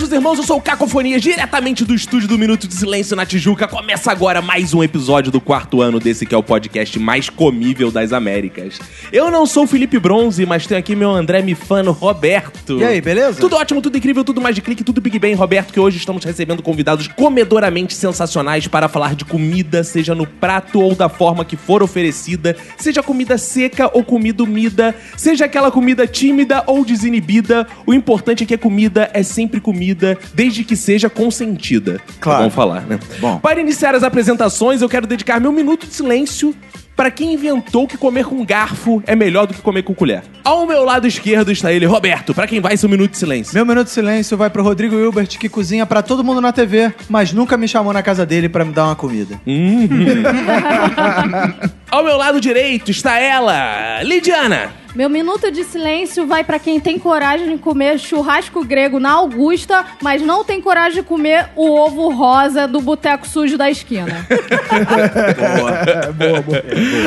Fazejos 0.00 0.16
irmãos, 0.16 0.38
eu 0.38 0.44
sou 0.44 0.56
o 0.56 0.62
Cacofonia, 0.62 1.20
diretamente 1.20 1.84
do 1.84 1.94
estúdio 1.94 2.26
do 2.26 2.38
Minuto 2.38 2.66
de 2.66 2.72
Silêncio 2.72 3.14
na 3.14 3.26
Tijuca. 3.26 3.68
Começa 3.68 4.10
agora 4.10 4.40
mais 4.40 4.72
um 4.72 4.82
episódio 4.82 5.30
do 5.30 5.42
quarto 5.42 5.82
ano 5.82 6.00
desse 6.00 6.24
que 6.24 6.34
é 6.34 6.38
o 6.38 6.42
podcast 6.42 6.98
mais 6.98 7.28
comível 7.28 7.90
das 7.90 8.10
Américas. 8.10 8.80
Eu 9.12 9.30
não 9.30 9.44
sou 9.44 9.64
o 9.64 9.66
Felipe 9.66 9.98
Bronze, 9.98 10.46
mas 10.46 10.66
tenho 10.66 10.80
aqui 10.80 10.96
meu 10.96 11.10
André 11.10 11.42
Mifano 11.42 11.92
Roberto. 11.92 12.78
E 12.78 12.84
aí, 12.84 12.98
beleza? 13.02 13.38
Tudo 13.38 13.56
ótimo, 13.56 13.82
tudo 13.82 13.98
incrível, 13.98 14.24
tudo 14.24 14.40
mais 14.40 14.54
de 14.54 14.62
clique, 14.62 14.82
tudo 14.82 15.02
Big 15.02 15.18
Bang, 15.18 15.34
Roberto, 15.34 15.70
que 15.70 15.78
hoje 15.78 15.98
estamos 15.98 16.24
recebendo 16.24 16.62
convidados 16.62 17.06
comedoramente 17.06 17.92
sensacionais 17.92 18.66
para 18.66 18.88
falar 18.88 19.14
de 19.14 19.26
comida, 19.26 19.84
seja 19.84 20.14
no 20.14 20.26
prato 20.26 20.80
ou 20.80 20.94
da 20.94 21.10
forma 21.10 21.44
que 21.44 21.56
for 21.56 21.82
oferecida, 21.82 22.56
seja 22.78 23.02
comida 23.02 23.36
seca 23.36 23.90
ou 23.92 24.02
comida 24.02 24.42
umida, 24.42 24.94
seja 25.14 25.44
aquela 25.44 25.70
comida 25.70 26.06
tímida 26.06 26.64
ou 26.66 26.86
desinibida, 26.86 27.66
o 27.84 27.92
importante 27.92 28.44
é 28.44 28.46
que 28.46 28.54
a 28.54 28.58
comida 28.58 29.10
é 29.12 29.22
sempre 29.22 29.60
comida, 29.60 29.89
desde 29.94 30.64
que 30.64 30.76
seja 30.76 31.08
consentida. 31.08 32.00
Claro. 32.20 32.40
Vamos 32.40 32.54
falar, 32.54 32.86
né? 32.86 32.98
Bom. 33.18 33.38
Para 33.38 33.60
iniciar 33.60 33.94
as 33.94 34.02
apresentações, 34.02 34.82
eu 34.82 34.88
quero 34.88 35.06
dedicar 35.06 35.40
meu 35.40 35.52
minuto 35.52 35.86
de 35.86 35.94
silêncio 35.94 36.54
para 37.00 37.10
quem 37.10 37.32
inventou 37.32 37.88
que 37.88 37.96
comer 37.96 38.26
com 38.26 38.44
garfo 38.44 39.02
é 39.06 39.16
melhor 39.16 39.46
do 39.46 39.54
que 39.54 39.62
comer 39.62 39.82
com 39.82 39.94
colher. 39.94 40.22
Ao 40.44 40.66
meu 40.66 40.84
lado 40.84 41.06
esquerdo 41.06 41.50
está 41.50 41.72
ele, 41.72 41.86
Roberto, 41.86 42.34
para 42.34 42.46
quem 42.46 42.60
vai 42.60 42.76
seu 42.76 42.90
minuto 42.90 43.12
de 43.12 43.16
silêncio. 43.16 43.54
Meu 43.54 43.64
minuto 43.64 43.86
de 43.86 43.92
silêncio 43.92 44.36
vai 44.36 44.50
pro 44.50 44.62
Rodrigo 44.62 44.94
Hilbert, 44.94 45.38
que 45.38 45.48
cozinha 45.48 45.86
pra 45.86 46.02
todo 46.02 46.22
mundo 46.22 46.42
na 46.42 46.52
TV, 46.52 46.92
mas 47.08 47.32
nunca 47.32 47.56
me 47.56 47.66
chamou 47.66 47.94
na 47.94 48.02
casa 48.02 48.26
dele 48.26 48.50
pra 48.50 48.66
me 48.66 48.74
dar 48.74 48.84
uma 48.84 48.96
comida. 48.96 49.40
Ao 51.90 52.04
meu 52.04 52.18
lado 52.18 52.38
direito 52.38 52.90
está 52.90 53.18
ela, 53.18 54.02
Lidiana. 54.02 54.79
Meu 54.94 55.08
minuto 55.08 55.50
de 55.50 55.64
silêncio 55.64 56.26
vai 56.26 56.42
pra 56.42 56.58
quem 56.58 56.80
tem 56.80 56.98
coragem 56.98 57.56
de 57.56 57.58
comer 57.58 57.98
churrasco 57.98 58.64
grego 58.64 58.98
na 58.98 59.12
Augusta, 59.12 59.84
mas 60.02 60.20
não 60.20 60.44
tem 60.44 60.60
coragem 60.60 61.02
de 61.02 61.08
comer 61.08 61.48
o 61.54 61.70
ovo 61.70 62.10
rosa 62.10 62.66
do 62.66 62.80
boteco 62.80 63.26
sujo 63.26 63.56
da 63.56 63.70
esquina. 63.70 64.26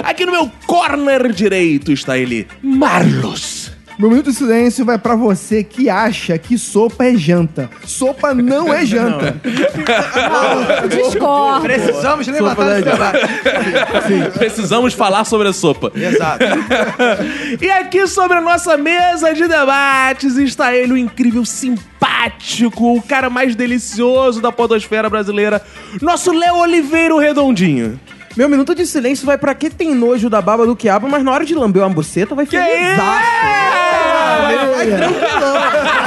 Aqui 0.04 0.26
no 0.26 0.32
meu 0.32 0.52
corner 0.66 1.32
direito 1.32 1.92
está 1.92 2.18
ele, 2.18 2.48
Marlos. 2.62 3.63
Meu 3.98 4.10
minuto 4.10 4.32
de 4.32 4.38
silêncio 4.38 4.84
vai 4.84 4.98
pra 4.98 5.16
você 5.16 5.64
que 5.64 5.90
acha 5.90 6.38
que 6.38 6.58
sopa 6.58 7.06
é 7.06 7.16
janta. 7.16 7.70
Sopa 7.86 8.34
não 8.34 8.74
é 8.74 8.86
janta. 8.86 9.36
Discordo. 10.90 11.62
Precisamos 11.62 12.28
levantar 12.28 12.66
da 12.66 12.80
esse 12.80 12.90
debate. 12.90 13.20
Precisamos 14.38 14.94
falar 14.94 15.26
sobre 15.26 15.48
a 15.48 15.54
sopa. 15.54 15.92
Exato. 15.96 16.44
E 17.62 17.70
aqui 17.70 18.08
sobre 18.08 18.38
a 18.38 18.42
nossa 18.42 18.76
mesa 18.78 19.34
de 19.34 19.48
debates 19.48 20.38
está 20.38 20.76
ele, 20.76 20.94
o 20.94 20.98
incrível 20.98 21.46
simpático, 21.46 22.98
o 22.98 23.02
cara 23.02 23.30
mais 23.30 23.56
delicioso 23.56 24.42
da 24.42 24.52
podosfera 24.52 25.10
brasileira, 25.10 25.62
nosso 26.02 26.32
Léo 26.32 26.58
Oliveira 26.58 27.14
o 27.14 27.20
Redondinho. 27.20 28.00
Meu 28.36 28.50
minuto 28.50 28.74
de 28.74 28.86
silêncio 28.88 29.26
vai 29.26 29.38
pra 29.38 29.54
quem 29.54 29.70
tem 29.70 29.94
nojo 29.94 30.30
da 30.30 30.42
baba 30.42 30.66
do 30.66 30.76
quiabo, 30.76 31.08
mas 31.08 31.24
na 31.24 31.32
hora 31.32 31.46
de 31.46 31.54
lamber 31.54 31.84
uma 31.84 31.90
buceta 31.90 32.34
vai 32.34 32.46
Que 32.46 32.58
feliz. 32.58 32.98
Vai 32.98 34.88
tranquilão. 34.98 36.03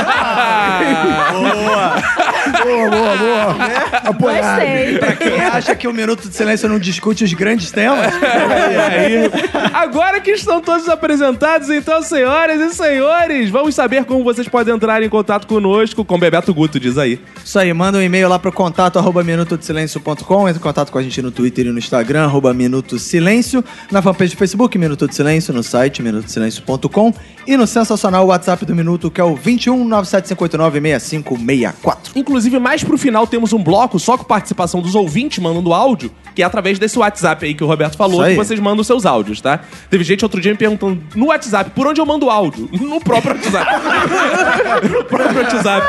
Boa, 2.63 2.91
boa, 2.91 3.17
boa. 3.17 3.57
Apoiado. 4.05 4.61
Gostei. 4.61 4.99
pra 4.99 5.17
quem 5.17 5.41
acha 5.41 5.75
que 5.75 5.89
o 5.89 5.93
minuto 5.93 6.29
de 6.29 6.35
silêncio 6.35 6.69
não 6.69 6.79
discute 6.79 7.25
os 7.25 7.33
grandes 7.33 7.71
temas, 7.71 8.13
aí, 8.15 9.31
agora 9.73 10.21
que 10.21 10.31
estão 10.33 10.61
todos 10.61 10.89
apresentados, 10.89 11.71
então, 11.71 12.03
senhoras 12.03 12.61
e 12.61 12.75
senhores, 12.75 13.51
vamos 13.51 13.75
saber 13.75 14.05
como 14.05 14.25
vocês 14.25 14.49
podem 14.49 14.75
entrar 14.75 15.03
em 15.03 15.09
contato 15.09 15.47
conosco, 15.47 16.05
com 16.05 16.19
Bebeto 16.19 16.53
Guto, 16.55 16.79
diz 16.79 16.99
aí. 16.99 17.21
Isso 17.45 17.59
aí, 17.59 17.73
manda 17.73 17.99
um 17.99 18.03
e-mail 18.03 18.29
lá 18.29 18.39
pro 18.39 18.53
contato 18.53 18.99
arroba 18.99 19.23
minutodesilencio.com, 19.23 20.49
entra 20.49 20.61
em 20.61 20.63
contato 20.63 20.91
com 20.91 20.99
a 20.99 21.03
gente 21.03 21.21
no 21.23 21.31
Twitter 21.31 21.67
e 21.67 21.71
no 21.71 21.79
Instagram, 21.79 22.25
arroba 22.25 22.53
Minuto 22.55 22.99
Silêncio, 22.99 23.65
na 23.91 24.03
fanpage 24.03 24.35
do 24.35 24.39
Facebook, 24.39 24.77
Minuto 24.79 25.07
de 25.07 25.15
Silêncio, 25.15 25.53
no 25.53 25.63
site 25.63 26.03
minutosilencio.com 26.03 27.15
e 27.47 27.57
no 27.57 27.67
sensacional 27.67 28.27
WhatsApp 28.27 28.65
do 28.65 28.75
Minuto, 28.75 29.11
que 29.11 29.21
é 29.21 29.25
o 29.25 29.37
21 29.37 29.85
97589 29.85 30.66
6564. 30.71 32.13
Inclusive, 32.17 32.59
mais 32.59 32.83
pro 32.83 32.99
final 32.99 33.27
temos 33.27 33.53
um 33.53 33.63
bloco 33.63 33.99
só 33.99 34.17
com 34.17 34.25
participação 34.25 34.81
dos 34.81 34.95
ouvintes 34.95 35.39
mandando 35.39 35.73
áudio, 35.73 36.11
que 36.35 36.43
é 36.43 36.45
através 36.45 36.79
desse 36.79 36.99
WhatsApp 36.99 37.47
aí 37.47 37.55
que 37.55 37.65
o 37.65 37.67
Roberto 37.67 37.97
falou, 37.97 38.25
que 38.25 38.35
vocês 38.35 38.59
mandam 38.61 38.85
seus 38.85 39.07
áudios, 39.07 39.41
tá? 39.41 39.61
Teve 39.91 40.05
gente 40.05 40.25
outro 40.25 40.41
dia 40.41 40.53
me 40.53 40.59
perguntando 40.59 41.03
no 41.15 41.27
WhatsApp, 41.27 41.71
por 41.71 41.87
onde 41.87 42.01
eu 42.01 42.07
mando 42.07 42.31
áudio? 42.31 42.69
No 42.73 43.01
próprio 43.01 43.35
WhatsApp. 43.35 43.71
no 44.91 45.05
próprio 45.05 45.43
WhatsApp. 45.43 45.87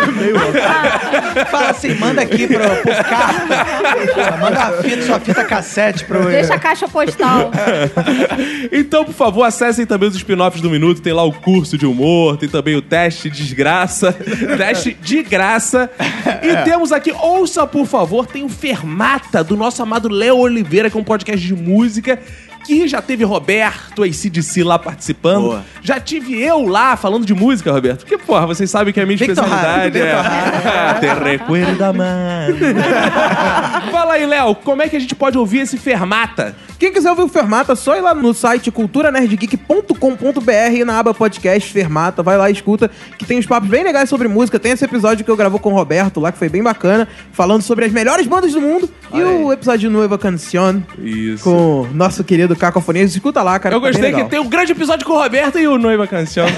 Fala 1.50 1.70
assim, 1.70 1.94
manda 1.96 2.22
aqui 2.22 2.48
pro, 2.48 2.58
por 2.58 3.04
carta. 3.04 4.38
Manda 4.40 4.62
a 4.62 4.72
fita, 4.82 5.02
sua 5.04 5.20
fita 5.20 5.44
cassete 5.44 6.06
pro. 6.06 6.26
Deixa 6.26 6.54
a 6.54 6.60
caixa 6.60 6.88
postal. 6.88 7.52
Então, 8.72 9.06
por 9.06 9.14
favor, 9.14 9.44
acessem 9.44 9.86
também 9.86 10.10
os 10.10 10.16
spin-offs 10.16 10.62
do 10.62 10.70
Minuto. 10.70 11.02
Tem 11.02 11.14
lá 11.14 11.24
o 11.24 11.32
curso 11.32 11.78
de 11.78 11.86
humor, 11.86 12.38
tem 12.38 12.50
também 12.50 12.76
o 12.76 12.82
teste 12.82 13.30
de 13.30 13.38
desgraça. 13.44 14.16
teste 14.68 14.98
de 15.02 15.24
graça. 15.24 15.90
E 16.44 16.64
temos 16.66 16.92
aqui, 16.92 17.12
ouça 17.12 17.66
por 17.68 17.86
favor, 17.86 18.26
tem 18.26 18.44
o 18.44 18.50
Fermata 18.50 19.44
do 19.44 19.56
nosso 19.56 19.82
amado 19.82 20.10
Léo 20.10 20.38
Oliveira, 20.38 20.90
que 20.90 20.98
é 20.98 21.00
um 21.00 21.04
podcast 21.04 21.46
de 21.46 21.56
música. 21.56 22.20
Que 22.66 22.86
já 22.86 23.02
teve 23.02 23.24
Roberto, 23.24 24.04
ACDC 24.04 24.62
lá 24.62 24.78
participando. 24.78 25.44
Boa. 25.44 25.66
Já 25.82 26.02
tive 26.02 26.38
eu 26.44 26.68
lá 26.68 26.98
falando 26.98 27.26
de 27.26 27.34
música, 27.34 27.72
Roberto. 27.72 28.00
Porque, 28.00 28.18
porra, 28.18 28.46
vocês 28.46 28.70
sabem 28.70 28.94
que 28.94 29.00
a 29.00 29.06
minha 29.06 29.16
especialidade 29.16 29.98
é. 29.98 30.14
Te 31.00 31.24
recuerda, 31.24 31.94
mano. 31.94 32.58
Fala 33.90 34.16
aí, 34.16 34.26
Léo, 34.26 34.54
como 34.54 34.82
é 34.82 34.90
que 34.90 34.98
a 34.98 35.00
gente 35.00 35.16
pode 35.16 35.38
ouvir 35.38 35.60
esse 35.60 35.78
Fermata? 35.78 36.58
Quem 36.80 36.92
quiser 36.94 37.10
ouvir 37.10 37.24
o 37.24 37.28
Fermata, 37.28 37.76
só 37.76 37.96
ir 37.96 38.02
lá 38.02 38.14
no 38.14 38.34
site 38.34 38.70
culturanerdgeek.com.br 38.72 40.76
e 40.76 40.86
na 40.86 41.00
aba 41.00 41.14
podcast 41.14 41.72
Fermata, 41.74 42.22
vai 42.22 42.38
lá 42.38 42.50
e 42.50 42.54
escuta, 42.54 42.90
que 43.18 43.26
tem 43.26 43.40
uns 43.40 43.48
papos 43.48 43.68
bem 43.68 43.84
legais 43.84 44.08
sobre 44.10 44.28
música. 44.28 44.60
Tem 44.60 44.72
esse 44.74 44.86
episódio 44.86 45.26
que 45.26 45.32
eu 45.32 45.36
gravou 45.36 45.60
com 45.60 45.72
o 45.72 45.76
Roberto 45.76 46.20
lá, 46.20 46.32
que 46.32 46.38
foi 46.38 46.50
bem 46.50 46.62
bacana, 46.62 47.08
falando 47.32 47.64
sobre 47.64 47.86
as 47.86 47.92
melhores 47.92 48.28
bandas 48.28 48.52
do 48.54 48.62
mundo. 48.62 48.88
e 49.14 49.24
o 49.24 49.52
episódio 49.52 49.80
de 49.82 49.90
Nueva 49.90 50.18
Canción 50.18 50.82
Isso. 51.00 51.44
com 51.44 51.82
o 51.82 51.88
nosso 51.94 52.24
querido 52.24 52.56
Cacofonia. 52.56 53.04
Escuta 53.04 53.42
lá, 53.42 53.58
cara. 53.58 53.76
Eu 53.76 53.80
tá 53.82 53.86
bem 53.86 53.94
gostei 53.94 54.10
que 54.12 54.16
legal. 54.18 54.30
tem 54.30 54.40
um 54.40 54.48
grande 54.50 54.72
episódio 54.74 55.06
com 55.06 55.14
o 55.14 55.22
Roberto 55.22 55.58
e 55.58 55.68
o 55.68 55.78
Noiva 55.80 56.06
Canção. 56.06 56.46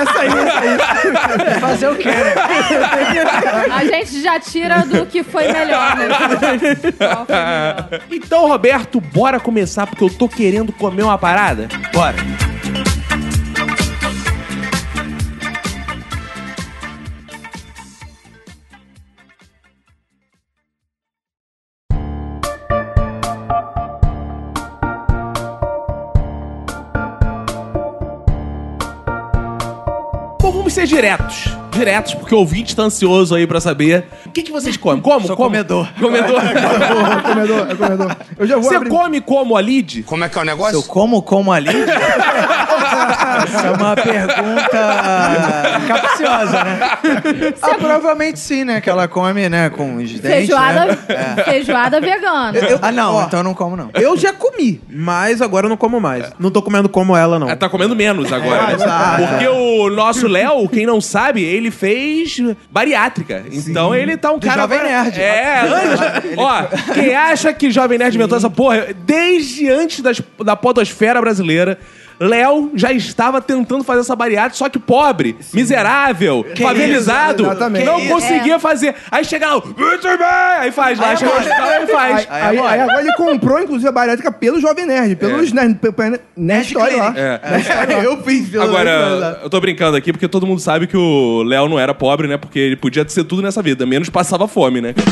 Essa 0.00 0.20
aí, 0.20 0.28
essa 0.28 0.60
aí. 0.60 1.60
Fazer 1.60 1.88
o 1.88 1.96
quê, 1.96 2.08
né? 2.08 2.34
A 3.70 3.84
gente 3.84 4.20
já 4.22 4.38
tira 4.40 4.80
do 4.86 5.04
que 5.06 5.22
foi 5.22 5.50
melhor, 5.52 5.96
né? 5.96 6.08
Foi 6.40 6.58
melhor? 6.58 7.26
então, 8.10 8.48
Roberto, 8.48 9.00
bora 9.00 9.29
começar 9.38 9.86
porque 9.86 10.02
eu 10.02 10.10
tô 10.10 10.28
querendo 10.28 10.72
comer 10.72 11.02
uma 11.04 11.18
parada? 11.18 11.68
Bora. 11.92 12.16
Bom, 30.40 30.50
vamos 30.50 30.72
ser 30.72 30.86
diretos. 30.86 31.59
Diretos, 31.80 32.12
porque 32.12 32.34
o 32.34 32.38
ouvinte 32.38 32.76
tá 32.76 32.82
ansioso 32.82 33.34
aí 33.34 33.46
pra 33.46 33.58
saber. 33.58 34.04
O 34.26 34.30
que, 34.30 34.42
que 34.42 34.52
vocês 34.52 34.76
comem? 34.76 35.00
Como? 35.00 35.26
Sou 35.26 35.34
como? 35.34 35.48
comedor. 35.48 35.88
Comedor. 35.98 36.42
É 36.44 36.52
comedor, 37.22 37.70
é 37.70 37.74
comedor. 37.74 38.16
Eu 38.38 38.46
já 38.46 38.56
vou 38.56 38.64
Você 38.64 38.74
abrir. 38.76 38.90
come 38.90 39.20
como 39.22 39.56
a 39.56 39.60
Lid? 39.62 40.02
Como 40.02 40.22
é 40.22 40.28
que 40.28 40.38
é 40.38 40.42
o 40.42 40.44
negócio? 40.44 40.74
Eu 40.76 40.82
como 40.82 41.22
como 41.22 41.50
ali? 41.50 41.70
Essa 41.70 43.66
é 43.68 43.70
uma 43.70 43.94
pergunta 43.96 45.80
capciosa, 45.88 46.64
né? 46.64 46.78
Ah, 47.62 47.74
provavelmente 47.78 48.38
sim, 48.38 48.64
né? 48.64 48.80
Que 48.80 48.90
ela 48.90 49.08
come, 49.08 49.48
né, 49.48 49.70
com 49.70 49.96
os 49.96 50.10
dentes, 50.10 50.20
Feijoada, 50.20 50.84
né? 50.86 50.98
É. 51.08 51.42
feijoada 51.44 52.00
vegana. 52.00 52.52
Ah, 52.82 52.92
não, 52.92 53.14
Ó. 53.14 53.22
então 53.22 53.40
eu 53.40 53.44
não 53.44 53.54
como, 53.54 53.76
não. 53.76 53.90
Eu 53.94 54.16
já 54.18 54.32
comi, 54.32 54.80
mas 54.88 55.40
agora 55.40 55.66
eu 55.66 55.70
não 55.70 55.76
como 55.76 56.00
mais. 56.00 56.30
Não 56.38 56.50
tô 56.50 56.60
comendo 56.62 56.88
como 56.88 57.16
ela, 57.16 57.38
não. 57.38 57.46
Ela 57.48 57.56
tá 57.56 57.68
comendo 57.68 57.96
menos 57.96 58.32
agora. 58.32 58.72
É, 58.72 58.76
né? 58.76 59.28
Porque 59.28 59.48
o 59.48 59.88
nosso 59.90 60.26
Léo, 60.28 60.68
quem 60.68 60.84
não 60.86 61.00
sabe, 61.00 61.42
ele 61.42 61.69
fez 61.70 62.36
bariátrica. 62.70 63.44
Então 63.50 63.94
ele 63.94 64.16
tá 64.16 64.32
um 64.32 64.38
Do 64.38 64.46
cara. 64.46 64.62
Jovem 64.62 64.78
agora- 64.78 65.02
Nerd. 65.04 65.20
É, 65.20 65.60
antes. 65.66 66.38
Ó, 66.38 66.92
quem 66.94 67.14
acha 67.14 67.52
que 67.52 67.70
Jovem 67.70 67.98
Nerd 67.98 68.14
inventou 68.16 68.36
essa 68.38 68.50
porra, 68.50 68.88
desde 69.04 69.68
antes 69.68 70.00
das- 70.00 70.22
da 70.44 70.56
podosfera 70.56 71.20
brasileira. 71.20 71.78
Léo 72.20 72.70
já 72.74 72.92
estava 72.92 73.40
tentando 73.40 73.82
fazer 73.82 74.00
essa 74.00 74.14
bariátrica, 74.14 74.56
só 74.56 74.68
que 74.68 74.78
pobre, 74.78 75.36
miserável, 75.54 76.44
favelizado, 76.60 77.44
isso? 77.44 77.70
Não 77.84 77.98
Que 77.98 78.08
conseguia 78.08 78.58
fazer. 78.58 78.94
Aí 79.10 79.24
chega 79.24 79.46
lá, 79.54 79.54
muito 79.54 79.74
bem! 80.02 80.26
Aí 80.60 80.70
faz 80.70 80.98
lá, 80.98 81.16
chega 81.16 81.30
no 81.32 81.38
hospital 81.38 81.82
e 81.82 81.86
faz. 81.86 82.26
Aí, 82.30 82.42
aí- 82.42 82.58
aí 82.58 82.80
agora 82.80 83.00
ele 83.00 83.12
comprou, 83.14 83.58
inclusive, 83.58 83.88
a 83.88 83.92
bariátrica 83.92 84.30
pelo 84.30 84.60
Jovem 84.60 84.84
Nerd, 84.84 85.16
pelos 85.16 85.50
Nerd, 85.52 85.76
pe- 85.76 85.92
pe- 85.92 86.20
Nerd 86.36 86.66
Story 86.66 86.96
lá. 86.96 87.14
É. 87.16 87.40
eu 88.04 88.22
fiz 88.22 88.48
pelo 88.50 88.64
Agora, 88.64 89.40
eu 89.42 89.48
tô 89.48 89.58
brincando 89.60 89.96
aqui 89.96 90.12
porque 90.12 90.28
todo 90.28 90.46
mundo 90.46 90.60
sabe 90.60 90.86
que 90.86 90.96
o 90.96 91.42
Léo 91.42 91.68
não 91.68 91.78
era 91.78 91.94
pobre, 91.94 92.28
né? 92.28 92.36
Porque 92.36 92.58
ele 92.58 92.76
podia 92.76 93.08
ser 93.08 93.24
tudo 93.24 93.40
nessa 93.40 93.62
vida, 93.62 93.86
menos 93.86 94.10
passava 94.10 94.46
fome, 94.46 94.80
né? 94.82 94.94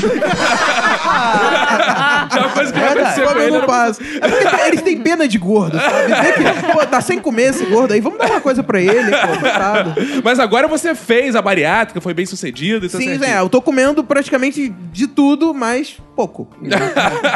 Tinha 2.31 2.43
uma 2.43 2.51
coisa 2.53 2.73
que 2.73 2.79
vai 2.79 2.89
acontecer 2.93 3.23
com 3.23 3.39
ele. 3.39 3.51
não 3.51 3.57
era- 3.59 3.67
passa. 3.67 4.03
É 4.21 4.29
porque 4.29 4.61
eles 4.69 4.83
têm 4.83 4.99
pena 5.01 5.29
de 5.29 5.39
gordo, 5.39 5.79
sabe? 5.79 6.15
Vê 6.15 6.33
que, 6.33 6.73
pô, 6.73 6.87
tá 6.87 7.01
sem 7.01 7.19
comer 7.19 7.51
esse 7.51 7.65
gordo 7.67 7.93
aí, 7.93 8.01
vamos 8.01 8.19
dar 8.19 8.27
uma 8.31 8.41
coisa 8.41 8.63
pra 8.63 8.81
ele, 8.81 9.11
pô, 9.11 9.41
coitado. 9.41 9.95
Mas 10.25 10.39
agora 10.41 10.67
você 10.69 10.95
fez 10.95 11.35
a 11.37 11.43
bariátrica, 11.43 12.01
foi 12.01 12.15
bem 12.15 12.27
sucedido. 12.27 12.87
e 12.87 12.89
tá 12.89 12.99
Sim, 12.99 13.19
é, 13.25 13.39
eu 13.41 13.49
tô 13.49 13.61
comendo 13.63 14.03
praticamente 14.05 14.69
de 14.93 15.07
tudo, 15.07 15.53
mas 15.55 15.97
pouco. 16.17 16.49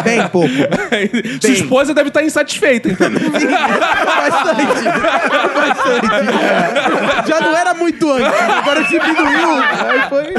Bem 0.04 0.26
pouco. 0.28 0.48
Sua 1.40 1.50
esposa 1.50 1.94
deve 1.94 2.08
estar 2.08 2.22
insatisfeita, 2.24 2.88
então. 2.88 3.08
Bastante. 3.12 4.84
Bastante. 5.54 6.14
é. 6.42 7.26
Já 7.28 7.40
não 7.40 7.56
era 7.56 7.74
muito 7.74 8.10
antes, 8.10 8.26
agora 8.58 8.82
diminuiu. 8.84 9.48
Aí 9.88 10.08
foi. 10.08 10.34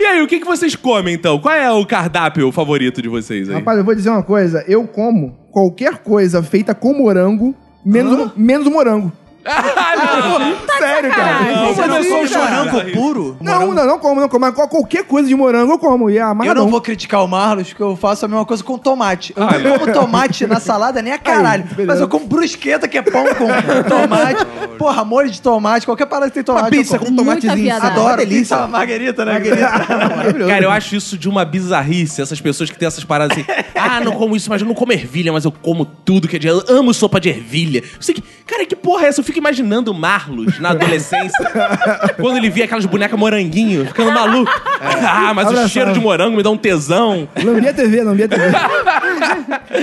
E 0.00 0.04
aí, 0.04 0.22
o 0.22 0.26
que, 0.26 0.38
que 0.40 0.46
vocês 0.46 0.74
comem, 0.76 1.14
então? 1.14 1.38
Qual 1.38 1.54
é 1.54 1.70
o 1.70 1.84
cardápio 1.86 2.25
favorito 2.52 3.02
de 3.02 3.08
vocês 3.08 3.48
aí? 3.48 3.54
Rapaz, 3.56 3.78
eu 3.78 3.84
vou 3.84 3.94
dizer 3.94 4.10
uma 4.10 4.22
coisa. 4.22 4.64
Eu 4.68 4.86
como 4.86 5.36
qualquer 5.50 5.98
coisa 5.98 6.42
feita 6.42 6.74
com 6.74 6.92
morango, 6.94 7.54
menos, 7.84 8.32
menos 8.36 8.66
o 8.66 8.70
morango. 8.70 9.12
Sério, 10.78 11.10
cara. 11.10 11.40
Não, 11.52 11.74
Você 11.74 11.86
não 11.86 11.96
assim, 11.98 12.10
come 12.10 12.28
cara? 12.28 12.64
morango 12.64 12.92
puro? 12.92 13.36
Não, 13.40 13.72
não, 13.74 13.86
não 13.86 13.98
como, 13.98 14.20
não 14.20 14.28
como. 14.28 14.44
Mas 14.46 14.54
qual- 14.54 14.68
qualquer 14.68 15.04
coisa 15.04 15.28
de 15.28 15.34
morango 15.34 15.72
eu 15.72 15.78
como. 15.78 16.10
E 16.10 16.18
é 16.18 16.20
Eu 16.22 16.26
amarradão. 16.26 16.64
não 16.64 16.70
vou 16.70 16.80
criticar 16.80 17.24
o 17.24 17.28
Marlos, 17.28 17.68
porque 17.68 17.82
eu 17.82 17.96
faço 17.96 18.24
a 18.24 18.28
mesma 18.28 18.44
coisa 18.44 18.62
com 18.62 18.76
tomate. 18.78 19.32
Eu 19.36 19.42
Ah, 19.42 19.58
não 19.58 19.78
como 19.78 19.92
tomate 19.92 20.46
na 20.46 20.60
salada 20.60 21.00
nem 21.00 21.12
a 21.12 21.18
caralho. 21.18 21.64
beleza. 21.64 21.86
mas 21.86 22.00
eu 22.00 22.08
como 22.08 22.26
brusqueta, 22.26 22.86
que 22.88 22.98
é 22.98 23.02
pão 23.02 23.24
com 23.34 23.46
tomate. 23.88 24.44
Porra, 24.78 25.04
molho 25.04 25.30
de 25.30 25.40
tomate, 25.40 25.86
qualquer 25.86 26.06
parada 26.06 26.28
que 26.30 26.34
tem 26.34 26.42
tomate. 26.44 26.64
Uma 26.64 26.70
pizza 26.70 26.96
eu 26.96 27.00
com 27.00 27.06
como. 27.06 27.16
tomatezinho. 27.18 27.54
viadagem. 27.56 27.90
Adoro 27.90 28.16
delícia. 28.18 28.56
pizza 28.56 28.66
margarita, 28.68 29.24
né? 29.24 29.38
Maravilhoso. 30.16 30.50
Cara, 30.50 30.64
eu 30.64 30.70
acho 30.70 30.96
isso 30.96 31.16
de 31.18 31.28
uma 31.28 31.44
bizarrice, 31.44 32.20
essas 32.20 32.40
pessoas 32.40 32.70
que 32.70 32.78
têm 32.78 32.86
essas 32.88 33.04
paradas 33.04 33.36
assim. 33.36 33.46
ah, 33.74 34.00
não 34.00 34.12
como 34.12 34.36
isso, 34.36 34.50
mas 34.50 34.60
eu 34.60 34.66
não 34.68 34.74
como 34.74 34.92
ervilha, 34.92 35.32
mas 35.32 35.44
eu 35.44 35.52
como 35.52 35.84
tudo 35.84 36.28
que 36.28 36.36
é 36.36 36.38
de. 36.38 36.46
Eu 36.48 36.62
amo 36.68 36.92
sopa 36.92 37.20
de 37.20 37.28
ervilha. 37.28 37.78
Eu 37.96 38.02
sei 38.02 38.14
que, 38.14 38.22
cara, 38.46 38.64
que 38.66 38.76
porra 38.76 39.04
é 39.06 39.08
essa? 39.08 39.20
Eu 39.20 39.24
fico 39.24 39.35
imaginando 39.38 39.90
o 39.90 39.94
Marlos 39.94 40.58
na 40.58 40.70
adolescência, 40.70 41.38
quando 42.20 42.36
ele 42.38 42.50
via 42.50 42.64
aquelas 42.64 42.84
bonecas 42.86 43.18
moranguinho, 43.18 43.86
ficando 43.86 44.12
maluco. 44.12 44.50
Ah, 44.80 45.32
mas 45.34 45.46
Olha 45.48 45.58
o 45.58 45.62
só. 45.62 45.68
cheiro 45.68 45.92
de 45.92 46.00
morango 46.00 46.36
me 46.36 46.42
dá 46.42 46.50
um 46.50 46.56
tesão. 46.56 47.28
Lambia 47.42 47.72
TV, 47.72 48.02
lambia 48.02 48.28
TV. 48.28 48.44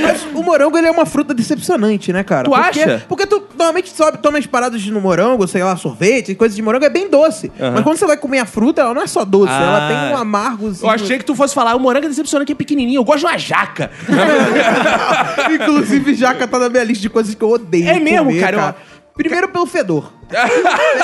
Mas 0.02 0.26
o 0.34 0.44
morango, 0.44 0.78
ele 0.78 0.88
é 0.88 0.92
uma 0.92 1.06
fruta 1.06 1.34
decepcionante, 1.34 2.12
né, 2.14 2.24
cara? 2.24 2.44
Tu 2.46 2.52
porque, 2.52 2.82
acha? 2.82 3.04
Porque 3.08 3.26
tu 3.26 3.44
normalmente 3.58 3.90
sobe, 3.90 4.18
toma 4.20 4.38
as 4.38 4.46
paradas 4.46 4.82
de 4.82 4.92
no 4.92 5.02
morango, 5.02 5.48
sei 5.48 5.64
lá, 5.64 5.76
sorvete, 5.76 6.36
coisas 6.36 6.56
de 6.56 6.62
morango, 6.62 6.86
é 6.86 6.90
bem 6.90 7.10
doce. 7.10 7.52
Mas 7.60 7.82
quando 7.84 7.98
você 7.98 8.06
vai 8.06 8.18
comer 8.18 8.40
a 8.40 8.46
fruta, 8.46 8.82
ela 8.82 8.94
não 8.94 9.02
é 9.02 9.08
só 9.08 9.24
doce, 9.26 9.52
Ah. 9.52 9.62
ela 9.64 9.88
tem 9.88 10.14
um 10.14 10.18
amargo. 10.22 10.72
Eu 10.82 10.90
achei 10.90 11.18
que 11.18 11.26
tu 11.26 11.36
fosse 11.36 11.54
falar, 11.54 11.76
o 11.76 11.80
morango 11.80 12.06
é 12.06 12.10
decepcionante 12.10 12.48
que 12.48 12.54
é 12.54 12.56
pequenininho, 12.56 13.00
eu 13.00 13.04
gosto 13.04 13.20
de 13.20 13.26
uma 13.26 13.38
jaca. 13.38 13.92
Inclusive, 15.52 16.14
jaca 16.16 16.48
tá 16.48 16.60
na 16.60 16.70
minha 16.70 16.84
lista 16.84 17.02
de 17.02 17.10
coisas 17.10 17.34
que 17.36 17.44
eu 17.44 17.50
odeio. 17.50 17.88
É 17.90 18.00
mesmo, 18.00 18.26
comer, 18.28 18.40
cara? 18.42 18.76
Primeiro 19.16 19.48
pelo 19.50 19.66
fedor. 19.68 20.12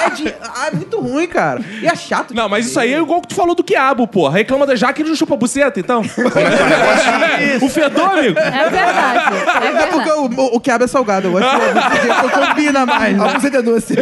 Fede- 0.10 0.34
ah, 0.42 0.68
é 0.68 0.72
muito 0.76 1.00
ruim, 1.00 1.28
cara. 1.28 1.62
E 1.80 1.86
é 1.86 1.96
chato. 1.96 2.30
de 2.30 2.36
Não, 2.36 2.50
mas 2.50 2.66
isso 2.66 2.80
aí 2.80 2.92
é 2.94 2.98
igual 3.00 3.22
que 3.22 3.28
tu 3.28 3.36
falou 3.36 3.54
do 3.54 3.64
quiabo, 3.64 4.08
porra. 4.08 4.34
Reclama 4.40 4.66
da 4.66 4.76
jaca 4.76 5.00
e 5.00 5.04
ele 5.04 5.10
não 5.10 5.16
chupa 5.16 5.36
a 5.36 5.38
buceta, 5.38 5.80
então. 5.80 6.02
o 7.62 7.70
fedor, 7.70 8.10
amigo. 8.18 8.40
É 8.40 8.70
verdade. 8.70 9.36
É 9.64 9.84
É 9.84 9.86
porque 9.86 10.10
o, 10.12 10.26
o, 10.26 10.56
o 10.56 10.60
quiabo 10.60 10.86
é 10.86 10.88
salgado. 10.88 11.28
Eu 11.28 11.34
de 11.40 11.42
que 11.42 12.30
combina 12.40 12.86
mais. 12.88 13.20
A 13.22 13.26
né? 13.28 13.34
buceta 13.36 13.58
é 13.58 13.62
doce. 13.62 13.96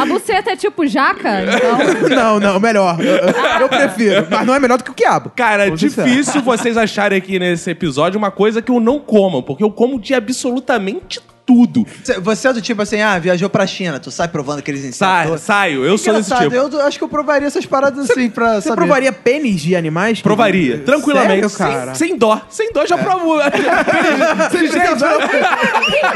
A 0.00 0.06
buceta 0.06 0.50
é 0.52 0.56
tipo 0.56 0.86
jaca, 0.86 1.42
então. 1.42 2.08
Não, 2.16 2.40
não, 2.40 2.58
melhor. 2.60 2.96
Eu, 3.00 3.16
eu- 3.16 3.34
eu 3.60 3.68
prefiro. 3.68 4.26
Mas 4.30 4.46
não 4.46 4.54
é 4.54 4.58
melhor 4.58 4.78
do 4.78 4.84
que 4.84 4.90
o 4.90 4.94
quiabo. 4.94 5.30
Cara, 5.36 5.64
é 5.66 5.68
Vou 5.68 5.76
ser 5.76 5.90
sincero. 5.90 6.08
difícil 6.08 6.40
vocês 6.40 6.78
acharem 6.78 7.18
aqui 7.18 7.38
nesse 7.38 7.70
episódio 7.70 8.16
uma 8.18 8.30
coisa 8.30 8.62
que 8.62 8.70
eu 8.70 8.80
não 8.80 8.98
como, 8.98 9.42
porque 9.42 9.62
eu 9.62 9.70
como 9.70 10.00
de 10.00 10.14
absolutamente 10.14 11.20
tudo. 11.46 11.86
Você- 12.22 12.48
é 12.48 12.52
do 12.52 12.60
tipo 12.62 12.80
assim, 12.82 13.00
ah, 13.00 13.18
viajou 13.18 13.48
pra 13.50 13.66
China, 13.66 13.98
tu 14.00 14.10
sai 14.10 14.28
provando 14.28 14.60
aqueles 14.60 14.80
insetos. 14.80 14.96
Sai, 14.98 15.38
saio, 15.38 15.84
eu 15.84 15.96
sou 15.98 16.14
desse 16.14 16.34
tipo. 16.34 16.54
Eu 16.54 16.80
acho 16.82 16.98
que 16.98 17.04
eu 17.04 17.08
provaria 17.08 17.46
essas 17.46 17.66
paradas 17.66 18.10
assim 18.10 18.30
pra 18.30 18.54
Você 18.60 18.68
saber. 18.68 18.76
provaria 18.76 19.12
pênis 19.12 19.60
de 19.60 19.76
animais? 19.76 20.20
Provaria, 20.22 20.78
tranquilamente. 20.78 21.48
Sério, 21.50 21.74
cara? 21.74 21.94
Sem, 21.94 22.08
sem 22.08 22.18
dó. 22.18 22.40
Sem 22.48 22.72
dó, 22.72 22.86
já 22.86 22.96
provo. 22.98 23.34
Sem 24.50 24.68
jeito. 24.70 25.04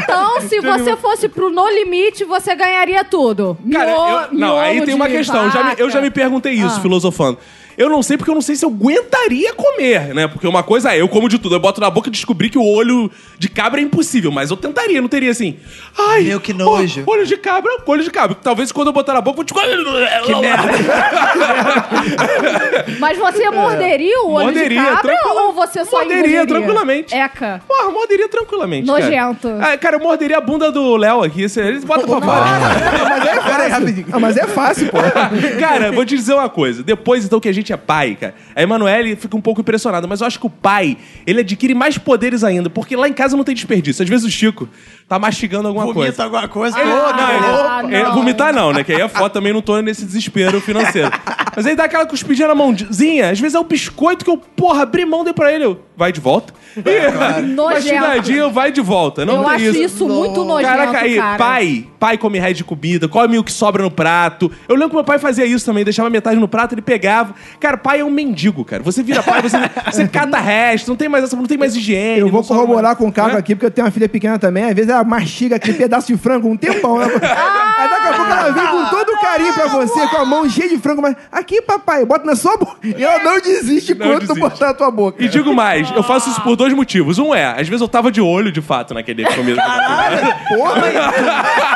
Então, 0.03 0.41
se 0.43 0.61
você 0.61 0.97
fosse 0.97 1.29
pro 1.29 1.51
No 1.51 1.69
Limite, 1.69 2.25
você 2.25 2.55
ganharia 2.55 3.05
tudo. 3.05 3.57
Cara, 3.73 3.87
Mio- 3.87 4.21
eu- 4.33 4.39
não, 4.39 4.59
aí 4.59 4.81
tem 4.85 4.95
uma 4.95 5.09
questão. 5.09 5.45
Eu 5.45 5.51
já, 5.51 5.65
me, 5.65 5.75
eu 5.79 5.91
já 5.91 6.01
me 6.01 6.11
perguntei 6.11 6.53
isso, 6.55 6.77
Ah. 6.79 6.81
filosofando. 6.81 7.39
Eu 7.79 7.89
não 7.89 8.03
sei 8.03 8.17
porque 8.19 8.29
eu 8.31 8.35
não 8.35 8.43
sei 8.43 8.57
se 8.57 8.65
eu 8.65 8.69
aguentaria 8.71 9.55
comer, 9.55 10.13
né? 10.13 10.27
Porque 10.27 10.49
uma 10.49 10.65
coisa 10.65 10.93
é, 10.93 11.01
eu 11.01 11.09
como 11.09 11.29
de 11.29 11.39
tudo. 11.39 11.55
Eu 11.55 11.61
boto 11.61 11.81
na 11.81 11.89
boca 11.89 12.09
e 12.09 12.13
descobri 12.13 12.51
que 12.51 12.59
o 12.59 12.65
olho 12.65 13.09
de 13.39 13.49
cabra 13.49 13.81
é 13.81 13.85
impossível. 13.85 14.33
Mas 14.33 14.51
eu 14.51 14.57
tentaria, 14.57 15.01
não 15.01 15.09
teria 15.09 15.31
assim... 15.31 15.57
Ai, 15.97 16.25
Meu, 16.25 16.41
que 16.41 16.53
nojo. 16.53 17.05
ó, 17.07 17.13
olho 17.13 17.25
de 17.25 17.37
cabra, 17.37 17.71
olho 17.87 18.03
de 18.03 18.11
cabra. 18.11 18.37
Talvez 18.43 18.73
quando 18.73 18.89
eu 18.89 18.93
botar 18.93 19.15
na 19.15 19.21
boca, 19.21 19.41
eu 19.41 19.45
vou 19.45 19.45
te... 19.45 19.55
Que 20.27 20.35
merda. 20.35 20.69
Mas 22.99 23.19
você 23.19 23.51
morderia 23.51 24.21
o 24.23 24.31
olho 24.33 24.45
Morderia, 24.47 24.81
de 24.81 24.87
cabra 24.87 25.17
ou 25.35 25.53
você 25.53 25.85
só 25.85 25.99
Morderia, 25.99 26.47
tranquilamente. 26.47 27.15
Eca. 27.15 27.61
Porra, 27.67 27.91
morderia 27.91 28.29
tranquilamente. 28.29 28.87
Nojento. 28.87 29.49
Cara. 29.49 29.73
Ah, 29.75 29.79
cara, 29.79 29.97
eu 29.97 30.01
morderia 30.01 30.39
a 30.39 30.41
bunda 30.41 30.71
do 30.73 30.97
Léo 30.97 31.23
aqui. 31.23 31.43
Esse- 31.43 31.61
Ele 31.61 31.81
bota 31.81 32.07
pra 32.07 32.21
fora. 32.21 32.45
mas 33.09 33.27
é 33.27 33.41
fácil. 33.41 34.07
Ah, 34.13 34.19
mas 34.21 34.37
é 34.37 34.47
fácil, 34.47 34.89
pô. 34.89 34.99
Cara, 35.61 35.93
vou 35.93 36.05
te 36.05 36.17
dizer 36.17 36.35
uma 36.35 36.49
coisa. 36.49 36.83
Depois, 36.83 37.25
então, 37.25 37.41
que 37.41 37.49
a 37.49 37.53
gente 37.53 37.68
é 37.73 37.77
pai, 37.77 38.17
cara, 38.21 38.35
a 38.55 38.63
Emanuele 38.63 39.17
fica 39.17 39.37
um 39.37 39.41
pouco 39.41 39.61
impressionada, 39.61 40.07
mas 40.07 40.21
eu 40.21 40.27
acho 40.27 40.39
que 40.39 40.47
o 40.47 40.51
pai, 40.51 40.97
ele 41.27 41.41
adquire 41.41 41.75
mais 41.75 41.99
poderes 41.99 42.43
ainda, 42.45 42.69
porque 42.71 42.95
lá 42.97 43.09
em 43.09 43.13
casa 43.13 43.37
não 43.37 43.45
tem 43.45 43.55
desperdício. 43.55 44.03
Às 44.03 44.09
vezes 44.09 44.27
o 44.27 44.31
Chico 44.31 44.69
tá 45.09 45.19
mastigando 45.19 45.69
alguma 45.69 45.87
Vomita 45.87 46.05
coisa. 46.05 46.25
alguma 46.25 46.49
coisa. 46.49 46.79
Ele- 46.81 46.89
não, 46.91 47.09
ele- 47.09 47.19
Ah, 47.21 47.81
ele- 47.85 48.03
não. 48.03 48.15
vomitar 48.15 48.53
não, 48.53 48.73
né? 48.73 48.85
Que 48.85 48.93
aí 48.93 49.01
é 49.01 49.09
foto 49.09 49.33
também 49.33 49.53
não 49.53 49.63
tô 49.63 49.81
nesse 49.81 50.05
desespero 50.05 50.61
financeiro. 50.61 51.11
Mas 51.59 51.67
aí 51.67 51.75
dá 51.75 51.85
aquela 51.85 52.07
cuspidinha 52.07 52.47
na 52.47 52.55
mãozinha, 52.55 53.31
às 53.31 53.41
vezes 53.41 53.57
é 53.57 53.59
o 53.59 53.65
biscoito 53.65 54.25
que 54.25 54.31
eu, 54.31 54.37
porra, 54.37 54.83
abri 54.85 55.05
mão, 55.05 55.25
dei 55.25 55.33
pra 55.33 55.53
ele, 55.53 55.65
eu, 55.65 55.81
vai 55.97 56.13
de 56.13 56.21
volta. 56.21 56.55
E, 56.79 57.41
Nojento. 57.43 57.63
mastigadinho, 57.97 58.51
vai 58.53 58.71
de 58.71 58.81
volta. 58.81 59.25
Não 59.27 59.39
eu 59.39 59.45
tem 59.45 59.55
acho 59.55 59.65
isso. 59.65 59.79
isso, 59.83 60.09
muito 60.09 60.45
nojento, 60.45 60.69
Caraca, 60.77 60.99
aí, 61.01 61.17
cara. 61.17 61.37
pai, 61.37 61.87
pai 61.99 62.17
come 62.19 62.39
resto 62.39 62.59
de 62.59 62.65
comida, 62.65 63.09
come 63.09 63.37
o 63.37 63.43
que 63.43 63.51
sobra 63.51 63.83
no 63.83 63.91
prato. 63.91 64.49
Eu 64.69 64.77
lembro 64.77 64.91
que 64.91 64.95
meu 64.95 65.03
pai 65.03 65.19
fazia 65.19 65.45
isso 65.45 65.67
também, 65.67 65.83
deixava 65.83 66.09
metade 66.09 66.39
no 66.39 66.47
prato, 66.47 66.75
ele 66.75 66.83
pegava. 66.83 67.35
Cara, 67.59 67.77
pai 67.77 67.99
é 68.01 68.05
um 68.05 68.11
mendigo, 68.11 68.65
cara. 68.65 68.81
Você 68.85 69.03
vira 69.03 69.25
pai, 69.25 69.43
você, 69.43 69.57
você 69.91 70.07
cata 70.07 70.39
resto, 70.39 70.87
não 70.89 70.95
tem 70.97 71.09
mais 71.09 71.25
essa, 71.25 71.35
não 71.35 71.47
tem 71.47 71.59
mais 71.59 71.75
higiene. 71.75 72.21
Eu 72.21 72.29
vou 72.29 72.45
corroborar 72.45 72.95
com 72.95 73.09
o 73.09 73.13
Caco 73.13 73.33
Né? 73.33 73.39
aqui, 73.39 73.57
porque 73.57 73.67
eu 73.67 73.71
tenho 73.73 73.85
uma 73.87 73.91
filha 73.91 74.09
pequena 74.09 74.39
também. 74.39 74.65
Às 74.65 74.75
vezes 74.75 74.91
ela 74.91 75.03
mastiga 75.03 75.57
aquele 75.57 75.77
pedaço 75.77 76.07
de 76.07 76.17
frango 76.17 76.49
um 76.49 76.57
tempão. 76.57 76.99
Né? 76.99 77.07
Aí 77.79 77.89
daqui 77.89 78.07
a 78.09 78.13
pouco 78.13 78.31
ela 78.31 78.51
vem 78.53 78.67
com 78.69 78.85
todo 78.91 79.09
o 79.15 79.21
carinho 79.21 79.53
pra 79.53 79.67
você, 79.67 80.07
com 80.09 80.17
a 80.19 80.25
mão 80.25 80.49
cheia 80.49 80.69
de 80.69 80.79
frango. 80.79 81.03
Mas 81.03 81.17
aqui, 81.49 81.63
papai, 81.63 82.05
bota 82.05 82.27
na 82.27 82.37
sua 82.37 82.57
boca. 82.57 82.77
E 82.85 83.03
ela 83.03 83.23
não 83.23 83.41
desiste 83.41 83.95
Não 83.95 84.07
quando 84.07 84.21
desiste. 84.21 84.35
tu 84.35 84.41
botar 84.41 84.67
na 84.67 84.75
tua 84.75 84.91
boca. 84.91 85.23
E 85.23 85.29
digo 85.29 85.55
mais, 85.55 85.91
eu 85.93 86.03
faço 86.03 86.29
isso 86.31 86.41
por 86.43 86.55
dois 86.57 86.73
motivos. 86.75 87.19
Um 87.19 87.35
é, 87.35 87.47
às 87.47 87.67
vezes 87.67 87.81
eu 87.81 87.89
tava 87.89 88.13
de 88.13 88.21
olho, 88.21 88.53
de 88.53 88.61
fato, 88.61 88.93
naquele 88.93 89.25
comida. 89.25 89.63
Porra, 90.49 90.83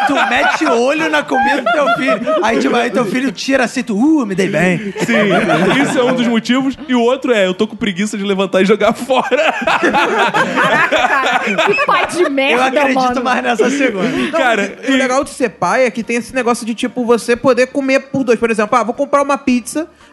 tu, 0.07 0.15
tu 0.15 0.29
mete 0.29 0.67
olho 0.67 1.11
na 1.11 1.23
comida 1.23 1.63
do 1.63 1.73
teu 1.73 1.89
filho. 1.97 2.45
Aí, 2.45 2.59
tipo, 2.59 2.77
aí 2.77 2.91
teu 2.91 3.05
filho 3.07 3.33
tira 3.33 3.65
assim, 3.65 3.83
tu, 3.83 3.97
uh, 3.97 4.27
me 4.27 4.35
dei 4.35 4.49
bem. 4.49 4.79
Sim, 4.79 5.83
isso 5.83 5.99
é 5.99 6.05
um 6.05 6.15
dos 6.15 6.27
motivos. 6.27 6.77
E 6.87 6.95
o 6.95 7.01
outro 7.01 7.33
é, 7.33 7.47
eu 7.47 7.55
tô 7.55 7.67
com 7.67 7.77
preguiça 7.77 8.19
de 8.19 8.25
levantar 8.25 8.61
e 8.63 8.65
jogar 8.67 8.93
fora. 8.93 9.53
Caraca, 9.63 11.09
cara. 11.09 11.39
Que 11.67 11.87
pai 11.87 12.07
de 12.07 12.29
merda, 12.29 12.55
Eu 12.55 12.63
acredito 12.63 13.01
mano. 13.01 13.25
mais 13.25 13.43
nessa 13.43 13.71
segunda. 13.71 14.31
Cara, 14.33 14.79
E 14.87 14.93
o 14.93 14.97
legal 14.97 15.25
de 15.25 15.31
ser 15.31 15.49
pai 15.51 15.87
é 15.87 15.91
que 15.91 16.03
tem 16.03 16.17
esse 16.17 16.35
negócio 16.35 16.67
de, 16.67 16.75
tipo, 16.75 17.05
você 17.05 17.35
poder 17.37 17.63
poder 17.63 17.67
comer 17.69 18.01
por 18.01 18.25
dois. 18.25 18.39
Por 18.39 18.51
exemplo, 18.51 18.77
ah, 18.77 18.83
vou 18.83 18.95
comprar 18.95 19.23
uma 19.23 19.39
pizza, 19.39 19.62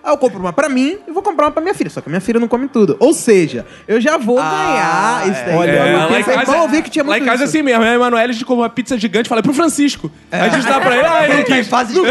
aí 0.03 0.11
eu 0.11 0.17
compro 0.17 0.39
uma 0.39 0.53
pra 0.53 0.69
mim 0.69 0.97
e 1.07 1.11
vou 1.11 1.21
comprar 1.23 1.45
uma 1.47 1.51
pra 1.51 1.61
minha 1.61 1.73
filha. 1.73 1.89
Só 1.89 2.01
que 2.01 2.09
a 2.09 2.11
minha 2.11 2.21
filha 2.21 2.39
não 2.39 2.47
come 2.47 2.67
tudo. 2.67 2.95
Ou 2.99 3.13
seja, 3.13 3.65
eu 3.87 3.99
já 4.01 4.17
vou 4.17 4.35
ganhar 4.35 5.23
isso 5.29 5.45
daí. 5.45 5.69
É, 5.69 5.93
eu 5.93 6.09
lá 6.09 6.19
em 6.19 6.23
casa, 6.23 6.51
bom, 6.51 6.67
vi 6.67 6.81
que 6.81 6.89
tinha 6.89 7.03
lá 7.03 7.11
muito 7.11 7.23
em 7.23 7.25
casa 7.25 7.43
é 7.43 7.45
isso. 7.45 7.55
assim 7.57 7.63
mesmo. 7.63 7.83
A 7.83 7.93
Emanuele, 7.95 8.29
a 8.29 8.33
gente 8.33 8.45
uma 8.49 8.69
pizza 8.69 8.97
gigante 8.97 9.27
e 9.27 9.29
fala 9.29 9.41
pro 9.43 9.53
Francisco. 9.53 10.11
Aí 10.31 10.41
a 10.41 10.49
gente 10.49 10.65
dá 10.67 10.79
pra 10.79 10.95
ele. 10.97 11.05
Ah, 11.07 11.23
ele 11.29 11.37
Não 11.37 11.43
tem 11.43 11.55
quis. 11.57 11.67
fase 11.67 11.93
de 11.93 11.99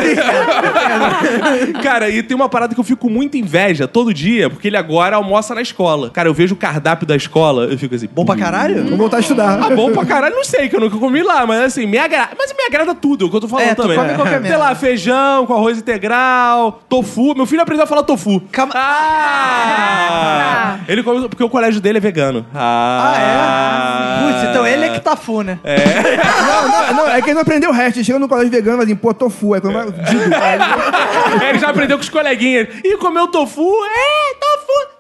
Cara, 1.82 2.08
e 2.08 2.22
tem 2.22 2.34
uma 2.34 2.48
parada 2.48 2.74
que 2.74 2.80
eu 2.80 2.84
fico 2.84 2.98
com 3.02 3.10
muita 3.10 3.36
inveja 3.36 3.86
todo 3.86 4.12
dia, 4.12 4.48
porque 4.50 4.68
ele 4.68 4.76
agora 4.76 5.16
almoça 5.16 5.54
na 5.54 5.62
escola. 5.62 6.10
Cara, 6.10 6.28
eu 6.28 6.34
vejo 6.34 6.54
o 6.54 6.58
cardápio 6.58 7.06
da 7.06 7.16
escola, 7.16 7.64
eu 7.64 7.78
fico 7.78 7.94
assim. 7.94 8.08
Bom 8.12 8.24
pra 8.24 8.36
caralho? 8.36 8.84
Vou 8.88 8.96
voltar 8.98 9.18
a 9.18 9.20
estudar. 9.20 9.58
Ah, 9.62 9.70
bom 9.74 9.92
pra 9.92 10.04
caralho, 10.04 10.34
não 10.34 10.44
sei, 10.44 10.68
que 10.68 10.76
eu 10.76 10.80
nunca 10.80 10.96
comi 10.96 11.22
lá, 11.22 11.46
mas 11.46 11.60
assim, 11.62 11.86
me 11.86 11.98
agrada. 11.98 12.30
Mas 12.38 12.52
me 12.52 12.64
agrada 12.64 12.94
tudo, 12.94 13.24
é 13.24 13.28
o 13.28 13.30
que 13.30 13.36
eu 13.36 13.40
tô 13.40 13.48
falando 13.48 13.66
É, 13.68 13.74
tu 13.74 13.82
também. 13.82 13.96
come 13.96 14.14
qualquer 14.14 14.30
Sei 14.32 14.40
merda. 14.40 14.58
lá, 14.58 14.74
feijão 14.74 15.46
com 15.46 15.54
arroz 15.54 15.78
integral, 15.78 16.82
tofu. 16.88 17.27
Meu 17.34 17.46
filho 17.46 17.62
aprendeu 17.62 17.84
a 17.84 17.86
falar 17.86 18.02
tofu. 18.02 18.40
Calma- 18.52 18.74
Ah! 18.76 20.76
Ele 20.88 21.02
come 21.02 21.28
porque 21.28 21.42
o 21.44 21.48
colégio 21.50 21.80
dele 21.80 21.98
é 21.98 22.00
vegano. 22.00 22.46
Ah, 22.54 23.14
Ah, 23.14 23.20
é? 23.20 24.32
Putz, 24.32 24.44
então 24.50 24.66
ele 24.66 24.84
é 24.86 24.88
que 24.90 25.00
tá 25.00 25.16
fu, 25.16 25.42
né? 25.42 25.58
Não, 25.64 26.68
não, 26.68 26.94
não, 27.06 27.10
é 27.12 27.20
que 27.20 27.26
ele 27.28 27.34
não 27.34 27.42
aprendeu 27.42 27.70
o 27.70 27.72
resto. 27.72 27.98
Ele 27.98 28.04
chega 28.04 28.18
no 28.18 28.28
colégio 28.28 28.50
vegano 28.50 28.76
e 28.76 28.78
fala 28.78 28.84
assim, 28.84 28.96
pô, 28.96 29.12
tofu. 29.14 29.48
Quando 29.60 29.72
vai, 29.72 29.84
digo, 29.90 30.22
ele- 30.24 31.58
já 31.58 31.68
aprendeu 31.70 31.96
com 31.98 32.02
os 32.02 32.08
coleguinhas. 32.08 32.68
E 32.84 32.96
comeu 32.96 33.26
tofu? 33.28 33.68
É, 33.84 34.34
tofu, 34.40 34.47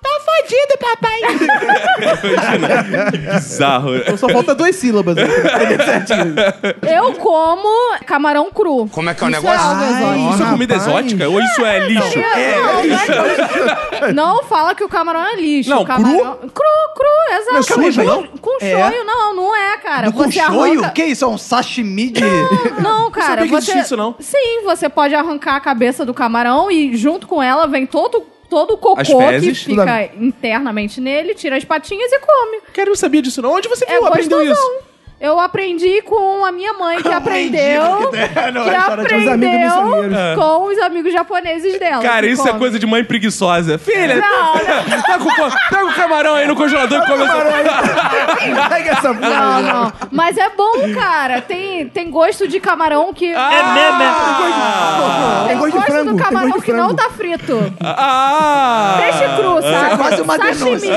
tá 0.02 0.10
fodido, 0.24 0.78
papai. 0.80 1.20
que 3.10 3.18
bizarro. 3.34 3.96
Então 3.96 4.16
só 4.16 4.28
falta 4.28 4.54
duas 4.54 4.74
sílabas. 4.76 5.16
certinho. 5.84 6.34
Eu 6.90 7.12
como 7.14 7.68
camarão 8.06 8.50
cru. 8.50 8.88
Como 8.88 9.10
é 9.10 9.14
que 9.14 9.22
é 9.22 9.26
o 9.26 9.30
Isso 9.30 9.42
negócio? 9.42 9.68
algo 9.68 9.82
exótico. 9.84 10.34
Isso 10.34 10.42
é 10.42 10.50
comida 10.50 10.76
rapaz. 10.76 10.88
exótica? 10.96 11.28
Ou 11.28 11.40
isso 11.40 11.64
é 11.66 11.78
lixo? 11.80 12.18
Não, 12.18 12.84
não, 12.84 12.94
é 12.94 13.06
que- 14.06 14.12
não 14.12 14.42
fala 14.44 14.74
que 14.74 14.84
o 14.84 14.88
camarão 14.88 15.26
é 15.26 15.36
lixo. 15.36 15.70
Não, 15.70 15.84
camarão... 15.84 16.36
cru? 16.36 16.48
Cru, 16.48 17.36
exato. 17.36 17.52
Não 17.52 17.58
é 17.58 17.62
sujo, 17.62 18.00
com, 18.02 18.06
não? 18.06 18.26
Com 18.40 18.56
É. 18.60 18.70
shoyu, 18.90 19.04
não, 19.04 19.34
não 19.34 19.54
é, 19.56 19.76
cara. 19.78 20.10
Com 20.10 20.24
você 20.24 20.40
shoyu? 20.40 20.72
arranca... 20.72 20.88
O 20.88 20.92
que 20.92 21.02
é 21.02 21.06
isso? 21.06 21.24
É 21.24 21.28
um 21.28 21.38
sashimi 21.38 22.10
de... 22.10 22.22
Não, 22.80 23.10
cara. 23.10 23.28
sabia 23.28 23.44
que 23.44 23.50
você... 23.50 23.78
isso, 23.78 23.96
não. 23.96 24.14
Sim, 24.18 24.62
você 24.64 24.88
pode 24.88 25.14
arrancar 25.14 25.56
a 25.56 25.60
cabeça 25.60 26.04
do 26.04 26.12
camarão 26.14 26.70
e 26.70 26.96
junto 26.96 27.26
com 27.26 27.42
ela 27.42 27.66
vem 27.66 27.86
todo, 27.86 28.24
todo 28.48 28.74
o 28.74 28.78
cocô 28.78 29.00
As 29.00 29.08
que 29.08 29.54
fica 29.54 30.10
internamente 30.16 31.00
nele, 31.00 31.34
tira 31.34 31.56
as 31.56 31.64
patinhas 31.64 32.10
e 32.12 32.18
come. 32.20 32.58
Não 32.86 32.94
sabia 32.94 33.22
disso 33.22 33.42
não. 33.42 33.52
Onde 33.52 33.68
você 33.68 33.84
É 33.84 33.94
viu? 33.98 34.06
aprendeu 34.06 34.42
isso? 34.42 34.87
Eu 35.20 35.40
aprendi 35.40 36.00
com 36.02 36.44
a 36.44 36.52
minha 36.52 36.72
mãe, 36.74 37.02
que 37.02 37.08
aprendeu. 37.12 37.96
que 38.10 38.16
tem- 38.16 38.52
não, 38.52 38.62
que 38.64 38.70
é 38.70 38.76
aprendeu 38.76 39.36
missioneiros. 39.36 40.34
com 40.36 40.64
os 40.68 40.78
amigos 40.78 41.12
japoneses 41.12 41.76
dela. 41.78 42.00
Cara, 42.02 42.24
isso 42.26 42.42
é 42.42 42.46
comem. 42.46 42.58
coisa 42.60 42.78
de 42.78 42.86
mãe 42.86 43.02
preguiçosa. 43.02 43.78
Filha, 43.78 44.16
Não, 44.16 44.54
não. 44.54 44.58
Pega 45.08 45.24
o, 45.24 45.34
co- 45.50 45.56
pega 45.70 45.84
o 45.86 45.92
camarão 45.94 46.34
aí 46.36 46.46
no 46.46 46.54
congelador 46.54 47.02
e 47.02 47.06
come 47.06 47.24
essa... 47.24 48.68
Pega 48.68 48.90
essa 48.92 49.14
porra. 49.14 49.28
Não, 49.30 49.62
não. 49.62 49.92
Mas 50.12 50.36
é 50.38 50.50
bom, 50.50 50.72
cara. 50.94 51.40
Tem, 51.40 51.88
tem 51.88 52.10
gosto 52.10 52.46
de 52.46 52.60
camarão 52.60 53.12
que. 53.12 53.34
Ah, 53.34 53.50
é 53.52 55.48
Tem 55.48 55.48
Tem 55.48 55.56
gosto 55.58 55.70
de 55.72 55.76
gosto 55.78 55.90
frango, 55.92 56.10
do 56.12 56.16
camarão 56.22 56.48
gosto 56.50 56.60
de 56.60 56.66
que 56.66 56.72
não 56.72 56.94
tá 56.94 57.10
frito. 57.10 57.72
Ah! 57.82 58.98
Peixe 58.98 59.24
cru, 59.36 59.62
sabe? 59.62 59.92
é 59.92 59.96
quase 59.96 60.22
uma 60.22 60.38
denúncia. 60.38 60.96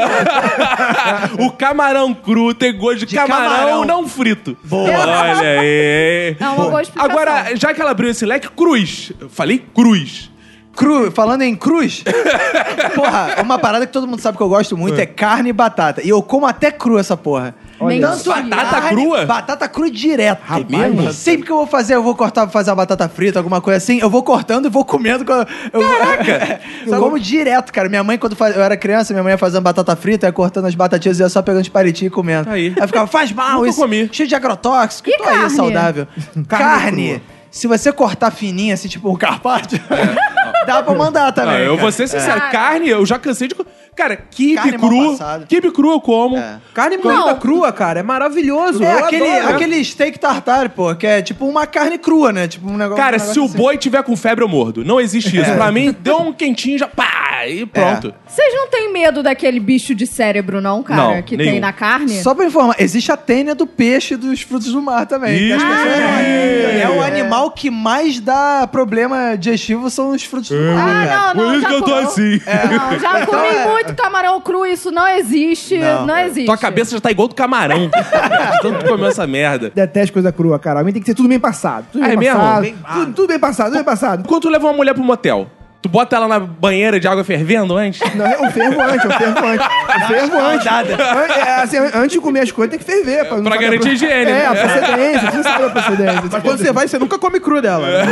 o 1.40 1.52
camarão 1.52 2.14
cru 2.14 2.54
tem 2.54 2.78
gosto 2.78 3.00
de, 3.00 3.06
De 3.08 3.16
camarão, 3.16 3.50
camarão. 3.56 3.86
não 3.86 4.08
frito. 4.12 4.58
Boa. 4.64 4.90
Olha 4.90 5.60
aí. 5.60 6.36
É 6.40 6.48
uma 6.50 6.70
boa 6.70 6.82
explicação. 6.82 7.12
Agora, 7.12 7.56
já 7.56 7.74
que 7.74 7.82
ela 7.82 7.92
abriu 7.92 8.10
esse 8.10 8.26
leque, 8.26 8.48
cruz. 8.50 9.12
Eu 9.20 9.30
falei 9.30 9.64
cruz. 9.74 10.31
Cru, 10.76 11.12
falando 11.12 11.42
em 11.42 11.54
cruz, 11.56 12.04
porra, 12.96 13.36
uma 13.44 13.60
parada 13.60 13.86
que 13.86 13.92
todo 13.92 14.08
mundo 14.08 14.22
sabe 14.22 14.38
que 14.38 14.44
eu 14.44 14.50
gosto 14.50 14.78
muito 14.78 15.00
é 15.00 15.06
carne 15.06 15.50
e 15.50 15.54
batata. 15.54 16.02
E 16.04 16.10
eu 16.10 16.22
como 16.24 16.46
até 16.48 16.72
cru 16.72 16.98
essa 16.98 17.16
porra. 17.18 17.54
Mentira. 17.80 18.16
Batata 18.44 18.90
crua? 18.90 19.26
Batata 19.26 19.68
crua 19.68 19.90
direto. 19.90 20.40
Rapaz, 20.44 20.68
mesmo? 20.70 21.12
Sempre 21.14 21.46
que 21.48 21.52
eu 21.52 21.58
vou 21.58 21.68
fazer, 21.68 21.96
eu 21.96 22.04
vou 22.04 22.16
cortar 22.16 22.44
pra 22.44 22.52
fazer 22.52 22.70
uma 22.70 22.76
batata 22.78 23.10
frita, 23.10 23.40
alguma 23.40 23.60
coisa 23.60 23.78
assim, 23.78 24.00
eu 24.00 24.10
vou 24.10 24.24
cortando 24.24 24.68
e 24.68 24.70
vou 24.70 24.86
comendo. 24.86 25.26
com- 25.26 25.34
Eu, 25.74 25.82
Caraca! 25.82 26.62
eu 26.88 27.00
como 27.00 27.20
direto, 27.20 27.74
cara. 27.74 27.90
Minha 27.90 28.04
mãe, 28.04 28.18
quando 28.18 28.36
faz- 28.36 28.56
eu 28.56 28.62
era 28.62 28.78
criança, 28.78 29.14
minha 29.14 29.24
mãe 29.24 29.34
ia 29.34 29.38
fazendo 29.38 29.64
batata 29.64 29.96
frita, 29.96 30.28
ia 30.28 30.32
cortando 30.32 30.66
as 30.66 30.76
batatinhas 30.76 31.20
e 31.20 31.24
ia 31.24 31.30
só 31.30 31.42
pegando 31.42 31.64
os 31.64 31.70
palitinhos 31.70 32.12
e 32.12 32.16
comendo. 32.16 32.50
Aí. 32.50 32.74
Aí 32.80 32.88
ficava, 32.88 33.08
faz 33.08 33.32
mal 33.32 33.58
Nunca 33.58 33.70
isso. 33.70 33.80
comi. 33.82 34.10
Cheio 34.12 34.30
de 34.30 34.36
agrotóxico. 34.36 35.10
E 35.10 35.18
tô 35.18 35.24
aí, 35.24 35.30
carne? 35.40 35.50
saudável. 35.56 36.08
Carne. 36.48 37.22
Se 37.52 37.68
você 37.68 37.92
cortar 37.92 38.32
fininho, 38.32 38.74
assim, 38.74 38.88
tipo 38.88 39.12
um 39.12 39.16
carpaccio, 39.16 39.78
dá 40.66 40.82
pra 40.82 40.96
mandar 40.96 41.32
também. 41.34 41.56
Ah, 41.56 41.60
eu 41.60 41.72
cara. 41.72 41.82
vou 41.82 41.92
ser 41.92 42.08
sincero, 42.08 42.40
É. 42.46 42.50
carne, 42.50 42.88
eu 42.90 43.06
já 43.06 43.20
cansei 43.20 43.48
de. 43.50 43.56
Cara, 44.02 44.18
kibe 44.32 44.56
Carne 44.56 44.78
mal 44.80 44.90
cru. 44.90 45.12
passada. 45.12 45.46
Kibe 45.48 45.72
cru 45.72 45.92
eu 45.92 46.02
como. 46.02 46.38
É. 46.38 46.58
Carne 46.74 46.98
moída 46.98 47.36
crua, 47.36 47.72
cara, 47.72 48.00
é 48.00 48.04
maravilhoso. 48.04 48.84
É 48.84 48.94
eu 48.94 49.06
aquele, 49.06 49.30
adoro. 49.30 49.56
aquele 49.56 49.86
steak 49.86 50.18
tartare, 50.18 50.70
pô, 50.70 50.96
que 50.96 51.06
é 51.06 51.22
tipo 51.22 51.46
uma 51.46 51.68
carne 51.68 51.98
crua, 52.00 52.32
né? 52.34 52.48
Tipo 52.48 52.68
um 52.70 52.78
negócio. 52.78 53.04
Cara, 53.04 53.18
um 53.18 53.20
se 53.20 53.26
negócio 53.26 53.44
o 53.44 53.46
assim. 53.46 53.58
boi 53.58 53.78
tiver 53.78 54.02
com 54.04 54.16
febre, 54.16 54.44
eu 54.44 54.48
mordo. 54.50 54.84
Não 54.84 55.00
existe 55.00 55.38
É. 55.38 55.42
isso. 55.42 55.52
Pra 55.54 55.72
mim, 55.72 55.96
deu 56.00 56.18
um 56.20 56.34
quentinho 56.34 56.80
já. 56.80 56.88
Pá! 56.88 57.46
E 57.48 57.66
pronto. 57.66 58.14
Vocês 58.28 58.54
não 58.54 58.70
têm 58.70 58.92
medo 58.94 59.24
daquele 59.24 59.60
bicho 59.60 59.96
de 59.96 60.06
cérebro, 60.06 60.62
não, 60.62 60.84
cara? 60.84 61.02
Não, 61.16 61.22
que 61.24 61.36
nenhum. 61.36 61.52
tem 61.54 61.60
na 61.60 61.74
carne? 61.74 62.22
Só 62.22 62.36
pra 62.36 62.46
informar, 62.46 62.76
existe 62.78 63.12
a 63.12 63.18
tênia 63.18 63.56
do 63.56 63.66
peixe 63.66 64.14
e 64.14 64.18
dos 64.18 64.42
frutos 64.42 64.72
do 64.72 64.80
mar 64.82 65.08
também. 65.08 65.38
que 65.38 65.52
as 65.54 65.62
Ih! 65.62 65.66
pessoas 65.66 65.98
não- 65.98 66.82
é 66.82 66.90
o 66.98 67.02
animal 67.02 67.50
que 67.52 67.70
mais 67.72 68.20
dá 68.20 68.68
problema 68.72 69.36
digestivo 69.36 69.90
são 69.90 70.12
os 70.12 70.24
frutos 70.24 70.50
do 70.50 70.56
mar. 70.56 70.88
Ah, 70.88 71.34
não, 71.34 71.44
não. 71.44 71.50
Por 71.50 71.54
isso 71.54 71.62
já 71.62 71.68
que 71.70 71.74
eu 71.74 71.82
tô 71.82 71.92
comi- 71.92 72.04
assim. 72.04 72.42
Não, 72.72 73.00
já 73.00 73.12
comi 73.26 73.48
Então 73.50 73.78
é. 73.80 73.91
Muito 73.92 74.02
camarão 74.04 74.42
cru, 74.42 74.66
isso 74.66 74.92
não 74.92 75.08
existe. 75.08 75.78
Não, 75.78 76.06
Não. 76.06 76.18
existe. 76.18 76.46
Tua 76.46 76.58
cabeça 76.58 76.92
já 76.92 77.00
tá 77.02 77.12
igual 77.12 77.28
do 77.28 77.36
camarão. 77.36 77.90
Tanto 78.62 78.86
comeu 78.88 79.08
essa 79.08 79.26
merda. 79.28 79.72
Detesto 79.74 80.14
coisa 80.14 80.32
crua, 80.32 80.58
cara. 80.60 80.80
A 80.80 80.84
mim 80.84 80.92
tem 80.94 81.02
que 81.02 81.08
ser 81.08 81.16
tudo 81.16 81.30
bem 81.30 81.40
passado. 81.40 81.86
Tudo 81.92 82.04
Ah, 82.04 82.08
bem 82.08 82.16
é 82.16 82.20
mesmo? 82.20 82.40
passado. 82.40 82.62
Bem- 82.62 82.76
tudo, 82.94 83.14
tudo 83.14 83.28
bem 83.28 83.40
passado, 83.40 83.66
tudo 83.68 83.76
bem 83.76 83.84
passado. 83.84 84.28
Quando 84.28 84.42
tu 84.42 84.50
leva 84.50 84.68
uma 84.68 84.74
mulher 84.74 84.94
pro 84.94 85.04
motel, 85.04 85.48
tu 85.82 85.90
bota 85.90 86.16
ela 86.16 86.28
na 86.28 86.40
banheira 86.40 87.00
de 87.00 87.08
água 87.08 87.24
fervendo 87.24 87.76
antes? 87.76 88.00
Não, 88.16 88.26
eu 88.28 88.52
fervo 88.52 88.82
antes, 88.82 89.04
eu 89.06 89.12
fervo 89.12 89.46
antes. 89.46 89.68
Eu 89.92 90.08
fervo 90.08 90.38
antes. 90.40 90.68
An- 90.68 91.34
é, 91.34 91.62
assim, 91.64 91.78
an- 91.78 91.92
antes 91.96 92.12
de 92.12 92.20
comer 92.20 92.42
as 92.42 92.52
coisas, 92.52 92.70
tem 92.70 92.80
que 92.80 92.86
ferver. 92.86 93.26
Pra, 93.28 93.42
Pra 93.42 93.58
garantir 93.58 93.90
a 93.90 93.94
higiene, 93.94 94.14
É, 94.14 94.26
né? 94.26 94.46
a 94.48 94.56
procedência. 94.56 95.32
Você 95.32 95.44
sabe 95.44 95.64
a 95.66 95.70
procedência. 95.70 96.22
Mas 96.32 96.44
quando 96.44 96.58
você 96.60 96.72
vai, 96.72 96.88
você 96.88 97.00
nunca 97.00 97.18
come 97.18 97.40
cru 97.40 97.62
dela. 97.62 97.88
né? 97.88 98.06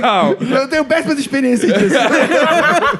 Não. 0.00 0.32
Eu 0.58 0.68
tenho 0.68 0.84
péssimas 0.84 1.18
experiências 1.18 1.72
disso. 1.72 1.94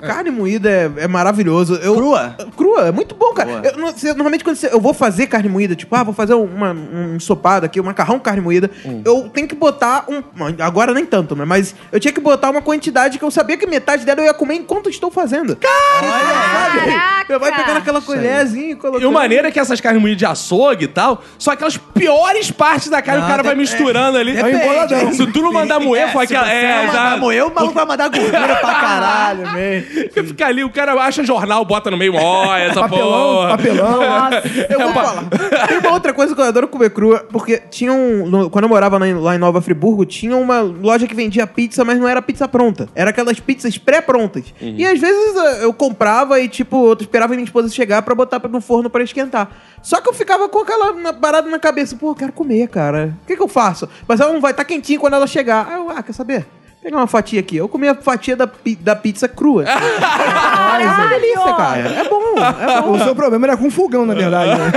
Carne 0.07 0.31
moída 0.31 0.69
é, 0.71 0.91
é 1.05 1.09
maravilhoso. 1.09 1.75
Eu, 1.83 1.95
Crua? 1.95 2.37
Crua, 2.57 2.89
é 2.89 2.93
muito 2.93 3.15
bom, 3.15 3.33
cara. 3.33 3.63
Eu, 3.65 4.15
normalmente 4.15 4.45
quando 4.45 4.57
você- 4.57 4.73
eu 4.73 4.81
vou 4.81 4.95
fazer 4.95 5.27
carne 5.27 5.49
moída, 5.49 5.75
tipo, 5.75 5.95
ah, 5.95 6.03
vou 6.03 6.15
fazer 6.15 6.35
uma, 6.35 6.71
um 6.73 7.17
ensopado 7.17 7.67
aqui, 7.67 7.81
um 7.81 7.85
macarrão 7.85 8.15
com 8.19 8.25
carne 8.25 8.41
moída, 8.41 8.71
eu 9.05 9.29
tenho 9.33 9.47
que 9.49 9.55
botar 9.55 10.05
um... 10.09 10.23
Agora 10.61 10.93
nem 10.95 11.05
tanto, 11.07 11.35
né? 11.37 11.45
Mas 11.45 11.75
eu 11.93 11.99
tinha 12.01 12.13
que 12.13 12.21
botar 12.21 12.51
uma 12.51 12.63
quantidade 12.63 13.19
que 13.19 13.25
eu 13.25 13.31
sabia 13.31 13.57
que 13.57 13.67
metade 13.67 14.04
dela 14.05 14.21
eu 14.21 14.25
ia 14.27 14.35
comer 14.35 14.55
enquanto 14.57 14.89
estou 14.91 15.11
fazendo. 15.11 15.57
Caraca! 15.57 17.25
Você 17.27 17.39
vai 17.39 17.53
pegando 17.55 17.79
aquela 17.79 18.01
colherzinha 18.03 18.73
e 18.73 18.75
colocando... 18.77 19.03
E 19.03 19.07
o 19.07 19.13
maneiro 19.13 19.47
é 19.47 19.51
que 19.51 19.59
essas 19.59 19.81
carnes 19.81 20.01
moídas 20.01 20.19
de 20.19 20.27
açougue 20.27 20.85
e 20.85 20.89
tal, 20.89 21.23
são 21.39 21.53
aquelas 21.53 21.77
piores 21.77 22.51
partes 22.51 22.89
da 22.89 23.01
carne, 23.01 23.21
Não, 23.21 23.27
o 23.27 23.31
cara 23.31 23.43
vai 23.43 23.55
dep- 23.55 23.61
misturando 23.61 24.19
ali. 24.19 24.33
Depende. 24.35 24.57
emboladão. 24.57 25.13
Se 25.13 25.27
tu 25.33 25.41
não 25.43 25.53
mandar 25.53 25.81
moer, 25.81 26.13
foi 26.13 26.27
se 26.27 26.35
aquela. 26.37 26.49
você 26.51 26.55
É, 26.57 26.77
não 26.79 26.87
mandar 26.87 27.11
já. 27.13 27.17
moer, 27.17 27.47
o 27.47 27.55
maluco 27.55 27.75
vai 27.75 27.87
mandar 27.87 28.09
gordura 28.09 28.57
pra 28.57 28.75
caralho, 28.75 29.51
mesmo. 29.53 30.11
Fica, 30.29 30.47
ali, 30.47 30.65
o 30.65 30.71
cara 30.71 30.93
acha 30.95 31.25
jornal, 31.25 31.65
bota 31.65 31.91
no 31.91 31.97
meio, 31.97 32.15
ó, 32.15 32.55
essa 32.57 32.81
Papelão, 32.81 33.11
porra. 33.37 33.49
papelão. 33.49 34.01
Eu 34.69 34.81
vou 34.81 34.93
falar. 34.93 35.25
Tem 35.69 35.79
uma 35.79 35.93
outra 35.93 36.13
coisa 36.13 36.35
que 36.35 36.41
eu 36.41 36.45
adoro 36.45 36.69
comer 36.69 36.91
crua, 36.91 37.27
porque 37.31 37.59
tinha 37.71 37.93
um. 37.93 38.27
no- 38.27 38.51
quando 38.51 38.65
eu 38.65 38.69
morava 38.69 38.99
lá 38.99 39.07
em, 39.09 39.15
lá 39.15 39.35
em 39.35 39.39
Nova 39.39 39.61
Friburgo, 39.63 40.05
tinha 40.05 40.37
uma 40.37 40.61
loja 40.61 41.07
que 41.07 41.15
vendia 41.15 41.47
pizza, 41.47 41.85
mas 41.85 41.99
não 41.99 42.07
era 42.09 42.21
pizza 42.21 42.47
pronta. 42.49 42.89
Era 42.95 43.11
aquelas 43.11 43.39
pizzas 43.41 43.79
pré-prontas. 43.95 44.45
E 44.61 44.85
às 44.85 44.99
vezes 44.99 45.37
eh, 45.37 45.65
eu 45.65 45.73
comprava 45.73 46.41
e, 46.41 46.49
tipo, 46.49 46.89
eu 46.89 46.97
esperava 47.01 47.35
minha 47.35 47.45
esposa 47.45 47.69
chegar 47.69 48.03
pra 48.03 48.15
botar 48.15 48.41
no 48.49 48.61
forno 48.61 48.91
pra 48.91 49.03
esquentar. 49.05 49.49
Só 49.83 50.01
que 50.01 50.09
eu 50.09 50.13
ficava 50.13 50.49
com 50.49 50.61
aquela 50.61 51.13
parada 51.15 51.49
na 51.49 51.59
cabeça, 51.59 51.97
pô, 51.97 52.11
eu 52.11 52.15
quero 52.15 52.33
comer, 52.33 52.69
cara. 52.69 53.15
O 53.23 53.27
que, 53.27 53.37
que 53.37 53.43
eu 53.43 53.49
faço? 53.49 53.89
Mas 54.09 54.21
ela 54.21 54.33
não 54.33 54.41
vai 54.41 54.51
estar 54.51 54.65
quentinha 54.65 54.99
quando 54.99 55.15
ela 55.15 55.27
chegar. 55.27 55.69
Aí 55.69 55.77
eu, 55.77 55.91
ah, 55.91 56.03
quer 56.03 56.13
saber? 56.13 56.47
Pegar 56.83 56.99
uma 56.99 57.07
fatia 57.07 57.41
aqui. 57.41 57.57
Eu 57.57 57.67
comi 57.67 57.89
a 57.89 57.95
fatia 57.95 58.37
da, 58.37 58.47
da 58.81 58.95
pizza 58.95 59.27
crua. 59.27 59.65
é 59.65 60.87
uma 60.87 61.07
delícia, 61.07 61.55
cara. 61.55 61.81
É 61.81 62.09
bom, 62.09 62.23
é 62.39 62.83
bom. 62.83 62.93
O 62.93 62.99
seu 62.99 63.15
problema 63.15 63.47
era 63.47 63.57
com 63.57 63.71
fogão, 63.71 64.05
na 64.05 64.13
verdade. 64.13 64.51
Né? 64.51 64.71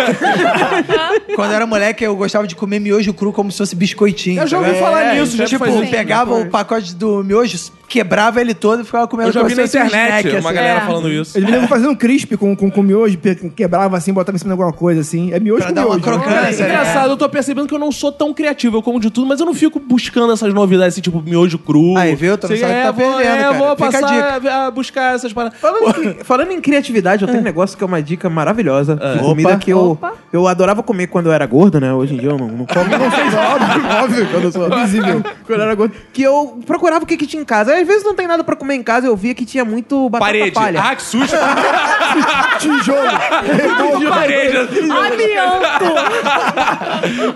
Quando 1.35 1.51
eu 1.51 1.55
era 1.57 1.67
moleque, 1.67 2.05
eu 2.05 2.15
gostava 2.15 2.47
de 2.47 2.55
comer 2.55 2.79
miojo 2.79 3.13
cru 3.13 3.33
como 3.33 3.51
se 3.51 3.57
fosse 3.57 3.75
biscoitinho. 3.75 4.41
Eu 4.41 4.47
já 4.47 4.57
ouvi 4.57 4.75
falar 4.79 5.15
nisso, 5.15 5.35
já 5.35 5.45
Tipo, 5.45 5.65
isso. 5.67 5.91
pegava 5.91 6.33
o 6.33 6.49
pacote 6.49 6.95
do 6.95 7.23
miojo, 7.25 7.57
quebrava 7.87 8.41
ele 8.41 8.53
todo 8.53 8.81
e 8.81 8.85
ficava 8.85 9.07
comendo 9.07 9.29
Eu 9.29 9.33
já 9.33 9.43
vi 9.43 9.55
na 9.55 9.63
internet 9.63 10.27
snack, 10.27 10.29
uma 10.29 10.49
assim. 10.49 10.53
galera 10.55 10.79
É. 10.79 10.85
falando 10.85 11.09
isso. 11.09 11.37
Eles 11.37 11.61
me 11.61 11.67
fazendo 11.67 11.91
um 11.91 11.95
crisp 11.95 12.35
com, 12.37 12.55
com, 12.55 12.69
com 12.69 12.81
miojo, 12.83 13.17
quebrava 13.55 13.95
assim, 13.97 14.13
botava 14.13 14.35
em 14.35 14.39
cima 14.39 14.49
de 14.55 14.61
alguma 14.61 14.73
coisa 14.77 15.01
assim. 15.01 15.31
É 15.31 15.39
miojo 15.39 15.59
Pra 15.61 15.67
com 15.69 15.73
dar 15.73 15.85
uma 15.87 15.95
miojo. 15.95 16.03
crocância, 16.03 16.63
É 16.63 16.67
engraçado, 16.67 17.09
eu 17.11 17.17
tô 17.17 17.29
percebendo 17.29 17.67
que 17.67 17.73
eu 17.73 17.79
não 17.79 17.91
sou 17.91 18.11
tão 18.11 18.33
criativo, 18.33 18.77
eu 18.77 18.81
como 18.83 18.99
de 18.99 19.09
tudo, 19.09 19.27
mas 19.27 19.39
eu 19.39 19.45
não 19.45 19.53
fico 19.53 19.79
buscando 19.79 20.33
essas 20.33 20.53
novidades, 20.53 20.93
assim, 20.95 21.01
tipo 21.01 21.21
miojo 21.21 21.57
cru. 21.57 21.97
Aí, 21.97 22.15
viu? 22.15 22.37
Tu 22.37 22.43
não 22.43 22.55
Sei, 22.55 22.57
sabe 22.59 22.71
o 22.71 22.75
que 22.75 22.81
é, 22.81 22.83
tá 22.85 22.91
vou, 22.91 23.15
perdendo, 23.17 23.33
é, 23.35 23.37
cara. 23.43 23.53
vou 23.53 23.75
Fica 23.75 23.87
a 23.87 23.91
passar 24.01 24.47
a, 24.67 24.71
buscar 24.71 25.15
essas 25.15 25.33
paradas. 25.33 25.59
Falando 25.59 26.03
em, 26.03 26.13
falando 26.23 26.51
em 26.51 26.61
criatividade, 26.61 27.23
eu 27.23 27.27
tenho 27.27 27.39
um 27.39 27.43
negócio 27.43 27.77
que 27.77 27.83
é 27.83 27.87
uma 27.87 28.01
dica 28.01 28.29
maravilhosa. 28.29 28.95
de 28.95 29.19
comida 29.19 29.49
Opa. 29.49 29.57
que 29.59 29.71
eu, 29.71 29.91
Opa. 29.91 30.13
eu 30.31 30.47
adorava 30.47 30.83
comer 30.83 31.07
quando 31.07 31.27
eu 31.27 31.33
era 31.33 31.45
gordo, 31.45 31.79
né? 31.79 31.93
Hoje 31.93 32.15
em 32.15 32.17
dia 32.17 32.29
eu 32.29 32.37
não, 32.37 32.47
não 32.47 32.65
como. 32.65 32.85
Não 32.87 33.11
sei, 33.11 33.25
óbvio, 33.25 34.03
óbvio 34.03 34.27
que 34.27 34.33
eu 34.45 34.51
sou 34.51 34.69
visível. 34.69 35.23
Quando 35.47 35.59
eu 35.59 35.65
era 35.65 35.75
gordo. 35.75 35.93
Que 36.11 36.21
eu 36.23 36.59
procurava 36.65 37.03
o 37.03 37.07
que, 37.07 37.15
que 37.15 37.25
tinha 37.25 37.41
em 37.41 37.45
casa. 37.45 37.76
Às 37.81 37.87
vezes 37.87 38.03
não 38.03 38.15
tem 38.15 38.27
nada 38.27 38.43
pra 38.43 38.55
comer 38.55 38.75
em 38.75 38.83
casa, 38.83 39.07
eu 39.07 39.15
via 39.15 39.33
que 39.35 39.45
tinha 39.45 39.63
muito 39.63 40.09
batata 40.09 40.25
Parede. 40.31 40.51
palha. 40.51 40.81
Ah, 40.81 40.95
que 40.95 41.01
susto. 41.03 41.35
Tijolo. 42.59 44.09
Parede. 44.09 44.57
Amianto! 44.91 45.85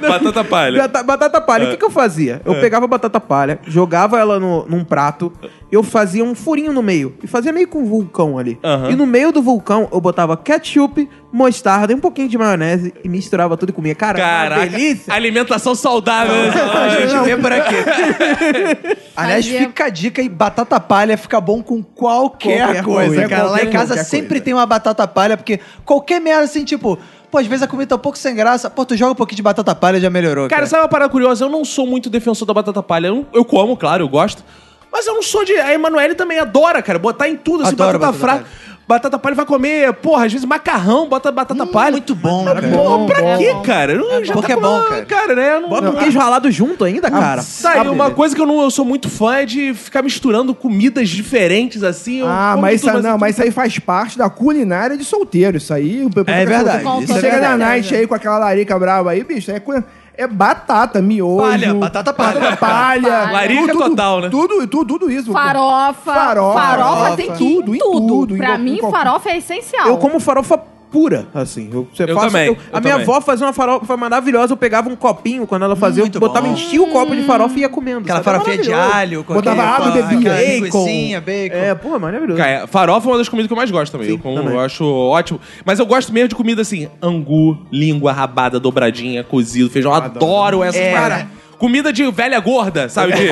Batata 0.08 0.44
palha. 0.44 0.82
Bata- 0.84 1.04
batata 1.04 1.42
palha. 1.42 1.66
O 1.68 1.70
que, 1.72 1.78
que 1.78 1.86
eu 1.86 1.90
fazia? 1.92 2.42
Eu 2.46 2.56
pegava 2.56 2.86
a 2.86 2.88
batata 2.88 3.20
palha, 3.20 3.60
jogava 3.66 4.20
ela 4.20 4.40
no, 4.40 4.66
num 4.68 4.84
prato, 4.84 5.32
eu 5.72 5.84
fazia 5.84 6.24
um 6.24 6.34
furinho 6.36 6.74
no 6.74 6.82
meio. 6.82 7.16
E 7.24 7.28
fazia 7.28 7.52
meio 7.52 7.68
com 7.68 7.80
um 7.80 7.86
vulcão 7.86 8.38
ali. 8.38 8.60
Aham. 8.64 8.92
E 8.92 8.96
no 8.96 9.06
meio 9.06 9.32
do 9.32 9.42
vulcão, 9.42 9.88
eu 9.92 10.02
botava 10.02 10.36
ketchup, 10.38 11.10
mostarda 11.32 11.94
e 11.94 11.96
um 11.96 12.00
pouquinho 12.00 12.28
de 12.28 12.38
maionese 12.38 12.94
e 13.04 13.08
misturava 13.10 13.56
tudo 13.56 13.70
e 13.70 13.74
comia. 13.74 13.96
Cara, 13.96 14.18
Caraca, 14.20 14.62
uma 14.62 14.68
delícia. 14.68 15.14
alimentação 15.14 15.74
saudável. 15.74 16.34
A 16.36 16.90
gente 16.90 17.24
vê 17.24 17.38
por 17.38 17.52
aqui. 17.52 17.76
Aliás, 19.16 19.46
Fazia- 19.46 19.60
fica 19.62 19.86
a 19.86 19.90
dica 19.90 20.22
aí, 20.22 20.30
batata 20.30 20.80
palha 20.80 21.18
fica 21.18 21.40
bom 21.40 21.62
com 21.62 21.82
qualquer, 21.84 22.64
Qualquer 22.66 22.84
coisa, 22.84 23.08
coisa, 23.16 23.30
cara. 23.30 23.44
Lá 23.44 23.50
qualquer- 23.50 23.68
em 23.68 23.72
casa 23.72 23.88
qualquer 23.94 24.04
sempre 24.04 24.28
coisa. 24.30 24.44
tem 24.44 24.54
uma 24.54 24.66
batata 24.66 25.08
palha, 25.08 25.38
porque 25.38 25.60
qualquer 25.86 26.20
merda 26.20 26.44
assim, 26.44 26.64
tipo, 26.64 26.98
pô, 27.30 27.38
às 27.38 27.46
vezes 27.48 27.64
a 27.64 27.68
comida 27.68 27.90
tá 27.90 27.96
um 27.96 28.00
pouco 28.00 28.18
sem 28.18 28.34
graça, 28.36 28.70
pô, 28.70 28.86
tu 28.86 28.96
joga 28.96 29.12
um 29.12 29.16
pouquinho 29.16 29.38
de 29.38 29.44
batata 29.44 29.74
palha 29.76 30.00
já 30.00 30.10
melhorou. 30.10 30.48
Cara, 30.48 30.66
sabe 30.66 30.84
uma 30.84 30.90
parada 30.90 31.10
curiosa? 31.12 31.46
Eu 31.46 31.50
não 31.50 31.64
sou 31.66 31.86
muito 31.86 32.10
defensor 32.10 32.48
da 32.48 32.54
batata 32.54 32.82
palha. 32.82 33.08
Eu, 33.08 33.26
eu 33.34 33.46
como, 33.46 33.76
claro, 33.78 34.04
eu 34.04 34.10
gosto. 34.10 34.44
Mas 34.92 35.08
eu 35.08 35.14
não 35.14 35.22
sou 35.24 35.46
de. 35.46 35.54
A 35.54 35.74
Emanuele 35.74 36.16
também 36.16 36.38
adora, 36.38 36.82
cara. 36.82 37.00
Botar 37.00 37.30
em 37.30 37.38
tudo, 37.38 37.64
assim, 37.64 37.72
Adoro 37.74 37.98
batata, 37.98 38.18
batata 38.18 38.40
fraca. 38.44 38.50
Batata 38.92 39.18
palha 39.18 39.36
vai 39.36 39.46
comer, 39.46 39.94
porra, 39.94 40.26
às 40.26 40.34
vezes 40.34 40.46
macarrão, 40.46 41.08
bota 41.08 41.32
batata 41.32 41.66
palha. 41.66 41.92
Muito 41.94 42.14
bom, 42.14 42.44
cara. 42.44 42.62
Pô, 42.62 43.06
pra 43.06 43.22
é 43.22 43.38
quê, 43.38 43.54
bom. 43.54 43.62
cara? 43.62 43.94
Eu 43.94 44.26
já 44.26 44.34
porque 44.34 44.54
tá 44.54 44.58
é 44.60 44.62
bom, 44.62 44.82
com- 44.82 45.06
cara. 45.06 45.34
né? 45.34 45.60
Não, 45.62 45.70
Bota 45.70 45.82
não, 45.84 45.94
um 45.94 45.96
queijo 45.96 46.20
ralado 46.20 46.52
junto 46.52 46.84
ainda, 46.84 47.10
cara. 47.10 47.42
Sabe, 47.42 47.88
uma 47.88 48.12
coisa 48.12 48.36
que 48.36 48.42
eu 48.42 48.46
não 48.46 48.62
eu 48.62 48.70
sou 48.70 48.84
muito 48.84 49.10
fã 49.10 49.36
é 49.38 49.46
de 49.46 49.74
ficar 49.74 50.02
misturando 50.02 50.54
comidas 50.54 51.08
diferentes 51.08 51.84
assim. 51.84 52.22
Ah, 52.26 52.58
mas 52.60 52.84
isso, 52.84 53.02
não, 53.02 53.18
mas 53.18 53.36
isso 53.36 53.44
aí 53.44 53.52
faz 53.52 53.80
parte 53.80 54.18
da 54.18 54.30
culinária 54.30 54.98
de 54.98 55.06
solteiro. 55.06 55.56
Isso 55.56 55.74
aí. 55.74 56.06
É 56.28 56.46
verdade, 56.46 56.84
isso 57.04 57.14
é 57.14 57.20
chega 57.22 57.40
na 57.40 57.56
night 57.58 57.96
aí 57.96 58.06
com 58.06 58.14
aquela 58.16 58.38
larica 58.40 58.78
brava 58.78 59.12
aí, 59.12 59.24
bicho, 59.24 59.52
é, 59.52 59.60
cu- 59.62 59.82
é 60.18 60.27
batata, 60.27 61.01
miojo. 61.01 61.41
Palha, 61.41 61.74
batata 61.74 62.13
palha. 62.13 62.39
Batata 62.39 62.58
palha. 62.58 63.32
Larica 63.32 63.72
tudo, 63.74 63.89
total, 63.89 64.22
né? 64.22 64.30
Tudo, 64.30 64.68
tudo, 64.68 64.86
tudo 65.00 65.12
isso. 65.12 65.32
Farofa. 65.32 66.13
Farofa. 66.13 66.60
Farofa 66.60 67.15
tem 67.15 67.32
que 67.34 67.44
ir 67.44 67.63
Tudo, 67.63 67.77
tudo. 67.77 68.08
tudo, 68.08 68.36
em 68.36 68.38
Pra 68.38 68.58
mim, 68.58 68.75
em 68.75 68.77
qual- 68.80 68.91
farofa 68.91 69.30
é 69.30 69.38
essencial. 69.38 69.88
Eu 69.88 69.98
como 69.98 70.20
farofa 70.20 70.60
pura, 70.92 71.26
assim. 71.34 71.70
Eu, 71.72 71.88
você 71.94 72.04
Eu 72.04 72.14
faço- 72.16 72.28
também, 72.28 72.48
eu- 72.48 72.54
eu 72.54 72.60
a 72.74 72.80
minha 72.82 72.94
também. 72.94 73.08
avó 73.08 73.22
fazia 73.22 73.48
uma 73.48 73.54
farofa 73.54 73.96
maravilhosa. 73.98 74.54
Eu 74.54 74.58
pegava 74.58 74.90
um 74.90 74.96
copinho 74.96 75.48
quando 75.48 75.64
ela 75.64 75.76
fazia, 75.76 76.04
Muito 76.04 76.16
eu 76.16 76.20
botava, 76.20 76.48
bom. 76.48 76.54
enchia 76.54 76.82
o 76.82 76.88
copo 76.88 77.16
de 77.16 77.24
farofa 77.24 77.58
e 77.58 77.62
ia 77.62 77.70
comendo. 77.70 78.00
Aquela? 78.02 78.20
É 78.20 78.24
farofinha 78.24 78.58
de 78.58 78.70
maravilhoso. 78.70 78.98
alho, 78.98 79.24
Botava 79.24 79.64
água 79.64 79.88
e 79.90 79.92
bebia. 80.04 80.32
Bacon. 80.62 80.86
bacon. 81.26 81.56
É, 81.56 81.76
pô, 81.76 81.98
maravilhoso. 81.98 82.38
Cara, 82.38 82.68
farofa 82.68 83.08
é 83.08 83.12
uma 83.12 83.18
das 83.18 83.30
comidas 83.30 83.48
que 83.48 83.54
eu 83.54 83.58
mais 83.58 83.72
gosto 83.72 83.92
também. 83.92 84.08
Sim, 84.08 84.14
eu, 84.14 84.20
como- 84.20 84.36
também. 84.36 84.54
eu 84.54 84.60
acho 84.60 84.84
ótimo. 84.86 85.40
Mas 85.66 85.80
eu 85.80 85.86
gosto 85.86 86.12
mesmo 86.14 86.28
de 86.30 86.36
comida 86.36 86.62
assim: 86.62 86.88
angu, 87.02 87.58
língua, 87.72 88.12
rabada, 88.12 88.60
dobradinha, 88.60 89.24
cozido, 89.24 89.70
feijão. 89.70 89.92
Eu 89.92 89.98
adoro 89.98 90.64
essas 90.64 90.82
É. 90.82 90.94
paradas. 90.94 91.28
Comida 91.62 91.94
de 91.94 92.10
velha 92.12 92.39
gorda, 92.39 92.89
sabe? 92.89 93.13
De, 93.13 93.27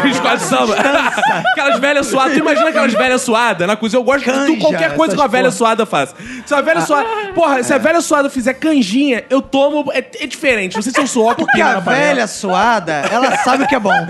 de 0.00 0.06
escola 0.10 0.36
de 0.36 0.42
samba. 0.44 0.76
aquelas 1.50 1.80
velhas 1.80 2.06
suadas. 2.06 2.34
Tu 2.34 2.38
imagina 2.38 2.68
aquelas 2.68 2.92
velhas 2.92 3.20
suadas 3.22 3.66
na 3.66 3.74
cozinha? 3.74 3.98
Eu 3.98 4.04
gosto 4.04 4.20
de 4.20 4.26
Canja, 4.26 4.46
tudo, 4.46 4.60
qualquer 4.60 4.94
coisa 4.94 5.14
que 5.16 5.20
uma 5.20 5.26
velha 5.26 5.44
porra. 5.48 5.56
suada 5.56 5.84
faz. 5.84 6.14
Se 6.46 6.54
a 6.54 6.60
velha 6.60 6.80
suada. 6.82 7.08
Porra, 7.34 7.62
se 7.64 7.72
a 7.74 7.78
velha 7.78 8.00
suada 8.00 8.30
fizer 8.30 8.54
canjinha, 8.54 9.24
eu 9.28 9.42
tomo. 9.42 9.90
É, 9.92 9.98
é 10.20 10.26
diferente. 10.28 10.76
Não 10.76 10.82
sei 10.82 10.92
se 10.92 11.00
eu 11.00 11.06
sou 11.08 11.34
Porque 11.34 11.60
a 11.60 11.80
velha 11.80 12.28
suada, 12.28 12.92
ela 13.10 13.36
sabe 13.38 13.64
o 13.64 13.66
que 13.66 13.74
é 13.74 13.80
bom. 13.80 14.06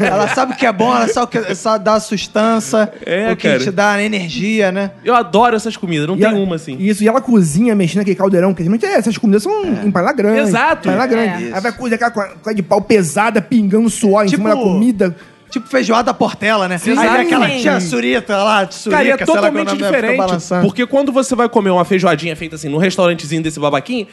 ela 0.00 0.28
sabe 0.28 0.54
o 0.54 0.56
que 0.56 0.64
é 0.64 0.72
bom, 0.72 0.96
ela 0.96 1.06
sabe 1.08 1.26
o 1.26 1.28
que 1.44 1.54
sabe 1.54 1.84
dar 1.84 2.00
sustância, 2.00 2.90
É, 3.04 3.32
o 3.32 3.36
que 3.36 3.48
cara. 3.48 3.60
te 3.60 3.70
dá 3.70 4.02
energia, 4.02 4.72
né? 4.72 4.92
Eu 5.04 5.14
adoro 5.14 5.54
essas 5.56 5.76
comidas, 5.76 6.06
não 6.06 6.14
E 6.16 6.20
tem 6.20 6.28
ela- 6.28 6.38
uma 6.38 6.56
assim. 6.56 6.76
Isso, 6.78 7.04
e 7.04 7.08
ela 7.08 7.20
cozinha 7.20 7.74
mexendo 7.74 7.98
naquele 7.98 8.16
caldeirão, 8.16 8.48
porque 8.54 8.62
geralmente 8.62 8.86
é, 8.86 8.94
essas 8.94 9.18
comidas 9.18 9.42
são 9.42 9.62
em 9.66 9.90
panela 9.90 10.12
grande. 10.14 10.40
Exato. 10.40 10.84
Panela 10.88 11.04
É. 11.04 11.06
grande. 11.06 11.44
Isso. 11.44 11.54
Aí 11.54 11.60
vai 11.60 11.72
cozinhar 11.72 12.02
aquela 12.02 12.28
coisa 12.28 12.54
de 12.56 12.62
pau 12.62 12.80
pesada, 12.96 13.42
pingando 13.42 13.90
suor 13.90 14.24
em 14.24 14.28
Tipo- 14.28 14.42
cima 14.42 14.54
da 14.54 14.60
comida. 14.60 15.16
Tipo 15.50 15.68
feijoada 15.68 16.12
portela, 16.12 16.66
né? 16.66 16.80
Aí 16.84 16.92
Exato. 16.92 17.08
vem 17.12 17.20
aquela 17.26 17.48
Sim. 17.48 17.60
tia 17.60 17.80
surita 17.80 18.36
lá, 18.42 18.64
de 18.64 18.74
surica, 18.74 18.96
Cara, 18.96 19.08
e 19.08 19.10
é 19.12 19.16
lá 19.16 19.24
totalmente 19.26 19.68
é, 19.68 19.70
fica 19.70 19.84
diferente. 19.84 20.22
Porque 20.62 20.86
quando 20.86 21.12
você 21.12 21.34
vai 21.36 21.48
comer 21.48 21.70
uma 21.70 21.84
feijoadinha 21.84 22.34
feita 22.34 22.56
assim, 22.56 22.68
num 22.68 22.78
restaurantezinho 22.78 23.40
desse 23.40 23.60
babaquinho, 23.60 24.06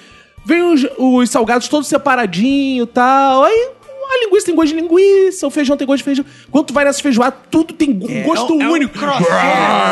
vem 0.46 0.62
os, 0.62 0.86
os 1.00 1.30
salgados 1.32 1.68
todos 1.68 1.88
separadinho 1.88 2.84
e 2.84 2.88
tal. 2.88 3.44
Aí 3.46 3.70
a 4.10 4.26
linguiça 4.26 4.46
tem 4.46 4.56
gosto 4.56 4.74
de 4.74 4.82
linguiça, 4.82 5.48
o 5.48 5.50
feijão 5.52 5.76
tem 5.78 5.86
gosto 5.88 5.98
de 6.00 6.04
feijão. 6.04 6.26
Quando 6.52 6.66
tu 6.68 6.74
vai 6.74 6.86
nessa 6.86 7.02
feijoada, 7.02 7.36
tudo 7.50 7.74
tem 7.74 7.94
go- 7.94 8.08
gosto 8.26 8.54
é 8.54 8.56
um- 8.56 8.62
é 8.62 8.68
um 8.68 8.72
único. 8.72 8.98
crossover 8.98 9.26
de 9.26 9.32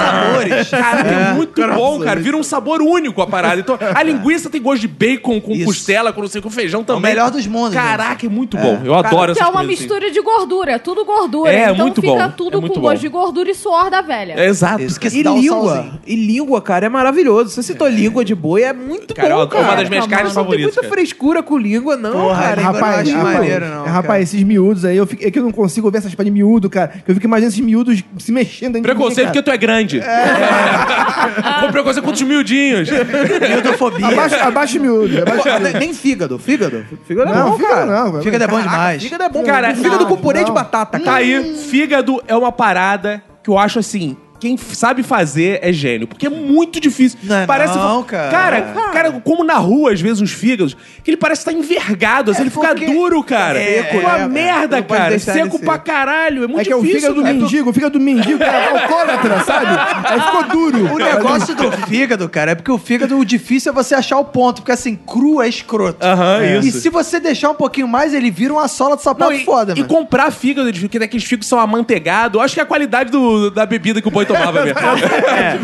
sabores. 0.05 0.69
Cara, 0.79 0.99
é 1.09 1.33
muito 1.33 1.67
bom, 1.67 1.99
cara. 1.99 2.19
Vira 2.19 2.37
um 2.37 2.43
sabor 2.43 2.81
único 2.81 3.21
a 3.21 3.27
parada. 3.27 3.59
Então, 3.59 3.77
a 3.95 4.03
linguiça 4.03 4.49
tem 4.49 4.61
gosto 4.61 4.81
de 4.81 4.87
bacon 4.87 5.39
com 5.41 5.51
Isso. 5.53 5.65
costela, 5.65 6.11
com 6.13 6.21
não 6.21 6.27
sei, 6.27 6.41
com 6.41 6.49
feijão 6.49 6.83
também. 6.83 7.01
melhor 7.01 7.31
dos 7.31 7.45
mundos, 7.47 7.73
Caraca, 7.73 8.25
é 8.25 8.29
muito 8.29 8.57
bom. 8.57 8.81
Eu 8.83 8.93
adoro 8.95 9.33
Que 9.33 9.39
essas 9.39 9.47
é 9.47 9.51
uma 9.51 9.59
assim. 9.61 9.67
mistura 9.69 10.11
de 10.11 10.21
gordura, 10.21 10.71
é 10.73 10.77
tudo 10.79 11.03
gordura. 11.05 11.51
É, 11.51 11.63
então 11.71 11.75
muito 11.77 12.01
fica 12.01 12.27
bom, 12.27 12.33
tudo 12.35 12.57
é 12.57 12.61
muito 12.61 12.73
com 12.75 12.81
bom. 12.81 12.87
gosto 12.89 13.01
de 13.01 13.09
gordura 13.09 13.49
e 13.51 13.55
suor 13.55 13.89
da 13.89 14.01
velha. 14.01 14.33
É, 14.37 14.45
exato. 14.47 14.81
Isso 14.81 14.99
que 14.99 15.07
E 15.07 15.27
um 15.27 15.37
língua. 15.39 15.99
E 16.05 16.15
língua, 16.15 16.61
cara, 16.61 16.85
é 16.85 16.89
maravilhoso. 16.89 17.49
Você 17.49 17.63
citou 17.63 17.87
língua 17.87 18.23
de 18.23 18.33
boi, 18.35 18.63
é 18.63 18.73
muito 18.73 19.13
Cara, 19.13 19.35
bom, 19.35 19.43
é 19.43 19.47
cara. 19.47 19.63
uma 19.63 19.75
das 19.75 19.89
minhas 19.89 20.07
carnes 20.07 20.33
não 20.35 20.43
Não 20.43 20.49
tem 20.51 20.59
favoritas. 20.59 20.75
muita 20.75 20.89
frescura 20.89 21.43
com 21.43 21.57
língua, 21.57 21.95
não, 21.97 22.29
cara. 22.29 22.61
Rapaz, 22.61 23.09
rapaz, 23.09 23.11
maneiro, 23.13 23.65
não, 23.67 23.81
é, 23.81 23.85
cara. 23.85 23.91
Rapaz, 24.09 24.23
esses 24.33 24.43
miúdos 24.43 24.83
aí, 24.85 24.97
eu, 24.97 25.05
fico- 25.05 25.23
é 25.25 25.29
que 25.31 25.37
eu 25.39 25.43
não 25.43 25.51
consigo 25.51 25.89
ver 25.91 25.99
essas 25.99 26.13
paradas 26.15 26.33
de 26.33 26.39
miúdo, 26.39 26.69
cara. 26.69 26.87
Que 27.05 27.11
eu 27.11 27.15
fico 27.15 27.25
imaginando 27.27 27.53
esses 27.53 27.63
miúdos 27.65 28.03
se 28.17 28.31
mexendo 28.31 28.73
dentro 28.73 28.81
de 28.81 28.89
mim, 28.89 28.95
Preconceito 28.95 29.27
porque 29.27 29.41
tu 29.41 29.51
é 29.51 29.57
grande. 29.57 30.01
Com 31.61 31.71
preconceito 31.71 32.05
contra 32.05 32.13
os 32.23 32.29
miudinhos. 32.29 32.89
Miudofobia. 32.89 34.07
Abaixa, 34.07 34.43
abaixa 34.43 34.79
o 34.79 34.81
miúdo. 34.81 35.15
Pô, 35.25 35.31
miúdo. 35.33 35.79
nem- 35.79 35.93
fígado. 35.93 36.39
Fígado. 36.39 36.85
Fígado 37.07 37.31
é 37.31 37.35
Não, 37.35 37.49
bom, 37.51 37.57
fígado 37.57 37.73
cara. 37.75 37.85
não. 38.11 38.21
Fígado 38.21 38.43
é 38.43 38.47
bom 38.47 38.53
Caraca, 38.57 38.71
demais. 38.71 39.03
Fígado 39.03 39.23
é 39.23 39.29
bom. 39.29 39.43
Cara, 39.43 39.75
fígado 39.75 39.99
não, 40.03 40.05
com 40.07 40.17
purê 40.17 40.39
de 40.39 40.45
não. 40.47 40.53
batata, 40.53 40.97
Tá 40.99 41.03
cara. 41.05 41.17
aí, 41.17 41.55
fígado 41.69 42.21
é 42.27 42.35
uma 42.35 42.51
parada 42.51 43.21
que 43.43 43.49
eu 43.49 43.57
acho 43.57 43.79
assim. 43.79 44.15
Quem 44.39 44.55
sabe 44.57 45.03
fazer 45.03 45.59
é 45.61 45.71
gênio, 45.73 46.07
porque 46.07 46.27
é 46.27 46.29
muito 46.29 46.79
difícil. 46.79 47.19
Não 47.23 47.35
é 47.37 47.45
parece 47.45 47.75
não, 47.77 48.03
cara. 48.03 48.29
cara. 48.31 48.61
Cara, 48.93 49.11
como 49.23 49.43
na 49.43 49.55
rua, 49.55 49.91
às 49.91 49.99
vezes, 50.01 50.21
uns 50.21 50.31
fígados, 50.31 50.75
que 51.03 51.11
ele 51.11 51.17
parece 51.17 51.41
estar 51.41 51.51
envergado, 51.51 52.31
assim, 52.31 52.41
ele 52.41 52.49
fica 52.49 52.73
duro, 52.73 53.21
cara. 53.23 53.59
É, 53.59 53.89
É, 53.93 53.99
uma 53.99 54.17
é, 54.19 54.27
merda, 54.27 54.81
cara. 54.81 55.17
Seco 55.19 55.59
pra 55.59 55.77
caralho. 55.77 56.43
É 56.43 56.47
muito 56.47 56.61
É 56.61 56.63
que 56.65 56.71
é 56.71 56.75
o 56.75 56.79
difícil. 56.81 56.99
fígado 57.01 57.15
do 57.15 57.21
cara. 57.23 57.33
mendigo, 57.33 57.69
o 57.69 57.73
fígado 57.73 57.99
do 57.99 58.03
mendigo, 58.03 58.37
que 58.37 58.43
é 58.43 58.69
alcoólatra, 58.81 59.43
sabe? 59.43 59.65
Aí 60.07 60.21
ficou 60.21 60.43
duro. 60.43 60.93
O 60.93 60.97
negócio 60.97 61.55
do 61.55 61.71
fígado, 61.87 62.29
cara, 62.29 62.51
é 62.51 62.55
porque 62.55 62.71
o 62.71 62.77
fígado, 62.77 63.17
o 63.17 63.25
difícil 63.25 63.71
é 63.71 63.75
você 63.75 63.93
achar 63.95 64.17
o 64.19 64.25
ponto, 64.25 64.61
porque 64.61 64.71
assim, 64.71 64.95
cru 64.95 65.41
é 65.41 65.47
escroto. 65.49 66.03
Aham, 66.05 66.43
E 66.43 66.67
isso. 66.67 66.79
se 66.79 66.89
você 66.89 67.19
deixar 67.19 67.49
um 67.49 67.55
pouquinho 67.55 67.87
mais, 67.87 68.13
ele 68.13 68.31
vira 68.31 68.53
uma 68.53 68.67
sola 68.67 68.95
de 68.95 69.01
sapato 69.03 69.31
Não, 69.31 69.37
e, 69.37 69.43
foda, 69.43 69.73
e 69.73 69.81
mano. 69.81 69.87
comprar 69.87 70.31
fígado, 70.31 70.71
de- 70.71 70.79
porque 70.79 70.97
daqueles 70.99 71.25
figos 71.25 71.45
são 71.47 71.59
amanteigados. 71.59 72.35
Eu 72.39 72.41
acho 72.41 72.53
que 72.53 72.59
é 72.59 72.63
a 72.63 72.65
qualidade 72.65 73.11
do- 73.11 73.49
da 73.51 73.65
bebida 73.65 74.01
que 74.01 74.07
o 74.07 74.11
boi 74.11 74.25
tomava 74.33 74.63
mesmo. 74.63 74.79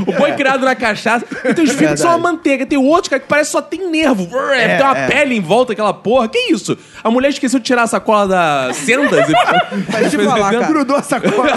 O 0.07 0.13
boi 0.13 0.33
criado 0.33 0.65
na 0.65 0.75
cachaça. 0.75 1.25
E 1.43 1.53
tem 1.53 1.63
os 1.63 1.71
figos 1.71 1.93
que 1.93 1.97
são 1.97 2.11
a 2.11 2.17
manteiga. 2.17 2.65
Tem 2.65 2.77
outros, 2.77 3.09
cara, 3.09 3.19
que 3.19 3.27
parece 3.27 3.49
que 3.49 3.51
só 3.53 3.61
tem 3.61 3.89
nervo. 3.89 4.25
tem 4.27 4.81
uma 4.81 4.97
é. 4.97 5.07
pele 5.07 5.35
em 5.35 5.41
volta, 5.41 5.73
aquela 5.73 5.93
porra. 5.93 6.27
Que 6.27 6.51
isso? 6.51 6.77
A 7.03 7.09
mulher 7.09 7.29
esqueceu 7.29 7.59
de 7.59 7.65
tirar 7.65 7.83
a 7.83 7.87
sacola 7.87 8.27
da 8.27 8.73
Sendas. 8.73 9.29
e- 9.29 9.33
eu 10.03 10.09
te 10.09 10.17
falar, 10.17 10.51
cara. 10.51 10.65
Grudou 10.67 10.95
a 10.97 11.03
sacola. 11.03 11.53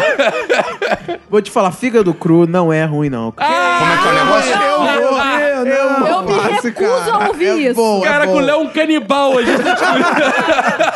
Vou 1.28 1.40
te 1.40 1.50
falar, 1.50 1.72
fígado 1.72 2.12
cru 2.14 2.46
não 2.46 2.72
é 2.72 2.84
ruim, 2.84 3.08
não. 3.08 3.32
cara. 3.32 3.78
Como 3.78 3.92
é 3.92 3.96
que 3.96 4.06
é 4.06 4.10
o 4.10 4.24
negócio? 4.24 4.52
Eu 4.52 5.10
vou, 5.10 5.18
eu 5.66 5.90
não. 6.00 6.06
Eu 6.06 6.22
me 6.22 6.34
faço, 6.34 6.66
recuso 6.68 7.10
a 7.12 7.28
ouvir 7.28 7.46
é 7.46 7.54
isso. 7.56 7.74
Bom, 7.74 8.04
é 8.04 8.26
bom. 8.26 8.34
o 8.34 8.40
Léo 8.40 8.54
é 8.54 8.58
um 8.58 8.68
canibal. 8.68 9.38
A 9.38 9.42
gente 9.42 9.62
tá 9.62 10.92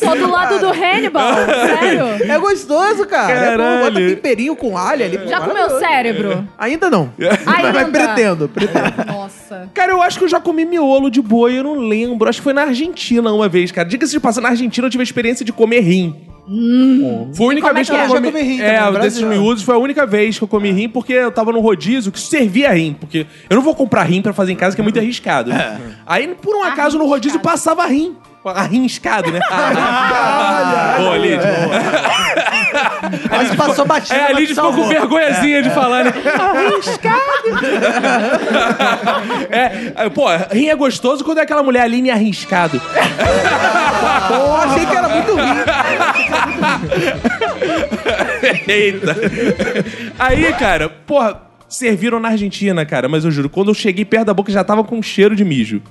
Tô 0.00 0.14
do 0.16 0.30
lado 0.30 0.58
do 0.58 0.68
Hannibal, 0.68 1.34
sério. 1.46 2.04
É 2.32 2.38
gostoso, 2.38 3.06
cara. 3.06 3.32
É 3.32 3.56
bom. 3.56 3.62
Bota 3.62 3.92
Caralho. 3.92 4.16
temperinho 4.16 4.56
com 4.56 4.76
alho 4.76 5.04
ali. 5.04 5.28
Já 5.28 5.40
comeu 5.40 5.78
cérebro? 5.78 6.46
Ainda 6.58 6.90
não. 6.90 7.12
Ainda. 7.46 7.72
Mas 7.72 7.88
pretendo, 7.90 8.48
pretendo. 8.48 9.04
Nossa. 9.06 9.70
Cara, 9.74 9.92
eu 9.92 10.02
acho 10.02 10.18
que 10.18 10.24
eu 10.24 10.28
já 10.28 10.40
comi 10.40 10.64
miolo 10.64 11.10
de 11.10 11.20
boi, 11.20 11.58
eu 11.58 11.64
não 11.64 11.78
lembro. 11.78 12.28
Acho 12.28 12.38
que 12.38 12.44
foi 12.44 12.52
na 12.52 12.62
Argentina 12.62 13.32
uma 13.32 13.48
vez, 13.48 13.70
cara. 13.72 13.88
Diga-se 13.88 14.12
de 14.12 14.20
passar, 14.20 14.40
na 14.40 14.50
Argentina 14.50 14.86
eu 14.86 14.90
tive 14.90 15.02
a 15.02 15.04
experiência 15.04 15.44
de 15.44 15.52
comer 15.52 15.80
rim. 15.80 16.31
Foi 17.34 17.46
a 17.46 17.48
única 17.48 17.68
como 17.68 17.78
é 17.78 17.84
vez 17.84 17.88
que, 17.88 17.94
que 17.94 18.00
eu 18.00 18.04
é? 18.04 18.08
comi. 18.08 18.32
Comi 18.32 18.42
rim 18.42 18.60
é, 18.60 18.78
também, 18.80 19.02
desses 19.02 19.22
miúdos 19.22 19.62
foi 19.62 19.74
a 19.74 19.78
única 19.78 20.04
vez 20.06 20.36
que 20.36 20.44
eu 20.44 20.48
comi 20.48 20.72
rim 20.72 20.88
porque 20.88 21.12
eu 21.12 21.30
tava 21.30 21.52
no 21.52 21.60
rodízio 21.60 22.10
que 22.10 22.18
servia 22.18 22.72
rim. 22.72 22.94
Porque 22.98 23.26
eu 23.48 23.54
não 23.56 23.62
vou 23.62 23.74
comprar 23.74 24.02
rim 24.02 24.20
pra 24.20 24.32
fazer 24.32 24.52
em 24.52 24.56
casa, 24.56 24.74
que 24.74 24.80
é 24.80 24.84
muito 24.84 24.98
arriscado. 24.98 25.50
né? 25.50 25.94
Aí, 26.04 26.26
por 26.28 26.56
um 26.56 26.62
acaso, 26.64 26.98
no 26.98 27.06
rodízio 27.06 27.38
passava 27.40 27.86
rim. 27.86 28.16
Arriscado, 28.44 29.30
né? 29.30 29.38
Boa, 30.98 31.16
Lid. 31.16 31.40
Quase 33.28 33.56
passou 33.56 33.84
batida. 33.84 34.14
É, 34.14 34.26
a 34.26 34.28
mas 34.30 34.38
Lid 34.38 34.54
ficou 34.54 34.72
com 34.72 34.88
vergonhazinha 34.88 35.62
de 35.62 35.70
falar, 35.70 36.04
né? 36.04 36.12
É, 39.50 40.08
pô, 40.08 40.26
rim 40.50 40.68
é 40.68 40.76
gostoso 40.76 41.24
quando 41.24 41.38
é 41.38 41.42
aquela 41.42 41.62
mulher 41.62 41.82
Aline 41.82 42.10
arriscado. 42.10 42.80
Pô, 44.28 44.54
achei 44.56 44.86
que 44.86 44.96
era 44.96 45.08
muito 45.08 45.32
ruim. 45.32 45.42
Eita. 48.68 49.16
Aí, 50.18 50.52
cara, 50.54 50.88
porra, 50.88 51.42
serviram 51.68 52.20
na 52.20 52.28
Argentina, 52.28 52.84
cara, 52.84 53.08
mas 53.08 53.24
eu 53.24 53.30
juro, 53.30 53.48
quando 53.48 53.68
eu 53.68 53.74
cheguei 53.74 54.04
perto 54.04 54.26
da 54.26 54.34
boca 54.34 54.52
já 54.52 54.62
tava 54.62 54.84
com 54.84 55.02
cheiro 55.02 55.34
de 55.34 55.44
mijo. 55.44 55.82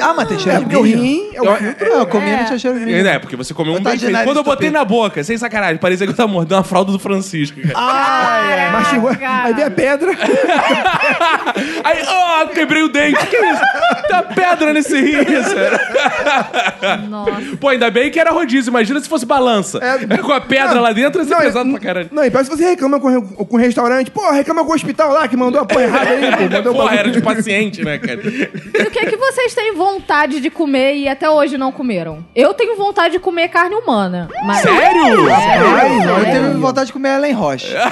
Ah, 0.00 0.14
mas 0.14 0.26
tem 0.28 0.36
É, 0.38 0.40
cheiro 0.40 0.58
de 0.60 0.64
porque 0.64 0.76
o 0.76 0.82
mijo. 0.82 1.02
rim 1.02 1.30
é 1.34 1.40
o 1.42 1.44
Eu- 1.44 1.56
filtro. 1.56 1.88
Não, 1.90 1.98
eu 1.98 2.06
comi 2.06 2.30
É. 2.30 2.36
não 2.38 2.44
tinha 2.46 2.58
cheiro 2.58 2.78
de 2.78 2.86
mijo. 2.86 3.06
É, 3.06 3.18
porque 3.18 3.36
você 3.36 3.52
comeu 3.52 3.74
um 3.74 3.82
Tá 3.82 3.90
bem 3.90 3.98
de 3.98 4.06
feito. 4.06 4.24
Quando 4.24 4.36
eu 4.38 4.42
botei 4.42 4.70
na 4.70 4.84
boca, 4.84 5.22
sem 5.22 5.36
sacanagem, 5.36 5.76
parecia 5.76 6.06
que 6.06 6.12
eu 6.12 6.16
tava 6.16 6.32
mordendo 6.32 6.58
a 6.58 6.64
fralda 6.64 6.90
do 6.92 6.98
Francisco, 6.98 7.60
cara. 7.60 7.74
Ah, 7.76 8.70
Mastigou. 8.72 9.10
Aí 9.20 9.52
vem 9.54 9.64
a 9.64 9.70
pedra. 9.70 10.12
Aí, 11.84 12.02
ó, 12.08 12.46
quebrei 12.46 12.82
o 12.82 12.88
dente. 12.88 13.18
Que 13.26 13.36
isso? 13.36 13.62
Tem 14.06 14.16
uma 14.16 14.22
pedra 14.22 14.72
nesse 14.72 15.00
rim, 15.00 15.24
cara. 15.24 16.96
Nossa. 17.08 17.56
Pô, 17.60 17.68
ainda 17.68 17.90
bem 17.90 18.10
que 18.10 18.18
era 18.18 18.30
rodízio. 18.30 18.70
Imagina 18.70 19.00
se 19.00 19.08
fosse 19.08 19.26
balança. 19.26 19.78
É. 19.82 20.16
Com 20.18 20.32
a 20.32 20.40
pedra 20.40 20.80
lá 20.80 20.92
dentro, 20.92 21.20
ia 21.20 21.24
ser 21.26 21.34
Não, 21.34 21.40
pesado 21.40 21.68
e- 21.68 21.72
pra 21.72 21.80
caralho. 21.80 22.08
Não, 22.12 22.24
e 22.24 22.30
parece 22.30 22.50
que 22.50 22.56
você 22.56 22.64
reclama 22.64 23.00
com, 23.00 23.20
com 23.22 23.56
o 23.56 23.58
restaurante. 23.58 24.10
Pô, 24.10 24.30
reclama 24.30 24.64
com 24.64 24.72
o 24.72 24.74
hospital 24.74 25.12
lá 25.12 25.26
que 25.28 25.36
mandou 25.36 25.60
a 25.60 25.64
porra 25.64 25.82
errada 25.84 26.10
aí, 26.10 26.36
pô. 26.48 26.54
Mandou 26.56 26.74
Porra, 26.74 26.94
era 26.96 27.10
de 27.10 27.20
paciente, 27.20 27.84
né, 27.84 27.98
cara? 27.98 28.20
E 28.24 28.82
o 28.82 28.90
que, 28.90 29.06
que 29.06 29.16
vocês 29.16 29.54
têm 29.54 29.74
vontade 29.82 30.40
de 30.40 30.48
comer 30.50 30.94
e 30.96 31.08
até 31.08 31.28
hoje 31.28 31.58
não 31.58 31.72
comeram? 31.72 32.24
Eu 32.34 32.54
tenho 32.54 32.76
vontade 32.76 33.12
de 33.14 33.18
comer 33.18 33.48
carne 33.48 33.74
humana. 33.74 34.28
Mas... 34.44 34.58
Sério? 34.62 35.26
Rapaz, 35.28 36.06
Eu 36.06 36.16
É. 36.18 36.24
teve 36.32 36.48
vontade 36.54 36.86
de 36.86 36.92
comer 36.92 37.16
Ellen 37.16 37.32
Roche. 37.32 37.74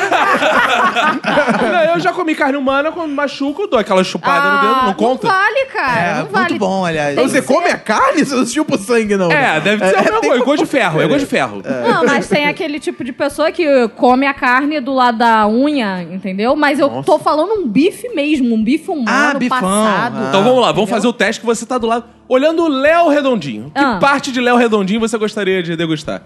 Não, 1.72 1.94
eu 1.94 2.00
já 2.00 2.12
comi 2.12 2.35
carne 2.35 2.57
humana, 2.57 2.92
quando 2.92 3.12
machuco, 3.12 3.66
dou 3.66 3.79
aquela 3.79 4.03
chupada 4.05 4.50
no 4.50 4.61
dedo, 4.74 4.87
não 4.87 4.94
conta? 4.94 5.29
Ah, 5.29 5.33
Não 5.33 5.40
vale, 5.40 5.66
cara. 5.66 6.00
É, 6.00 6.18
não 6.20 6.26
vale. 6.26 6.48
muito 6.50 6.59
bom, 6.59 6.85
aliás. 6.85 7.14
Tem 7.16 7.29
Você 7.29 7.40
que 7.40 7.46
ser- 7.46 7.55
come 7.55 7.68
a 7.70 7.79
carne? 7.79 8.24
Você 8.24 8.35
não 8.35 8.46
chupa 8.46 8.74
o 8.76 8.79
sangue, 8.79 9.16
não. 9.16 9.31
É, 9.31 9.61
deve 9.61 9.87
ser 9.88 9.96
o 10.12 10.20
meu 10.20 10.35
é 10.35 10.38
gosto 10.38 10.64
de 10.64 10.70
ferro, 10.70 11.00
é 11.00 11.07
gosto 11.07 11.20
de 11.20 11.26
ferro. 11.26 11.62
Não, 11.88 12.05
mas 12.05 12.29
tem 12.29 12.46
aquele 12.46 12.79
tipo 12.81 13.03
de 13.05 13.12
pessoa 13.12 13.50
que 13.53 13.88
come 13.96 14.26
a 14.26 14.35
carne 14.35 14.81
do 14.81 14.92
lado 14.94 15.18
da 15.18 15.46
unha, 15.48 16.03
entendeu? 16.03 16.55
Mas 16.57 16.79
eu 16.79 17.03
tô 17.05 17.18
falando 17.18 17.53
um 17.55 17.68
bife 17.68 18.09
mesmo, 18.14 18.55
um 18.55 18.62
bife 18.62 18.90
humano 18.90 19.07
Ah, 19.09 19.35
bifão. 19.38 19.61
passado. 19.61 20.16
Ah. 20.18 20.26
Então 20.29 20.44
vamos 20.44 20.61
lá, 20.61 20.72
vamos 20.72 20.90
fazer 20.90 21.07
o 21.07 21.12
teste 21.12 21.40
que 21.40 21.46
você 21.46 21.64
tá 21.66 21.79
do 21.81 21.87
lado. 21.87 22.05
Olhando 22.29 22.62
o 22.62 22.69
Léo 22.69 23.09
Redondinho. 23.09 23.71
Que 23.75 23.79
Ah. 23.81 23.99
parte 24.01 24.31
de 24.31 24.40
Léo 24.40 24.57
Redondinho 24.57 25.01
você 25.01 25.19
gostaria 25.19 25.62
de 25.62 25.75
degustar? 25.77 26.23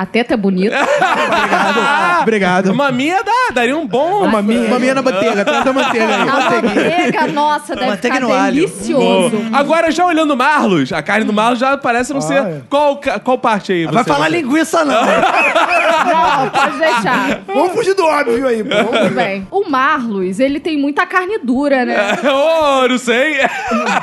A 0.00 0.06
teta 0.06 0.32
é 0.32 0.36
bonita. 0.38 0.76
Ah, 1.02 2.20
Obrigado. 2.22 2.74
Maminha 2.74 3.22
dá, 3.22 3.32
daria 3.52 3.76
um 3.76 3.86
bom. 3.86 4.24
Uma 4.24 4.40
minha. 4.40 4.66
Maminha 4.70 4.94
na 4.94 5.02
manteiga, 5.02 5.44
tenta 5.44 5.72
manteiga 5.74 6.06
aí. 6.06 6.22
A 6.22 6.60
manteiga, 6.62 7.26
nossa, 7.32 7.74
deve 7.76 7.90
Manteiga 7.90 8.16
ficar 8.16 8.26
no 8.26 8.32
alho. 8.34 8.54
delicioso. 8.54 9.42
Agora, 9.52 9.90
já 9.90 10.06
olhando 10.06 10.32
o 10.32 10.36
Marlos, 10.38 10.90
a 10.90 11.02
carne 11.02 11.26
do 11.26 11.34
Marlos 11.34 11.58
já 11.58 11.76
parece 11.76 12.12
não 12.12 12.20
Ah, 12.20 12.22
ser. 12.22 12.34
é. 12.42 12.62
Qual, 12.70 12.98
qual 13.22 13.36
parte 13.36 13.72
aí? 13.72 13.84
Vai 13.84 14.02
você 14.02 14.08
falar 14.08 14.30
gosta? 14.30 14.36
linguiça, 14.36 14.84
não. 14.86 15.02
Não, 16.00 16.48
pode 16.48 16.78
deixar. 16.78 17.40
Vamos 17.46 17.72
fugir 17.74 17.92
do 17.94 18.04
óbvio 18.06 18.46
aí, 18.48 18.64
Tudo 18.64 19.14
bem. 19.14 19.46
O 19.50 19.68
Marlos, 19.68 20.40
ele 20.40 20.58
tem 20.58 20.78
muita 20.78 21.04
carne 21.04 21.38
dura, 21.42 21.84
né? 21.84 22.16
Ô, 22.24 22.88
não 22.88 22.96
sei. 22.96 23.38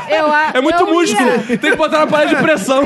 Eu, 0.07 0.31
a- 0.31 0.51
É 0.53 0.61
muito 0.61 0.79
eu 0.79 0.85
músculo. 0.93 1.27
ia- 1.49 1.57
Tem 1.57 1.71
que 1.71 1.75
botar 1.75 1.99
na 1.99 2.07
panela 2.07 2.29
de 2.29 2.35
pressão. 2.35 2.83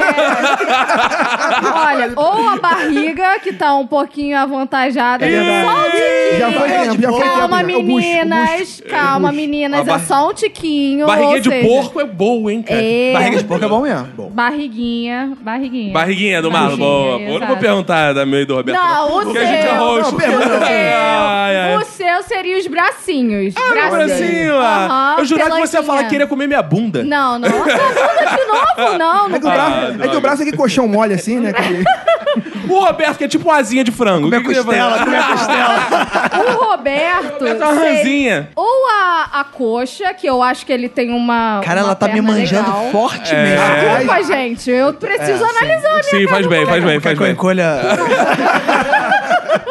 Olha, 1.74 2.14
ou 2.16 2.48
a 2.50 2.56
barriga, 2.58 3.01
que 3.42 3.54
tá 3.54 3.76
um 3.76 3.88
pouquinho 3.88 4.38
avantajada. 4.38 5.26
verdade. 5.26 5.66
Só 5.66 5.72
um 5.72 5.92
tiquinho. 5.92 6.40
Já 6.40 6.52
foi 6.52 6.70
tempo, 6.70 7.02
já 7.02 7.10
foi 7.12 7.20
tempo. 7.22 7.36
Calma, 7.38 7.58
já. 7.58 7.64
O 7.78 7.84
bucho, 7.84 8.08
o 8.08 8.12
meninas. 8.12 8.60
bucho. 8.60 8.84
Calma, 8.84 9.32
meninas. 9.32 9.80
A 9.82 9.84
bar- 9.84 9.96
É 9.96 10.00
só 10.06 10.30
um 10.30 10.34
tiquinho. 10.34 11.06
Barriguinha 11.08 11.36
ou 11.36 11.40
de 11.42 11.50
seja, 11.50 11.68
porco 11.68 12.00
é 12.02 12.06
boa, 12.06 12.54
hein, 12.54 12.62
cara? 12.62 12.82
É. 12.82 13.14
Barriga 13.14 13.38
de 13.38 13.44
porco 13.46 13.66
é 13.66 13.68
bom 13.68 13.82
mesmo. 13.82 14.08
Bom. 14.16 14.30
Barriguinha, 14.30 15.34
barriguinha. 15.42 15.94
Barriguinha 15.94 16.42
do 16.42 16.52
Barriguinha, 16.52 16.78
boa. 16.78 17.12
Eu 17.16 17.20
não 17.20 17.28
vou 17.28 17.38
exato. 17.38 17.58
perguntar 17.58 18.14
da 18.14 18.26
meu 18.26 18.42
e 18.42 18.46
do 18.46 18.56
Roberto. 18.56 18.78
Não, 18.80 19.08
o 19.18 19.22
Porque 19.24 19.40
seu. 19.40 19.42
a 19.42 19.46
gente 19.46 19.68
é 19.68 19.78
host. 19.78 20.12
Não, 20.12 20.20
pergunta. 20.20 20.48
Seu. 20.48 20.66
Ai, 20.68 21.58
ai. 21.58 21.78
O 21.78 21.86
seu 21.86 22.24
seria 22.24 22.58
os 22.58 22.68
bracinhos. 22.68 23.54
Ah, 23.58 23.74
meu 23.74 23.90
bracinho. 23.92 24.58
ah. 24.58 24.86
Aham, 24.92 25.16
eu 25.20 25.26
jurava 25.26 25.56
que 25.56 25.68
você 25.68 25.78
ia 25.78 25.84
falar 25.84 26.04
que 26.04 26.10
queria 26.10 26.28
comer 26.28 26.48
minha 26.48 26.62
bunda. 26.62 27.04
Não, 27.04 27.38
não. 27.40 27.48
Essa 27.68 27.78
bunda 27.88 28.36
de 28.38 28.46
novo? 28.46 28.98
Não, 28.98 29.30
não 29.30 29.36
É 29.36 29.40
que, 29.40 29.46
o 29.46 29.50
Ah, 29.50 29.54
braço, 29.54 30.02
é 30.04 30.08
que 30.08 30.16
o 30.16 30.22
braço 30.22 30.42
é 30.42 30.46
que 30.46 30.52
colchão 30.58 30.88
mole 30.88 31.14
assim, 31.14 31.40
né? 31.40 31.52
O 32.72 32.86
Roberto, 32.86 33.18
que 33.18 33.24
é 33.24 33.28
tipo 33.28 33.50
uma 33.50 33.58
asinha 33.58 33.84
de 33.84 33.92
frango. 33.92 34.30
Comer 34.30 34.42
vai 34.42 34.56
costela, 34.56 35.00
comer 35.00 35.24
costela. 35.24 36.52
O 36.52 36.64
Roberto. 36.66 37.46
É 37.46 37.54
uma 37.54 37.74
ranzinha. 37.74 38.50
Ou 38.56 38.88
a, 38.90 39.42
a 39.42 39.44
coxa, 39.44 40.14
que 40.14 40.28
eu 40.28 40.42
acho 40.42 40.66
que 40.66 40.72
ele 40.74 40.90
tem 40.90 41.12
uma. 41.12 41.62
Cara, 41.64 41.82
uma 41.82 41.88
ela 41.88 41.96
tá 41.96 42.08
me 42.08 42.22
manjando 42.22 42.70
legal. 42.70 42.90
fortemente. 42.92 43.62
Desculpa, 43.90 44.24
gente. 44.24 44.72
Eu 44.72 44.94
preciso 44.94 45.44
analisar 45.44 45.90
a 45.90 45.94
minha 45.94 46.04
Sim, 46.04 46.28
faz 46.28 46.48
bem, 46.48 46.66
faz 46.66 46.84
bem, 46.84 47.00
faz 47.00 47.20
bem. 47.20 47.32
encolha... 47.32 47.82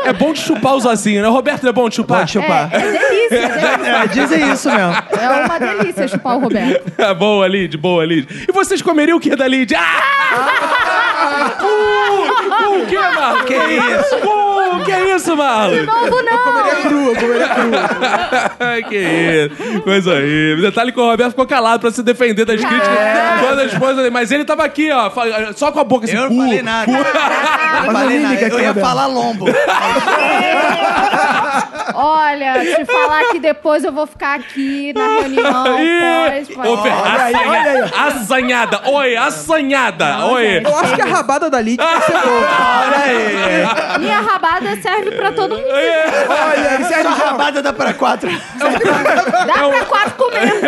É 0.04 0.12
bom 0.12 0.32
de 0.32 0.40
chupar 0.40 0.74
os 0.74 0.84
ossinhos, 0.84 1.22
né? 1.22 1.28
Roberto, 1.28 1.68
é 1.68 1.72
bom 1.72 1.88
de 1.88 1.94
chupar? 1.96 2.20
Pode 2.20 2.32
chupar. 2.32 2.68
É, 2.72 2.78
é 2.78 2.80
delícia, 2.80 3.36
é 3.38 3.48
delícia. 3.48 3.90
É, 3.90 4.06
dizem 4.08 4.52
isso 4.52 4.70
mesmo. 4.70 4.94
É 5.20 5.44
uma 5.44 5.58
delícia 5.58 6.08
chupar 6.08 6.36
o 6.36 6.40
Roberto. 6.40 6.92
boa, 7.16 7.46
Lid, 7.46 7.76
boa, 7.76 8.04
Lid. 8.04 8.46
E 8.48 8.52
vocês 8.52 8.82
comeriam 8.82 9.18
o 9.18 9.20
que 9.20 9.36
da 9.36 9.46
Lid? 9.46 9.74
Ah! 9.74 10.89
Uh, 11.20 11.64
uh, 11.64 12.83
o 12.83 12.87
que, 12.87 12.98
Marlon? 12.98 13.44
Que 13.44 13.54
isso? 13.54 14.16
Uh, 14.16 14.49
que 14.85 14.92
isso, 15.14 15.37
Marlon? 15.37 15.83
Novo 15.85 16.22
não! 16.22 16.83
crua, 16.83 17.14
comeria 17.16 17.48
crua. 17.48 17.80
Ai, 18.61 18.83
que 18.88 18.96
isso. 18.96 19.80
Coisa 19.83 20.14
aí. 20.14 20.56
Detalhe 20.61 20.92
que 20.92 21.00
o 21.00 21.04
Roberto 21.11 21.30
ficou 21.30 21.46
calado 21.46 21.80
pra 21.80 21.90
se 21.90 22.02
defender 22.02 22.44
das 22.44 22.61
críticas. 22.61 22.88
Quando 23.40 23.59
a 23.61 23.64
esposa 23.64 23.94
dele- 23.96 24.11
Mas 24.11 24.30
ele 24.30 24.44
tava 24.44 24.64
aqui, 24.64 24.90
ó, 24.90 25.11
só 25.54 25.70
com 25.72 25.80
a 25.80 25.85
boca 25.85 26.06
assim. 26.06 26.16
Eu 26.16 26.30
não 26.30 26.37
falei 26.44 26.62
nada. 26.62 26.87
cu. 26.87 26.92
Eu 26.92 27.85
não 27.85 27.92
falei 27.92 28.20
nada. 28.20 28.40
Eu 28.48 28.61
ia 28.61 28.74
falar 28.74 29.06
lombo. 29.06 29.46
Olha, 31.94 32.54
te 32.76 32.85
falar 32.87 33.24
que 33.30 33.38
depois 33.40 33.85
eu 33.85 33.92
vou 33.92 34.06
ficar 34.06 34.37
aqui 34.38 34.92
na 34.94 35.06
reunião 35.20 35.50
ô, 35.74 36.83
Fer- 36.83 36.92
Olha 36.92 37.22
aí, 37.24 37.35
olha 37.35 37.61
aí, 37.61 37.80
assanha- 37.83 38.11
Assanhada. 38.30 38.80
Oi, 38.90 39.16
assanhada. 39.16 40.26
Oi. 40.26 40.62
Eu 40.64 40.76
acho 40.78 40.94
que 40.94 41.02
a 41.02 41.06
rabada 41.06 41.50
da 41.50 41.61
Lid 41.61 41.76
vai 41.83 42.00
ser 42.02 42.12
boa. 42.12 42.48
Olha 42.87 42.98
aí. 43.04 43.98
Minha 44.00 44.20
rabada 44.20 44.60
serve 44.83 45.11
pra 45.12 45.33
todo 45.33 45.55
mundo. 45.57 45.64
Olha, 45.68 46.75
ele 46.75 46.85
serve 46.85 47.09
rabada 47.09 47.62
dá 47.62 47.73
pra 47.73 47.92
quatro. 47.94 48.31
Dá 48.59 49.68
pra 49.68 49.85
quatro 49.87 50.12
comer. 50.16 50.61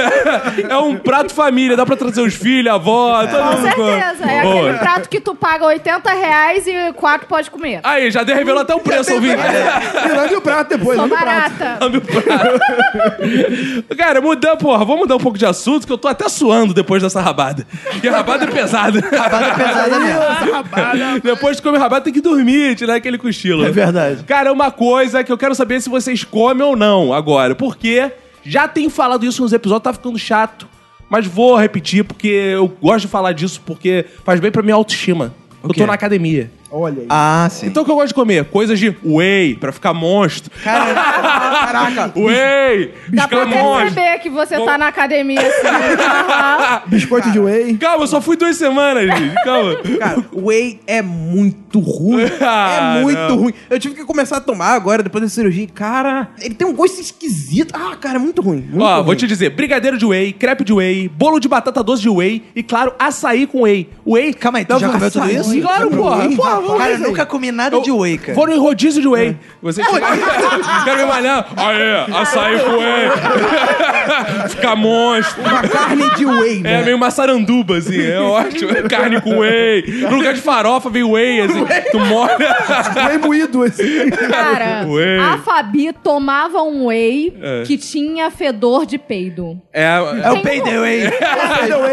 É 0.68 0.76
um 0.78 0.96
prato 0.96 1.33
família, 1.35 1.76
dá 1.76 1.85
pra 1.87 1.96
trazer 1.96 2.20
os 2.20 2.35
filhos, 2.35 2.70
a 2.72 2.76
avó, 2.76 3.24
todo 3.26 3.38
Com 3.38 3.44
mundo. 3.57 3.62
certeza. 3.62 4.31
É 4.31 4.42
Boa. 4.42 4.61
aquele 4.68 4.78
prato 4.78 5.09
que 5.09 5.20
tu 5.20 5.35
paga 5.35 5.64
80 5.66 6.11
reais 6.12 6.66
e 6.66 6.92
quatro 6.94 7.26
pode 7.26 7.50
comer. 7.50 7.81
Aí, 7.83 8.11
já 8.11 8.22
deu- 8.22 8.37
revelou 8.37 8.62
até 8.62 8.74
o 8.74 8.81
preço, 8.81 9.12
ouvinte. 9.14 9.37
Lambe 10.16 10.37
o 10.37 10.40
prato 10.40 10.68
depois, 10.76 10.98
Sou 10.98 11.09
barata. 11.09 11.78
Lambe 11.81 11.98
o 11.98 12.00
prato. 12.00 12.61
Cara, 13.96 14.20
mudando, 14.20 14.59
porra, 14.59 14.85
vamos 14.85 15.00
mudar 15.02 15.16
um 15.16 15.20
pouco 15.20 15.38
de 15.38 15.46
assunto, 15.46 15.87
que 15.87 15.92
eu 15.92 15.98
tô 15.98 16.09
até 16.09 16.28
suando 16.28 16.74
depois 16.74 17.02
dessa 17.02 17.20
rabada. 17.20 17.66
Porque 17.90 18.09
a 18.09 18.12
rabada 18.12 18.44
é 18.44 18.46
pesada. 18.46 19.00
Rabada 19.00 19.55
pesada 19.55 19.98
mesmo. 19.98 21.20
depois 21.22 21.57
de 21.57 21.62
comer 21.62 21.78
rabada 21.78 22.05
tem 22.05 22.12
que 22.12 22.20
dormir, 22.20 22.74
tirar 22.76 22.94
aquele 22.96 23.18
cochilo. 23.18 23.64
É 23.66 23.70
verdade. 23.84 24.24
Cara, 24.24 24.52
uma 24.52 24.70
coisa 24.70 25.22
que 25.24 25.32
eu 25.32 25.38
quero 25.38 25.54
saber 25.54 25.80
se 25.80 25.88
vocês 25.88 26.24
comem 26.24 26.66
ou 26.66 26.76
não 26.76 27.12
agora. 27.12 27.54
Porque 27.54 28.10
já 28.44 28.66
tenho 28.68 28.90
falado 28.90 29.24
isso 29.24 29.42
nos 29.42 29.52
episódios, 29.52 29.84
tá 29.84 29.92
ficando 29.92 30.18
chato. 30.18 30.68
Mas 31.08 31.26
vou 31.26 31.56
repetir, 31.56 32.04
porque 32.04 32.28
eu 32.28 32.66
gosto 32.66 33.02
de 33.02 33.08
falar 33.08 33.32
disso, 33.32 33.60
porque 33.66 34.06
faz 34.24 34.40
bem 34.40 34.50
pra 34.50 34.62
minha 34.62 34.74
autoestima. 34.74 35.34
Eu 35.62 35.70
quê? 35.70 35.80
tô 35.80 35.86
na 35.86 35.92
academia. 35.92 36.50
Olha 36.74 37.00
aí. 37.02 37.06
Ah, 37.11 37.48
sim. 37.50 37.66
Então 37.66 37.82
o 37.82 37.87
que 37.87 37.92
eu 37.92 37.96
gosto 37.96 38.08
de 38.08 38.14
comer? 38.14 38.46
Coisas 38.46 38.78
de 38.78 38.96
whey, 39.04 39.54
pra 39.56 39.72
ficar 39.72 39.92
monstro. 39.92 40.50
Caraca. 40.62 42.12
Whey! 42.18 42.94
Dá 43.11 43.28
pra 43.28 43.46
perceber 43.46 44.18
que 44.20 44.30
você 44.30 44.58
tá 44.64 44.78
na 44.78 44.88
academia 44.88 45.40
assim. 45.40 45.66
Aham. 45.66 46.82
Biscoito 46.88 47.30
de 47.30 47.38
whey. 47.38 47.76
Calma, 47.76 48.04
eu 48.04 48.06
só 48.08 48.20
fui 48.22 48.37
duas 48.37 48.56
semanas, 48.56 49.04
gente. 49.04 49.35
Calma. 49.44 49.76
Cara, 49.98 50.24
whey 50.32 50.80
é 50.87 51.02
muito 51.02 51.78
ruim. 51.78 52.22
Ah, 52.44 52.96
é 52.98 53.02
muito 53.02 53.18
não. 53.18 53.37
ruim. 53.37 53.52
Eu 53.70 53.78
tive 53.78 53.94
que 53.94 54.04
começar 54.04 54.38
a 54.38 54.40
tomar 54.40 54.70
agora, 54.74 55.02
depois 55.02 55.22
da 55.22 55.28
cirurgia. 55.30 55.66
Cara, 55.74 56.30
ele 56.40 56.54
tem 56.54 56.66
um 56.66 56.72
gosto 56.74 57.00
esquisito. 57.00 57.74
Ah, 57.74 57.94
cara, 57.96 58.16
é 58.16 58.18
muito 58.18 58.42
ruim. 58.42 58.62
Muito 58.68 58.82
Ó, 58.82 58.96
ruim. 58.96 59.04
vou 59.04 59.14
te 59.14 59.26
dizer, 59.26 59.50
brigadeiro 59.50 59.96
de 59.96 60.04
whey, 60.04 60.32
crepe 60.32 60.64
de 60.64 60.72
whey, 60.72 61.08
bolo 61.08 61.38
de 61.38 61.48
batata 61.48 61.82
doce 61.82 62.02
de 62.02 62.08
whey 62.08 62.42
e, 62.54 62.62
claro, 62.62 62.92
açaí 62.98 63.46
com 63.46 63.62
whey. 63.62 63.88
Whey... 64.06 64.35
Calma 64.35 64.58
aí, 64.58 64.64
tu 64.64 64.78
já 64.78 64.88
comeu 64.88 65.11
tudo 65.11 65.30
isso? 65.30 65.61
Claro, 65.61 65.90
Já 65.90 65.96
porra. 65.96 66.62
Porra. 66.66 66.79
Cara, 66.79 66.90
eu 66.92 66.98
nunca 66.98 67.27
comi 67.27 67.53
nada 67.53 67.81
de 67.81 67.90
whey, 67.90 68.18
cara. 68.18 68.35
Vou 68.35 68.46
no 68.46 68.61
rodízio 68.61 69.01
de 69.03 69.09
whey. 69.09 69.37
Você 69.62 69.83
chega... 69.83 70.07
Quero 70.85 70.98
me 70.98 71.05
malhar. 71.07 71.46
Aê, 71.57 72.16
açaí 72.20 72.59
com 72.61 72.77
whey. 72.79 74.48
Fica 74.51 74.77
monstro. 74.77 75.42
Uma 75.42 75.62
carne 75.62 76.11
de 76.16 76.27
whey, 76.27 76.59
É 76.59 76.61
né? 76.62 76.83
meio 76.83 76.98
maçaranduba, 76.98 77.77
assim. 77.79 78.01
É 78.01 78.18
ótimo. 78.20 78.72
Carne 78.88 79.20
com 79.20 79.38
whey. 79.38 79.85
No 80.11 80.16
lugar 80.16 80.35
de 80.35 80.40
farofa 80.40 80.88
vem 80.90 81.03
whey, 81.05 81.40
assim. 81.40 81.64
Tu 81.90 81.98
molha. 82.01 82.57
Whey 83.09 83.18
moído, 83.18 83.62
assim. 83.62 84.11
Cara, 84.11 84.87
Whey. 84.87 85.18
a 85.18 85.38
Fabi 85.38 85.92
tomava 85.92 86.62
um 86.62 86.87
whey 86.87 87.33
É. 87.40 87.62
que 87.64 87.77
tinha 87.79 88.31
fedor 88.31 88.85
de 88.87 88.98
peido. 88.98 89.61
É, 89.72 89.85
É 90.22 90.31
o 90.33 90.40
payday 90.42 90.79
whey. 90.79 91.11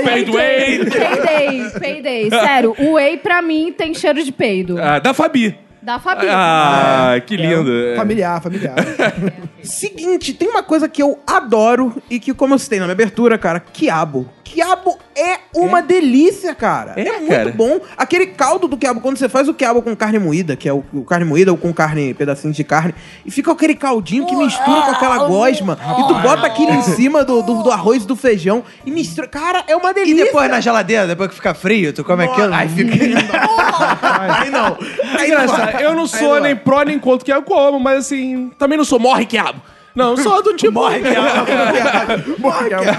Payday, 0.03 1.69
payday. 1.79 2.29
Sério, 2.29 2.75
o 2.77 2.93
whey 2.93 3.17
pra 3.17 3.41
mim 3.41 3.73
tem 3.75 3.93
cheiro 3.93 4.23
de 4.23 4.31
peido. 4.31 4.58
Ah, 4.81 4.99
da 4.99 5.13
Fabi. 5.13 5.55
Da 5.81 5.97
Fabi. 5.97 6.25
Ah, 6.29 7.15
que 7.25 7.37
lindo. 7.37 7.71
É. 7.71 7.95
Familiar, 7.95 8.41
familiar. 8.41 8.75
Seguinte, 9.63 10.33
tem 10.33 10.47
uma 10.49 10.63
coisa 10.63 10.89
que 10.89 11.01
eu 11.01 11.19
adoro 11.25 12.01
e 12.09 12.19
que, 12.19 12.33
como 12.33 12.53
eu 12.53 12.59
citei 12.59 12.79
na 12.79 12.85
minha 12.85 12.93
abertura, 12.93 13.37
cara, 13.37 13.59
quiabo. 13.59 14.29
Quiabo 14.43 14.97
é 15.15 15.37
uma 15.53 15.79
delícia, 15.79 16.55
cara. 16.55 16.93
É, 16.97 17.19
muito 17.19 17.27
cara. 17.29 17.51
bom. 17.51 17.79
Aquele 17.95 18.27
caldo 18.27 18.67
do 18.67 18.75
quiabo, 18.75 18.99
quando 18.99 19.17
você 19.17 19.29
faz 19.29 19.47
o 19.47 19.53
quiabo 19.53 19.79
com 19.81 19.95
carne 19.95 20.17
moída, 20.17 20.55
que 20.55 20.67
é 20.67 20.73
o, 20.73 20.83
o 20.91 21.03
carne 21.03 21.23
moída 21.23 21.51
ou 21.51 21.57
com 21.57 21.71
carne, 21.71 22.15
pedacinhos 22.15 22.55
de 22.57 22.63
carne, 22.63 22.95
e 23.23 23.29
fica 23.29 23.51
aquele 23.51 23.75
caldinho 23.75 24.25
que 24.25 24.35
mistura 24.35 24.81
com 24.81 24.91
aquela 24.91 25.27
gosma, 25.27 25.77
e 25.99 26.07
tu 26.07 26.15
bota 26.15 26.47
aquilo 26.47 26.71
em 26.71 26.81
cima 26.81 27.23
do, 27.23 27.43
do, 27.43 27.61
do 27.61 27.71
arroz 27.71 28.03
e 28.03 28.07
do 28.07 28.15
feijão, 28.15 28.63
e 28.83 28.89
mistura. 28.89 29.27
Cara, 29.27 29.63
é 29.67 29.75
uma 29.75 29.91
E 29.91 29.93
delícia. 29.93 30.25
depois 30.25 30.49
na 30.49 30.59
geladeira, 30.59 31.05
depois 31.05 31.29
que 31.29 31.35
fica 31.35 31.53
frio, 31.53 31.93
tu 31.93 32.03
come 32.03 32.23
aquilo. 32.23 32.51
Aí 32.51 32.67
fica. 32.69 32.91
Aí 34.41 34.49
não. 34.49 34.77
É 35.19 35.27
engraçado. 35.27 35.68
Eu 35.79 35.95
não 35.95 36.07
sou 36.07 36.39
nem 36.39 36.55
pró 36.55 36.83
nem 36.83 36.99
contra 36.99 37.25
que 37.25 37.31
eu 37.31 37.43
como, 37.43 37.79
mas 37.79 38.05
assim, 38.05 38.51
também 38.57 38.77
não 38.77 38.85
sou 38.85 38.99
morre 38.99 39.25
quiabo. 39.25 39.61
Não, 39.99 40.15
sou 40.17 40.41
do 40.41 40.55
tipo. 40.55 40.71
Morre 40.71 41.01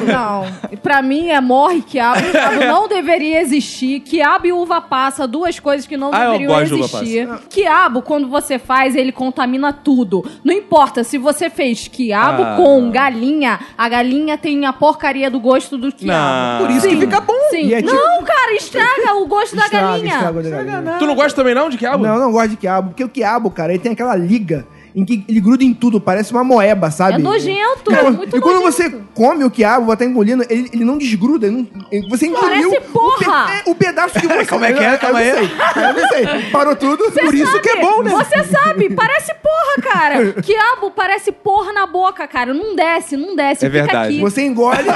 Não, 0.07 0.47
pra 0.83 1.03
mim 1.03 1.29
é 1.31 1.41
morre 1.41 1.83
quiabo. 1.83 2.21
Quiabo 2.31 2.65
não 2.67 2.89
deveria 2.89 3.41
existir. 3.41 4.01
Quiabo 4.01 4.47
e 4.47 4.53
uva 4.53 4.81
passa, 4.81 5.27
duas 5.27 5.59
coisas 5.59 5.87
que 5.87 5.97
não 5.97 6.11
Ah, 6.13 6.25
eu 6.27 6.33
deveriam 6.33 6.53
gosto 6.53 6.67
de 6.77 6.83
uva 6.83 6.99
existir. 7.03 7.29
Quiabo, 7.49 8.03
quando 8.03 8.29
você 8.29 8.59
faz, 8.59 8.95
ele 8.95 9.13
contamina 9.13 9.73
tudo. 9.73 10.25
Não 10.45 10.53
importa 10.55 11.03
se 11.05 11.19
você 11.19 11.49
fez 11.51 11.89
quiabo 11.89 12.43
Ah. 12.43 12.57
com 12.57 12.91
galinha, 12.91 13.59
a 13.77 13.89
galinha 13.89 14.37
tem 14.37 14.67
a 14.67 14.73
porcaria 14.73 15.31
do 15.31 15.41
gosto 15.41 15.77
do 15.79 15.93
quiabo. 15.93 16.61
Não. 16.61 16.67
Por 16.67 16.71
isso 16.77 16.89
que 16.89 16.97
fica 16.97 17.21
bom. 17.21 17.35
Sim. 17.51 17.73
É 17.73 17.83
tipo- 17.83 17.95
Não, 17.95 18.23
cara, 18.23 18.53
estraga 18.55 19.15
o 19.17 19.27
gosto 19.27 19.57
da 19.57 19.65
Estraga, 19.65 19.87
galinha. 19.89 20.15
estraga 20.15 20.43
da 20.43 20.51
galinha. 20.63 20.97
Tu 20.99 21.07
não 21.07 21.15
gosta 21.15 21.35
também 21.35 21.55
não 21.55 21.69
de 21.69 21.79
quiabo? 21.79 22.05
Não, 22.05 22.15
eu 22.15 22.21
não 22.21 22.33
gosto 22.33 22.51
de 22.51 22.57
quiabo. 22.57 22.91
Porque 22.91 23.05
o 23.05 23.09
quiabo, 23.09 23.51
cara, 23.51 23.73
ele 23.73 23.83
tem 23.83 23.93
aquela 23.93 24.15
liga 24.17 24.67
em 24.95 25.05
que 25.05 25.25
ele 25.29 25.41
gruda 25.41 25.63
em 25.65 25.73
tudo, 25.75 26.01
parece 26.01 26.33
uma 26.33 26.43
moeba, 26.45 26.91
sabe? 26.91 27.15
É 27.15 27.19
nojento, 27.19 27.91
Cara, 27.91 28.11
muito 28.11 28.37
E 28.37 28.41
quando 28.41 28.61
nojento. 28.61 28.73
você 28.73 29.01
come 29.15 29.45
o 29.45 29.51
quiabo, 29.51 29.93
estar 29.93 30.05
engolindo, 30.05 30.45
ele, 30.49 30.69
ele 30.73 30.85
não 30.85 30.99
desgruda. 30.99 31.47
ele 31.47 31.57
não- 31.57 31.87
ele- 31.91 32.09
você 32.09 32.27
engoliu 32.27 32.71
Parece 32.71 32.77
o, 32.89 32.93
porra! 32.93 33.47
pe- 33.47 33.53
é, 33.53 33.71
o 33.71 33.75
pedaço 33.75 34.21
que 34.21 34.27
você... 34.29 34.47
Como 34.47 34.65
é 34.65 34.73
que 34.73 34.83
é? 34.85 34.97
Calma 34.99 35.19
aí. 35.19 35.29
Eu 35.29 35.37
não 35.41 35.49
sei. 35.49 35.83
Eu 35.85 35.93
não 35.95 36.09
sei. 36.41 36.51
Parou 36.51 36.77
tudo. 36.77 37.05
Você 37.05 37.21
por 37.21 37.35
isso 37.35 37.47
sabe, 37.53 37.63
que 37.63 37.69
é 37.69 37.81
bom, 37.81 38.03
né? 38.03 38.11
Você 38.11 38.45
sabe, 38.45 38.91
parece 38.91 39.33
porra, 39.35 39.93
cara. 39.93 40.33
Quiabo 40.43 40.91
parece 40.91 41.33
porra 41.33 41.73
na 41.73 41.87
boca, 41.87 42.27
cara. 42.27 42.53
Não 42.55 42.75
desce, 42.75 43.17
não 43.17 43.37
desce. 43.37 43.65
É 43.65 43.71
fica 43.71 43.83
verdade. 43.85 44.09
aqui. 44.15 44.21
Você 44.21 44.43
engole... 44.43 44.79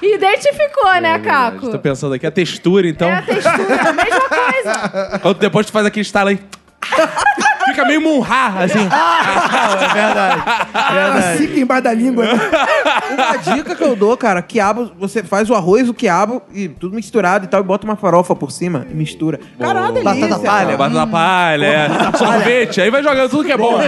Você 0.00 0.14
identificou, 0.14 0.94
né, 1.00 1.18
Caco? 1.18 1.70
Tô 1.70 1.78
pensando 1.78 2.14
aqui, 2.14 2.26
a 2.26 2.30
textura, 2.30 2.86
então. 2.88 3.08
É 3.08 3.14
a 3.16 3.22
textura, 3.22 3.88
a 3.88 3.92
mesma 3.92 4.20
coisa. 4.28 5.18
Quando 5.20 5.38
depois 5.38 5.66
tu 5.66 5.72
faz 5.72 5.86
aquele 5.86 6.02
estalo 6.02 6.28
aí. 6.30 6.38
Fica 7.66 7.84
meio 7.84 8.00
munhar, 8.00 8.62
assim. 8.62 8.78
é 8.78 9.92
verdade. 9.92 10.42
Ela 10.96 11.22
fica 11.36 11.58
embaixo 11.60 11.82
da 11.82 11.92
língua. 11.92 12.24
né? 12.24 12.32
Uma 13.12 13.36
dica 13.36 13.74
que 13.74 13.82
eu 13.82 13.96
dou, 13.96 14.16
cara, 14.16 14.40
quiabo, 14.40 14.92
você 14.98 15.22
faz 15.22 15.50
o 15.50 15.54
arroz, 15.54 15.88
o 15.88 15.94
quiabo 15.94 16.42
e 16.54 16.68
tudo 16.68 16.94
misturado 16.94 17.44
e 17.44 17.48
tal, 17.48 17.60
e 17.60 17.64
bota 17.64 17.84
uma 17.84 17.96
farofa 17.96 18.34
por 18.36 18.52
cima 18.52 18.86
e 18.90 18.94
mistura. 18.94 19.40
Cara, 19.58 19.80
é 19.80 19.82
uma 19.82 19.92
delícia. 19.92 20.28
Batata 20.28 20.42
palha. 20.44 20.72
É, 20.72 20.76
bata 20.76 20.94
na 20.94 21.06
palha, 21.06 21.66
é. 21.66 21.88
sorvete, 22.16 22.80
aí 22.80 22.90
vai 22.90 23.02
jogando 23.02 23.30
tudo 23.30 23.44
que 23.44 23.52
é 23.52 23.56
bom. 23.58 23.78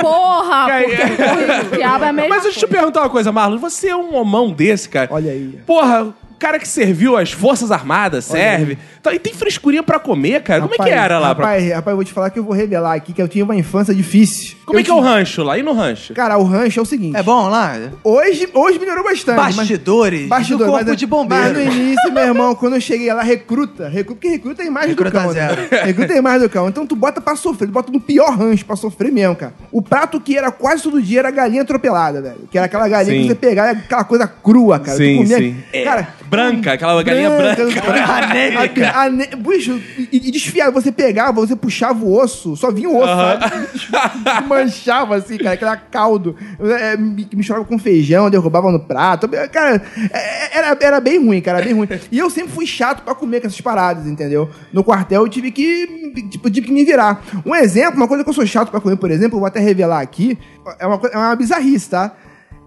Porra, 0.00 0.66
Cai- 0.66 0.84
porque 0.84 1.76
quiabo 1.76 2.04
é 2.04 2.08
a 2.08 2.12
mesma 2.12 2.28
Mas 2.34 2.42
deixa 2.42 2.58
eu 2.58 2.60
te 2.60 2.66
coisa. 2.66 2.76
perguntar 2.76 3.00
uma 3.00 3.10
coisa, 3.10 3.32
Marlon. 3.32 3.58
Você 3.58 3.88
é 3.88 3.96
um 3.96 4.14
homão 4.14 4.50
desse, 4.50 4.88
cara. 4.88 5.08
Olha 5.10 5.30
aí. 5.32 5.58
Porra, 5.66 6.02
o 6.04 6.14
cara 6.42 6.58
que 6.58 6.66
serviu 6.66 7.16
as 7.16 7.30
Forças 7.30 7.70
Armadas, 7.70 8.24
serve. 8.24 8.76
Tá, 9.00 9.14
E 9.14 9.18
tem 9.18 9.32
frescurinha 9.32 9.82
pra 9.82 9.98
comer, 10.00 10.42
cara. 10.42 10.62
Como 10.62 10.74
é 10.74 10.76
que 10.76 10.82
Rapaz, 10.82 11.04
era 11.04 11.18
lá? 11.18 11.34
Pra... 11.34 11.46
Rapaz, 11.46 11.68
rapaz, 11.72 11.92
eu 11.92 11.96
vou 11.96 12.04
te 12.04 12.12
falar 12.12 12.30
que 12.30 12.38
eu 12.38 12.44
vou 12.44 12.52
revelar 12.54 12.94
aqui 12.94 13.12
que 13.12 13.22
eu 13.22 13.28
tive 13.28 13.42
uma 13.44 13.54
infância 13.56 13.94
difícil. 13.94 14.56
Como 14.66 14.78
é 14.78 14.80
Eu 14.80 14.84
que 14.84 14.90
é 14.90 14.94
o 14.94 15.00
rancho 15.00 15.42
lá? 15.42 15.56
E 15.58 15.62
no 15.62 15.72
rancho? 15.72 16.14
Cara, 16.14 16.36
o 16.38 16.44
rancho 16.44 16.80
é 16.80 16.82
o 16.82 16.86
seguinte. 16.86 17.16
É 17.16 17.22
bom 17.22 17.48
lá? 17.48 17.76
Hoje, 18.02 18.48
hoje 18.52 18.78
melhorou 18.78 19.04
bastante. 19.04 19.36
mas- 19.36 19.56
Bastidores 19.56 20.28
Bastidor, 20.28 20.58
do 20.66 20.72
corpo 20.72 20.84
mas, 20.88 20.96
de 20.96 21.06
bombeiro. 21.06 21.44
Mas 21.44 21.52
no 21.54 21.62
início, 21.72 22.12
meu 22.12 22.22
irmão, 22.24 22.54
quando 22.54 22.74
eu 22.74 22.80
cheguei 22.80 23.12
lá, 23.12 23.22
recruta. 23.22 23.88
recruta 23.88 24.12
porque 24.14 24.28
recruta 24.28 24.62
é 24.62 24.66
imagem 24.66 24.90
Recruta 24.90 25.10
do 25.10 25.22
cão. 25.24 25.32
zero. 25.32 25.62
Né? 25.62 25.68
Recruta 25.84 26.12
é 26.12 26.16
imagem 26.18 26.40
do 26.40 26.48
cão. 26.50 26.68
Então 26.68 26.86
tu 26.86 26.94
bota 26.96 27.20
pra 27.20 27.34
sofrer, 27.36 27.66
tu 27.68 27.72
bota 27.72 27.90
no 27.92 28.00
pior 28.00 28.36
rancho 28.36 28.64
pra 28.64 28.76
sofrer 28.76 29.10
mesmo, 29.12 29.34
cara. 29.36 29.54
O 29.70 29.80
prato 29.80 30.20
que 30.20 30.36
era 30.36 30.50
quase 30.50 30.82
todo 30.82 31.00
dia 31.02 31.20
era 31.20 31.30
galinha 31.30 31.62
atropelada, 31.62 32.20
velho. 32.20 32.48
Que 32.50 32.58
era 32.58 32.66
aquela 32.66 32.88
galinha 32.88 33.14
Sim. 33.16 33.22
que 33.22 33.28
você 33.28 33.34
pegava, 33.34 33.70
aquela 33.72 34.04
coisa 34.04 34.26
crua, 34.26 34.78
cara. 34.78 34.96
Sim, 34.96 35.16
tu 35.16 35.22
comia, 35.22 35.38
sim. 35.38 35.56
Cara, 35.84 36.08
Branca, 36.32 36.72
aquela 36.72 37.02
galinha 37.02 37.30
branca. 37.30 37.62
Anêmica. 38.12 38.88
A- 38.90 39.04
ane- 39.04 39.28
Bicho, 39.36 39.80
e, 39.98 40.08
e 40.28 40.30
desfiava, 40.30 40.70
você 40.72 40.90
pegava, 40.90 41.32
você 41.46 41.54
puxava 41.54 42.04
o 42.04 42.18
osso, 42.18 42.56
só 42.56 42.70
vinha 42.72 42.88
o 42.88 42.96
osso, 42.96 43.06
sabe? 43.90 44.46
Manchava 44.48 45.16
assim, 45.16 45.36
cara, 45.38 45.52
aquele 45.52 45.76
caldo. 45.90 46.34
É, 46.80 46.96
mi- 46.96 47.28
misturava 47.34 47.64
com 47.64 47.78
feijão, 47.78 48.30
derrubava 48.30 48.70
no 48.72 48.80
prato. 48.80 49.28
Cara, 49.50 49.82
é, 50.12 50.58
era, 50.58 50.78
era 50.80 51.00
bem 51.00 51.24
ruim, 51.24 51.40
cara, 51.40 51.62
bem 51.62 51.74
ruim. 51.74 51.88
E 52.10 52.18
eu 52.18 52.30
sempre 52.30 52.50
fui 52.52 52.66
chato 52.66 53.02
pra 53.02 53.14
comer 53.14 53.40
com 53.40 53.46
essas 53.46 53.60
paradas, 53.60 54.06
entendeu? 54.06 54.48
No 54.72 54.82
quartel 54.82 55.22
eu 55.22 55.28
tive 55.28 55.50
que, 55.50 56.12
tipo, 56.30 56.50
tive 56.50 56.66
que 56.68 56.72
me 56.72 56.84
virar. 56.84 57.22
Um 57.44 57.54
exemplo, 57.54 57.96
uma 57.96 58.08
coisa 58.08 58.24
que 58.24 58.30
eu 58.30 58.34
sou 58.34 58.46
chato 58.46 58.70
pra 58.70 58.80
comer, 58.80 58.96
por 58.96 59.10
exemplo, 59.10 59.36
eu 59.36 59.40
vou 59.40 59.46
até 59.46 59.60
revelar 59.60 60.00
aqui, 60.00 60.38
é 60.78 60.86
uma, 60.86 61.00
é 61.12 61.16
uma 61.16 61.36
bizarrice, 61.36 61.90
tá? 61.90 62.12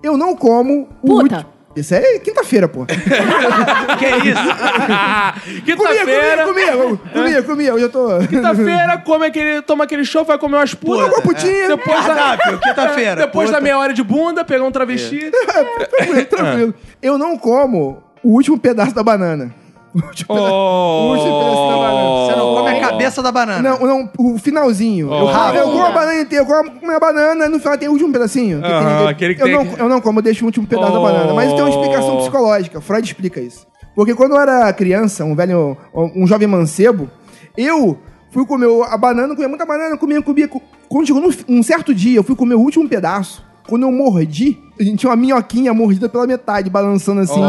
Eu 0.03 0.17
não 0.17 0.35
como 0.35 0.87
o 1.01 1.07
Puta. 1.21 1.47
Isso 1.75 1.93
é 1.93 2.19
quinta-feira, 2.19 2.67
pô. 2.67 2.85
Que 2.87 4.07
isso? 4.29 5.75
Comia, 5.75 6.05
Quinta-feira. 6.05 6.45
comia, 6.45 6.71
comia, 6.71 6.97
comia, 7.13 7.43
comia. 7.43 7.73
Hoje 7.73 7.85
eu 7.85 7.89
tô. 7.89 8.19
Quinta-feira, 8.27 8.97
come 8.99 9.25
aquele, 9.27 9.61
toma 9.61 9.83
aquele 9.83 10.05
show, 10.05 10.23
vai 10.23 10.37
comer 10.37 10.55
umas 10.57 10.73
putas. 10.73 11.07
Uma 11.07 11.21
putinha. 11.21 11.67
Depois 11.67 12.05
da, 12.05 12.15
Cardápio, 12.15 12.59
quinta-feira. 12.59 13.15
depois 13.15 13.49
da 13.51 13.59
meia 13.61 13.77
hora 13.77 13.93
de 13.93 14.03
bunda, 14.03 14.43
pegar 14.45 14.63
um 14.63 14.71
travesti. 14.71 15.29
tranquilo, 15.89 16.25
tranquilo. 16.25 16.73
Eu 17.01 17.17
não 17.17 17.37
como 17.37 18.01
o 18.23 18.29
último 18.33 18.57
pedaço 18.57 18.93
da 18.95 19.03
banana. 19.03 19.53
O 19.95 20.07
último 20.07 20.35
pedaço- 20.35 20.53
o 20.53 21.11
último 21.11 21.39
pedaço 21.39 21.67
da 21.69 21.77
banana. 21.77 22.25
Você 22.25 22.35
não 22.35 22.55
come 22.55 22.69
a 22.69 22.79
cabeça 22.81 23.23
da 23.23 23.31
banana. 23.31 23.69
Não, 23.69 23.79
não, 23.87 24.09
o 24.19 24.37
finalzinho. 24.37 25.07
Eu, 25.07 25.25
Oh. 25.25 25.31
como, 25.31 25.55
eu 25.55 25.63
como 25.71 25.83
a 25.85 25.91
banana 25.91 26.21
inteira, 26.21 26.43
eu 26.43 26.47
como 26.47 26.91
a 26.91 26.99
banana, 26.99 27.47
no 27.49 27.59
final 27.59 27.77
tem 27.77 27.87
o 27.87 27.91
último 27.91 28.11
pedacinho. 28.11 28.59
que 28.61 28.67
Aham, 28.67 29.13
tem- 29.15 29.29
eu, 29.31 29.37
tem 29.45 29.53
não, 29.53 29.77
eu 29.77 29.89
não 29.89 30.01
como, 30.01 30.19
eu 30.19 30.23
deixo 30.23 30.43
o 30.43 30.47
último 30.47 30.67
pedaço 30.67 30.91
Oh. 30.91 30.95
da 30.95 30.99
banana. 30.99 31.33
Mas 31.33 31.53
tem 31.53 31.61
uma 31.61 31.69
explicação 31.69 32.17
psicológica. 32.17 32.81
Freud 32.81 33.07
explica 33.07 33.39
isso. 33.39 33.65
Porque 33.95 34.13
quando 34.13 34.31
eu 34.35 34.39
era 34.41 34.71
criança, 34.73 35.23
um 35.23 35.33
velho, 35.33 35.77
um 35.93 36.27
jovem 36.27 36.47
mancebo, 36.47 37.09
eu 37.55 37.97
fui 38.31 38.45
comer 38.45 38.67
a 38.89 38.97
banana, 38.97 39.33
comia 39.33 39.47
muita 39.47 39.65
banana, 39.65 39.97
comia, 39.97 40.21
comia. 40.21 40.49
Quando 40.89 41.07
chegou 41.07 41.21
num, 41.21 41.31
um 41.47 41.63
certo 41.63 41.95
dia, 41.95 42.17
eu 42.19 42.23
fui 42.23 42.35
comer 42.35 42.55
o 42.55 42.59
último 42.59 42.87
pedaço. 42.89 43.41
Quando 43.67 43.83
eu 43.83 43.91
mordi, 43.93 44.59
tinha 44.77 45.09
uma 45.09 45.15
minhoquinha 45.15 45.73
mordida 45.73 46.09
pela 46.09 46.27
metade, 46.27 46.69
balançando 46.69 47.21
assim. 47.21 47.41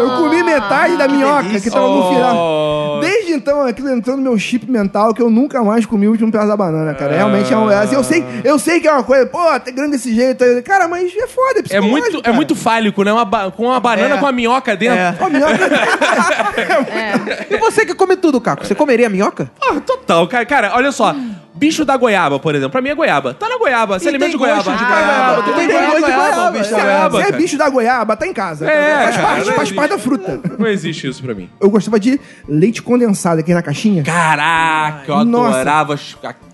Eu 0.00 0.10
comi 0.16 0.42
metade 0.42 0.96
da 0.96 1.06
minhoca 1.08 1.60
que 1.60 1.70
tava 1.70 1.86
no 1.88 2.08
final. 2.08 2.36
Oh. 2.36 3.00
Desde 3.00 3.32
então, 3.32 3.66
aquilo 3.66 3.90
entrou 3.90 4.16
no 4.16 4.22
meu 4.22 4.38
chip 4.38 4.70
mental 4.70 5.12
que 5.12 5.20
eu 5.20 5.28
nunca 5.28 5.62
mais 5.62 5.84
comi 5.84 6.06
o 6.06 6.12
último 6.12 6.30
pedaço 6.32 6.48
da 6.48 6.56
banana, 6.56 6.94
cara. 6.94 7.14
Realmente 7.14 7.52
é 7.52 7.56
um. 7.56 7.70
é 7.70 7.76
assim, 7.76 7.94
eu, 7.96 8.04
sei, 8.04 8.24
eu 8.44 8.58
sei 8.58 8.80
que 8.80 8.88
é 8.88 8.92
uma 8.92 9.02
coisa, 9.02 9.26
pô, 9.26 9.38
tá 9.60 9.70
grande 9.70 9.92
desse 9.92 10.14
jeito. 10.14 10.44
Cara, 10.64 10.88
mas 10.88 11.12
é 11.14 11.26
foda, 11.26 11.62
é 11.70 11.76
É 11.76 11.80
muito, 11.80 12.18
é 12.18 12.22
cara. 12.22 12.36
muito 12.36 12.54
fálico, 12.54 13.02
né? 13.04 13.12
Uma 13.12 13.50
com 13.50 13.64
uma 13.66 13.80
banana 13.80 14.14
É. 14.14 14.18
com 14.18 14.26
a 14.26 14.32
minhoca 14.32 14.74
dentro. 14.76 14.98
É. 14.98 15.14
Ó, 15.20 15.28
minhoca. 15.28 15.54
E 17.50 17.56
você 17.58 17.84
que 17.86 17.94
come 17.94 18.16
tudo, 18.16 18.40
Caco, 18.40 18.66
você 18.66 18.74
comeria 18.74 19.08
minhoca? 19.08 19.50
Ah, 19.62 19.74
total, 19.80 20.26
cara. 20.28 20.46
Cara, 20.46 20.72
olha 20.74 20.92
só. 20.92 21.14
Bicho 21.56 21.84
da 21.84 21.96
goiaba, 21.96 22.38
por 22.40 22.52
exemplo. 22.54 22.72
Pra 22.72 22.80
mim 22.82 22.88
é 22.88 22.94
goiaba. 22.96 23.32
Tá 23.32 23.48
na 23.48 23.56
goiaba. 23.58 23.98
Se 24.00 24.06
E 24.06 24.08
alimenta 24.08 24.32
de 24.32 24.38
tem 24.38 24.40
goiaba. 24.40 24.62
de 24.62 24.84
Ah, 24.84 24.86
goiaba. 24.88 25.42
Tem 25.42 25.68
tem 25.68 25.76
gosto 25.76 25.94
de 25.94 26.00
goiaba, 26.02 26.53
bicho 26.58 26.70
da 26.70 26.82
goiaba. 26.82 27.16
Se 27.16 27.22
é 27.22 27.24
cara. 27.26 27.36
bicho 27.36 27.58
da 27.58 27.68
goiaba, 27.68 28.16
tá 28.16 28.26
em 28.26 28.32
casa. 28.32 28.70
É, 28.70 29.04
faz 29.04 29.16
parte, 29.16 29.52
faz 29.52 29.72
parte 29.72 29.90
da 29.90 29.98
fruta. 29.98 30.40
Não 30.58 30.66
existe 30.66 31.08
isso 31.08 31.22
pra 31.22 31.34
mim. 31.34 31.48
Eu 31.60 31.70
gostava 31.70 31.98
de 32.00 32.20
leite 32.48 32.82
condensado 32.82 33.40
aqui 33.40 33.52
na 33.52 33.62
caixinha. 33.62 34.02
Caraca, 34.02 35.12
eu 35.12 35.24
Nossa. 35.24 35.60
adorava. 35.60 35.98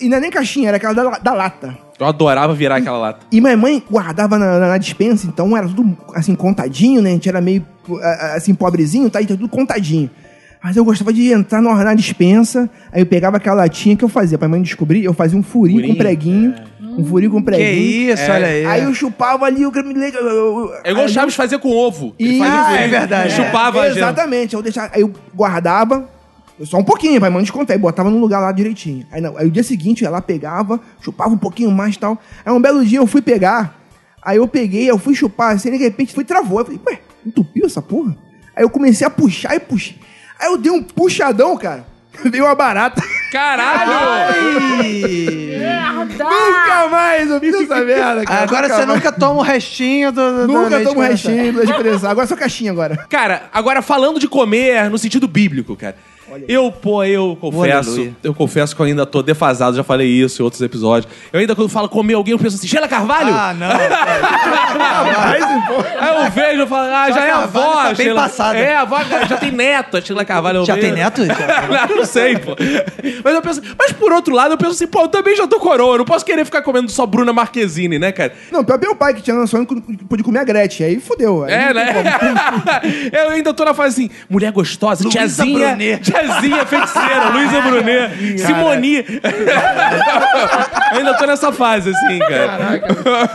E 0.01 0.09
não 0.09 0.17
é 0.17 0.21
nem 0.21 0.31
caixinha, 0.31 0.69
era 0.69 0.77
aquela 0.77 0.95
da, 0.95 1.19
da 1.19 1.35
lata. 1.35 1.79
Eu 1.99 2.07
adorava 2.07 2.55
virar 2.55 2.77
aquela 2.77 2.99
lata. 2.99 3.27
E 3.31 3.41
minha 3.41 3.57
mãe 3.57 3.83
guardava 3.91 4.39
na, 4.39 4.59
na, 4.59 4.69
na 4.69 4.79
dispensa, 4.79 5.27
então 5.27 5.55
era 5.55 5.69
tudo 5.69 5.97
assim, 6.15 6.35
contadinho, 6.35 7.03
né? 7.03 7.11
A 7.11 7.13
gente 7.13 7.29
era 7.29 7.41
meio 7.41 7.65
ah, 8.03 8.35
assim, 8.37 8.55
pobrezinho, 8.55 9.11
tá? 9.11 9.21
Então 9.21 9.37
tudo 9.37 9.49
contadinho. 9.49 10.11
Mas 10.63 10.77
eu 10.77 10.85
gostava 10.85 11.13
de 11.13 11.33
entrar 11.33 11.63
na, 11.63 11.75
na 11.85 11.95
dispensa, 11.95 12.69
aí 12.93 13.01
eu 13.01 13.07
pegava 13.07 13.39
aquela 13.39 13.57
latinha 13.57 13.97
que 13.97 14.05
eu 14.05 14.09
fazia, 14.11 14.37
pra 14.37 14.47
mãe 14.47 14.61
descobrir, 14.61 15.03
eu 15.03 15.15
fazia 15.15 15.39
um 15.39 15.43
furinho, 15.43 15.79
Furinho, 15.79 15.95
com 15.95 15.99
preguinho. 15.99 16.55
Um 16.81 17.05
furinho 17.05 17.31
com 17.31 17.39
Que 17.39 17.45
preguinho. 17.45 18.13
isso, 18.13 18.31
olha 18.31 18.47
aí. 18.47 18.67
Aí 18.67 18.83
eu 18.83 18.93
chupava 18.93 19.47
ali 19.47 19.65
o 19.65 19.73
creme 19.73 19.95
de 19.95 20.01
leite. 20.01 20.17
eu- 20.17 20.23
eu- 20.29 20.71
É 20.85 20.91
igual 20.91 21.07
o 21.07 21.09
Chaves 21.09 21.35
fazia 21.35 21.59
com 21.59 21.71
ovo. 21.71 22.15
E- 22.19 22.43
Ah, 22.43 22.77
é 22.77 22.89
verdade. 22.89 23.33
Chupava 23.33 23.81
a 23.83 23.89
gema. 23.89 23.97
Exatamente. 24.09 24.55
Eu 24.55 24.61
deixava, 24.63 24.91
aí 24.95 25.01
eu 25.01 25.11
guardava 25.35 26.07
só 26.65 26.77
um 26.77 26.85
pouquinho, 26.85 27.19
pra 27.21 27.31
mãe 27.31 27.41
descontar, 27.43 27.75
e 27.75 27.79
botava 27.79 28.11
no 28.11 28.19
lugar 28.19 28.41
lá 28.41 28.53
direitinho. 28.53 29.07
Aí, 29.11 29.21
não, 29.23 29.39
aí 29.39 29.47
o 29.47 29.51
dia 29.51 29.63
seguinte 29.63 30.03
eu 30.03 30.09
ia 30.09 30.11
lá, 30.11 30.21
pegava, 30.21 30.79
chupava 31.01 31.31
um 31.33 31.39
pouquinho 31.39 31.71
mais 31.71 31.95
e 31.95 31.99
tal. 31.99 32.19
Aí 32.45 32.53
um 32.53 32.61
belo 32.61 32.85
dia 32.85 32.99
eu 32.99 33.07
fui 33.07 33.23
pegar, 33.23 33.81
aí 34.23 34.37
eu 34.37 34.47
peguei, 34.47 34.91
eu 34.91 34.99
fui 34.99 35.15
chupar, 35.15 35.55
assim, 35.55 35.71
de 35.71 35.79
repente 35.79 36.13
foi 36.13 36.25
travou. 36.25 36.59
Eu 36.59 36.65
falei, 36.67 36.81
ué, 36.87 36.99
entupiu 37.25 37.65
essa 37.65 37.81
porra? 37.81 38.15
Aí 38.55 38.63
eu 38.63 38.69
comecei 38.69 39.07
a 39.07 39.11
puxar 39.11 39.55
e 39.55 39.61
puxei. 39.61 39.97
Aí 40.41 40.49
eu 40.49 40.57
dei 40.57 40.73
um 40.73 40.83
puxadão, 40.83 41.57
cara. 41.57 41.85
Veio 42.25 42.45
uma 42.45 42.55
barata. 42.55 43.03
Caralho! 43.31 43.93
Merda! 45.59 46.25
Nunca 46.25 46.89
mais 46.91 47.31
eu 47.31 47.41
fiz 47.41 47.55
essa 47.55 47.81
merda, 47.85 48.25
cara. 48.25 48.43
Agora 48.43 48.69
você 48.69 48.87
nunca 48.87 49.13
toma 49.13 49.41
o 49.41 49.43
restinho 49.43 50.11
do, 50.11 50.47
do 50.47 50.53
Nunca 50.53 50.81
tomo 50.81 50.97
condensado. 50.97 51.11
restinho 51.11 51.53
do 51.53 51.59
leite 51.59 51.73
condensado. 51.73 52.11
Agora 52.11 52.25
é 52.25 52.29
só 52.29 52.37
caixinha 52.37 52.73
agora. 52.73 52.97
Cara, 53.09 53.49
agora 53.53 53.81
falando 53.83 54.19
de 54.19 54.27
comer 54.29 54.91
no 54.91 54.99
sentido 54.99 55.29
bíblico, 55.29 55.77
cara. 55.77 55.97
Eu, 56.49 56.71
pô, 56.73 57.03
eu 57.05 57.37
confesso, 57.41 57.91
aleluia. 57.91 58.17
eu 58.23 58.35
confesso 58.35 58.75
que 58.77 58.83
eu 58.83 58.87
ainda 58.87 59.07
tô 59.07 59.23
defasado, 59.23 59.77
já 59.77 59.85
falei 59.85 60.09
isso 60.09 60.43
em 60.43 60.45
outros 60.45 60.61
episódios. 60.63 61.11
Eu 61.33 61.41
ainda 61.41 61.55
quando 61.55 61.69
falo 61.69 61.89
comer 61.89 62.15
alguém, 62.15 62.33
eu 62.33 62.39
penso 62.39 62.57
assim, 62.57 62.67
Sheila 62.67 62.89
Carvalho? 62.89 63.33
Ah, 63.35 63.55
não. 63.55 63.71
Aí 66.01 66.25
eu 66.25 66.31
vejo 66.31 66.63
e 66.63 66.67
falo, 66.67 66.89
ah, 66.93 67.11
já 67.11 67.25
é 67.27 67.31
a 67.31 67.35
Carvalho 67.39 67.67
avó, 67.67 67.83
tá 67.83 67.87
bem 67.89 67.97
Sheila. 67.97 68.21
passada. 68.23 68.59
É, 68.59 68.75
a 68.75 68.81
avó 68.83 68.99
já 69.29 69.37
tem 69.37 69.51
neto, 69.53 69.97
a 69.97 70.01
Sheila 70.01 70.25
Carvalho. 70.25 70.59
eu 70.59 70.65
Já 70.65 70.75
vejo. 70.75 70.87
tem 70.87 70.97
neto? 70.97 71.23
não, 71.89 71.97
não 71.97 72.05
sei, 72.05 72.39
pô. 72.39 72.57
Mas 73.25 73.35
eu 73.35 73.43
penso, 73.43 73.63
mas 73.79 73.93
por 73.93 74.13
outro 74.13 74.35
lado, 74.35 74.55
eu 74.55 74.59
penso 74.59 74.73
assim, 74.73 74.87
pô, 74.87 75.03
eu 75.03 75.09
também 75.09 75.37
já 75.37 75.47
tô 75.47 75.59
coroa, 75.59 75.95
eu 75.95 75.99
não 75.99 76.05
posso 76.05 76.25
querer 76.25 76.45
ficar 76.45 76.63
comendo 76.63 76.91
só 76.91 77.07
Bruna 77.07 77.33
Marquezine, 77.33 77.99
né, 77.99 78.13
cara? 78.13 78.33
Não, 78.51 78.65
pior 78.65 78.79
meu 78.81 78.95
pai 78.95 79.15
que 79.15 79.23
tinha 79.23 79.47
sonho 79.47 79.67
que 79.67 79.81
podia 80.05 80.25
comer 80.25 80.41
a 80.41 80.45
Gretchen. 80.45 80.87
Aí 80.87 81.01
fudeu. 81.01 81.45
Aí 81.45 81.53
É, 81.53 81.75
né? 81.75 81.93
eu 83.25 83.31
ainda 83.31 83.53
tô 83.53 83.65
na 83.65 83.75
fase 83.75 84.05
assim, 84.05 84.11
mulher 84.29 84.53
gostosa, 84.53 85.03
Luísa 85.03 85.19
tiazinha, 85.19 85.69
Brunet. 85.69 86.03
tiazinha 86.03 86.20
feiticeira, 86.67 87.29
Luísa 87.33 87.61
Brunet, 87.63 88.39
Simoni. 88.39 89.05
ainda 90.93 91.15
tô 91.17 91.27
nessa 91.27 91.53
fase, 91.53 91.91
assim, 91.91 92.19
cara. 92.19 92.83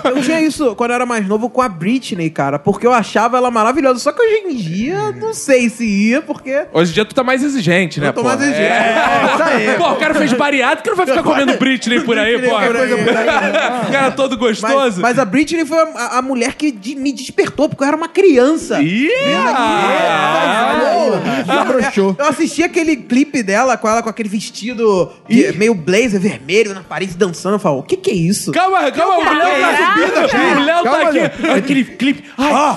Eu 0.05 0.21
tinha 0.21 0.41
isso 0.41 0.75
quando 0.75 0.91
eu 0.91 0.95
era 0.95 1.05
mais 1.05 1.27
novo 1.27 1.49
com 1.49 1.61
a 1.61 1.69
Britney, 1.69 2.29
cara, 2.29 2.59
porque 2.59 2.85
eu 2.85 2.93
achava 2.93 3.37
ela 3.37 3.49
maravilhosa. 3.51 3.99
Só 3.99 4.11
que 4.11 4.21
hoje 4.21 4.43
em 4.47 4.55
dia, 4.55 5.11
não 5.13 5.33
sei 5.33 5.69
se 5.69 5.85
ia, 5.85 6.21
porque. 6.21 6.65
Hoje 6.73 6.91
em 6.91 6.93
dia 6.93 7.05
tu 7.05 7.15
tá 7.15 7.23
mais 7.23 7.43
exigente, 7.43 7.99
né, 7.99 8.07
Eu 8.09 8.13
tô 8.13 8.21
pô? 8.21 8.27
mais 8.27 8.41
exigente. 8.41 8.61
É, 8.61 9.31
isso 9.33 9.43
aí. 9.43 9.73
Pô, 9.77 9.91
o 9.91 9.95
cara 9.95 10.13
fez 10.13 10.33
bariátrica, 10.33 10.89
não 10.89 10.97
vai 10.97 11.05
ficar 11.05 11.23
comendo 11.23 11.57
Britney 11.57 12.01
por 12.01 12.17
aí, 12.17 12.39
pô. 12.41 12.55
O 12.55 13.91
cara 13.91 14.11
todo 14.11 14.37
Mas, 14.39 14.61
gostoso. 14.61 15.01
mas 15.01 15.17
a 15.19 15.25
Britney 15.25 15.65
foi 15.65 15.77
a, 15.79 16.17
a 16.17 16.21
mulher 16.21 16.53
que 16.55 16.71
de- 16.71 16.95
me 16.95 17.11
despertou, 17.11 17.67
porque 17.69 17.83
eu 17.83 17.87
era 17.87 17.97
uma 17.97 18.07
criança. 18.07 18.81
Ih, 18.81 19.09
ah. 19.55 21.21
Desabrochou. 21.45 22.15
Eu 22.17 22.25
assisti 22.27 22.63
aquele 22.81 22.95
clipe 22.97 23.41
dela 23.41 23.77
com 23.77 23.88
ela 23.88 24.03
com 24.03 24.09
aquele 24.09 24.27
vestido 24.29 25.11
de- 25.29 25.51
meio 25.53 25.73
blazer 25.73 26.19
vermelho 26.19 26.73
na 26.73 26.81
Paris 26.81 27.15
dançando. 27.15 27.55
Eu 27.55 27.59
falo, 27.59 27.79
o 27.79 27.83
que 27.83 27.95
que 27.95 28.11
é 28.11 28.13
isso? 28.13 28.51
Calma, 28.51 28.91
calma, 28.91 29.17
o 29.17 29.33
Léo 29.38 30.11
tá 30.11 30.27
subindo. 30.27 30.57
O 30.57 30.63
Léo 30.65 30.83
tá 30.83 30.89
Calma, 30.91 31.09
aqui. 31.09 31.19
Léo. 31.19 31.55
Aquele 31.55 31.83
clipe. 31.85 32.23
Ai, 32.38 32.75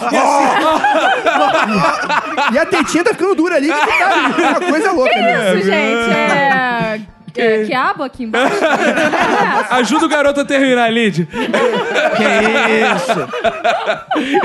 E 2.52 2.58
a 2.58 2.66
tetinha 2.66 3.04
tá 3.04 3.10
ficando 3.10 3.34
dura 3.34 3.56
ali. 3.56 3.66
Que 3.68 3.74
tá, 3.74 3.86
é 4.42 4.48
uma 4.58 4.60
coisa 4.60 4.92
louca, 4.92 5.14
né? 5.14 5.54
Isso, 5.56 5.66
gente, 5.66 6.10
é... 6.10 7.00
é 7.40 7.64
quiabo 7.64 8.02
aqui 8.02 8.24
embaixo? 8.24 8.54
É. 8.64 9.74
ajuda 9.80 10.06
o 10.06 10.08
garoto 10.08 10.40
a 10.40 10.44
terminar, 10.44 10.92
Lid. 10.92 11.26
Que 11.26 12.22
isso? 12.94 13.28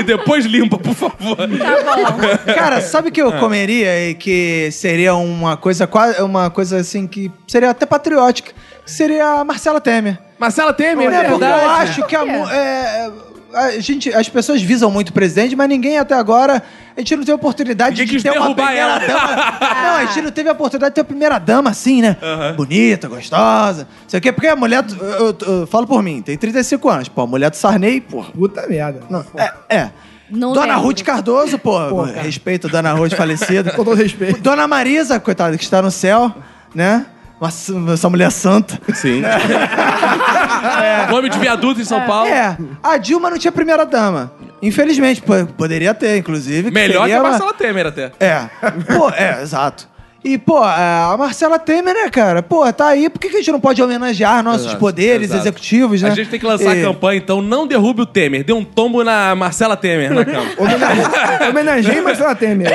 E 0.00 0.02
depois 0.04 0.44
limpa, 0.44 0.78
por 0.78 0.94
favor. 0.94 1.36
Tá 1.36 2.10
bom. 2.12 2.54
Cara, 2.54 2.80
sabe 2.80 3.08
o 3.08 3.12
que 3.12 3.20
eu 3.22 3.32
comeria 3.32 4.10
e 4.10 4.14
que 4.14 4.70
seria 4.72 5.14
uma 5.14 5.56
coisa 5.56 5.86
quase 5.86 6.20
uma 6.22 6.50
coisa 6.50 6.78
assim 6.78 7.06
que 7.06 7.30
seria 7.46 7.70
até 7.70 7.86
patriótica? 7.86 8.52
Seria 8.86 9.40
a 9.40 9.44
Marcela 9.44 9.80
Temer. 9.80 10.18
Marcela 10.38 10.72
Temer, 10.72 11.10
É, 11.12 11.16
é 11.16 11.18
porque 11.24 11.32
eu 11.34 11.38
verdade. 11.38 11.82
acho 11.90 12.06
que 12.06 12.14
a, 12.16 12.24
mu- 12.24 12.48
é, 12.50 13.10
a 13.54 13.78
gente, 13.80 14.12
as 14.12 14.28
pessoas 14.28 14.60
visam 14.62 14.90
muito 14.90 15.08
o 15.10 15.12
presidente, 15.12 15.54
mas 15.56 15.68
ninguém 15.68 15.98
até 15.98 16.14
agora 16.14 16.62
a 16.96 17.00
gente 17.00 17.14
não 17.16 17.22
teve 17.22 17.32
a 17.32 17.36
oportunidade 17.36 18.00
Ninguém 18.00 18.16
de 18.18 18.22
ter 18.22 18.30
uma 18.38 18.54
primeira 18.54 18.78
ela. 18.80 18.98
dama. 18.98 19.58
Não, 19.84 19.96
a 19.96 20.04
gente 20.06 20.22
não 20.22 20.30
teve 20.30 20.48
a 20.48 20.52
oportunidade 20.52 20.90
de 20.90 20.94
ter 20.94 21.00
a 21.00 21.04
primeira 21.04 21.38
dama 21.38 21.70
assim, 21.70 22.00
né? 22.02 22.16
Bonita, 22.56 23.08
gostosa. 23.08 23.86
Sei 24.06 24.18
o 24.18 24.20
quê, 24.22 24.32
porque 24.32 24.46
a 24.48 24.56
mulher, 24.56 24.84
eu, 25.00 25.06
eu- 25.26 25.36
eu 25.60 25.66
falo 25.66 25.86
por 25.86 26.02
mim, 26.02 26.22
tem 26.22 26.36
35 26.36 26.88
anos. 26.88 27.08
Pô, 27.08 27.22
a 27.22 27.26
mulher 27.26 27.50
do 27.50 27.56
Sarney, 27.56 28.00
porra. 28.00 28.30
Puta 28.32 28.66
merda. 28.68 29.00
Não, 29.10 29.24
É, 29.36 29.52
é. 29.68 29.90
Não 30.30 30.52
Dona 30.52 30.66
lembro. 30.74 30.82
Ruth 30.88 31.02
Cardoso, 31.02 31.58
pô. 31.58 32.02
respeito 32.04 32.66
a 32.66 32.70
Dona 32.70 32.92
Ruth 32.92 33.12
falecida. 33.14 33.70
com 33.76 33.84
todo 33.84 33.96
respeito. 33.96 34.40
Dona 34.40 34.66
Marisa, 34.66 35.20
coitada, 35.20 35.56
que 35.58 35.64
está 35.64 35.82
no 35.82 35.90
céu, 35.90 36.32
né? 36.74 37.06
Nossa, 37.40 37.72
essa 37.92 38.08
mulher 38.08 38.30
santa. 38.30 38.80
Sim. 38.94 39.22
Nome 41.10 41.28
de 41.28 41.38
viaduto 41.38 41.80
em 41.80 41.84
São 41.84 42.00
Paulo. 42.02 42.28
É, 42.30 42.56
a 42.82 42.96
Dilma 42.96 43.28
não 43.30 43.38
tinha 43.38 43.52
primeira 43.52 43.84
dama. 43.84 44.32
Infelizmente, 44.62 45.20
po- 45.20 45.46
poderia 45.56 45.92
ter, 45.92 46.16
inclusive. 46.16 46.70
Melhor 46.70 47.02
que 47.04 47.10
seria 47.10 47.18
a 47.18 47.20
uma- 47.22 47.30
Marcela 47.30 47.52
Temer 47.52 47.86
até. 47.86 48.12
É. 48.18 48.48
Pô, 48.96 49.10
é, 49.10 49.42
exato. 49.42 49.88
E, 50.24 50.38
pô, 50.38 50.56
a 50.56 51.14
Marcela 51.18 51.58
Temer, 51.58 51.92
né, 51.92 52.08
cara? 52.08 52.42
Pô, 52.42 52.72
tá 52.72 52.86
aí. 52.86 53.10
Por 53.10 53.18
que 53.20 53.28
que 53.28 53.34
a 53.36 53.38
gente 53.40 53.52
não 53.52 53.60
pode 53.60 53.82
homenagear 53.82 54.42
nossos 54.42 54.62
Exato, 54.68 54.78
poderes 54.80 55.28
exato. 55.28 55.42
executivos, 55.42 56.00
né? 56.00 56.10
A 56.10 56.14
gente 56.14 56.30
tem 56.30 56.40
que 56.40 56.46
lançar 56.46 56.74
E- 56.74 56.80
a 56.80 56.84
campanha, 56.86 57.18
então 57.18 57.42
não 57.42 57.66
derrube 57.66 58.00
o 58.00 58.06
Temer. 58.06 58.42
Dê 58.42 58.52
um 58.54 58.64
tombo 58.64 59.04
na 59.04 59.34
Marcela 59.34 59.76
Temer 59.76 60.14
na 60.14 60.24
cama. 60.24 60.46
Homenageei 61.50 62.00
Marcela 62.00 62.34
Temer. 62.34 62.68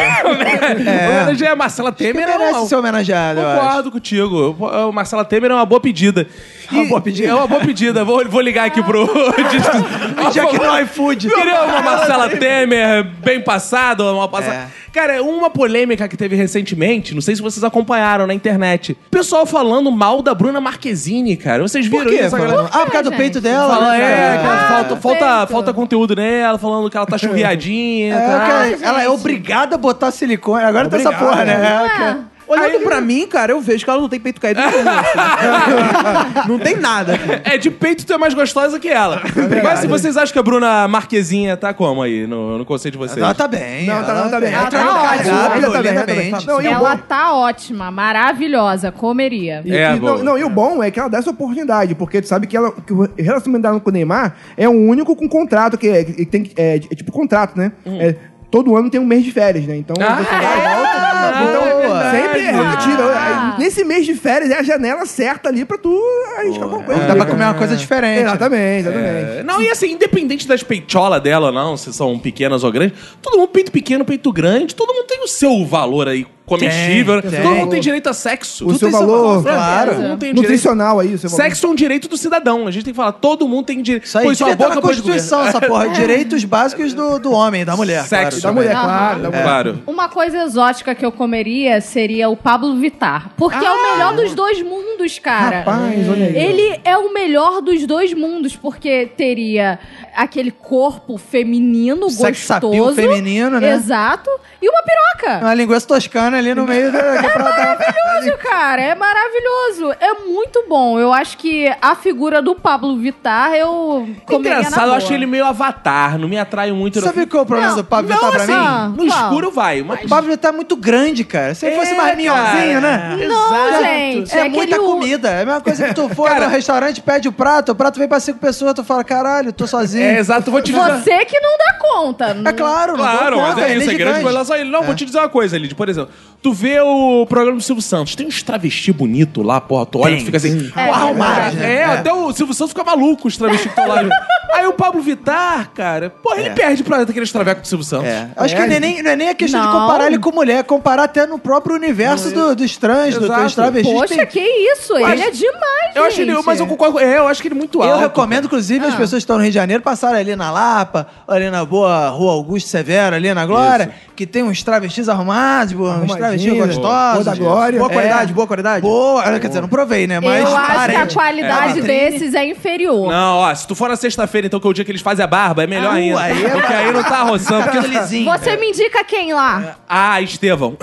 É. 0.90 1.48
A 1.48 1.56
Marcela 1.56 1.92
Que 1.92 2.04
Temer 2.04 2.24
é 2.24 2.38
merece 2.38 2.60
uma- 2.60 2.68
ser 2.68 2.76
acho. 2.76 3.60
Concordo 3.60 3.92
contigo. 3.92 4.56
Marcela 4.94 5.26
Temer 5.26 5.50
é 5.50 5.54
uma 5.56 5.66
boa 5.66 5.82
pedida. 5.82 6.28
Uma 6.72 6.84
E- 6.84 6.88
boa 6.88 7.02
pedida? 7.02 7.28
É 7.30 7.34
uma 7.36 7.48
boa 7.48 7.62
pedida. 7.62 8.04
Vou, 8.04 8.24
vou 8.28 8.42
ligar 8.42 8.66
aqui 8.66 8.82
pro... 8.84 9.08
Pedir 9.36 10.40
aqui 10.42 10.58
no 10.60 10.80
iFood. 10.82 11.30
Queria 11.30 11.64
uma 11.64 11.82
Marcela 11.82 12.30
Temer 12.30 13.04
bem 13.24 13.42
passada, 13.42 14.04
uma 14.14 14.28
passada. 14.28 14.54
É. 14.56 14.68
Cara, 14.92 15.22
uma 15.24 15.50
polêmica 15.52 16.08
que 16.08 16.18
teve 16.18 16.36
recentemente, 16.36 17.14
não 17.14 17.22
sei 17.22 17.36
se 17.36 17.42
vocês 17.42 17.64
acompanharam 17.64 18.26
na 18.26 18.34
internet. 18.34 18.98
Pessoal 19.12 19.46
falando 19.46 19.92
mal 19.92 20.22
da 20.22 20.34
Bruna 20.34 20.60
Marquezine, 20.60 21.38
cara. 21.38 21.62
Vocês 21.62 21.86
viram 21.86 22.06
Por 22.06 22.12
quê? 22.14 22.26
isso? 22.26 22.36
Galera? 22.36 22.70
Ah, 22.72 22.80
por 22.86 22.92
causa 22.92 23.04
do 23.04 23.10
gente? 23.12 23.18
peito 23.20 23.40
dela. 23.42 23.74
Fala, 23.76 23.92
né, 23.92 24.02
é, 24.02 24.38
Ah, 24.44 24.68
falta, 24.68 24.96
falta, 24.96 25.38
peito. 25.38 25.52
falta 25.52 25.74
conteúdo 25.74 26.16
nela, 26.16 26.58
falando 26.58 26.90
que 26.90 26.98
ela 26.98 27.06
tá 27.06 27.18
churriadinha. 27.20 28.16
É, 28.16 28.20
tá? 28.20 28.40
cara, 28.40 28.78
ela 28.82 29.04
é 29.04 29.10
obrigada 29.10 29.76
a 29.76 29.78
botar 29.78 30.10
silicone. 30.12 30.64
Agora 30.64 30.90
tem 30.90 31.00
essa 31.00 31.12
porra, 31.14 31.46
né? 31.46 31.58
né? 31.58 31.82
É, 31.86 31.90
cara. 31.98 32.20
Olhando 32.50 32.80
pra 32.84 33.00
mim, 33.00 33.28
cara, 33.28 33.52
eu 33.52 33.62
vejo 33.62 33.84
que 33.86 33.90
ela 33.90 34.02
não 34.02 34.10
tem 34.10 34.20
peito 34.20 34.42
caído 34.42 34.60
nenhum. 34.60 34.90
assim. 34.90 36.48
não 36.50 36.60
tem 36.60 36.76
nada. 36.76 37.14
aqui. 37.14 37.42
É, 37.44 37.58
de 37.58 37.70
peito 37.70 38.06
tu 38.06 38.14
é 38.14 38.18
mais 38.18 38.34
gostosa 38.34 38.80
que 38.80 38.88
ela. 38.90 39.22
Mas 39.64 39.80
se 39.80 39.88
vocês 39.88 40.18
acham 40.18 40.34
que 40.34 40.40
a 40.40 40.44
Bruna 40.44 40.88
Marquezinha 40.88 41.56
tá 41.56 41.74
como 41.74 42.02
aí, 42.02 42.26
no, 42.28 42.58
no 42.58 42.66
conceito 42.66 42.94
de 42.94 42.98
vocês? 42.98 43.18
Ela 43.18 43.34
tá 43.34 43.48
bem. 43.48 43.86
Não, 43.86 44.04
tá, 44.04 44.14
não, 44.14 44.30
tá 44.32 44.40
bem. 44.40 44.54
Ela 44.54 44.64
tá 44.64 44.70
tá 44.70 45.04
ótima. 45.14 45.30
Ela 45.30 45.50
tá 45.50 45.50
bem, 45.50 45.64
ela 45.64 45.74
tá 45.74 45.82
bem. 45.82 45.92
lindamente. 46.26 46.48
Não, 46.48 46.62
e 46.62 46.68
o 46.68 46.72
Ela 46.72 46.96
bom- 46.96 47.02
tá 47.08 47.34
ótima, 47.36 47.92
maravilhosa, 47.92 48.92
comeria. 48.92 49.62
E, 49.64 49.72
É, 49.76 49.96
e, 49.96 50.00
boa. 50.00 50.18
não, 50.18 50.24
não, 50.24 50.38
e 50.38 50.44
o 50.44 50.50
bom 50.50 50.82
é 50.84 50.90
que 50.92 51.00
ela 51.00 51.10
dá 51.10 51.18
essa 51.20 51.30
oportunidade, 51.30 51.96
porque 51.96 52.22
tu 52.22 52.28
sabe 52.28 52.48
que, 52.48 52.58
ela, 52.58 52.72
que 52.72 52.92
o 52.94 53.10
relacionamento 53.18 53.62
dela 53.64 53.80
com 53.80 53.90
o 53.90 53.94
Neymar 53.94 54.36
é 54.58 54.68
o 54.68 54.72
único 54.72 55.16
com 55.16 55.28
contrato, 55.30 55.78
que, 55.78 55.88
é, 55.88 56.04
que 56.04 56.26
tem, 56.26 56.52
é, 56.58 56.76
é 56.78 56.80
tipo 56.96 57.12
contrato, 57.12 57.58
né? 57.58 57.72
É, 57.86 58.16
todo 58.52 58.76
ano 58.76 58.90
tem 58.90 59.00
um 59.00 59.06
mês 59.06 59.24
de 59.24 59.32
férias, 59.32 59.66
né? 59.66 59.76
Então 59.78 59.96
Ah, 60.00 60.16
você 60.18 60.24
vai 60.24 60.42
e 60.42 60.62
é? 60.62 60.76
volta. 60.76 61.19
Ah, 61.20 61.44
Então, 61.44 61.96
é 61.96 62.12
sempre 62.12 62.40
é. 62.42 62.50
Ah. 62.52 63.56
Nesse 63.58 63.84
mês 63.84 64.06
de 64.06 64.16
férias 64.16 64.52
é 64.52 64.60
a 64.60 64.64
janela 64.64 65.06
certa 65.06 65.50
ali 65.50 65.66
pra 65.66 65.78
tu 65.78 65.94
arriscar 66.38 66.64
alguma 66.64 66.84
coisa. 66.84 67.06
Dá 67.06 67.16
pra 67.16 67.26
comer 67.26 67.44
uma 67.46 67.54
coisa 67.54 67.76
diferente. 67.76 68.22
Exatamente, 68.22 68.88
exatamente. 68.88 69.38
É, 69.40 69.44
Não, 69.44 69.62
e 69.62 69.70
assim, 69.70 69.92
independente 69.92 70.48
das 70.48 70.64
peitolas 70.64 71.22
dela 71.22 71.48
ou 71.48 71.54
não, 71.54 71.76
se 71.78 71.92
são 71.94 72.18
pequenas 72.18 72.64
ou 72.64 72.72
grandes, 72.72 72.98
todo 73.22 73.38
mundo 73.38 73.50
peito 73.50 73.72
pequeno, 73.72 74.06
peito 74.06 74.32
grande, 74.32 74.76
todo 74.76 74.94
mundo 74.94 75.06
tem 75.06 75.24
o 75.24 75.28
seu 75.28 75.66
valor 75.66 76.08
aí 76.08 76.26
comestível. 76.50 77.22
Tem, 77.22 77.32
tem. 77.32 77.42
Todo 77.44 77.56
mundo 77.56 77.70
tem 77.70 77.80
direito 77.80 78.10
a 78.10 78.14
sexo. 78.14 78.66
O 78.68 78.72
seu 78.76 78.90
tem 78.90 79.00
valor, 79.00 79.44
claro. 79.44 79.92
Todo 79.92 80.02
mundo 80.02 80.20
tem 80.20 80.30
direito. 80.30 80.42
Nutricional 80.42 81.00
aí, 81.00 81.14
o 81.14 81.18
seu 81.20 81.30
valor. 81.30 81.44
Sexo 81.44 81.68
é 81.68 81.70
um 81.70 81.76
direito 81.76 82.08
do 82.10 82.18
cidadão. 82.18 82.66
A 82.68 82.72
gente 82.72 82.86
tem 82.86 82.94
que 82.94 82.98
falar, 82.98 83.12
todo 83.12 83.48
mundo 83.48 83.66
tem 83.68 83.82
direito. 83.82 84.06
Isso 84.06 84.18
aí 84.18 84.28
estar 84.32 84.48
na 84.48 84.56
boca 84.56 84.82
Constituição, 84.82 85.46
essa 85.46 85.62
porra. 85.62 85.90
Direitos 85.90 86.44
básicos 86.44 86.94
do, 86.94 87.20
do 87.20 87.32
homem, 87.32 87.64
da 87.64 87.76
mulher. 87.76 88.04
Sexo. 88.06 88.42
Da 88.42 88.52
mulher, 88.52 88.76
Aham. 88.76 88.84
claro. 88.86 89.20
Da 89.22 89.30
mulher. 89.30 89.44
Claro. 89.44 89.80
Uma 89.86 90.10
coisa 90.10 90.44
exótica 90.44 90.96
que 90.96 91.06
eu 91.06 91.09
comeria 91.12 91.40
comeria 91.40 91.80
seria 91.82 92.30
o 92.30 92.36
Pablo 92.36 92.76
Vittar. 92.76 93.32
Porque 93.38 93.64
é 93.64 93.72
o 93.72 93.92
melhor 93.92 94.16
dos 94.16 94.34
dois 94.34 94.62
mundos, 94.62 95.20
cara. 95.20 95.60
Rapaz, 95.60 96.10
olha 96.10 96.26
aí. 96.26 96.36
Ele 96.38 96.80
é 96.84 96.98
o 96.98 97.14
melhor 97.14 97.62
dos 97.62 97.86
dois 97.86 98.14
mundos, 98.14 98.56
porque 98.56 99.06
teria 99.16 99.80
aquele 100.16 100.52
corpo 100.52 101.18
feminino 101.18 102.10
Sex 102.10 102.48
gostoso. 102.50 102.96
feminino, 102.96 103.60
né? 103.60 103.74
Exato. 103.74 104.30
E 104.62 104.70
uma 104.70 104.82
piroca. 104.84 105.46
Uma 105.46 105.54
linguiça 105.54 105.88
toscana 105.88 106.38
ali 106.38 106.54
no 106.54 106.66
meio 106.66 106.92
da. 106.92 107.00
É 107.00 107.22
maravilhoso, 107.38 108.38
cara. 108.44 108.82
É 108.82 108.96
maravilhoso. 108.96 109.94
É 110.00 110.14
muito 110.26 110.66
bom. 110.68 111.00
Eu 111.00 111.14
acho 111.14 111.38
que 111.38 111.72
a 111.82 111.96
figura 111.96 112.42
do 112.42 112.56
Pablo 112.56 112.98
Vittar 112.98 113.54
eu 113.54 114.10
comeria 114.26 114.56
na 114.56 114.60
Engraçado, 114.68 114.88
eu 114.90 114.94
acho 114.96 115.14
ele 115.14 115.26
meio 115.26 115.46
avatar, 115.46 116.18
não 116.18 116.28
me 116.28 116.38
atrai 116.38 116.72
muito. 116.72 117.00
Sabe 117.00 117.26
qual 117.26 117.42
é 117.42 117.44
o 117.44 117.46
problema 117.46 117.70
Não, 117.72 117.78
do 117.78 117.84
Pablo 117.86 118.12
Vittar 118.12 118.32
pra 118.32 118.44
assim, 118.44 118.52
mim? 118.52 118.98
no 119.06 119.12
Qual? 119.12 119.24
escuro 119.24 119.52
vai, 119.52 119.82
mas... 119.82 120.04
O 120.04 120.10
Pablo 120.10 120.30
Vittar 120.32 120.52
é 120.52 120.56
muito 120.56 120.76
grande, 120.76 121.24
cara. 121.24 121.54
Se 121.56 121.66
ele 121.66 121.76
fosse 121.78 121.94
É, 121.94 121.96
mais 121.96 122.18
minhãozinho, 122.18 122.82
né? 122.82 123.18
Não, 123.28 123.68
Exato. 123.70 123.84
gente. 123.84 124.36
É, 124.36 124.40
É, 124.40 124.50
muita 124.50 124.78
comida. 124.80 125.30
É 125.30 125.42
a 125.42 125.46
mesma 125.46 125.62
coisa 125.62 125.88
que 125.88 125.94
tu 125.94 126.10
for 126.10 126.28
Cara- 126.30 126.46
no 126.46 126.52
restaurante, 126.52 127.02
pede 127.02 127.28
o 127.28 127.32
prato, 127.32 127.72
o 127.72 127.76
prato 127.76 127.98
vem 127.98 128.08
pra 128.08 128.20
cinco 128.20 128.40
pessoas, 128.40 128.74
tu 128.74 128.84
fala, 128.84 129.04
caralho, 129.04 129.54
tô 129.54 129.66
sozinho. 129.66 130.04
É, 130.04 130.18
exato, 130.20 130.52
vou 130.52 130.62
te 130.62 130.72
dizer... 130.74 131.00
Você 131.02 131.26
que 131.26 131.40
não 131.40 131.58
dá 131.58 131.74
conta. 131.80 132.38
É 132.46 132.52
claro, 132.52 132.98
não 132.98 133.00
Claro, 133.00 133.38
mas 133.40 133.56
conta, 133.56 133.68
é 133.68 133.72
ele 133.72 133.82
isso, 133.82 133.92
é 133.92 133.94
grande 133.94 134.22
coisa 134.22 134.49
ele. 134.56 134.70
Não, 134.70 134.84
vou 134.84 134.96
te 134.96 135.06
dizer 135.06 135.20
uma 135.20 135.30
coisa, 135.30 135.58
Lid. 135.58 135.76
Por 135.76 135.90
exemplo, 135.90 136.12
tu 136.42 136.54
vê 136.54 136.80
o 136.80 137.26
programa 137.28 137.58
do 137.58 137.64
Silvio 137.64 137.82
Santos, 137.82 138.16
tem 138.16 138.26
uns 138.28 138.42
travesti 138.42 138.92
bonito 138.94 139.42
lá, 139.42 139.60
porra, 139.60 139.86
tu 139.86 140.00
olha 140.00 140.16
e 140.16 140.22
fica 140.22 140.38
assim, 140.38 140.72
É, 140.76 140.86
porra, 140.88 141.06
verdade. 141.08 141.64
é, 141.64 141.76
é, 141.76 141.84
até 141.86 142.14
o 142.14 142.32
Silvio 142.32 142.54
Santos 142.54 142.72
fica 142.72 142.84
maluco, 142.84 143.28
os 143.28 143.36
travestis 143.38 143.72
que 143.72 143.80
estão 143.80 143.88
lá. 143.94 144.02
Aí 144.52 144.66
o 144.66 144.74
Pablo 144.74 145.00
Vittar, 145.02 145.70
cara, 145.76 146.10
porra, 146.10 146.40
ele 146.42 146.50
perde 146.50 146.84
pra 146.84 147.02
aqueles 147.04 147.32
travecos 147.32 147.62
do 147.64 147.68
Silvio 147.68 147.86
Santos. 147.86 148.08
É. 148.08 148.30
Acho 148.36 148.56
que 148.56 148.66
não 148.66 148.76
é, 148.76 148.80
nem, 148.80 149.04
não 149.04 149.12
é 149.12 149.16
nem 149.16 149.30
a 149.30 149.36
questão 149.36 149.62
de 149.62 149.68
Não. 149.68 149.80
comparar 149.82 150.08
ele 150.08 150.18
com 150.18 150.32
mulher, 150.32 150.58
é 150.60 150.64
comparar 150.64 151.04
até 151.04 151.28
no 151.28 151.38
próprio 151.38 151.76
universo 151.76 152.32
do- 152.34 152.56
dos 152.56 152.76
trans, 152.76 153.14
do- 153.16 153.28
dos 153.28 153.54
travestis. 153.56 153.94
Poxa, 153.94 154.16
Tem- 154.16 154.26
que 154.26 154.40
isso? 154.40 154.98
Ele 154.98 155.22
é 155.22 155.30
demais, 155.30 155.96
Eu 155.96 156.04
acho 156.04 156.22
ele, 156.22 156.34
gente. 156.34 156.46
mas 156.46 156.60
eu 156.60 156.66
concordo, 156.68 156.98
é, 157.00 157.20
eu 157.20 157.28
acho 157.28 157.42
que 157.44 157.48
ele 157.48 157.56
é 157.56 157.58
muito 157.58 157.82
alto. 157.82 157.94
Eu 157.94 158.00
recomendo, 158.00 158.46
inclusive, 158.46 158.84
Ah. 158.84 158.88
as 158.90 158.96
pessoas 158.96 159.12
que 159.12 159.18
estão 159.26 159.36
no 159.38 159.44
Rio 159.44 159.52
de 159.52 159.56
Janeiro 159.56 159.84
passarem 159.84 160.20
ali 160.20 160.36
na 160.36 160.50
Lapa, 160.52 161.08
ali 161.28 161.50
na 161.52 161.64
boa 161.64 162.10
Rua 162.10 162.32
Augusto 162.34 162.70
Severo, 162.70 163.16
ali 163.16 163.32
na 163.34 163.46
Glória, 163.46 163.92
que 164.16 164.26
tem 164.26 164.42
uns 164.44 164.64
travestis 164.64 165.08
arrumados, 165.08 165.74
pô, 165.74 165.90
uns 165.90 166.08
travestis 166.16 166.29
boa. 166.38 166.68
gostosos. 166.68 167.14
Boa 167.14 167.24
da 167.24 167.36
Glória. 167.36 167.80
Boa 167.80 167.92
É. 167.92 167.94
qualidade, 167.94 168.34
boa 168.34 168.48
qualidade. 168.48 168.82
Boa, 168.82 169.24
quer 169.40 169.48
dizer, 169.48 169.62
não 169.62 169.68
provei, 169.70 170.08
né? 170.08 170.20
Mas 170.20 170.44
eu 170.44 170.56
acho 170.58 170.86
que 170.90 170.96
a 170.96 171.08
qualidade 171.08 171.80
É, 171.80 171.82
desses 171.84 172.34
é 172.34 172.46
inferior. 172.46 173.12
Não, 173.12 173.38
ó, 173.38 173.56
se 173.56 173.68
tu 173.68 173.76
for 173.76 173.90
na 173.90 173.96
sexta-feira, 173.96 174.48
então, 174.48 174.60
que 174.60 174.68
é 174.68 174.70
o 174.70 174.74
dia 174.74 174.86
que 174.86 174.92
eles 174.92 175.02
fazem 175.02 175.24
a 175.24 175.28
barba, 175.28 175.64
é 175.64 175.68
melhor 175.68 175.92
Ah, 175.94 175.96
ainda. 175.96 176.20
aí 176.22 176.46
é 176.46 176.50
porque 176.50 176.74
aí 176.74 176.92
não 176.92 177.04
tá 177.04 177.24
roçando. 177.24 177.64
Porque... 177.64 177.80
Você 177.80 178.58
me 178.58 178.70
indica 178.70 179.04
quem 179.04 179.34
lá? 179.34 179.76
Ah, 179.88 180.22
Estevão. 180.22 180.76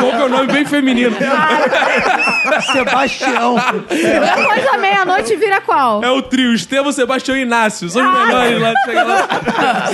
Bom 0.00 0.10
que 0.10 0.16
é 0.16 0.24
um 0.24 0.28
nome 0.28 0.52
bem 0.52 0.64
feminino. 0.64 1.16
Sebastião. 2.72 3.56
Depois 3.88 4.64
da 4.64 4.78
meia-noite 4.78 5.36
vira 5.36 5.60
qual? 5.60 6.02
É 6.02 6.10
o 6.10 6.22
trio, 6.22 6.54
Estevão, 6.54 6.92
Sebastião 6.92 7.36
e 7.36 7.42
Inácio. 7.42 7.88
São 7.88 8.02
os 8.06 8.26
melhores 8.26 8.60
lá. 8.60 8.72
Chega 8.84 9.04
lá. 9.04 9.28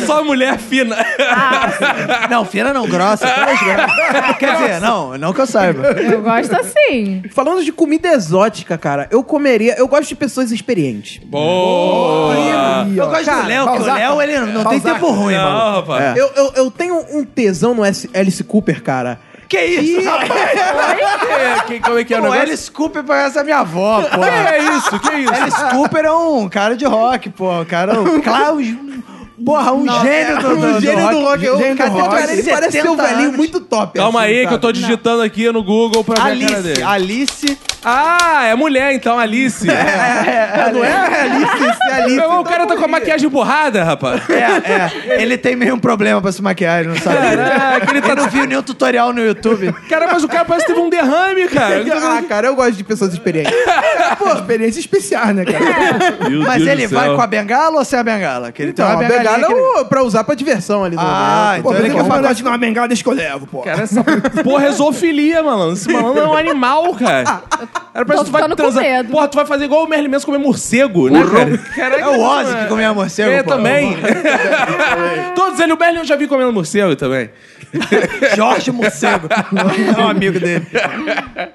Só 0.07 0.24
mulher 0.24 0.59
fina. 0.59 0.96
Não, 2.30 2.44
fina 2.44 2.72
não, 2.72 2.86
grossa. 2.86 3.26
Todas 3.47 3.61
grossas. 3.62 4.36
Quer 4.38 4.53
dizer, 4.57 4.80
não, 4.80 5.16
não 5.18 5.32
que 5.32 5.40
eu 5.40 5.47
saiba. 5.47 5.86
Eu 5.92 6.22
gosto 6.22 6.55
assim. 6.57 7.22
Falando 7.32 7.62
de 7.64 7.72
comida 7.72 8.09
exótica, 8.09 8.76
cara, 8.76 9.07
eu 9.11 9.22
comeria. 9.22 9.74
Eu 9.78 9.86
gosto 9.88 10.09
de 10.09 10.16
pessoas 10.16 10.51
experientes. 10.51 11.18
Boa! 11.24 12.34
Aí, 12.84 12.97
Eu 12.97 13.05
ó. 13.05 13.09
gosto 13.09 13.30
do 13.30 13.47
Léo, 13.47 13.72
que 13.72 13.82
o. 13.82 13.94
Léo, 13.94 14.22
ele 14.22 14.38
não 14.40 14.47
tem 14.64 14.80
Balzac. 14.80 14.94
tempo 14.94 15.11
ruim, 15.12 15.34
Não, 15.34 15.42
mano. 15.53 15.76
rapaz. 15.80 16.05
É. 16.16 16.20
Eu, 16.20 16.30
eu, 16.36 16.53
eu 16.57 16.70
tenho 16.70 17.05
um 17.12 17.24
tesão 17.24 17.74
no 17.74 17.84
S- 17.84 18.09
Alice 18.14 18.42
Cooper, 18.44 18.82
cara. 18.82 19.18
Que 19.49 19.61
isso, 19.64 20.09
rapaz? 20.09 20.30
É, 21.36 21.61
que- 21.66 21.80
como 21.80 21.99
é 21.99 22.05
que 22.05 22.12
é 22.14 22.16
o 22.16 22.20
O 22.20 22.22
negócio? 22.24 22.42
Alice 22.42 22.70
Cooper 22.70 23.05
parece 23.05 23.38
a 23.38 23.44
minha 23.44 23.59
avó, 23.59 24.03
pô. 24.03 24.18
Que 24.20 24.24
é 24.28 24.59
isso? 24.76 25.01
Que 25.01 25.09
é 25.11 25.18
isso? 25.20 25.32
Alice 25.34 25.64
Cooper 25.70 26.05
é 26.05 26.11
um 26.12 26.49
cara 26.49 26.76
de 26.76 26.84
rock, 26.84 27.30
pô. 27.30 27.61
Um 27.61 27.64
cara, 27.64 28.01
um 28.01 28.20
Klaus... 28.22 28.66
Porra, 29.45 29.72
um 29.72 29.87
gênio 30.03 30.39
do, 30.41 30.57
do, 30.57 30.66
Um 30.66 30.80
gênio 30.80 31.09
do 31.11 31.20
rock. 31.22 31.45
Eu, 31.45 31.59
gênio 31.59 31.74
do 31.74 31.78
cara, 31.78 31.91
rock. 31.91 32.09
cara, 32.16 32.32
ele 32.32 32.43
parece 32.43 32.72
ser 32.72 32.89
um 32.89 32.97
70 32.97 33.03
velhinho 33.03 33.24
anos. 33.26 33.37
muito 33.37 33.61
top. 33.61 33.99
Calma 33.99 34.22
assim, 34.22 34.28
aí, 34.30 34.47
que 34.47 34.55
eu 34.55 34.59
tô 34.59 34.68
sabe? 34.68 34.78
digitando 34.78 35.22
aqui 35.22 35.53
no 35.53 35.62
Google 35.62 36.03
pra 36.05 36.14
ver 36.14 36.20
a 36.20 36.24
cara 36.24 36.34
Alice, 36.34 36.62
dele. 36.62 36.82
Alice. 36.82 37.59
Ah, 37.84 38.47
é 38.47 38.55
mulher 38.55 38.93
então, 38.95 39.18
Alice. 39.18 39.68
É, 39.70 40.72
não 40.72 40.82
é 40.84 41.20
Alice, 41.20 41.78
é 41.89 41.95
Alice. 41.95 42.20
o 42.20 42.45
cara 42.45 42.66
tá 42.66 42.76
com 42.76 42.84
a 42.84 42.89
maquiagem 42.89 43.28
borrada, 43.28 43.84
rapaz. 43.84 44.22
É, 44.28 45.14
é. 45.14 45.22
Ele 45.22 45.37
tem 45.39 45.55
meio 45.55 45.74
um 45.74 45.78
problema 45.78 46.20
pra 46.20 46.32
se 46.32 46.43
maquiar, 46.43 46.80
ele 46.80 46.89
não 46.89 46.97
sabe. 46.97 47.16
Caraca, 47.16 47.91
ele 47.91 48.01
tá- 48.01 48.12
Ele 48.12 48.20
não 48.22 48.28
viu 48.28 48.47
nenhum 48.47 48.62
tutorial 48.62 49.12
no 49.12 49.24
YouTube. 49.24 49.72
Cara, 49.89 50.07
mas 50.12 50.24
o 50.24 50.28
cara 50.28 50.45
parece 50.45 50.66
que 50.66 50.72
teve 50.72 50.84
um 50.84 50.91
derrame, 50.91 51.47
cara. 51.49 51.84
Ah, 52.18 52.22
cara, 52.28 52.47
eu 52.49 52.57
gosto 52.57 52.72
de 52.72 52.82
pessoas 52.84 53.12
experientes. 53.12 53.53
Pô, 54.18 54.32
experiência 54.32 54.80
especial, 54.80 55.26
né, 55.28 55.45
cara? 55.45 55.64
Mas 56.47 56.66
ele 56.66 56.87
vai 56.87 57.14
com 57.14 57.20
a 57.20 57.26
bengala 57.26 57.78
ou 57.78 57.84
sem 57.84 57.99
a 57.99 58.03
bengala? 58.03 58.51
Que 58.51 58.62
ele 58.62 58.70
Então, 58.70 58.87
tem 58.87 58.95
a 58.95 58.99
uma 58.99 59.03
bengalinha 59.09 59.25
bengala 59.34 59.46
que 59.46 59.52
é 59.52 59.80
o- 59.80 59.84
pra 59.84 60.02
usar 60.02 60.24
pra 60.24 60.34
diversão 60.34 60.84
ali. 60.84 60.96
no 60.96 61.02
Ah, 61.04 61.56
então 61.58 61.74
ele 61.74 61.90
quer 61.90 62.04
falar 62.04 62.32
de 62.32 62.42
uma 62.42 62.58
bengala, 62.58 62.88
deixa 62.88 63.02
que 63.02 63.08
eu 63.08 63.12
levo, 63.14 63.46
pô. 63.46 63.60
Cara, 63.62 63.82
essa 63.82 64.02
porra 64.44 64.66
é 64.66 64.72
zoofilia, 64.72 65.42
malandro. 65.42 65.74
Esse 65.74 65.90
malandro 65.92 66.22
é 66.22 66.26
um 66.26 66.34
animal, 66.36 66.94
cara. 66.94 67.42
Era 67.94 68.04
pra 68.04 68.16
Tô 68.16 68.24
tu 68.24 68.30
vai 68.30 68.48
transar. 68.54 68.82
medo. 68.82 69.10
Porra, 69.10 69.28
tu 69.28 69.36
vai 69.36 69.46
fazer 69.46 69.64
igual 69.64 69.84
o 69.84 69.88
Merlin 69.88 70.08
Manson 70.08 70.26
comer 70.26 70.38
morcego, 70.38 71.08
né, 71.08 71.22
cara? 71.24 71.58
Caraca, 71.58 72.02
É 72.02 72.08
o 72.08 72.20
Ozzy 72.20 72.56
que 72.56 72.66
comia 72.66 72.92
morcego, 72.94 73.30
É, 73.30 73.42
pô. 73.42 73.50
também. 73.50 73.96
Todos 75.34 75.58
eles, 75.60 75.74
o 75.74 75.78
Merlin 75.78 75.98
eu 75.98 76.04
já 76.04 76.16
vi 76.16 76.26
comendo 76.26 76.52
morcego 76.52 76.94
também. 76.96 77.30
Jorge 78.36 78.70
Morcego. 78.70 79.28
É 79.96 80.00
um 80.00 80.08
amigo 80.08 80.38
dele. 80.38 80.66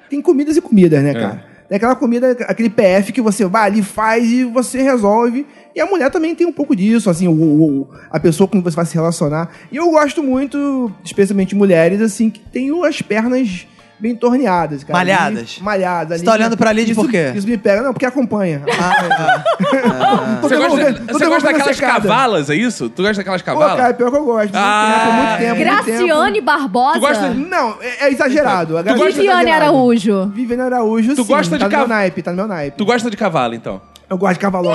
Tem 0.10 0.22
comidas 0.22 0.58
e 0.58 0.62
comidas, 0.62 1.02
né, 1.04 1.14
cara? 1.14 1.52
Tem 1.70 1.78
aquela 1.78 1.96
comida, 1.96 2.32
aquele 2.50 2.70
PF 2.70 3.14
que 3.14 3.22
você 3.22 3.46
vai 3.46 3.68
ali, 3.68 3.82
faz 3.82 4.26
e 4.30 4.44
você 4.44 4.82
resolve. 4.82 5.48
E 5.76 5.80
a 5.82 5.86
mulher 5.86 6.10
também 6.12 6.36
tem 6.36 6.46
um 6.48 6.52
pouco 6.52 6.76
disso, 6.76 7.10
assim, 7.10 7.28
o, 7.28 7.32
o- 7.32 7.90
a 8.10 8.20
pessoa 8.20 8.48
com 8.48 8.54
quem 8.54 8.62
você 8.62 8.76
vai 8.76 8.86
se 8.86 8.94
relacionar. 8.96 9.50
E 9.72 9.78
eu 9.78 9.90
gosto 9.92 10.22
muito, 10.22 10.92
especialmente 11.04 11.56
mulheres, 11.56 12.02
assim, 12.02 12.30
que 12.30 12.40
tem 12.40 12.70
as 12.86 13.02
pernas 13.02 13.66
bem 14.00 14.16
torneadas, 14.16 14.84
cara. 14.84 14.98
Malhadas. 14.98 15.58
E- 15.60 15.64
malhadas. 15.64 16.20
Você 16.20 16.26
tá 16.26 16.34
olhando 16.34 16.58
pra 16.58 16.74
Lid 16.74 16.94
por 16.96 17.08
quê? 17.10 17.32
Isso 17.36 17.48
me 17.48 17.56
pega, 17.58 17.84
não, 17.84 17.94
porque 17.94 18.06
acompanha. 18.06 18.64
Ah, 18.82 19.44
Tô 20.42 20.48
Você 20.50 20.58
gosta, 20.58 20.94
você 21.14 21.26
gosta 21.28 21.52
daquelas 21.52 21.76
secada. 21.78 22.02
cavalas, 22.02 22.50
é 22.50 22.56
isso? 22.56 22.90
Tu 22.90 23.02
gosta 23.04 23.18
daquelas 23.18 23.42
Pô, 23.42 23.46
cavalas? 23.46 23.78
cara, 23.78 23.94
pior 23.94 24.10
que 24.12 24.18
eu 24.18 24.26
gosto. 24.26 24.44
Muito 24.54 24.56
Ah, 24.58 25.06
tempo, 25.06 25.14
muito 25.14 25.38
tempo. 25.38 25.56
muito 25.56 25.86
Graciane 25.86 26.34
tempo. 26.34 26.46
Barbosa. 26.46 26.94
Tu 26.96 27.00
gosta- 27.00 27.30
Não, 27.34 27.76
é, 27.80 28.06
é 28.08 28.12
exagerado. 28.12 28.78
A 28.78 28.82
Graciane 28.82 29.10
é 29.10 29.14
Viviane 29.14 29.40
exagerado. 29.42 29.64
Araújo. 29.66 30.26
Viviane 30.34 30.62
Araújo, 30.64 31.16
Tu 31.16 31.22
sim, 31.24 31.28
gosta 31.28 31.58
de 31.58 31.64
tá 31.64 31.70
no 31.70 31.78
meu 31.78 31.88
naipe, 31.88 32.22
tá 32.24 32.32
no 32.32 32.38
meu 32.38 32.48
naipe. 32.48 32.78
Tu 32.78 32.86
gosta 32.86 33.10
de 33.10 33.16
cavalo, 33.18 33.54
então? 33.54 33.80
Eu 34.12 34.18
gosto 34.18 34.34
de 34.34 34.40
cavalão. 34.40 34.74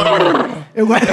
Eu 0.74 0.86
gosto. 0.86 1.06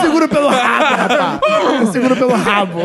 Seguro 0.00 0.28
pelo 0.28 0.48
rabo, 0.48 0.94
rapaz. 0.96 1.88
Seguro 1.90 2.16
pelo 2.16 2.32
rabo. 2.32 2.78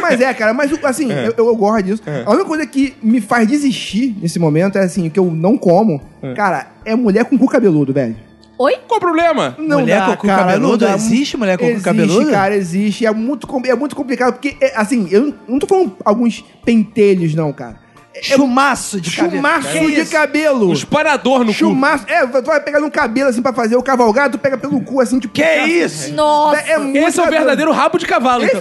Mas 0.00 0.20
é, 0.20 0.32
cara, 0.34 0.52
mas 0.54 0.72
assim, 0.84 1.10
eu, 1.12 1.34
eu 1.36 1.56
gosto 1.56 1.82
disso. 1.84 2.02
A 2.24 2.30
única 2.30 2.44
coisa 2.46 2.66
que 2.66 2.94
me 3.02 3.20
faz 3.20 3.46
desistir 3.46 4.16
nesse 4.20 4.38
momento 4.38 4.76
é 4.78 4.82
assim, 4.84 5.08
que 5.10 5.18
eu 5.18 5.26
não 5.30 5.56
como, 5.58 6.00
cara, 6.34 6.68
é 6.84 6.94
mulher 6.94 7.24
com 7.26 7.36
cu 7.38 7.46
cabeludo, 7.46 7.92
velho. 7.92 8.16
Oi? 8.56 8.76
Qual 8.86 8.98
o 8.98 9.00
problema? 9.00 9.56
Não 9.58 9.80
Mulher 9.80 9.98
dá, 10.00 10.06
com 10.06 10.16
cu 10.16 10.26
cara, 10.28 10.44
cabeludo? 10.44 10.86
dá. 10.86 10.94
Existe 10.94 11.36
mulher 11.36 11.58
com 11.58 11.64
cu 11.64 11.70
existe, 11.70 11.84
cabeludo? 11.84 12.30
cara, 12.30 12.54
existe. 12.56 13.04
É 13.04 13.10
muito, 13.10 13.48
é 13.66 13.74
muito 13.74 13.96
complicado, 13.96 14.34
porque, 14.34 14.56
é, 14.60 14.72
assim, 14.76 15.08
eu 15.10 15.22
não- 15.22 15.34
não 15.48 15.58
tô 15.58 15.66
falando 15.66 15.96
alguns 16.04 16.44
pentelhos, 16.64 17.34
não, 17.34 17.52
cara. 17.52 17.82
Chumaço 18.22 19.00
de 19.00 19.10
cabelo. 19.14 19.36
Chumaço 19.36 19.68
Que 19.68 19.78
de 19.86 20.00
isso? 20.00 20.12
cabelo. 20.12 20.70
Um 20.70 20.72
espanador 20.72 21.40
no 21.40 21.46
cu. 21.46 21.52
Chumaço. 21.52 22.04
É, 22.08 22.26
tu 22.26 22.42
vai 22.46 22.60
pegar 22.60 22.80
no 22.80 22.90
cabelo 22.90 23.28
assim 23.30 23.42
pra 23.42 23.52
fazer 23.52 23.76
o 23.76 23.82
cavalgado, 23.82 24.38
tu 24.38 24.40
pega 24.40 24.56
pelo 24.56 24.80
cu 24.80 25.00
assim, 25.00 25.18
tipo. 25.18 25.34
Que 25.34 25.42
isso? 25.64 26.12
Nossa. 26.14 26.58
É 26.60 26.78
muito 26.78 26.96
Esse 26.96 27.18
é 27.18 27.22
o 27.22 27.24
cabelo. 27.24 27.42
verdadeiro 27.44 27.72
rabo 27.72 27.98
de 27.98 28.06
cavalo, 28.06 28.44
então. 28.44 28.60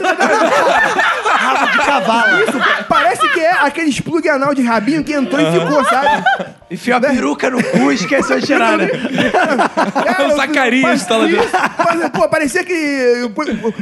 Rabo 1.26 1.72
de 1.72 1.78
cavalo. 1.86 2.44
Isso, 2.44 2.86
parece 2.90 3.30
que 3.30 3.40
é 3.40 3.52
aquele 3.52 4.02
plug 4.02 4.28
anal 4.30 4.54
de 4.54 4.62
rabinho 4.64 5.04
que 5.04 5.14
entrou 5.14 5.40
e 5.42 5.52
ficou, 5.60 5.84
sabe? 5.86 6.24
Enfiou 6.72 6.98
a 6.98 7.02
peruca 7.02 7.50
no 7.52 7.64
cu 7.64 7.92
e 7.92 7.96
esqueceu 7.96 8.40
de 8.40 8.46
tirar, 8.48 8.78
né? 8.78 8.88
Cara, 10.06 10.28
O 10.28 10.36
Zacarias 10.36 11.06
tá 11.06 11.18
lá 11.18 11.26
dentro. 11.28 11.50
Mas, 11.86 12.10
pô, 12.10 12.28
parecia 12.28 12.64
que. 12.64 13.30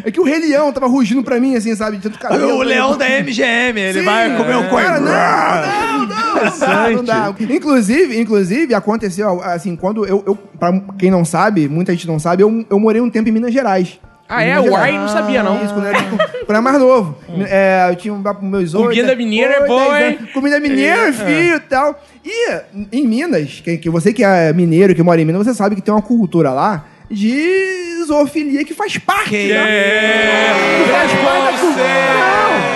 É 0.04 0.12
que 0.12 0.20
o 0.20 0.24
Rei 0.24 0.40
Leão 0.40 0.72
tava 0.74 0.88
rugindo 0.88 1.24
pra 1.24 1.40
mim, 1.40 1.56
assim, 1.56 1.74
sabe? 1.76 1.98
De 1.98 2.04
tanto 2.04 2.20
cabelo. 2.20 2.58
O 2.58 2.62
leão 2.62 2.98
da 2.98 3.06
MGM, 3.08 3.80
ele 3.80 4.00
Sim, 4.00 4.06
vai 4.06 4.36
comer 4.36 4.56
um 4.58 4.68
coelho. 4.68 4.88
Cara, 4.88 5.00
não, 5.00 5.61
não, 5.66 6.06
não, 6.06 6.46
não 6.46 6.60
dá, 6.60 6.90
não 6.90 7.04
dá. 7.04 7.36
Inclusive, 7.50 8.20
inclusive, 8.20 8.74
aconteceu, 8.74 9.42
assim, 9.44 9.76
quando 9.76 10.06
eu, 10.06 10.24
eu 10.26 10.36
pra 10.36 10.80
quem 10.98 11.12
não 11.12 11.26
sabe, 11.26 11.68
muita 11.68 11.92
gente 11.92 12.08
não 12.08 12.20
sabe, 12.20 12.44
eu, 12.44 12.66
eu 12.70 12.80
morei 12.80 13.02
um 13.02 13.10
tempo 13.10 13.30
em 13.30 13.32
Minas 13.32 13.54
Gerais. 13.54 14.00
Ah, 14.28 14.44
é? 14.44 14.58
Uai, 14.58 14.64
Gerais. 14.64 14.96
não 14.96 15.08
sabia, 15.10 15.44
não. 15.44 15.64
Isso, 15.64 15.74
quando 15.74 15.86
eu 15.88 15.90
era, 15.90 16.04
quando 16.08 16.22
eu 16.22 16.46
era 16.48 16.62
mais 16.62 16.80
novo. 16.80 17.18
É, 17.50 17.88
eu 17.90 17.96
tinha 17.98 18.14
meus 18.42 18.74
oito... 18.74 18.88
Comida 18.88 19.16
mineira 19.16 19.54
é 19.56 19.68
boa, 19.68 20.02
hein? 20.02 20.20
Comida 20.34 20.60
mineira, 20.60 21.12
filho 21.12 21.56
e 21.56 21.60
tal. 21.60 22.02
E 22.24 22.62
em 22.94 23.06
Minas, 23.06 23.62
que, 23.62 23.78
que 23.78 23.90
você 23.90 24.14
que 24.14 24.24
é 24.24 24.54
mineiro, 24.54 24.96
que 24.96 25.04
mora 25.04 25.20
em 25.20 25.26
Minas, 25.26 25.46
você 25.46 25.54
sabe 25.54 25.76
que 25.76 25.82
tem 25.82 25.94
uma 25.94 26.02
cultura 26.02 26.52
lá 26.52 26.86
de 27.10 28.06
zoofilia 28.06 28.64
que 28.64 28.74
faz 28.74 28.98
parte. 28.98 29.32
Que 29.32 29.50
né? 29.50 29.56
É. 29.56 30.54
Faz 30.90 31.12
parte 31.12 31.52
da 31.52 31.60
cultura. 31.60 32.71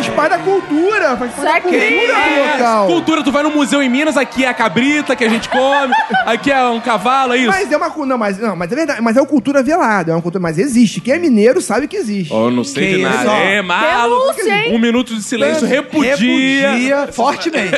Faz 0.00 0.08
parte 0.16 0.30
da 0.30 0.38
cultura. 0.38 1.16
Faz 1.16 1.32
parte 1.32 1.44
da 1.44 1.52
Sexy. 1.52 1.60
cultura 1.62 2.14
do 2.14 2.20
É, 2.20 2.52
local. 2.52 2.86
Cultura, 2.86 3.22
tu 3.24 3.32
vai 3.32 3.42
no 3.42 3.50
museu 3.50 3.82
em 3.82 3.88
Minas, 3.88 4.16
aqui 4.16 4.44
é 4.44 4.48
a 4.48 4.54
cabrita 4.54 5.14
que 5.14 5.24
a 5.24 5.28
gente 5.28 5.48
come, 5.48 5.92
aqui 6.26 6.50
é 6.50 6.62
um 6.68 6.80
cavalo, 6.80 7.32
é 7.34 7.38
isso? 7.38 7.48
Mas 7.48 7.70
é 7.70 7.76
uma 7.76 7.90
cu- 7.90 8.06
não, 8.06 8.16
mas 8.18 8.38
não, 8.38 8.56
mas 8.56 8.70
é 8.72 8.74
verdade, 8.74 9.00
mas 9.02 9.16
é 9.16 9.20
uma 9.20 9.26
cultura 9.26 9.62
velada, 9.62 10.12
é 10.12 10.14
uma 10.14 10.22
cultura, 10.22 10.40
mas 10.42 10.58
existe. 10.58 11.00
Quem 11.00 11.14
é 11.14 11.18
mineiro 11.18 11.60
sabe 11.60 11.86
que 11.88 11.96
existe. 11.96 12.32
Oh, 12.32 12.50
não 12.50 12.64
sei 12.64 12.88
Que 12.92 12.96
de 12.96 13.02
nada. 13.02 13.16
isso? 13.18 13.30
É, 13.30 13.62
malo. 13.62 14.18
Denúncia, 14.34 14.54
hein? 14.66 14.74
Um 14.74 14.78
minuto 14.78 15.14
de 15.14 15.22
silêncio 15.22 15.66
repudia. 15.66 16.16
Repudia 16.16 17.08
fortemente. 17.12 17.76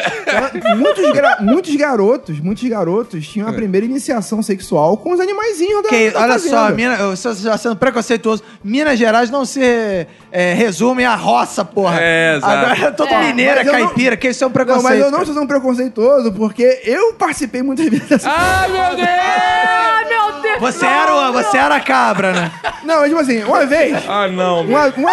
Então, 0.55 0.77
muitos, 0.77 1.11
gra- 1.13 1.39
muitos 1.41 1.75
garotos, 1.77 2.41
muitos 2.41 2.69
garotos 2.69 3.27
tinham 3.27 3.49
a 3.49 3.53
primeira 3.53 3.87
iniciação 3.87 4.43
sexual 4.43 4.97
com 4.97 5.13
os 5.13 5.21
animaizinhos 5.21 5.83
da, 5.83 5.89
Que, 5.89 6.11
da 6.11 6.21
olha 6.21 6.33
fazenda. 6.35 6.57
só, 6.69 6.71
Mina, 6.75 6.95
eu- 6.97 7.15
já 7.17 7.57
sendo 7.59 7.77
preconceituoso, 7.77 8.43
Minas 8.63 8.99
Gerais 8.99 9.31
não 9.31 9.45
se 9.45 9.61
é, 10.31 10.55
resume 10.55 11.05
à 11.05 11.15
roça, 11.15 11.65
porra. 11.65 11.99
É, 12.01 12.12
exato. 12.37 12.53
Agora, 12.73 12.93
todo 12.93 13.09
É. 13.13 13.21
mineiro 13.27 13.53
é 13.61 13.65
Mas 13.65 13.67
eu 13.67 13.73
não- 13.81 13.87
caipira, 13.87 14.17
que 14.17 14.29
isso 14.29 14.43
é 14.45 14.47
um 14.47 14.51
Não, 14.51 14.53
preconceito. 14.55 14.85
mas 14.85 14.99
eu 15.01 15.11
não 15.11 15.21
estou 15.21 15.35
sendo 15.35 15.47
preconceituoso, 15.49 16.33
porque 16.33 16.81
eu 16.85 17.13
participei 17.15 17.63
muitas 17.63 17.87
vezes 17.89 18.09
dessa. 18.09 18.31
Ai, 18.31 18.69
meu 18.71 18.97
Deus! 18.97 19.09
Ai, 19.09 20.05
meu 20.09 20.41
Deus. 20.43 20.59
Você 20.61 20.85
era, 20.87 21.15
o- 21.15 21.33
você 21.33 21.57
era 21.59 21.77
a 21.77 21.81
cabra, 21.81 22.33
né? 22.33 22.53
Não, 22.85 23.05
tipo 23.05 23.19
assim, 23.19 23.43
uma 23.45 23.65
vez, 23.67 23.97
Ah, 24.09 24.29
não. 24.29 24.63
uma, 24.63 24.87
uma- 24.87 25.11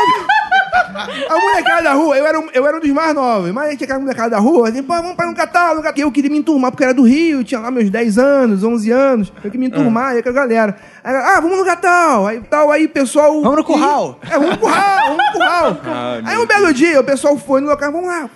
a 1.29 1.39
molecada 1.39 1.83
da 1.83 1.93
rua, 1.93 2.17
eu 2.17 2.25
era, 2.25 2.39
um, 2.39 2.47
eu 2.53 2.65
era 2.67 2.77
um 2.77 2.79
dos 2.79 2.89
mais 2.91 3.13
novos, 3.13 3.51
mas 3.51 3.75
tinha 3.77 3.85
aquela 3.85 3.99
molecada 3.99 4.29
da 4.31 4.39
rua, 4.39 4.69
assim, 4.69 4.81
pô, 4.83 4.93
vamos 4.95 5.15
para 5.15 5.29
um 5.29 5.33
catálogo, 5.33 5.87
e 5.95 6.01
eu 6.01 6.11
queria 6.11 6.29
me 6.29 6.37
enturmar, 6.39 6.71
porque 6.71 6.83
eu 6.83 6.87
era 6.87 6.93
do 6.93 7.03
Rio, 7.03 7.43
tinha 7.43 7.59
lá 7.59 7.71
meus 7.71 7.89
10 7.89 8.17
anos, 8.17 8.63
11 8.63 8.91
anos, 8.91 9.31
eu 9.37 9.43
queria 9.51 9.59
me 9.59 9.67
enturmar, 9.67 10.11
aí 10.13 10.23
com 10.23 10.29
a 10.29 10.33
galera. 10.33 10.75
Ah, 11.15 11.39
vamos 11.41 11.57
no 11.57 11.65
catal, 11.65 12.27
aí 12.27 12.39
tal, 12.41 12.71
aí 12.71 12.85
o 12.85 12.89
pessoal... 12.89 13.41
Vamos 13.41 13.57
no 13.57 13.63
curral. 13.63 14.19
É, 14.23 14.33
vamos 14.33 14.49
no 14.51 14.57
curral, 14.57 15.07
vamos 15.07 15.25
no 15.25 15.31
curral. 15.31 15.77
aí 16.25 16.37
um 16.37 16.45
belo 16.45 16.73
dia, 16.73 16.99
o 16.99 17.03
pessoal 17.03 17.37
foi 17.37 17.61
no 17.61 17.67
local, 17.67 17.91
vamos 17.91 18.07
lá, 18.07 18.29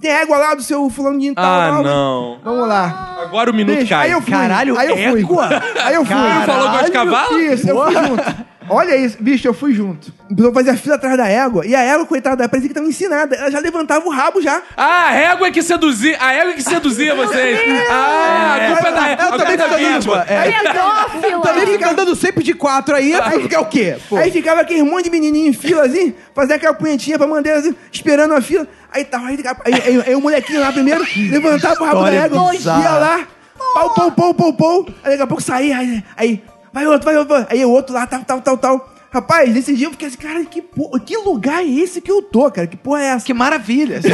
tem 0.00 0.10
égua 0.10 0.36
lá 0.36 0.54
do 0.54 0.62
seu 0.62 0.88
fulano 0.90 1.18
de 1.18 1.34
tal. 1.34 1.44
Ah, 1.44 1.82
não. 1.82 2.38
Vamos 2.44 2.68
lá. 2.68 3.16
Agora 3.22 3.50
o 3.50 3.54
minuto 3.54 3.76
Deixa, 3.76 3.96
cai. 3.96 4.06
aí 4.06 4.12
eu 4.12 4.20
fui. 4.20 4.30
Caralho, 4.30 4.78
aí 4.78 4.88
eu 4.88 4.96
fui. 4.96 5.20
égua? 5.20 5.48
Aí 5.82 5.94
eu 5.94 6.04
fui. 6.04 6.14
Caralho. 6.14 6.46
Falou 6.46 6.70
com 6.70 6.76
as 6.76 6.90
cavalas? 6.90 7.42
Isso, 7.42 7.68
eu 7.68 7.84
fui 7.84 7.92
junto. 7.94 8.43
Olha 8.68 8.96
isso, 8.96 9.16
bicho, 9.20 9.46
eu 9.46 9.54
fui 9.54 9.72
junto. 9.72 10.12
Eu 10.36 10.52
fazia 10.52 10.76
fila 10.76 10.94
atrás 10.94 11.16
da 11.16 11.28
égua. 11.28 11.66
E 11.66 11.74
a 11.74 11.82
égua, 11.82 12.06
coitada, 12.06 12.48
parecia 12.48 12.68
que 12.68 12.74
tava 12.74 12.86
ensinada. 12.86 13.34
Ela 13.36 13.50
já 13.50 13.58
levantava 13.58 14.06
o 14.06 14.10
rabo 14.10 14.40
já. 14.40 14.62
Ah, 14.76 15.08
a 15.08 15.10
régua 15.10 15.48
é 15.48 15.50
que 15.50 15.62
seduzia. 15.62 16.16
A 16.20 16.32
égua 16.32 16.52
é 16.52 16.54
que 16.54 16.62
seduzia 16.62 17.14
vocês. 17.14 17.58
Ah, 17.90 18.56
a 18.56 18.74
culpa 18.74 18.88
é 18.88 18.92
da 18.92 19.08
égua. 19.08 19.24
A 19.24 19.28
culpa 19.28 19.52
é 19.52 19.56
da 19.56 19.66
vítima. 19.68 20.26
É. 20.28 21.42
Também 21.42 21.66
fica 21.66 21.90
andando 21.90 22.16
sempre 22.16 22.42
de 22.42 22.54
quatro 22.54 22.94
aí, 22.94 23.14
aí 23.14 23.42
fica 23.42 23.60
o 23.60 23.66
quê? 23.66 23.96
Pô. 24.08 24.16
Aí 24.16 24.30
ficava 24.30 24.60
aquele 24.60 24.82
monte 24.82 25.04
de 25.04 25.10
menininho 25.10 25.48
em 25.48 25.52
fila, 25.52 25.84
assim, 25.84 26.14
fazia 26.34 26.56
aquela 26.56 26.74
punhetinha 26.74 27.18
pra 27.18 27.26
manter, 27.26 27.52
assim, 27.52 27.74
esperando 27.92 28.34
a 28.34 28.40
fila. 28.40 28.66
Aí 28.92 29.04
tava, 29.04 29.26
aí, 29.26 29.38
aí, 29.64 29.74
aí, 29.74 30.04
aí 30.06 30.14
o 30.14 30.20
molequinho 30.20 30.60
lá 30.60 30.72
primeiro 30.72 31.04
levantava 31.30 31.82
o 31.82 31.86
rabo 31.86 32.02
da 32.02 32.12
égua, 32.12 32.50
bizarra. 32.50 32.82
ia 32.82 32.90
lá, 32.90 33.28
pau, 33.74 33.90
pau, 33.90 34.12
pau, 34.12 34.34
pau, 34.34 34.52
pau. 34.52 34.86
Aí 35.02 35.10
daqui 35.10 35.22
a 35.22 35.26
pouco 35.26 35.42
saía, 35.42 35.76
aí, 35.76 36.04
aí 36.16 36.42
vai 36.74 36.86
outro, 36.88 37.04
vai 37.04 37.16
outro, 37.16 37.46
aí 37.48 37.64
o 37.64 37.70
outro 37.70 37.94
lá, 37.94 38.04
tal, 38.04 38.24
tal, 38.24 38.40
tal, 38.42 38.58
tal. 38.58 38.93
Rapaz, 39.14 39.54
nesse 39.54 39.74
dia 39.76 39.86
eu 39.86 39.92
fiquei 39.92 40.08
assim, 40.08 40.16
cara, 40.18 40.44
que, 40.44 40.60
porra, 40.60 40.98
que 40.98 41.16
lugar 41.18 41.62
é 41.62 41.66
esse 41.68 42.00
que 42.00 42.10
eu 42.10 42.20
tô, 42.20 42.50
cara? 42.50 42.66
Que 42.66 42.76
porra 42.76 43.00
é 43.00 43.06
essa? 43.10 43.24
Que 43.24 43.32
maravilha. 43.32 44.00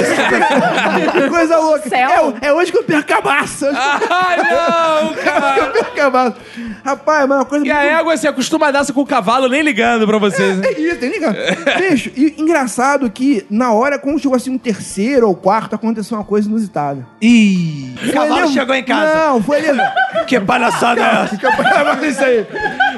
Que 1.12 1.28
coisa 1.28 1.56
louca. 1.58 1.88
Céu. 1.88 2.34
É, 2.40 2.48
é 2.48 2.52
hoje 2.52 2.70
que 2.70 2.78
eu 2.78 2.82
perco 2.84 3.12
a 3.14 3.20
massa. 3.20 3.68
Hoje 3.68 3.78
Ai, 4.10 4.36
não, 4.38 5.14
que 5.14 5.20
eu 5.20 5.24
cara. 5.24 5.66
perco 5.72 6.00
a 6.02 6.10
massa. 6.10 6.36
Rapaz, 6.84 7.20
mas 7.28 7.30
é 7.30 7.40
uma 7.40 7.44
coisa 7.44 7.66
E 7.66 7.70
a 7.70 7.82
égua 7.82 8.16
se 8.16 8.26
acostuma 8.28 8.68
a 8.68 8.70
dar 8.70 8.86
com 8.92 9.00
o 9.00 9.06
cavalo, 9.06 9.48
nem 9.48 9.62
ligando 9.62 10.06
pra 10.06 10.18
vocês. 10.18 10.58
né? 10.58 10.68
É 10.68 10.80
isso, 10.80 10.96
tem 10.98 11.10
ligado? 11.10 11.36
Bicho, 11.78 12.10
e 12.16 12.34
engraçado 12.38 13.10
que 13.10 13.44
na 13.50 13.72
hora, 13.72 13.98
quando 13.98 14.18
chegou 14.18 14.36
assim 14.36 14.50
um 14.50 14.58
terceiro 14.58 15.28
ou 15.28 15.34
quarto, 15.34 15.74
aconteceu 15.74 16.16
uma 16.18 16.24
coisa 16.24 16.48
inusitada. 16.48 17.06
Ih, 17.22 17.94
o 18.08 18.12
cavalo 18.12 18.40
ele- 18.46 18.52
chegou 18.52 18.74
em 18.74 18.84
casa. 18.84 19.14
Não, 19.28 19.42
foi 19.42 19.58
ele. 19.64 19.80
Que 20.26 20.40
palhaçada 20.40 21.00
é 21.00 21.24
essa? 21.24 21.38
Olha 21.90 22.06
isso 22.06 22.24
aí. 22.24 22.46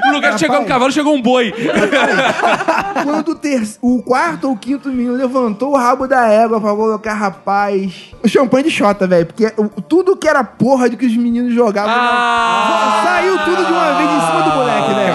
No 0.05 0.13
lugar 0.13 0.33
que 0.33 0.39
chegou 0.39 0.59
um 0.59 0.65
cavalo, 0.65 0.91
chegou 0.91 1.13
um 1.15 1.21
boi. 1.21 1.53
Quando 3.03 3.29
o, 3.29 3.35
ter... 3.35 3.63
o 3.81 4.01
quarto 4.01 4.49
ou 4.49 4.57
quinto 4.57 4.89
menino 4.89 5.13
levantou 5.13 5.71
o 5.71 5.77
rabo 5.77 6.07
da 6.07 6.27
égua 6.27 6.59
pra 6.59 6.75
colocar, 6.75 7.13
rapaz. 7.13 8.11
O 8.23 8.27
champanhe 8.27 8.65
de 8.65 8.71
xota, 8.71 9.07
velho. 9.07 9.25
Porque 9.25 9.51
tudo 9.87 10.17
que 10.17 10.27
era 10.27 10.43
porra 10.43 10.89
de 10.89 10.97
que 10.97 11.05
os 11.05 11.15
meninos 11.15 11.53
jogavam. 11.53 11.93
Ah. 11.93 13.01
Saiu 13.03 13.37
tudo 13.39 13.65
de 13.65 13.71
uma 13.71 13.93
vez 13.93 14.09
em 14.09 14.25
cima 14.25 14.41
do 14.41 14.55
moleque, 14.55 14.93
velho. 14.93 15.13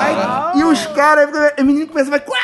Aí, 0.00 0.39
os 0.70 0.86
caras, 0.86 1.28
o 1.58 1.64
menino 1.64 1.86
começava 1.86 2.16
a. 2.16 2.20
Quá. 2.20 2.36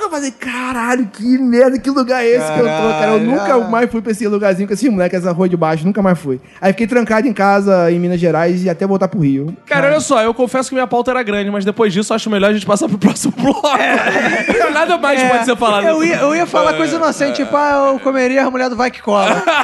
Eu 0.00 0.10
falei, 0.10 0.30
caralho, 0.32 1.06
que 1.06 1.38
merda, 1.38 1.78
que 1.78 1.88
lugar 1.88 2.22
é 2.22 2.28
esse 2.28 2.52
que 2.52 2.58
eu 2.60 2.64
tô, 2.64 2.88
cara? 2.90 3.06
Eu 3.12 3.20
nunca 3.20 3.58
mais 3.70 3.90
fui 3.90 4.02
pra 4.02 4.12
esse 4.12 4.26
lugarzinho 4.28 4.68
com 4.68 4.74
esse 4.74 4.88
moleque, 4.90 5.16
essa 5.16 5.32
rua 5.32 5.48
de 5.48 5.56
baixo, 5.56 5.84
nunca 5.84 6.02
mais 6.02 6.18
fui. 6.18 6.40
Aí 6.60 6.72
fiquei 6.72 6.86
trancado 6.86 7.26
em 7.26 7.32
casa 7.32 7.90
em 7.90 7.98
Minas 7.98 8.20
Gerais 8.20 8.62
e 8.64 8.68
até 8.68 8.86
voltar 8.86 9.08
pro 9.08 9.20
Rio. 9.20 9.56
Cara, 9.66 9.86
olha 9.88 10.00
só, 10.00 10.22
eu 10.22 10.34
confesso 10.34 10.68
que 10.68 10.74
minha 10.74 10.86
pauta 10.86 11.10
era 11.10 11.22
grande, 11.22 11.50
mas 11.50 11.64
depois 11.64 11.92
disso 11.92 12.12
eu 12.12 12.16
acho 12.16 12.28
melhor 12.28 12.50
a 12.50 12.52
gente 12.52 12.66
passar 12.66 12.86
pro 12.86 12.98
próximo 12.98 13.32
bloco. 13.36 13.62
Nada 14.72 14.98
mais 14.98 15.20
É, 15.22 15.28
pode 15.28 15.44
ser 15.46 15.56
falado. 15.56 15.86
Eu 15.86 16.04
ia, 16.04 16.16
eu 16.16 16.34
ia 16.34 16.46
falar 16.46 16.74
coisa 16.74 16.96
inocente, 16.96 17.36
tipo, 17.36 17.56
ah, 17.56 17.92
eu 17.92 18.00
comeria 18.00 18.44
a 18.44 18.50
mulher 18.50 18.68
do 18.68 18.76
Vai 18.76 18.90
Que 18.90 19.00
Cola. 19.00 19.42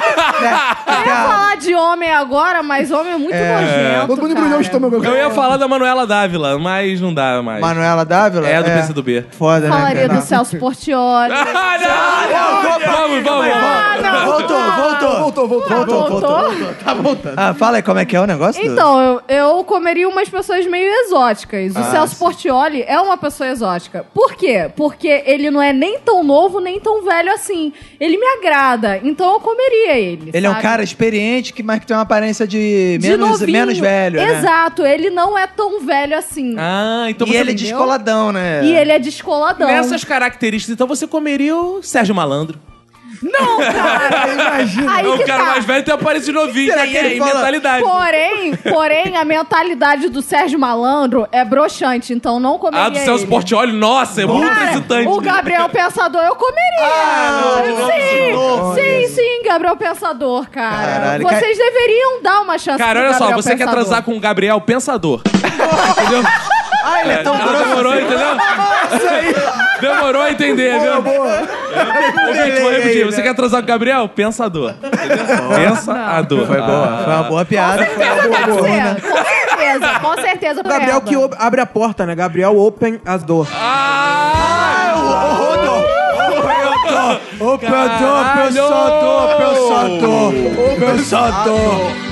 É, 0.41 1.01
Eu 1.01 1.05
ia 1.05 1.15
falar 1.15 1.57
de 1.57 1.75
homem 1.75 2.11
agora, 2.11 2.63
mas 2.63 2.89
homem 2.91 3.13
é 3.13 3.17
muito 3.17 3.35
nojento. 3.35 4.07
Todo 4.07 4.21
mundo 4.21 4.31
embrulhou 4.31 4.57
o 4.57 4.61
estômago. 4.61 5.05
Eu 5.05 5.15
ia 5.15 5.29
falar 5.29 5.57
da 5.57 5.67
Manuela 5.67 6.07
Dávila, 6.07 6.57
mas 6.57 6.99
não 6.99 7.13
dá 7.13 7.41
mais. 7.43 7.61
Manuela 7.61 7.90
Dávila? 8.05 8.47
É, 8.47 8.61
do 8.63 8.69
PCdoB. 8.71 9.25
Foda, 9.31 9.67
né? 9.67 9.75
Falaria 9.75 10.09
do 10.09 10.21
Celso 10.21 10.57
Portioli. 10.57 11.33
Ah, 11.63 12.27
não! 12.31 12.79
Vamos, 12.79 13.23
vamos, 13.23 13.47
vamos. 13.47 14.25
Voltou, 14.25 14.57
voltou. 14.71 15.19
Voltou, 15.19 15.47
voltou. 15.47 15.85
Voltou, 15.85 16.09
voltou. 16.21 16.73
Tá 16.83 16.93
voltando. 16.93 17.33
Ah, 17.37 17.53
fala 17.53 17.77
aí 17.77 17.83
como 17.83 17.99
é 17.99 18.05
que 18.05 18.15
é 18.15 18.19
o 18.21 18.25
negócio. 18.25 18.61
do- 18.63 18.71
Então, 18.71 19.01
eu, 19.01 19.21
eu 19.57 19.63
comeria 19.63 20.07
umas 20.07 20.27
pessoas 20.29 20.65
meio 20.65 20.89
exóticas. 21.05 21.75
O 21.75 21.79
Ah, 21.79 21.83
Celso 21.83 22.15
Portioli 22.17 22.83
é 22.87 22.99
uma 22.99 23.17
pessoa 23.17 23.49
exótica. 23.49 24.05
Por 24.13 24.33
quê? 24.35 24.69
Porque 24.75 25.23
ele 25.25 25.49
não 25.51 25.61
é 25.61 25.71
nem 25.73 25.99
tão 25.99 26.23
novo, 26.23 26.59
nem 26.59 26.79
tão 26.79 27.03
velho 27.03 27.31
assim. 27.33 27.73
Ele 27.99 28.17
me 28.17 28.25
agrada, 28.39 28.99
então 29.03 29.33
eu 29.33 29.39
comeria 29.39 29.97
ele. 29.97 30.31
Ele 30.33 30.45
é 30.45 30.49
um 30.49 30.53
sabe? 30.53 30.63
cara 30.63 30.83
experiente, 30.83 31.53
que, 31.53 31.61
mas 31.63 31.79
que 31.79 31.85
tem 31.87 31.95
uma 31.95 32.03
aparência 32.03 32.47
de, 32.47 32.97
De 32.97 33.09
menos, 33.09 33.29
novinho. 33.39 33.51
menos 33.59 33.77
velho, 33.77 34.17
né? 34.19 34.37
Exato, 34.39 34.85
ele 34.85 35.09
não 35.09 35.37
é 35.37 35.47
tão 35.47 35.79
velho 35.85 36.17
assim. 36.17 36.55
Ah, 36.57 37.05
então 37.09 37.27
E 37.27 37.31
você... 37.31 37.37
ele 37.37 37.51
é 37.51 37.53
entendeu? 37.53 37.77
Descoladão, 37.81 38.31
né? 38.31 38.61
E 38.63 38.75
ele 38.75 38.91
é 38.91 38.99
descoladão. 38.99 39.67
Nessas 39.67 40.03
características, 40.03 40.73
então 40.73 40.87
você 40.87 41.07
comeria 41.07 41.55
o 41.55 41.81
Sérgio 41.83 42.13
Malandro. 42.15 42.59
Não, 43.21 43.57
cara. 43.61 44.33
Imagina. 44.33 44.95
Aí 44.95 45.07
o 45.07 45.17
cara 45.25 45.43
tá. 45.43 45.49
mais 45.51 45.63
velho 45.65 45.83
tem 45.85 45.93
aparecido 45.93 46.33
novinho. 46.39 46.71
Será 46.71 46.87
E 46.87 46.89
que 46.89 46.97
ele 46.97 47.19
fala- 47.19 47.33
mentalidade. 47.35 47.83
Porém, 47.83 48.55
porém, 48.55 49.17
a 49.17 49.23
mentalidade 49.23 50.09
do 50.09 50.23
Sérgio 50.23 50.57
Malandro 50.57 51.27
é 51.31 51.45
broxante, 51.45 52.13
então 52.13 52.39
não 52.39 52.57
comeria 52.57 52.87
Ah, 52.87 52.89
do 52.89 52.97
Celso. 52.97 53.27
Portioli, 53.27 53.73
nossa, 53.73 54.23
é 54.23 54.25
muito 54.25 54.47
Cara, 54.49 54.71
excitante. 54.71 55.07
o 55.07 55.21
Gabriel 55.21 55.69
Pensador 55.69 56.21
eu 56.23 56.35
comeria. 56.35 56.79
Ah, 56.81 57.61
de 57.63 57.69
novo, 57.73 57.91
sim, 57.91 58.25
de 58.25 58.31
novo. 58.31 58.73
sim, 58.75 59.07
sim, 59.09 59.43
Gabriel 59.45 59.75
Pensador, 59.77 60.49
cara. 60.49 60.75
Caralho, 60.87 61.23
Vocês 61.27 61.57
deveriam 61.59 62.23
dar 62.23 62.41
uma 62.41 62.57
chance 62.57 62.79
Cara, 62.79 63.01
pro 63.01 63.09
olha 63.09 63.17
só, 63.19 63.31
você 63.35 63.49
quer 63.51 63.57
Pensador. 63.65 63.73
transar 63.83 64.03
com 64.03 64.15
o 64.17 64.19
Gabriel 64.19 64.59
Pensador. 64.61 65.21
entendeu? 65.99 66.23
Ah, 66.83 67.01
ele 67.01 67.11
é 67.13 67.17
tão 67.17 67.33
Ah, 67.35 67.37
grosso. 67.37 67.63
demorou, 67.65 67.93
entendeu? 67.95 68.37
Demorou 69.81 70.21
a 70.21 70.31
entender, 70.31 70.79
viu? 70.79 70.93
Ouvinte, 70.95 72.61
vou 72.61 72.71
repetir. 72.71 73.05
Você 73.05 73.21
quer 73.21 73.35
transar 73.35 73.61
com 73.61 73.65
o 73.65 73.67
Gabriel? 73.67 74.07
Pensador. 74.09 74.73
Pensador. 75.55 76.45
Foi 76.47 76.61
boa, 76.61 77.01
foi 77.03 77.13
uma 77.13 77.23
boa 77.23 77.45
piada. 77.45 77.85
Foi 77.85 78.03
uma 78.05 78.15
boa, 78.15 78.37
Pode 78.37 78.51
boa, 78.51 78.61
ser, 78.63 78.83
né? 78.83 78.95
com 79.01 79.17
certeza, 79.17 79.99
com 79.99 80.15
certeza. 80.21 80.61
O 80.61 80.63
Gabriel 80.63 81.01
que 81.01 81.15
ob- 81.17 81.35
abre 81.39 81.61
a 81.61 81.65
porta, 81.65 82.05
né? 82.05 82.15
Gabriel 82.15 82.57
open 82.57 82.99
as 83.05 83.23
door. 83.23 83.47
Ah! 83.53 84.67
Ô, 87.39 87.57
pensador, 87.57 88.25
pensador, 88.35 89.37
pensador, 89.37 90.33
pensador. 90.79 92.10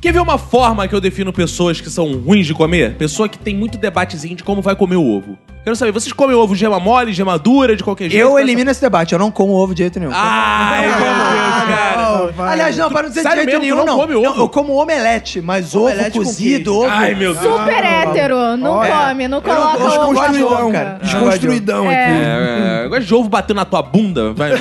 Quer 0.00 0.12
ver 0.12 0.20
uma 0.20 0.38
forma 0.38 0.86
que 0.86 0.94
eu 0.94 1.00
defino 1.00 1.32
pessoas 1.32 1.80
que 1.80 1.90
são 1.90 2.12
ruins 2.18 2.46
de 2.46 2.54
comer? 2.54 2.94
Pessoa 2.94 3.28
que 3.28 3.36
tem 3.36 3.56
muito 3.56 3.76
debatezinho 3.76 4.36
de 4.36 4.44
como 4.44 4.62
vai 4.62 4.76
comer 4.76 4.94
o 4.96 5.04
ovo. 5.04 5.36
Quero 5.64 5.74
saber, 5.76 5.92
vocês 5.92 6.12
comem 6.14 6.34
ovo 6.34 6.54
gema 6.54 6.80
mole, 6.80 7.12
gema 7.12 7.36
dura, 7.38 7.76
de 7.76 7.84
qualquer 7.84 8.08
jeito? 8.08 8.22
Eu 8.22 8.38
elimino 8.38 8.70
esse 8.70 8.80
debate, 8.80 9.12
eu 9.12 9.18
não 9.18 9.30
como 9.30 9.52
ovo 9.52 9.74
de 9.74 9.82
jeito 9.82 9.98
nenhum. 10.00 10.12
Ai, 10.14 10.86
meu 10.86 10.98
Deus, 10.98 11.68
cara. 11.68 11.96
Não, 11.98 12.32
vai. 12.32 12.52
Aliás, 12.54 12.76
não, 12.78 12.90
para 12.90 13.02
não 13.02 13.08
dizer 13.10 13.20
de 13.22 13.28
Sério 13.28 13.42
jeito 13.42 13.60
mesmo, 13.60 13.62
nenhum, 13.64 13.76
não 13.76 13.84
não. 13.84 13.98
come 14.00 14.14
ovo? 14.14 14.24
Não, 14.24 14.36
eu 14.38 14.48
como 14.48 14.72
omelete, 14.80 15.42
mas 15.42 15.74
ovo 15.74 15.84
Omelete 15.86 16.12
com 16.18 16.24
cozido, 16.24 16.74
ovo... 16.74 16.88
Ai, 16.88 17.14
meu 17.14 17.34
Deus. 17.34 17.58
Super 17.60 17.84
hétero, 17.84 18.56
não 18.56 18.76
Olha, 18.76 19.08
come, 19.08 19.28
não 19.28 19.38
eu 19.38 19.42
coloca 19.42 19.78
não 19.78 19.86
ovo 19.86 20.12
na 20.14 20.28
Desconstruidão, 20.28 20.64
boca. 20.66 20.72
cara. 20.72 20.98
Desconstruidão 21.02 21.84
aqui. 21.90 21.96
É, 21.98 22.80
eu 22.84 22.88
gosto 22.88 23.04
de 23.04 23.14
ovo 23.14 23.28
batendo 23.28 23.56
na 23.56 23.64
tua 23.66 23.82
bunda. 23.82 24.32
Vai, 24.32 24.52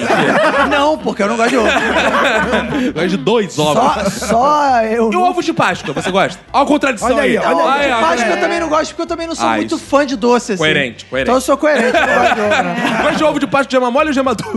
Não, 0.69 0.97
porque 0.97 1.23
eu 1.23 1.27
não 1.29 1.37
gosto 1.37 1.49
de 1.51 1.57
ovo. 1.57 1.67
eu 2.85 2.93
gosto 2.93 3.07
de 3.09 3.17
dois 3.17 3.57
ovos. 3.57 4.13
Só, 4.13 4.27
só 4.27 4.83
eu... 4.83 5.09
E 5.13 5.15
o 5.15 5.26
ovo 5.29 5.41
de 5.43 5.53
Páscoa, 5.53 5.93
você 5.93 6.09
gosta? 6.11 6.39
Olha 6.53 6.63
a 6.63 6.65
contradição 6.67 7.09
Olha 7.09 7.23
aí, 7.23 7.37
aí. 7.37 7.45
olha 7.45 7.71
aí. 7.95 8.01
Páscoa 8.01 8.33
eu 8.33 8.39
também 8.39 8.59
não 8.59 8.69
gosto, 8.69 8.87
porque 8.89 9.01
eu 9.01 9.05
também 9.07 9.27
não 9.27 9.35
sou 9.35 9.47
Ah, 9.47 9.55
muito 9.55 9.75
isso. 9.75 9.85
fã 9.85 10.05
de 10.05 10.15
doce, 10.15 10.53
assim. 10.53 10.59
Coerente, 10.63 11.05
coerente. 11.05 11.27
Então 11.29 11.35
eu 11.35 11.41
sou 11.41 11.57
coerente, 11.57 11.95
eu 11.97 12.07
não 12.07 12.15
gosto 12.15 12.35
de 12.35 12.41
ovo, 12.41 12.49
né? 12.63 12.97
Gosta 13.03 13.15
de 13.17 13.23
ovo 13.23 13.39
de 13.39 13.47
Páscoa 13.47 13.67
de 13.67 13.71
gema 13.75 13.91
mole 13.91 14.07
ou 14.07 14.13
gema 14.13 14.35
dura? 14.35 14.51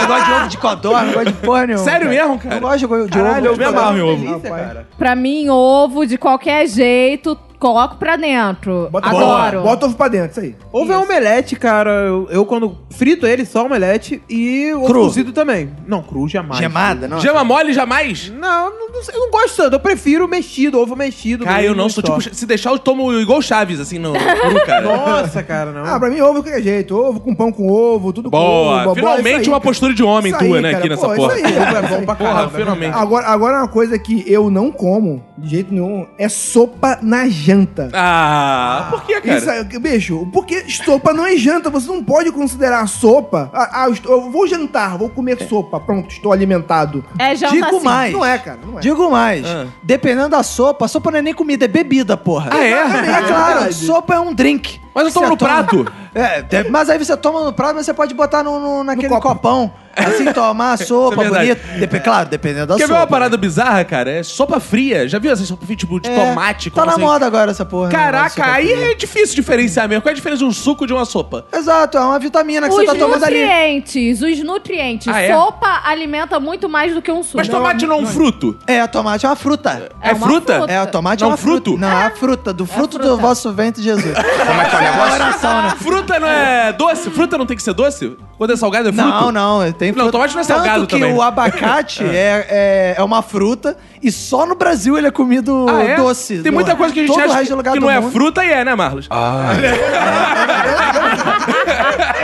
Eu 0.00 0.06
gosto 0.06 0.24
de 0.26 0.32
ovo 0.32 0.48
de 0.48 0.58
codorna, 0.58 1.02
não 1.04 1.12
gosto 1.12 1.26
de 1.26 1.32
porra 1.34 1.66
nenhuma. 1.66 1.84
Sério 1.84 2.08
mesmo, 2.08 2.38
cara? 2.38 2.54
Eu 2.56 2.60
gosto 2.60 2.78
de, 2.88 3.04
de 3.04 3.10
Caralho, 3.18 3.46
eu 3.46 3.50
ovo. 3.52 3.58
me 3.60 3.64
amarro 3.66 3.98
em 3.98 4.00
ovo. 4.02 4.24
Delícia, 4.24 4.50
cara. 4.50 4.86
Pra 4.98 5.14
mim, 5.16 5.48
ovo, 5.48 6.06
de 6.06 6.16
qualquer 6.18 6.66
jeito, 6.66 7.38
coloco 7.58 7.96
pra 7.96 8.16
dentro. 8.16 8.88
Bota, 8.90 9.08
Adoro. 9.08 9.62
Bota 9.62 9.86
ovo 9.86 9.94
pra 9.96 10.08
dentro, 10.08 10.30
isso 10.30 10.40
aí. 10.40 10.54
Ovo 10.72 10.92
é 10.92 10.96
omelete, 10.98 11.56
cara. 11.56 11.90
Eu, 11.90 12.28
eu 12.30 12.46
quando 12.46 12.76
frito 12.90 13.26
ele, 13.26 13.44
só 13.44 13.64
omelete 13.66 14.22
e 14.28 14.72
ovo 14.74 14.86
Cru. 14.86 15.00
cozido 15.02 15.32
também. 15.32 15.70
Não, 15.86 16.02
cru 16.02 16.28
jamais. 16.28 16.58
Gemada, 16.60 17.08
não? 17.08 17.20
Gema 17.20 17.42
mole 17.44 17.72
jamais? 17.72 18.30
Não, 18.30 18.70
não, 18.70 18.88
não 18.92 19.02
sei, 19.02 19.14
eu 19.14 19.20
não 19.20 19.30
gosto 19.30 19.56
tanto. 19.56 19.74
Eu 19.74 19.80
prefiro 19.80 20.28
mexido, 20.28 20.78
ovo 20.80 20.94
mexido. 20.96 21.44
Cara, 21.44 21.62
eu 21.62 21.74
não 21.74 21.88
sou 21.88 22.02
tipo. 22.02 22.20
Se 22.34 22.46
deixar, 22.46 22.70
eu 22.70 22.78
tomo 22.78 23.12
igual 23.14 23.42
Chaves, 23.42 23.80
assim, 23.80 23.98
no 23.98 24.12
cru, 24.12 24.60
cara. 24.66 24.82
Nossa, 24.82 25.42
cara, 25.42 25.72
não. 25.72 25.84
Ah, 25.84 25.98
pra 25.98 26.10
mim, 26.10 26.20
ovo 26.20 26.38
de 26.42 26.48
qualquer 26.50 26.62
jeito. 26.62 26.96
Ovo 26.96 27.20
com 27.20 27.34
pão 27.34 27.50
com 27.52 27.70
ovo, 27.70 28.12
tudo 28.12 28.30
com 28.30 28.36
Boa. 28.38 28.82
ovo. 28.84 28.94
Finalmente 28.94 29.40
isso 29.42 29.50
aí, 29.50 29.54
uma 29.54 29.60
postura 29.60 29.94
de 29.94 30.02
homem 30.02 30.32
Isso 30.32 30.44
tua, 30.44 30.56
aí, 30.56 30.62
né, 30.62 30.70
cara. 30.72 30.78
aqui 30.78 30.88
nessa 30.88 31.06
Pô, 31.08 31.14
porra. 31.14 31.36
Isso 31.36 31.46
aí, 31.46 31.52
Ovo 31.58 31.76
é 31.76 31.80
isso 31.84 31.88
bom 31.88 32.04
pra 32.04 32.14
Porra, 32.18 32.30
caralho. 32.30 32.50
finalmente. 32.50 32.94
Agora, 32.96 33.26
agora 33.26 33.58
uma 33.58 33.68
coisa 33.68 33.98
que 33.98 34.24
eu 34.26 34.50
não 34.50 34.70
como, 34.70 35.24
de 35.36 35.48
jeito 35.50 35.72
nenhum, 35.72 36.06
é 36.18 36.28
sopa 36.28 36.98
na 37.02 37.26
janta. 37.48 37.88
Ah, 37.94 38.88
por 38.90 39.02
que, 39.04 39.20
cara? 39.20 39.38
Isso 39.38 39.50
aí, 39.50 39.64
bicho, 39.78 40.28
porque 40.32 40.68
sopa 40.70 41.12
não 41.14 41.24
é 41.24 41.34
janta, 41.36 41.70
você 41.70 41.86
não 41.88 42.04
pode 42.04 42.30
considerar 42.30 42.86
sopa. 42.86 43.50
Ah, 43.54 43.70
ah, 43.82 43.86
eu 43.86 43.92
estou- 43.94 44.12
eu 44.12 44.30
vou 44.30 44.46
jantar, 44.46 44.98
vou 44.98 45.08
comer 45.08 45.40
sopa, 45.48 45.80
pronto, 45.80 46.10
estou 46.10 46.30
alimentado. 46.32 47.02
É 47.18 47.34
janta 47.34 47.54
Digo 47.54 47.66
assim. 47.76 47.84
mais. 47.84 48.12
Não 48.12 48.24
é, 48.24 48.38
cara, 48.38 48.58
não 48.66 48.78
é. 48.78 48.82
Digo 48.82 49.10
mais. 49.10 49.46
Ah. 49.46 49.66
Dependendo 49.82 50.28
da 50.28 50.42
sopa, 50.42 50.84
a 50.84 50.88
sopa 50.88 51.10
não 51.10 51.18
é 51.18 51.22
nem 51.22 51.32
comida, 51.34 51.64
é 51.64 51.68
bebida, 51.68 52.16
porra. 52.16 52.50
Ah, 52.52 52.62
é? 52.64 52.72
É 52.72 53.22
claro, 53.26 53.72
sopa 53.72 54.14
é 54.14 54.20
um 54.20 54.34
drink. 54.34 54.80
Mas 55.04 55.14
eu 55.14 55.20
tomo 55.20 55.28
no 55.30 55.36
toma- 55.36 55.54
prato. 55.64 55.92
É, 56.14 56.42
deve- 56.42 56.70
mas 56.70 56.88
aí 56.90 56.98
você 56.98 57.16
toma 57.16 57.44
no 57.44 57.52
prato, 57.52 57.76
mas 57.76 57.86
você 57.86 57.94
pode 57.94 58.12
botar 58.12 58.42
no, 58.42 58.58
no- 58.58 58.82
naquele 58.82 59.08
copo. 59.08 59.20
copão. 59.28 59.72
Assim, 59.94 60.24
tomar 60.32 60.72
a 60.72 60.76
sopa 60.76 61.12
Isso 61.14 61.20
é 61.20 61.24
verdade. 61.44 61.60
bonita. 61.62 61.86
Dep- 61.86 62.02
claro, 62.02 62.28
dependendo 62.28 62.66
da 62.66 62.74
Quer 62.74 62.80
ver 62.84 62.88
sopa. 62.88 63.00
uma 63.00 63.06
parada 63.06 63.36
bizarra, 63.36 63.84
cara? 63.84 64.10
É 64.10 64.22
sopa 64.24 64.58
fria. 64.58 65.06
Já 65.06 65.18
viu 65.18 65.30
essa 65.30 65.44
sopa 65.44 65.64
fria, 65.64 65.76
tipo, 65.76 66.00
de 66.00 66.08
É, 66.10 66.14
tomate? 66.14 66.70
Tá 66.70 66.86
na 66.86 66.94
sei- 66.94 67.04
moda 67.04 67.26
agora 67.26 67.50
essa 67.52 67.64
porra. 67.64 67.88
né, 67.88 67.92
Caraca, 67.94 68.30
sopa 68.30 68.48
aí 68.50 68.68
fria. 68.68 68.90
é 68.90 68.94
difícil 68.94 69.36
diferenciar 69.36 69.88
mesmo. 69.88 70.02
Qual 70.02 70.08
é 70.08 70.12
a 70.12 70.16
diferença 70.16 70.38
de 70.38 70.44
um 70.44 70.52
suco 70.52 70.86
de 70.86 70.92
uma 70.92 71.04
sopa? 71.04 71.44
Exato, 71.52 71.98
é 71.98 72.00
uma 72.00 72.18
vitamina 72.18 72.66
que 72.68 72.74
Os 72.74 72.80
você 72.80 72.86
tá 72.86 72.94
tomando 72.94 73.22
ali. 73.24 73.40
nutrientes, 73.42 74.22
os 74.22 74.42
nutrientes. 74.42 75.06
Ah, 75.08 75.20
é? 75.20 75.32
Sopa 75.32 75.82
alimenta 75.84 76.40
muito 76.40 76.68
mais 76.68 76.94
do 76.94 77.02
que 77.02 77.12
um 77.12 77.22
suco. 77.22 77.36
Mas 77.36 77.48
tomate 77.48 77.86
não 77.86 77.96
é 77.96 78.00
um 78.00 78.06
fruto. 78.06 78.56
É, 78.66 78.84
tomate 78.88 79.24
é 79.26 79.28
uma 79.28 79.36
fruta. 79.36 79.90
É, 80.00 80.10
É 80.10 80.12
uma 80.14 80.26
fruta? 80.26 80.56
fruta. 80.56 80.72
É, 80.72 80.82
o 80.82 80.86
tomate 80.86 81.20
Não, 81.22 81.28
é 81.28 81.30
uma 81.32 81.36
fruto? 81.36 81.70
fruta. 81.72 81.80
Não, 81.86 81.98
é 82.00 82.06
a 82.06 82.10
fruta. 82.10 82.52
Do 82.52 82.66
fruto 82.66 82.98
do 82.98 83.04
fruta. 83.04 83.22
vosso 83.22 83.52
ventre, 83.52 83.82
Jesus. 83.82 84.14
Como 84.14 84.60
é 84.60 84.64
que 84.64 84.70
é 84.88 84.90
o 84.90 84.94
negócio? 84.94 85.14
oração, 85.14 85.62
né? 85.62 85.70
Fruta 85.78 86.20
não 86.20 86.28
é 86.28 86.72
doce? 86.72 87.10
Fruta 87.10 87.38
não 87.38 87.46
tem 87.46 87.56
que 87.56 87.62
ser 87.62 87.74
doce? 87.74 88.16
Quando 88.36 88.52
é 88.52 88.56
salgado 88.56 88.88
é 88.88 88.92
fruto? 88.92 89.08
Não, 89.08 89.32
não, 89.32 89.72
tem 89.72 89.92
Não, 89.92 90.10
tomate 90.10 90.34
não 90.34 90.40
é 90.40 90.44
salgado 90.44 90.80
Tanto 90.80 90.94
que 90.94 91.00
também. 91.00 91.14
o 91.14 91.22
abacate 91.22 92.04
é, 92.06 92.46
é, 92.48 92.94
é 92.96 93.02
uma 93.02 93.22
fruta 93.22 93.76
e 94.02 94.10
só 94.12 94.46
no 94.46 94.54
Brasil 94.54 94.96
ele 94.96 95.06
é 95.06 95.10
comido 95.10 95.66
Ah, 95.68 95.82
é? 95.82 95.96
doce. 95.96 96.38
Tem 96.42 96.52
muita 96.52 96.74
coisa 96.76 96.92
que 96.94 97.00
a 97.00 97.06
gente 97.06 97.20
acha 97.20 97.44
que 97.44 97.54
do 97.74 97.80
não 97.80 97.90
é 97.90 98.00
mundo. 98.00 98.12
fruta 98.12 98.44
e 98.44 98.50
é, 98.50 98.64
né, 98.64 98.74
Marlos? 98.74 99.08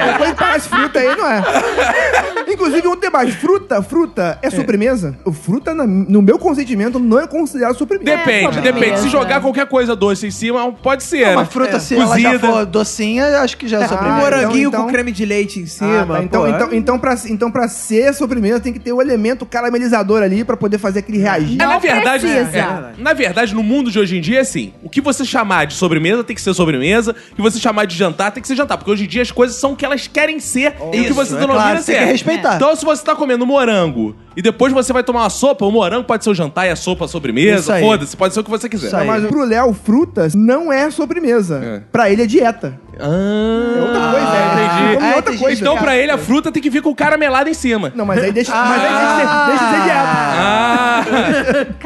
Depois 0.06 0.30
que 0.30 0.36
parece 0.36 0.68
fruta 0.68 0.98
aí, 0.98 1.16
não 1.16 1.26
é. 1.26 1.42
Inclusive, 2.52 2.86
um 2.88 2.96
debate. 2.96 3.32
Fruta, 3.32 3.82
fruta 3.82 4.38
é 4.42 4.50
sobremesa? 4.50 5.16
O 5.24 5.32
Fruta, 5.32 5.74
na- 5.74 5.86
no 5.86 6.22
meu 6.22 6.38
consentimento, 6.38 6.98
não 6.98 7.18
é 7.20 7.26
considerado 7.26 7.76
sobremesa. 7.76 8.16
Depende, 8.16 8.58
É, 8.58 8.60
depende. 8.60 9.00
Se 9.00 9.08
jogar 9.08 9.40
qualquer 9.40 9.66
coisa 9.66 9.94
doce 9.96 10.26
em 10.26 10.30
cima, 10.30 10.72
pode 10.72 11.02
ser, 11.02 11.28
Uma 11.32 11.42
né? 11.42 11.48
fruta, 11.50 11.76
É. 11.76 11.80
se 11.80 11.94
ela 11.96 12.18
já 12.18 12.30
Cozida. 12.32 12.38
for 12.52 12.66
docinha, 12.66 13.40
acho 13.40 13.56
que 13.56 13.66
já 13.68 13.78
é 13.78 13.82
Ah, 13.82 13.84
Um 13.84 13.88
sobremesa. 13.88 14.20
moranguinho 14.20 14.68
então- 14.68 14.82
com 14.84 14.88
creme 14.90 15.12
de 15.12 15.24
leite 15.24 15.60
em 15.60 15.64
Ah, 15.64 15.66
cima. 15.66 16.06
tá. 16.16 16.22
Então, 16.22 16.42
pô, 16.42 16.48
então, 16.48 16.68
é- 16.70 16.76
então, 16.76 16.98
pra, 16.98 17.14
então, 17.28 17.50
pra 17.50 17.68
ser 17.68 18.14
sobremesa, 18.14 18.60
tem 18.60 18.72
que 18.72 18.78
ter 18.78 18.92
o 18.92 19.00
elemento 19.02 19.44
caramelizador 19.44 20.22
ali 20.22 20.44
pra 20.44 20.56
poder 20.56 20.78
fazer 20.78 21.00
aquele 21.00 21.18
reagir. 21.18 21.56
É, 21.64 21.74
na 21.74 21.78
verdade, 21.78 22.26
precisa. 22.26 22.58
é, 22.58 23.02
na 23.02 23.12
verdade, 23.12 23.54
no 23.54 23.62
mundo 23.62 23.90
de 23.90 23.98
hoje 23.98 24.16
em 24.16 24.20
dia 24.20 24.38
é 24.38 24.40
assim: 24.40 24.72
o 24.82 24.88
que 24.88 25.00
você 25.00 25.24
chamar 25.24 25.66
de 25.66 25.74
sobremesa 25.74 26.22
tem 26.24 26.34
que 26.34 26.42
ser 26.42 26.54
sobremesa, 26.54 27.14
o 27.32 27.34
que 27.34 27.42
você 27.42 27.58
chamar 27.58 27.86
de 27.86 27.96
jantar 27.96 28.32
tem 28.32 28.40
que 28.40 28.48
ser 28.48 28.56
jantar, 28.56 28.76
porque 28.78 28.90
hoje 28.90 29.04
em 29.04 29.08
dia 29.08 29.22
as 29.22 29.30
coisas 29.30 29.56
são 29.56 29.72
o 29.72 29.76
que 29.76 29.84
elas 29.84 30.06
querem 30.06 30.38
ser 30.40 30.74
e 30.92 31.00
o 31.00 31.04
que 31.04 31.12
você 31.12 31.34
é 31.34 31.38
denomina 31.38 31.64
claro, 31.64 31.82
ser. 31.82 31.92
tem 31.92 32.06
que 32.06 32.12
respeitar. 32.12 32.56
Então, 32.56 32.74
se 32.76 32.84
você 32.84 33.04
tá 33.04 33.14
comendo 33.14 33.46
morango 33.46 34.16
e 34.36 34.42
depois 34.42 34.72
você 34.72 34.92
vai 34.92 35.02
tomar 35.02 35.22
uma 35.22 35.30
sopa, 35.30 35.64
o 35.64 35.70
morango 35.70 36.04
pode 36.04 36.24
ser 36.24 36.30
o 36.30 36.34
jantar 36.34 36.66
e 36.66 36.70
a 36.70 36.76
sopa 36.76 37.04
a 37.04 37.08
sobremesa, 37.08 37.78
foda-se, 37.80 38.16
pode 38.16 38.34
ser 38.34 38.40
o 38.40 38.44
que 38.44 38.50
você 38.50 38.68
quiser. 38.68 39.04
Mas 39.04 39.26
pro 39.26 39.44
Léo, 39.44 39.72
frutas 39.72 40.34
não 40.34 40.72
é 40.72 40.90
sobremesa. 40.90 41.60
É. 41.62 41.82
Pra 41.90 42.10
ele 42.10 42.22
é 42.22 42.26
dieta. 42.26 42.80
Ah, 43.00 43.74
É 43.76 43.80
outra 43.80 44.00
coisa, 44.10 44.36
é. 44.36 44.54
entendi. 44.54 44.96
Ah, 45.04 45.16
outra 45.16 45.32
entendi. 45.32 45.38
coisa. 45.38 45.60
Então, 45.60 45.76
pra 45.78 45.96
ele, 45.96 46.12
a 46.12 46.18
fruta 46.18 46.52
tem 46.52 46.62
que 46.62 46.70
vir 46.70 46.82
com 46.82 46.94
caramelada 46.94 47.50
em 47.50 47.54
cima. 47.54 47.90
Não, 47.94 48.04
mas 48.06 48.22
aí 48.22 48.30
deixa, 48.32 48.54
mas 48.54 48.82
aí 48.82 48.88
deixa, 48.88 49.46
deixa 49.46 49.64
de 49.64 49.70
ser 49.70 49.80
dieta. 49.82 50.04
Ah! 50.06 51.02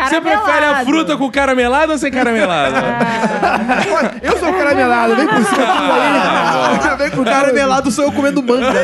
Você 0.08 0.20
prefere 0.20 0.64
a 0.66 0.84
fruta 0.84 1.16
com 1.16 1.30
caramelada 1.30 1.92
ou 1.92 1.98
sem 1.98 2.10
caramelada? 2.10 2.76
Olha, 3.96 4.14
Eu 4.22 4.38
sou 4.38 4.52
caramelado, 4.52 5.16
vem 5.16 5.26
por 5.26 5.42
cima 5.44 5.64
aí. 5.64 6.96
Vem 6.98 7.10
com 7.10 7.24
Caramelado 7.24 7.90
sou 7.90 8.04
eu 8.04 8.12
comendo 8.12 8.42
manga. 8.42 8.68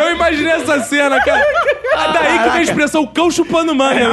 Eu 0.00 0.14
imaginei 0.14 0.52
essa 0.52 0.80
cena, 0.80 1.20
cara. 1.24 1.44
Ah, 1.94 2.12
Daí 2.12 2.38
que 2.38 2.48
vem 2.50 2.58
a 2.58 2.62
expressão 2.62 3.06
cão 3.06 3.30
chupando 3.30 3.74
manga. 3.74 3.94
meu. 4.08 4.10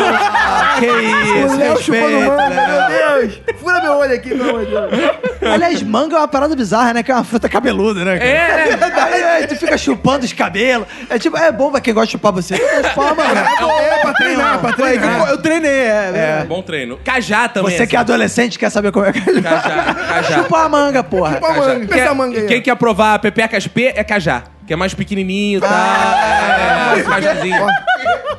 Que 0.80 0.86
isso, 0.86 1.54
O 1.54 1.58
Léo 1.58 1.78
chupando 1.82 2.20
manga, 2.22 2.50
né? 2.50 2.68
meu 2.68 3.20
Deus. 3.20 3.42
Fura 3.60 3.82
meu 3.82 3.94
olho 3.94 4.14
aqui, 4.14 4.30
pelo 4.30 4.50
amor 4.50 4.66
de 4.66 4.72
Deus. 4.72 5.54
Aliás, 5.54 5.82
manga 5.84 6.16
é 6.16 6.20
uma 6.20 6.28
parada 6.28 6.56
bizarra, 6.56 6.94
né? 6.94 7.04
Que 7.04 7.12
é 7.12 7.16
uma 7.16 7.24
fruta 7.24 7.48
cabeluda, 7.50 8.04
né? 8.06 8.18
cara? 8.18 8.30
É, 8.30 8.76
né? 8.76 8.94
Aí, 9.12 9.24
aí 9.24 9.48
tu 9.48 9.56
fica 9.56 9.78
chupando 9.78 10.26
os 10.26 10.34
cabelos. 10.34 10.88
É 11.10 11.18
tipo, 11.18 11.38
é 11.38 11.52
bom 11.52 11.72
pra 11.72 11.80
quem 11.82 11.94
gosta 11.94 12.08
de 12.08 12.12
chupar 12.14 12.32
você. 12.32 12.58
Tu 12.58 12.62
gosta 12.62 12.82
de 12.82 12.90
chupar 12.90 13.14
uma 13.14 13.24
manga. 13.24 13.40
É 13.40 13.98
pra 14.02 14.14
treinar, 14.14 14.60
pra 14.60 14.74
treinar. 14.74 15.30
Eu 15.30 15.38
treinei, 15.38 15.72
é. 15.72 16.12
É, 16.42 16.46
bom 16.48 16.62
treino. 16.62 17.00
Cajá 17.04 17.48
também. 17.48 17.72
Você 17.78 17.88
que 17.88 17.96
é 17.96 18.00
assim. 18.00 18.04
adolescente 18.12 18.60
quer 18.60 18.70
saber 18.70 18.92
como 18.92 19.06
é 19.06 19.12
que 19.14 19.22
Cajá, 19.42 19.96
cajá. 20.08 20.38
Chupa 20.38 20.64
a 20.64 20.70
manga, 20.70 21.04
porra. 21.04 21.34
Chupa 21.36 21.48
a 21.48 21.54
manga. 21.54 21.88
Quer- 21.88 22.00
Essa 22.00 22.14
manga 22.14 22.40
aí. 22.40 22.46
Quem 22.48 22.62
quer 22.62 22.76
provar 22.76 23.20
pepecas 23.20 23.68
P 23.68 23.94
é 23.96 24.04
cajá. 24.04 24.44
Que 24.70 24.74
é 24.74 24.76
mais 24.76 24.94
pequenininho 24.94 25.58
e 25.58 25.62
tal. 25.62 25.72
É, 25.72 27.02
cajazinho. 27.02 27.66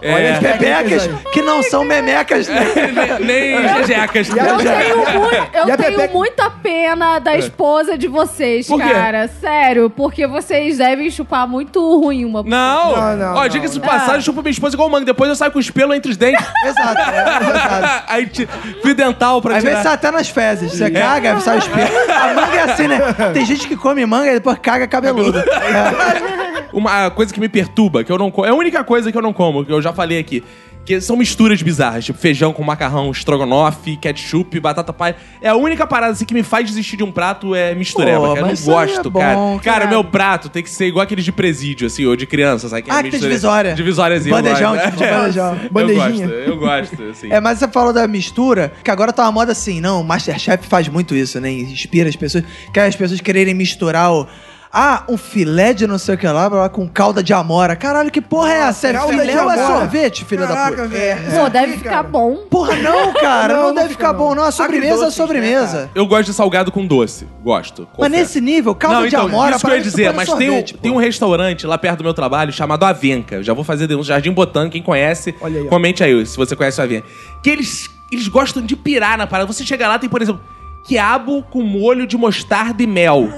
É. 0.01 0.39
Bebecas 0.41 1.11
que 1.33 1.43
não 1.43 1.63
são 1.63 1.85
memecas, 1.85 2.49
né? 2.49 2.67
Nem 3.21 3.61
nem 3.61 3.69
jejecas. 3.79 4.29
Eu 4.29 4.57
tenho, 4.57 5.69
eu 5.69 5.75
a 5.75 5.77
tenho 5.77 6.13
muita 6.13 6.49
pena 6.49 7.19
da 7.19 7.37
esposa 7.37 7.99
de 7.99 8.09
vocês, 8.09 8.67
Por 8.67 8.81
quê? 8.81 8.89
cara. 8.89 9.29
Sério, 9.29 9.91
porque 9.91 10.27
vocês 10.27 10.79
devem 10.79 11.11
chupar 11.11 11.47
muito 11.47 11.81
ruim 11.99 12.25
uma 12.25 12.43
Não! 12.43 12.97
Não, 12.97 13.17
não, 13.17 13.35
Ó, 13.35 13.43
não, 13.43 13.49
diga-se 13.49 13.75
de 13.75 13.81
passagem, 13.81 14.23
chupa 14.23 14.41
minha 14.41 14.53
esposa 14.53 14.75
igual 14.75 14.89
manga. 14.89 15.05
Depois 15.05 15.29
eu 15.29 15.37
saio 15.37 15.53
com 15.53 15.59
os 15.59 15.71
pelos 15.71 15.97
entre 15.97 16.13
os 16.13 16.17
dentes. 16.17 16.47
Exato, 16.65 17.01
é, 17.01 17.49
exato. 17.49 18.05
Aí 18.09 18.27
te, 18.27 18.49
fio 18.83 18.95
dental 18.95 19.43
pra 19.43 19.57
Às 19.57 19.65
vezes 19.65 19.83
sai 19.83 19.95
até 19.95 20.11
nas 20.11 20.29
fezes. 20.29 20.73
Você 20.73 20.91
caga, 20.91 21.41
sai 21.41 21.59
espelho. 21.59 21.91
A 22.09 22.35
manga 22.35 22.57
é 22.57 22.63
assim, 22.63 22.87
né? 22.87 22.99
Tem 23.35 23.45
gente 23.45 23.67
que 23.67 23.77
come 23.77 24.05
manga 24.07 24.31
e 24.31 24.35
depois 24.35 24.59
caga 24.59 24.87
cabeludo. 24.87 25.39
É. 25.39 26.20
Uma 26.73 27.11
coisa 27.11 27.33
que 27.35 27.41
me 27.41 27.49
perturba, 27.49 28.05
que 28.05 28.13
eu 28.13 28.19
não 28.19 28.31
como. 28.31 28.47
É 28.47 28.51
a 28.51 28.55
única 28.55 28.85
coisa 28.85 29.11
que 29.11 29.19
eu 29.19 29.23
não 29.23 29.33
como, 29.33 29.65
que 29.65 29.73
eu 29.73 29.83
já 29.83 29.93
falei 29.93 30.19
aqui. 30.19 30.43
Que 30.83 30.99
são 30.99 31.15
misturas 31.15 31.61
bizarras, 31.61 32.07
tipo 32.07 32.19
feijão 32.19 32.55
com 32.55 32.65
macarrão, 32.65 33.11
estrogonofe, 33.11 33.97
ketchup, 33.99 34.59
batata 34.59 34.93
palha. 34.95 35.15
É 35.43 35.49
a 35.51 35.55
única 35.55 35.87
parada 35.87 36.13
assim 36.13 36.25
que 36.25 36.33
me 36.33 36.43
faz 36.43 36.67
desistir 36.69 36.97
de 36.97 37.05
um 37.05 37.13
prato 37.13 37.55
é 37.55 37.75
mistureba, 37.75 38.19
Pô, 38.21 38.27
cara. 38.29 38.39
Eu 38.39 38.43
não 38.43 38.49
mas 38.49 38.61
isso 38.61 38.71
aí 38.77 38.85
é 38.85 38.87
gosto, 38.95 39.11
bom, 39.11 39.21
cara. 39.21 39.61
cara. 39.63 39.87
Meu 39.89 40.03
prato 40.03 40.49
tem 40.49 40.63
que 40.63 40.71
ser 40.71 40.87
igual 40.87 41.03
aqueles 41.03 41.25
de 41.25 41.33
presídio, 41.33 41.87
assim, 41.87 42.07
ou 42.07 42.17
de 42.17 42.27
criança, 42.27 42.67
sabe? 42.69 42.85
Ah, 42.89 42.95
é 42.95 42.97
que 42.97 43.03
tem 43.03 43.11
mistura- 43.13 43.29
divisória. 43.29 43.75
Divisóriazinha. 43.75 44.35
eu 44.35 44.43
Bandejão, 44.43 44.73
gosto. 44.75 44.85
tipo 44.91 44.97
de 45.05 45.11
bandejão. 45.11 45.59
Eu 45.63 45.71
Bandejinha. 45.71 46.27
gosto, 46.27 46.33
eu 46.33 46.57
gosto, 46.59 47.03
assim. 47.11 47.31
É, 47.31 47.41
mas 47.41 47.59
você 47.59 47.69
falou 47.69 47.93
da 47.93 48.09
mistura, 48.09 48.73
que 48.83 48.91
agora 48.91 49.13
tá 49.13 49.25
uma 49.25 49.33
moda 49.33 49.53
assim, 49.53 49.81
não, 49.83 50.01
o 50.01 50.05
Masterchef 50.05 50.67
faz 50.67 50.89
muito 50.89 51.15
isso, 51.15 51.39
né? 51.41 51.51
Inspira 51.53 52.09
as 52.09 52.17
pessoas, 52.17 52.43
que 52.73 52.81
é 52.81 52.87
as 52.87 52.97
pessoas 52.97 53.21
quererem 53.21 53.53
misturar 53.53 54.11
o- 54.13 54.27
Ah, 54.73 55.03
um 55.09 55.17
filé 55.17 55.73
de 55.75 55.85
não 55.85 55.99
sei 55.99 56.15
o 56.15 56.19
que 56.19 56.29
lá, 56.29 56.49
blá, 56.49 56.69
com 56.69 56.89
calda 56.89 57.25
de 57.25 57.33
amora. 57.35 57.75
Caralho, 57.75 58.09
que 58.09 58.21
porra 58.21 58.53
é 58.53 58.59
essa? 58.59 58.87
É 58.87 58.93
calda 58.93 59.13
filé 59.13 59.33
de 59.33 59.39
ou 59.39 59.51
é 59.51 59.55
amora. 59.55 59.67
sorvete, 59.81 60.25
filha 60.25 60.43
da 60.47 60.55
Caraca, 60.55 60.77
puta? 60.85 60.89
velho. 60.89 61.31
Pô, 61.33 61.49
deve 61.49 61.73
ficar 61.79 62.03
bom. 62.05 62.37
Porra, 62.49 62.77
não, 62.77 63.13
cara. 63.15 63.55
Não, 63.55 63.61
não, 63.63 63.69
não 63.71 63.75
deve 63.75 63.89
fica 63.89 64.07
ficar 64.07 64.13
bom, 64.13 64.33
não. 64.33 64.45
A 64.45 64.53
sobremesa 64.53 64.87
é 64.87 64.91
Agridoces, 64.93 65.15
sobremesa. 65.17 65.81
né, 65.83 65.89
Eu 65.93 66.07
gosto 66.07 66.27
de 66.27 66.35
salgado 66.35 66.71
com 66.71 66.87
doce. 66.87 67.27
Gosto. 67.43 67.83
Mas 67.83 67.97
confesso. 67.97 68.11
nesse 68.13 68.41
nível, 68.41 68.73
calda 68.77 68.97
não, 69.01 69.03
de 69.03 69.09
então, 69.09 69.27
amora... 69.27 69.57
isso 69.57 69.61
que 69.61 69.67
eu 69.67 69.71
ia 69.71 69.77
parece 69.83 69.91
dizer, 69.91 70.13
mas 70.15 70.29
tem, 70.35 70.49
um, 70.51 70.53
sorvete, 70.53 70.75
tem 70.79 70.93
um 70.93 70.97
restaurante 70.99 71.67
lá 71.67 71.77
perto 71.77 71.99
do 71.99 72.05
meu 72.05 72.15
trabalho 72.15 72.53
chamado 72.53 72.85
Avenca. 72.85 73.35
Eu 73.37 73.43
já 73.43 73.53
vou 73.53 73.65
fazer 73.65 73.89
denúncia. 73.89 74.15
Jardim 74.15 74.31
Botânico, 74.31 74.73
quem 74.73 74.83
conhece, 74.83 75.35
Olha 75.41 75.61
aí, 75.63 75.67
ó. 75.67 75.69
comente 75.69 76.05
aí 76.05 76.25
se 76.25 76.37
você 76.37 76.55
conhece 76.55 76.81
o 76.81 76.85
Avenca. 76.85 77.09
Que 77.43 77.51
eles, 77.51 77.91
eles 78.13 78.29
gostam 78.29 78.63
de 78.63 78.77
pirar 78.77 79.19
na 79.19 79.27
parada. 79.27 79.53
Você 79.53 79.65
chega 79.65 79.89
lá, 79.89 79.99
tem, 79.99 80.09
por 80.09 80.23
exemplo, 80.23 80.41
quiabo 80.87 81.43
com 81.51 81.63
molho 81.63 82.07
de 82.07 82.17
mostarda 82.17 82.83
e 82.83 82.87
mel. 82.87 83.29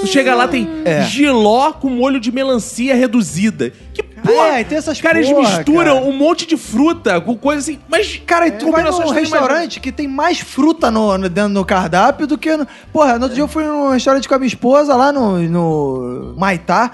Você 0.00 0.08
chega 0.08 0.34
lá, 0.34 0.46
tem 0.46 0.68
É. 0.84 1.02
giló 1.02 1.72
com 1.72 1.88
molho 1.88 2.20
de 2.20 2.30
melancia 2.30 2.94
reduzida. 2.94 3.72
Que 3.94 4.02
porra! 4.02 4.58
É, 4.58 4.64
tem 4.64 4.76
essas 4.76 5.00
Cara, 5.00 5.18
eles 5.18 5.30
porra, 5.30 5.48
misturam 5.56 5.94
cara. 5.96 6.06
um 6.06 6.12
monte 6.12 6.46
de 6.46 6.56
fruta 6.58 7.18
com 7.22 7.34
coisa 7.36 7.60
assim. 7.62 7.78
Mas, 7.88 8.20
Cara, 8.26 8.48
e 8.48 8.50
tu 8.52 8.70
vai 8.70 8.82
num 8.82 8.90
tu 8.90 9.08
restaurante 9.10 9.80
que 9.80 9.90
tem 9.90 10.06
mais 10.06 10.38
fruta 10.40 10.90
no, 10.90 11.16
no- 11.16 11.28
dentro 11.30 11.54
do 11.54 11.64
cardápio 11.64 12.26
do 12.26 12.36
que 12.36 12.54
no... 12.54 12.66
Porra, 12.92 13.14
no 13.16 13.22
outro 13.22 13.34
dia 13.34 13.42
eu 13.42 13.48
fui 13.48 13.64
num 13.64 13.90
restaurante 13.92 14.28
com 14.28 14.34
a 14.34 14.38
minha 14.38 14.48
esposa 14.48 14.94
lá 14.94 15.10
no, 15.10 15.38
no 15.38 16.34
Maitá. 16.36 16.92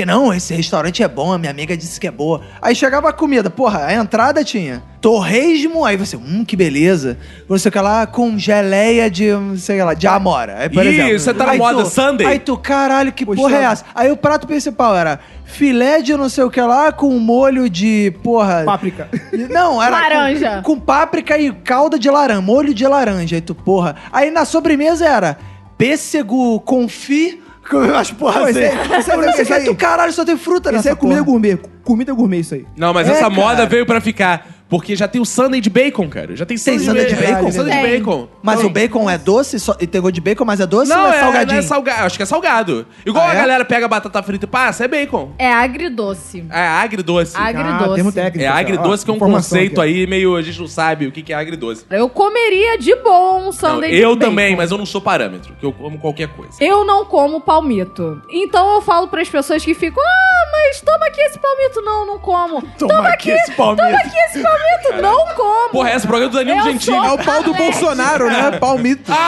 Que 0.00 0.06
não, 0.06 0.32
esse 0.32 0.54
restaurante 0.54 1.02
é 1.02 1.08
bom, 1.08 1.30
a 1.30 1.36
minha 1.36 1.50
amiga 1.50 1.76
disse 1.76 2.00
que 2.00 2.06
é 2.06 2.10
boa. 2.10 2.40
Aí 2.62 2.74
chegava 2.74 3.10
a 3.10 3.12
comida, 3.12 3.50
porra, 3.50 3.84
a 3.84 3.92
entrada 3.92 4.42
tinha 4.42 4.82
torresmo, 4.98 5.84
aí 5.84 5.94
você, 5.94 6.16
hum, 6.16 6.42
que 6.42 6.56
beleza. 6.56 7.18
Não 7.46 7.58
sei 7.58 7.68
o 7.68 7.72
que 7.72 7.78
lá, 7.78 8.06
com 8.06 8.38
geleia 8.38 9.10
de, 9.10 9.30
não 9.30 9.58
sei 9.58 9.84
lá, 9.84 9.92
de 9.92 10.06
amora. 10.06 10.56
Aí, 10.60 10.70
por 10.70 10.86
Ih, 10.86 10.88
exemplo. 10.88 11.18
você 11.20 11.34
tá 11.34 11.44
na 11.44 11.52
aí 11.52 11.58
moda 11.58 11.82
tu- 11.82 11.90
Sunday? 11.90 12.26
Aí 12.26 12.38
tu, 12.38 12.56
caralho, 12.56 13.12
que 13.12 13.26
Poxa. 13.26 13.42
porra 13.42 13.56
é 13.58 13.62
essa? 13.64 13.84
Aí 13.94 14.10
o 14.10 14.16
prato 14.16 14.46
principal 14.46 14.96
era 14.96 15.20
filé 15.44 16.00
de 16.00 16.16
não 16.16 16.30
sei 16.30 16.44
o 16.44 16.50
que 16.50 16.60
lá 16.62 16.90
com 16.92 17.10
molho 17.18 17.68
de, 17.68 18.10
porra... 18.22 18.62
Páprica. 18.64 19.06
Não, 19.50 19.82
era 19.82 19.90
Laranja. 20.00 20.62
Com, 20.64 20.76
com 20.76 20.80
páprica 20.80 21.36
e 21.36 21.52
calda 21.52 21.98
de 21.98 22.08
laranja, 22.08 22.40
molho 22.40 22.72
de 22.72 22.86
laranja. 22.86 23.36
Aí 23.36 23.42
tu, 23.42 23.54
porra. 23.54 23.96
Aí 24.10 24.30
na 24.30 24.46
sobremesa 24.46 25.06
era 25.06 25.36
pêssego, 25.76 26.58
confit, 26.60 27.38
as 27.78 28.10
porra 28.10 28.40
assim. 28.48 28.60
esse 28.60 29.10
aí- 29.10 29.22
sei 29.32 29.42
esse 29.42 29.44
que 29.46 29.52
aí- 29.52 29.64
tu, 29.64 29.74
caralho, 29.74 30.12
só 30.12 30.24
tem 30.24 30.36
fruta 30.36 30.68
Isso 30.70 30.76
nessa 30.76 30.90
é 30.90 30.94
comida 30.94 31.20
porra. 31.24 31.30
gourmet. 31.32 31.58
Comida 31.84 32.12
gourmet 32.12 32.40
isso 32.40 32.54
aí. 32.54 32.64
Não, 32.76 32.92
mas 32.92 33.08
É, 33.08 33.12
essa 33.12 33.20
cara. 33.22 33.34
moda 33.34 33.66
veio 33.66 33.86
pra 33.86 34.00
ficar. 34.00 34.46
Porque 34.70 34.94
já 34.94 35.08
tem 35.08 35.20
o 35.20 35.24
sundae 35.26 35.60
de 35.60 35.68
bacon, 35.68 36.08
cara. 36.08 36.36
Já 36.36 36.46
tem 36.46 36.56
Tem 36.56 36.78
sundae 36.78 37.02
sundae 37.02 37.06
de 37.06 37.14
bacon? 37.16 37.50
Sundae 37.52 37.76
de 37.76 37.82
Tem. 37.82 37.98
bacon. 37.98 38.28
Mas 38.40 38.62
o 38.64 38.70
bacon 38.70 39.10
é 39.10 39.18
doce? 39.18 39.58
Só, 39.58 39.76
e 39.80 39.86
tem 39.86 40.00
gosto 40.00 40.14
de 40.14 40.20
bacon, 40.20 40.44
mas 40.44 40.60
é 40.60 40.66
doce 40.66 40.88
Não, 40.88 41.06
ou 41.06 41.12
é, 41.12 41.16
é, 41.16 41.20
salgadinho? 41.20 41.52
não 41.52 41.58
é 41.58 41.62
salgado. 41.62 42.06
Acho 42.06 42.16
que 42.16 42.22
é 42.22 42.26
salgado. 42.26 42.86
Igual 43.04 43.24
Ah, 43.26 43.30
a 43.30 43.34
é? 43.34 43.36
galera 43.36 43.64
pega 43.64 43.88
batata 43.88 44.22
frita 44.22 44.44
e 44.44 44.48
passa, 44.48 44.84
é 44.84 44.88
bacon. 44.88 45.32
É 45.38 45.52
agridoce. 45.52 46.44
É 46.50 46.60
agridoce. 46.68 47.36
Agridoce. 47.36 47.90
Ah, 47.90 47.94
termo 47.96 48.12
técnico. 48.12 48.44
É 48.44 48.48
agridoce, 48.48 49.02
Ó, 49.02 49.04
que 49.04 49.10
é 49.10 49.12
um 49.12 49.16
informação 49.16 49.50
conceito 49.58 49.80
aqui, 49.80 49.90
ó. 49.90 50.00
aí 50.00 50.06
meio. 50.06 50.36
A 50.36 50.42
gente 50.42 50.60
não 50.60 50.68
sabe 50.68 51.06
o 51.08 51.10
que 51.12 51.22
que 51.22 51.32
é 51.32 51.36
agridoce. 51.36 51.84
Eu 51.90 52.08
comeria 52.08 52.78
de 52.78 52.94
bom 52.94 53.40
um 53.40 53.44
Não, 53.46 53.52
sundae 53.52 53.90
de 53.90 53.96
eu 53.98 54.14
bacon. 54.14 54.30
também, 54.30 54.54
mas 54.56 54.70
eu 54.70 54.78
não 54.78 54.86
sou 54.86 55.00
parâmetro, 55.00 55.52
que 55.58 55.66
eu 55.66 55.72
como 55.72 55.98
qualquer 55.98 56.28
coisa. 56.28 56.52
Eu 56.60 56.84
não 56.84 57.04
como 57.04 57.40
palmito. 57.40 58.22
Então 58.30 58.74
eu 58.74 58.82
falo 58.82 59.08
pras 59.08 59.28
pessoas 59.28 59.64
que 59.64 59.74
ficam, 59.74 60.00
ah, 60.00 60.48
mas 60.52 60.80
toma 60.80 61.06
aqui 61.06 61.20
esse 61.22 61.38
palmito. 61.40 61.80
Não, 61.82 62.06
não 62.06 62.18
como. 62.20 62.62
Toma, 62.78 63.08
aqui 63.08 63.30
esse 63.30 63.50
palmito. 63.52 63.84
Toma 63.84 63.98
aqui 63.98 64.16
esse 64.28 64.40
palmito. 64.40 64.59
Não 65.00 65.26
como. 65.34 65.68
Porra, 65.70 65.90
esse 65.92 66.06
programa 66.06 66.30
do 66.32 66.38
Danilo 66.38 66.58
Eu 66.58 66.64
Gentili. 66.64 66.96
sou 66.96 67.04
É 67.04 67.12
o 67.12 67.18
pau 67.18 67.42
do. 67.42 67.54
Bolsonaro, 67.54 68.26
né? 68.26 68.50
Palmito. 68.58 69.10
É 69.10 69.14
só 69.14 69.20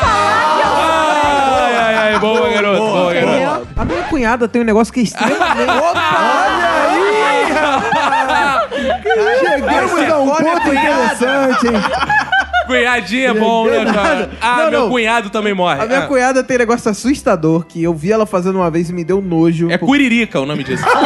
falar 0.00 0.56
que 0.56 0.62
eu 0.62 0.72
Ai, 1.58 1.74
ai, 1.76 1.94
ai, 2.14 2.18
boa, 2.18 2.48
garoto, 2.48 2.78
boa, 2.78 3.12
garoto. 3.14 3.32
Entendeu? 3.34 3.66
A 3.76 3.84
minha 3.84 4.02
cunhada 4.04 4.48
tem 4.48 4.62
um 4.62 4.64
negócio 4.64 4.92
que 4.92 5.00
é 5.00 5.02
extremamente... 5.02 5.72
Chegamos 9.40 10.10
a 10.12 10.18
um 10.18 10.26
ponto 10.28 10.68
interessante, 10.74 11.66
hein? 11.66 11.72
Cunhadinha 12.66 13.28
é 13.30 13.34
bom, 13.34 13.66
né, 13.66 13.84
cara? 13.92 14.30
Ah, 14.40 14.56
Não, 14.64 14.70
meu 14.70 14.80
não. 14.82 14.88
cunhado 14.90 15.30
também 15.30 15.54
morre. 15.54 15.80
A 15.82 15.86
minha 15.86 16.00
Ah, 16.00 16.06
cunhada 16.06 16.42
tem 16.42 16.56
um 16.56 16.58
negócio 16.58 16.90
assustador 16.90 17.64
que 17.64 17.80
eu 17.82 17.94
vi 17.94 18.10
ela 18.10 18.26
fazendo 18.26 18.56
uma 18.56 18.68
vez 18.70 18.90
e 18.90 18.92
me 18.92 19.04
deu 19.04 19.22
nojo. 19.22 19.70
É 19.70 19.78
curirica 19.78 20.40
o 20.40 20.46
nome 20.46 20.64
disso. 20.64 20.84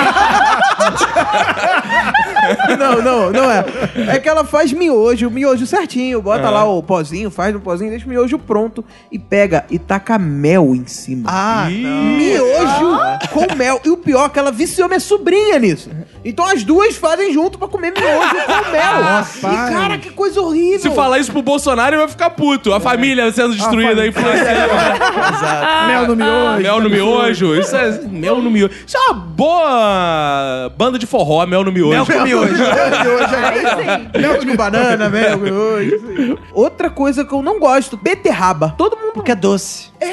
Não, 2.78 3.02
não, 3.02 3.30
não 3.30 3.50
é. 3.50 3.64
É 4.08 4.18
que 4.18 4.28
ela 4.28 4.44
faz 4.44 4.72
miojo, 4.72 5.30
miojo 5.30 5.66
certinho, 5.66 6.22
bota 6.22 6.48
lá 6.48 6.64
o 6.64 6.82
pozinho, 6.82 7.30
faz 7.30 7.52
no 7.52 7.60
pozinho, 7.60 7.90
deixa 7.90 8.06
o 8.06 8.08
miojo 8.08 8.38
pronto 8.38 8.84
e 9.10 9.18
pega 9.18 9.64
e 9.70 9.78
taca 9.78 10.18
mel 10.18 10.74
em 10.74 10.86
cima. 10.86 11.28
Ah, 11.32 11.70
Ih. 11.70 11.84
Miojo 11.84 12.98
com 13.32 13.54
mel. 13.54 13.80
E 13.84 13.90
o 13.90 13.96
pior 13.96 14.26
é 14.26 14.28
que 14.28 14.38
ela 14.38 14.50
viciou 14.52 14.88
minha 14.88 15.00
sobrinha 15.00 15.58
nisso. 15.58 15.90
Então 16.24 16.44
as 16.46 16.62
duas 16.64 16.96
fazem 16.96 17.32
junto 17.32 17.58
pra 17.58 17.66
comer 17.68 17.92
miojo 17.92 18.34
com 18.46 18.70
mel. 18.72 19.02
Nossa, 19.02 19.48
e 19.48 19.72
cara, 19.72 19.98
que 19.98 20.10
coisa 20.10 20.40
horrível. 20.40 20.80
Se 20.80 20.90
falar 20.90 21.18
isso 21.18 21.32
pro 21.32 21.42
Bolsonaro, 21.42 21.94
ele 21.94 22.00
vai 22.02 22.08
ficar 22.08 22.30
puto. 22.30 22.72
A 22.74 22.80
família 22.80 23.30
sendo 23.32 23.54
destruída, 23.54 24.06
influenciando. 24.06 24.70
Mel 25.86 26.06
no 26.08 26.16
miojo. 26.16 26.62
Mel 26.62 26.80
no 26.80 26.90
miojo. 26.90 27.54
Isso 27.54 27.76
é 27.76 27.90
mel 28.08 28.40
no 28.42 28.50
miojo. 28.50 28.72
Isso 28.86 28.96
é 28.96 29.00
uma 29.00 29.14
boa 29.14 30.72
banda 30.76 30.98
de 30.98 31.06
forró, 31.06 31.44
mel 31.46 31.64
no 31.64 31.72
miojo. 31.72 31.90
Mel 31.90 32.06
com 32.06 32.24
miojo. 32.24 32.54
Aí 32.54 33.60
sim. 33.60 34.20
Mel 34.20 34.38
com 34.38 34.56
banana, 34.56 35.08
mel 35.08 35.38
com 35.38 35.44
miojo. 35.44 36.38
Outra 36.52 36.90
coisa 36.90 37.24
que 37.24 37.32
eu 37.32 37.42
não 37.42 37.58
gosto, 37.58 37.96
beterraba. 37.96 38.74
Todo 38.76 38.96
mundo... 38.96 39.12
Porque 39.14 39.32
é 39.32 39.34
doce. 39.34 39.88
É, 40.00 40.06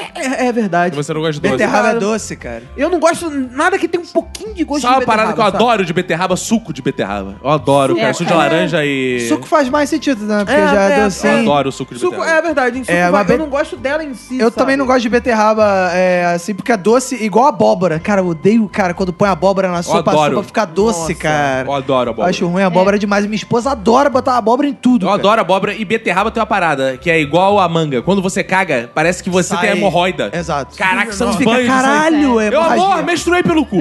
é, 0.44 0.48
é 0.48 0.52
verdade. 0.52 0.96
Você 0.96 1.14
não 1.14 1.22
gosta 1.22 1.34
de 1.34 1.42
doce? 1.42 1.52
Beterraba 1.54 1.90
é 1.90 1.96
doce, 1.96 2.36
cara. 2.36 2.64
Eu 2.76 2.90
não 2.90 3.00
gosto 3.00 3.30
nada 3.30 3.78
que 3.78 3.88
tenha 3.88 4.04
um 4.04 4.08
pouquinho 4.08 4.54
de 4.54 4.64
gosto 4.64 4.82
Sabe 4.82 4.96
de 4.96 5.00
uma 5.02 5.06
parada 5.06 5.34
que 5.34 5.40
eu 5.40 5.44
beterraba, 5.44 5.52
sabe? 5.60 5.64
adoro 5.64 5.86
de 5.86 5.94
beterraba? 5.98 6.36
Suco 6.38 6.72
de 6.72 6.82
beterraba. 6.82 7.36
Eu 7.44 7.50
adoro, 7.50 7.94
Suco, 7.94 8.02
cara. 8.02 8.14
Suco 8.14 8.26
de 8.26 8.34
é. 8.34 8.36
laranja 8.36 8.86
e... 8.86 9.26
Suco 9.28 9.48
faz 9.48 9.68
mais 9.70 9.90
sentido, 9.90 10.26
né? 10.26 10.40
Porque 10.46 10.54
É, 10.60 10.68
já 10.68 10.82
é, 10.90 10.92
é, 10.94 11.00
Eu 11.00 11.04
docinho. 11.06 11.40
adoro 11.42 11.72
suco 11.72 11.94
de 11.94 12.00
Suco, 12.00 12.12
beterraba. 12.18 12.38
é 12.38 12.42
verdade, 12.42 12.80
em 12.80 12.84
suco 12.84 12.92
É, 12.96 13.02
vai- 13.04 13.12
mas 13.12 13.28
be- 13.28 13.34
eu 13.34 13.38
não 13.40 13.48
gosto 13.48 13.76
dela 13.78 14.04
em 14.04 14.14
si, 14.14 14.36
Eu 14.40 14.46
sabe? 14.46 14.56
também 14.56 14.78
não 14.78 14.86
gosto 14.86 15.02
de 15.02 15.10
beterraba, 15.10 15.90
é, 15.94 16.26
assim, 16.36 16.54
porque 16.56 16.72
é 16.72 16.78
doce 16.78 17.16
igual 17.24 17.48
abóbora. 17.48 18.00
Cara, 18.00 18.22
eu 18.22 18.28
odeio, 18.28 18.68
cara, 18.70 18.94
quando 18.94 19.12
põe 19.12 19.28
abóbora 19.30 19.70
na 19.70 19.84
sopa, 19.84 20.12
a 20.12 20.14
adoro. 20.14 20.36
sopa 20.36 20.44
fica 20.48 20.66
doce, 20.66 21.16
cara. 21.16 21.66
Eu 21.68 21.74
adoro 21.74 22.10
abóbora. 22.12 22.30
Acho 22.30 22.48
ruim 22.48 22.64
abóbora 22.64 22.98
demais. 23.00 23.26
Minha 23.26 23.36
esposa 23.36 23.72
adora 23.72 24.10
botar 24.10 24.38
abóbora 24.38 24.68
em 24.68 24.74
tudo, 24.74 25.06
Eu 25.06 25.10
cara. 25.10 25.20
adoro 25.20 25.42
abóbora 25.42 25.74
e 25.74 25.84
beterraba 25.84 26.32
tem 26.32 26.40
uma 26.42 26.48
parada 26.48 26.98
que 26.98 27.10
é 27.10 27.20
igual 27.20 27.60
a 27.60 27.68
manga. 27.68 28.02
Quando 28.02 28.22
você 28.22 28.44
caga, 28.44 28.90
parece 28.94 29.24
que 29.24 29.30
você 29.30 29.50
Sai- 29.56 29.68
tem 29.68 29.78
hemorroida. 29.78 30.30
Exato. 30.34 30.76
Caraca, 30.78 31.12
são 31.14 31.32
Você 31.32 31.40
fica, 31.40 31.50
banhos. 31.52 31.68
caralho, 31.68 32.40
é 32.40 32.48
Eu, 32.54 32.62
amor, 32.62 33.04
menstruei 33.04 33.42
pelo 33.44 33.66
cu. 33.66 33.78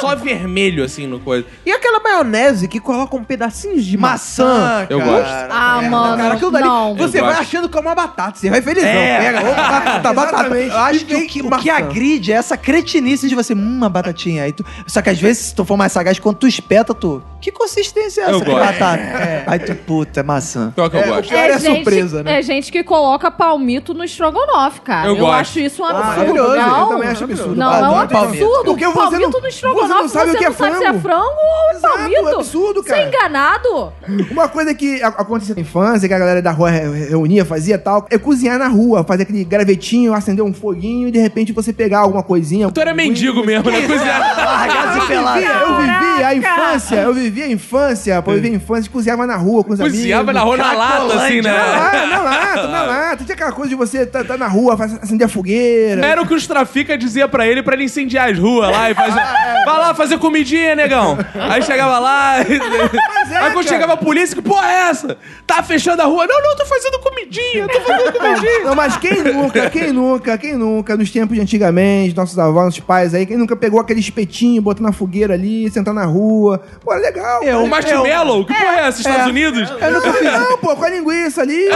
Só 0.00 0.14
vermelho, 0.16 0.75
assim, 0.84 1.06
no 1.06 1.20
coisa. 1.20 1.46
E 1.64 1.70
aquela 1.72 2.00
maionese 2.00 2.68
que 2.68 2.78
coloca 2.80 3.14
um 3.16 3.24
pedacinhos 3.24 3.84
de 3.84 3.96
maçã. 3.96 4.16
Maçã, 4.46 4.86
Eu 4.90 4.98
cara. 4.98 5.10
gosto. 5.10 5.46
Ah, 5.50 5.80
É, 5.82 5.88
mano. 5.88 6.16
Cara, 6.16 6.34
aquilo 6.34 6.50
dali, 6.50 6.64
não. 6.64 6.94
você 6.96 7.18
Eu 7.18 7.24
vai 7.24 7.34
gosto. 7.34 7.42
achando 7.42 7.68
que 7.68 7.76
é 7.76 7.80
uma 7.80 7.94
batata. 7.94 8.38
Você 8.38 8.50
vai 8.50 8.62
felizão. 8.62 8.88
É. 8.88 9.18
Pega, 9.20 9.50
opa, 9.50 10.12
batata. 10.12 10.56
Eu 10.56 10.76
acho 10.78 11.04
que 11.04 11.14
o 11.14 11.18
vem 11.18 11.26
que, 11.26 11.42
o 11.42 11.50
que 11.58 11.70
agride 11.70 12.32
é 12.32 12.36
essa 12.36 12.56
cretinice 12.56 13.28
de 13.28 13.34
você, 13.34 13.52
hum, 13.54 13.58
uma 13.76 13.88
batatinha. 13.88 14.44
Aí 14.44 14.52
tu, 14.52 14.64
só 14.86 15.00
que 15.02 15.10
às 15.10 15.20
vezes, 15.20 15.46
se 15.46 15.54
tu 15.54 15.64
for 15.64 15.76
mais 15.76 15.92
sagaz, 15.92 16.18
quando 16.18 16.36
tu 16.36 16.46
espeta, 16.46 16.94
tu. 16.94 17.22
Que 17.40 17.52
consistência 17.52 18.22
é 18.22 18.24
essa 18.24 18.32
Eu 18.32 18.40
de 18.40 18.46
gosto. 18.46 18.58
batata? 18.66 19.44
Aí 19.46 19.58
tu, 19.60 19.74
puta, 19.76 20.20
é 20.20 20.22
maçã. 20.22 20.72
Pior 20.74 20.90
que 20.90 20.96
eu 20.96 21.00
É, 21.00 21.06
gosto. 21.06 21.28
Cara, 21.30 21.52
é 21.54 21.58
surpresa, 21.58 22.22
né? 22.22 22.38
É 22.38 22.42
gente 22.42 22.72
que 22.72 22.82
coloca 22.82 23.30
palmito 23.30 23.94
no 23.94 24.02
estrogonofe, 24.02 24.80
cara. 24.80 25.06
Eu 25.08 25.14
Eu, 25.14 25.20
gosto. 25.20 25.34
acho 25.40 25.60
isso 25.60 25.82
um 25.82 25.86
absurdo. 25.86 26.08
maravilhoso. 26.08 26.56
não, 26.56 26.80
Eu 26.80 26.86
também 26.88 27.08
acho 27.08 27.24
absurdo. 27.24 27.54
Não, 27.56 27.70
Ah, 27.70 27.78
é 27.78 27.88
um 27.88 27.98
absurdo. 28.00 28.64
Porque 28.64 28.86
você 28.86 28.94
palmito 28.98 29.20
não- 29.22 29.30
no 29.30 29.40
você 29.40 29.48
estrogonofe, 29.48 29.92
não 30.02 30.08
sabe 30.08 30.30
o 30.32 30.36
que 30.38 30.44
é 30.44 30.48
não 30.48 30.54
sabe 30.72 30.78
se 30.78 30.84
é 30.84 31.00
frango. 31.00 31.24
ou 31.24 31.76
Exato, 31.76 31.98
palmito. 31.98 32.28
é 32.28 32.34
absurdo, 32.34 32.82
Você 32.82 32.92
é 32.92 32.96
cara. 32.96 33.08
enganado? 33.08 33.92
Uma 34.30 34.48
coisa 34.48 34.74
que 34.74 35.02
acontecia 35.02 35.54
na 35.54 35.60
infância, 35.60 36.08
que 36.08 36.14
a 36.14 36.18
galera 36.18 36.40
da 36.42 36.50
rua 36.50 36.70
re- 36.70 37.08
reunia, 37.08 37.44
fazia 37.44 37.78
tal, 37.78 38.06
é 38.10 38.18
cozinhar 38.18 38.58
na 38.58 38.68
rua, 38.68 39.04
fazer 39.04 39.22
aquele 39.24 39.44
gravetinho, 39.44 40.14
acender 40.14 40.44
um 40.44 40.52
foguinho 40.52 41.08
e 41.08 41.10
de 41.10 41.18
repente 41.18 41.52
você 41.52 41.72
pegar 41.72 42.00
alguma 42.00 42.22
coisinha. 42.22 42.70
Tu 42.70 42.80
era 42.80 42.94
mendigo 42.94 43.44
mesmo, 43.44 43.70
né? 43.70 43.82
Cozinhar. 43.82 44.36
Largasse 44.36 44.98
Eu 45.00 45.06
pelado. 45.06 45.40
vivi, 45.40 45.52
eu 45.52 45.76
vivi 45.76 46.24
a 46.24 46.34
infância, 46.34 46.96
eu 46.96 47.14
vivi 47.14 47.42
a 47.42 47.48
infância, 47.48 48.22
pô, 48.22 48.30
eu 48.32 48.36
vivi 48.36 48.48
a 48.48 48.56
infância, 48.56 48.90
cozinhava 48.90 49.26
na 49.26 49.36
rua 49.36 49.62
com 49.64 49.72
os 49.72 49.80
amigos. 49.80 49.98
Cozinhava 49.98 50.32
na 50.32 50.40
rua 50.40 50.56
na 50.56 50.72
lata, 50.72 51.14
assim, 51.14 51.40
né? 51.42 51.52
Na 51.52 51.66
lata, 51.66 52.06
na 52.06 52.18
lata, 52.22 52.68
na 52.68 52.82
lata. 52.82 53.24
Tinha 53.24 53.34
aquela 53.34 53.52
coisa 53.52 53.68
de 53.70 53.74
você 53.74 54.06
tá, 54.06 54.24
tá 54.24 54.36
na 54.36 54.46
rua, 54.48 54.76
faz- 54.76 54.94
acender 55.02 55.26
a 55.26 55.28
fogueira. 55.28 56.04
Era 56.04 56.22
o 56.22 56.26
que 56.26 56.34
os 56.34 56.46
trafica 56.46 56.96
dizia 56.96 57.26
pra 57.28 57.46
ele 57.46 57.62
pra 57.62 57.74
ele 57.74 57.84
incendiar 57.84 58.30
as 58.30 58.38
ruas 58.38 58.70
lá 58.70 58.90
e 58.90 58.94
fazer. 58.94 59.20
Vai 59.66 59.78
lá 59.80 59.94
fazer 59.94 60.18
comidinha, 60.18 60.55
negão. 60.74 61.18
Aí 61.34 61.62
chegava 61.62 61.98
lá. 61.98 62.36
é, 62.40 62.42
aí 62.42 63.52
quando 63.52 63.54
cara. 63.54 63.68
chegava 63.68 63.92
a 63.94 63.96
polícia, 63.96 64.34
que 64.36 64.42
porra 64.42 64.66
é 64.70 64.88
essa? 64.90 65.16
Tá 65.46 65.62
fechando 65.62 66.02
a 66.02 66.04
rua. 66.06 66.26
Não, 66.26 66.42
não, 66.42 66.56
tô 66.56 66.64
fazendo 66.66 66.98
comidinha, 67.00 67.66
tô 67.68 67.80
fazendo 67.80 68.12
comidinha. 68.12 68.64
Não, 68.64 68.74
mas 68.74 68.96
quem 68.96 69.22
nunca, 69.22 69.70
quem 69.70 69.92
nunca, 69.92 70.38
quem 70.38 70.54
nunca, 70.56 70.96
nos 70.96 71.10
tempos 71.10 71.34
de 71.36 71.42
antigamente, 71.42 72.16
nossos 72.16 72.38
avós, 72.38 72.64
nossos 72.66 72.80
pais 72.80 73.14
aí, 73.14 73.26
quem 73.26 73.36
nunca 73.36 73.54
pegou 73.56 73.80
aquele 73.80 74.00
espetinho, 74.00 74.60
botou 74.62 74.82
na 74.84 74.92
fogueira 74.92 75.34
ali, 75.34 75.70
sentar 75.70 75.94
na 75.94 76.04
rua. 76.04 76.62
Pô, 76.84 76.92
é 76.94 76.98
legal. 76.98 77.42
Eu- 77.42 77.62
O 77.64 77.68
marshmallow? 77.68 78.44
Que 78.44 78.54
porra 78.54 78.76
é 78.76 78.88
essa? 78.88 79.00
Estados 79.00 79.26
Unidos? 79.26 79.72
Eu 79.80 79.92
nunca 79.92 80.12
fiz. 80.12 80.32
Não, 80.32 80.58
pô, 80.58 80.76
com 80.76 80.84
a 80.84 80.88
linguiça 80.90 81.42
ali, 81.42 81.68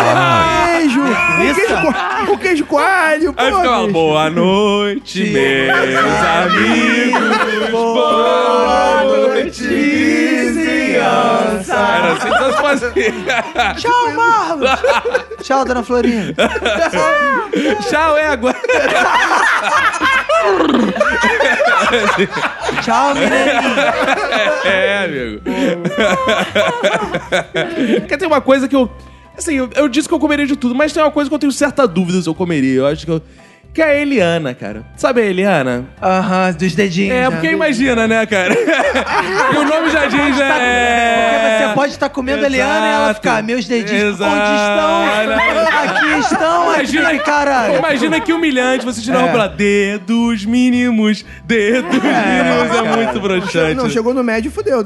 queijo, 0.71 1.01
o 1.01 1.55
queijo, 1.55 1.77
co- 1.83 2.33
o 2.33 2.39
queijo 2.39 2.65
coalho, 2.67 3.33
pô. 3.33 3.43
Aí 3.43 3.53
fica 3.53 3.69
uma 3.71 3.81
bicho. 3.81 3.93
boa 3.93 4.31
noite, 4.31 5.25
meus 5.25 6.25
amigos. 6.45 7.71
Boa 7.71 8.70
noite, 9.05 9.63
vizinhança. 9.63 11.75
Era 11.75 12.13
assim 12.13 12.31
que 12.31 12.39
você 12.39 12.63
fazia. 12.63 12.93
Tchau, 13.77 14.13
Marlos! 14.15 14.71
Tchau, 15.43 15.65
dona 15.65 15.83
Florinda. 15.83 16.35
Tchau, 17.89 18.19
égua. 18.19 18.55
Tchau, 22.83 23.15
mineirinho. 23.15 23.61
É, 24.65 25.05
amigo. 25.05 25.41
Porque 28.01 28.17
tem 28.17 28.29
uma 28.29 28.41
coisa 28.41 28.69
que 28.69 28.77
eu. 28.77 28.91
Assim, 29.37 29.55
eu, 29.55 29.71
eu 29.75 29.89
disse 29.89 30.09
que 30.09 30.15
eu 30.15 30.19
comeria 30.19 30.47
de 30.47 30.57
tudo, 30.57 30.75
mas 30.75 30.93
tem 30.93 31.03
uma 31.03 31.11
coisa 31.11 31.31
que 31.31 31.35
eu 31.35 31.39
tenho 31.39 31.53
certa 31.53 31.87
dúvida 31.87 32.21
se 32.21 32.29
eu 32.29 32.35
comeria. 32.35 32.81
Eu 32.81 32.87
acho 32.87 33.07
que 33.07 33.13
eu. 33.13 33.23
Que 33.73 33.81
é 33.83 33.85
a 33.85 33.95
Eliana, 33.95 34.53
cara. 34.53 34.83
Sabe 34.97 35.21
a 35.21 35.25
Eliana? 35.27 35.85
Aham, 36.03 36.51
dos 36.53 36.75
dedinhos. 36.75 37.15
É, 37.15 37.23
já. 37.25 37.31
porque 37.31 37.47
imagina, 37.53 38.09
né, 38.09 38.27
cara? 38.27 38.53
e 39.55 39.57
o 39.57 39.65
nome 39.65 39.91
já 39.91 40.07
diz, 40.07 40.37
né? 40.37 41.49
Porque 41.51 41.69
você 41.69 41.75
pode 41.75 41.93
estar 41.93 42.09
comendo 42.09 42.43
a 42.45 42.47
Eliana 42.47 42.87
e 42.87 42.91
ela 42.91 43.05
Exato. 43.05 43.15
ficar, 43.21 43.43
meus 43.45 43.65
dedinhos, 43.67 44.15
Exato. 44.17 44.33
onde 44.35 44.51
estão? 44.57 45.81
Aqui 45.81 46.19
estão, 46.19 46.75
Imagina, 46.75 47.09
aqui, 47.11 47.19
caralho. 47.21 47.77
imagina 47.79 48.21
que 48.21 48.33
humilhante 48.33 48.85
você 48.85 49.01
tirar 49.01 49.21
É. 49.21 49.25
um 49.25 49.33
pra 49.33 49.47
dedos 49.47 50.45
mínimos, 50.45 51.25
dedos 51.45 51.93
mínimos, 51.93 52.77
é 52.77 52.97
muito 52.97 53.21
broxante. 53.21 53.75
Não, 53.75 53.89
chegou 53.89 54.13
no 54.13 54.25
médio, 54.25 54.51
fudeu. 54.51 54.85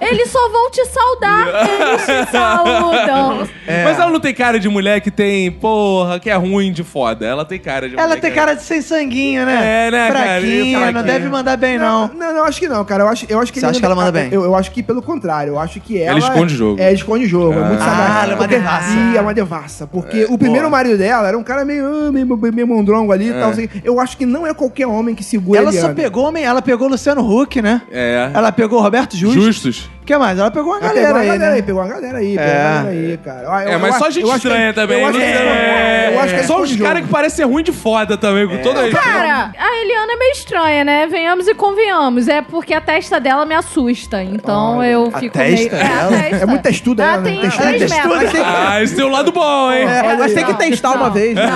Eles 0.00 0.28
só 0.30 0.48
vão 0.50 0.70
te 0.70 0.84
saudar. 0.86 1.46
Eles 1.88 2.04
te 2.04 2.30
saudam. 2.30 3.48
É. 3.66 3.84
Mas 3.84 3.98
ela 3.98 4.10
não 4.10 4.20
tem 4.20 4.34
cara 4.34 4.58
de 4.60 4.68
mulher 4.68 5.00
que 5.00 5.10
tem, 5.10 5.50
porra, 5.50 6.20
que 6.20 6.28
é 6.28 6.34
ruim 6.34 6.72
de 6.72 6.84
foda. 6.84 7.21
Ela 7.26 7.44
tem 7.44 7.58
cara 7.58 7.88
de 7.88 7.98
Ela 7.98 8.16
tem 8.16 8.30
que 8.30 8.36
cara 8.36 8.54
de 8.54 8.62
sem 8.62 8.80
sanguinho, 8.82 9.44
né? 9.46 9.86
É, 9.86 9.90
né, 9.90 10.10
cara? 10.12 10.18
Fraquinha, 10.40 10.92
não 10.92 11.02
deve 11.02 11.28
mandar 11.28 11.56
bem, 11.56 11.78
não. 11.78 12.08
Não, 12.08 12.34
não, 12.34 12.44
acho 12.44 12.58
que 12.60 12.68
não, 12.68 12.84
cara. 12.84 13.04
Eu 13.04 13.08
acho, 13.08 13.26
eu 13.28 13.38
acho 13.40 13.52
que 13.52 13.60
Você 13.60 13.66
acha 13.66 13.78
que 13.80 13.84
ela 13.84 13.94
manda 13.94 14.12
bem? 14.12 14.28
Eu, 14.32 14.42
eu 14.44 14.54
acho 14.54 14.70
que 14.70 14.82
pelo 14.82 15.02
contrário. 15.02 15.52
Eu 15.52 15.58
acho 15.58 15.80
que 15.80 16.00
ela. 16.00 16.18
esconde 16.18 16.54
o 16.54 16.56
jogo. 16.56 16.80
É, 16.80 16.92
esconde 16.92 17.24
o 17.24 17.28
jogo. 17.28 17.52
É 17.58 17.64
muito 17.64 17.82
Ah, 17.82 17.84
sacanagem. 17.84 18.12
ela 18.14 18.22
é 18.22 18.26
uma 18.34 18.36
Porque- 18.38 18.54
devassa. 18.56 18.88
Sim, 18.90 19.16
é 19.16 19.20
uma 19.20 19.34
devassa. 19.34 19.86
Porque 19.86 20.26
o 20.28 20.38
primeiro 20.38 20.70
marido 20.70 20.98
dela 20.98 21.28
era 21.28 21.38
um 21.38 21.42
cara 21.42 21.64
meio, 21.64 21.84
ah, 22.08 22.12
meio, 22.12 22.36
meio 22.52 22.66
mondrongo 22.66 23.12
ali 23.12 23.28
e 23.28 23.32
tal. 23.32 23.50
assim. 23.50 23.68
Eu 23.84 24.00
acho 24.00 24.16
que 24.16 24.26
não 24.26 24.46
é 24.46 24.52
qualquer 24.54 24.86
homem 24.86 25.14
que 25.14 25.22
segura 25.24 25.60
Ela 25.60 25.70
Eliana. 25.70 25.88
só 25.88 25.94
pegou 25.94 26.24
homem, 26.26 26.44
ela 26.44 26.62
pegou 26.62 26.86
o 26.88 26.90
Luciano 26.90 27.22
Huck, 27.22 27.60
né? 27.62 27.82
É. 27.90 28.30
Ela 28.32 28.50
pegou 28.52 28.78
o 28.78 28.82
Roberto 28.82 29.16
Justo. 29.16 29.40
Justos. 29.40 29.90
O 30.12 30.14
que 30.14 30.18
mais? 30.18 30.38
Ela 30.38 30.50
pegou 30.50 30.72
uma 30.72 30.78
Ela 30.78 30.88
galera 30.88 31.06
pegou 31.06 31.20
aí, 31.20 31.26
galera 31.26 31.46
né? 31.50 31.56
aí, 31.56 31.62
pegou 31.62 31.80
uma 31.82 31.88
galera 31.88 32.18
aí, 32.18 32.36
pegou 32.36 32.44
É. 32.52 32.52
uma 32.52 32.82
galera 32.82 32.88
aí, 32.90 33.18
cara. 33.24 33.42
Eu- 33.42 33.72
É, 33.72 33.78
mas 33.78 33.90
acho- 33.90 33.98
só 34.04 34.10
gente 34.10 34.22
eu 34.24 34.30
acho 34.30 34.40
que- 34.42 34.48
estranha 34.48 34.74
também. 34.74 35.00
Eu 35.00 35.06
acho 35.08 35.18
que, 35.18 35.24
É. 35.24 36.10
eu 36.12 36.20
acho 36.20 36.34
que 36.34 36.40
é 36.40 36.42
Só 36.42 36.56
os 36.60 36.62
o 36.70 36.72
jogo. 36.74 36.84
caras 36.84 37.02
que 37.02 37.08
parecem 37.08 37.46
ruim 37.46 37.62
de 37.62 37.72
foda 37.72 38.16
também, 38.18 38.46
com 38.46 38.58
toda 38.58 38.90
Cara, 38.90 39.52
a 39.58 39.76
Eliana 39.82 40.12
é 40.12 40.16
meio 40.16 40.32
estranha, 40.32 40.84
né? 40.84 41.06
Venhamos 41.06 41.48
e 41.48 41.54
convenhamos. 41.54 42.28
É 42.28 42.42
porque 42.42 42.74
a 42.74 42.80
testa 42.82 43.18
dela 43.18 43.46
me 43.46 43.54
assusta. 43.54 44.22
Então 44.22 44.84
eu 44.84 45.10
a 45.14 45.18
fico 45.18 45.32
testa 45.38 45.56
meio. 45.56 45.70
dela? 45.70 46.04
a 46.18 46.20
testa. 46.20 46.36
É 46.36 46.46
muito 46.46 46.62
textuda 46.62 47.02
Ela 47.02 47.12
ela, 47.14 47.22
né? 47.22 47.30
tem 47.30 47.40
Textuda. 47.40 47.66
três 47.68 47.90
metros. 47.90 48.32
tem- 48.32 48.42
Ah, 48.44 48.82
esse 48.82 48.94
tem 48.96 49.04
um 49.06 49.10
lado 49.10 49.32
bom, 49.32 49.72
hein? 49.72 49.82
É, 49.88 50.16
mas 50.16 50.34
tem 50.34 50.44
que 50.44 50.54
testar 50.54 50.90
uma 50.92 51.08
vez, 51.08 51.34
né? 51.34 51.46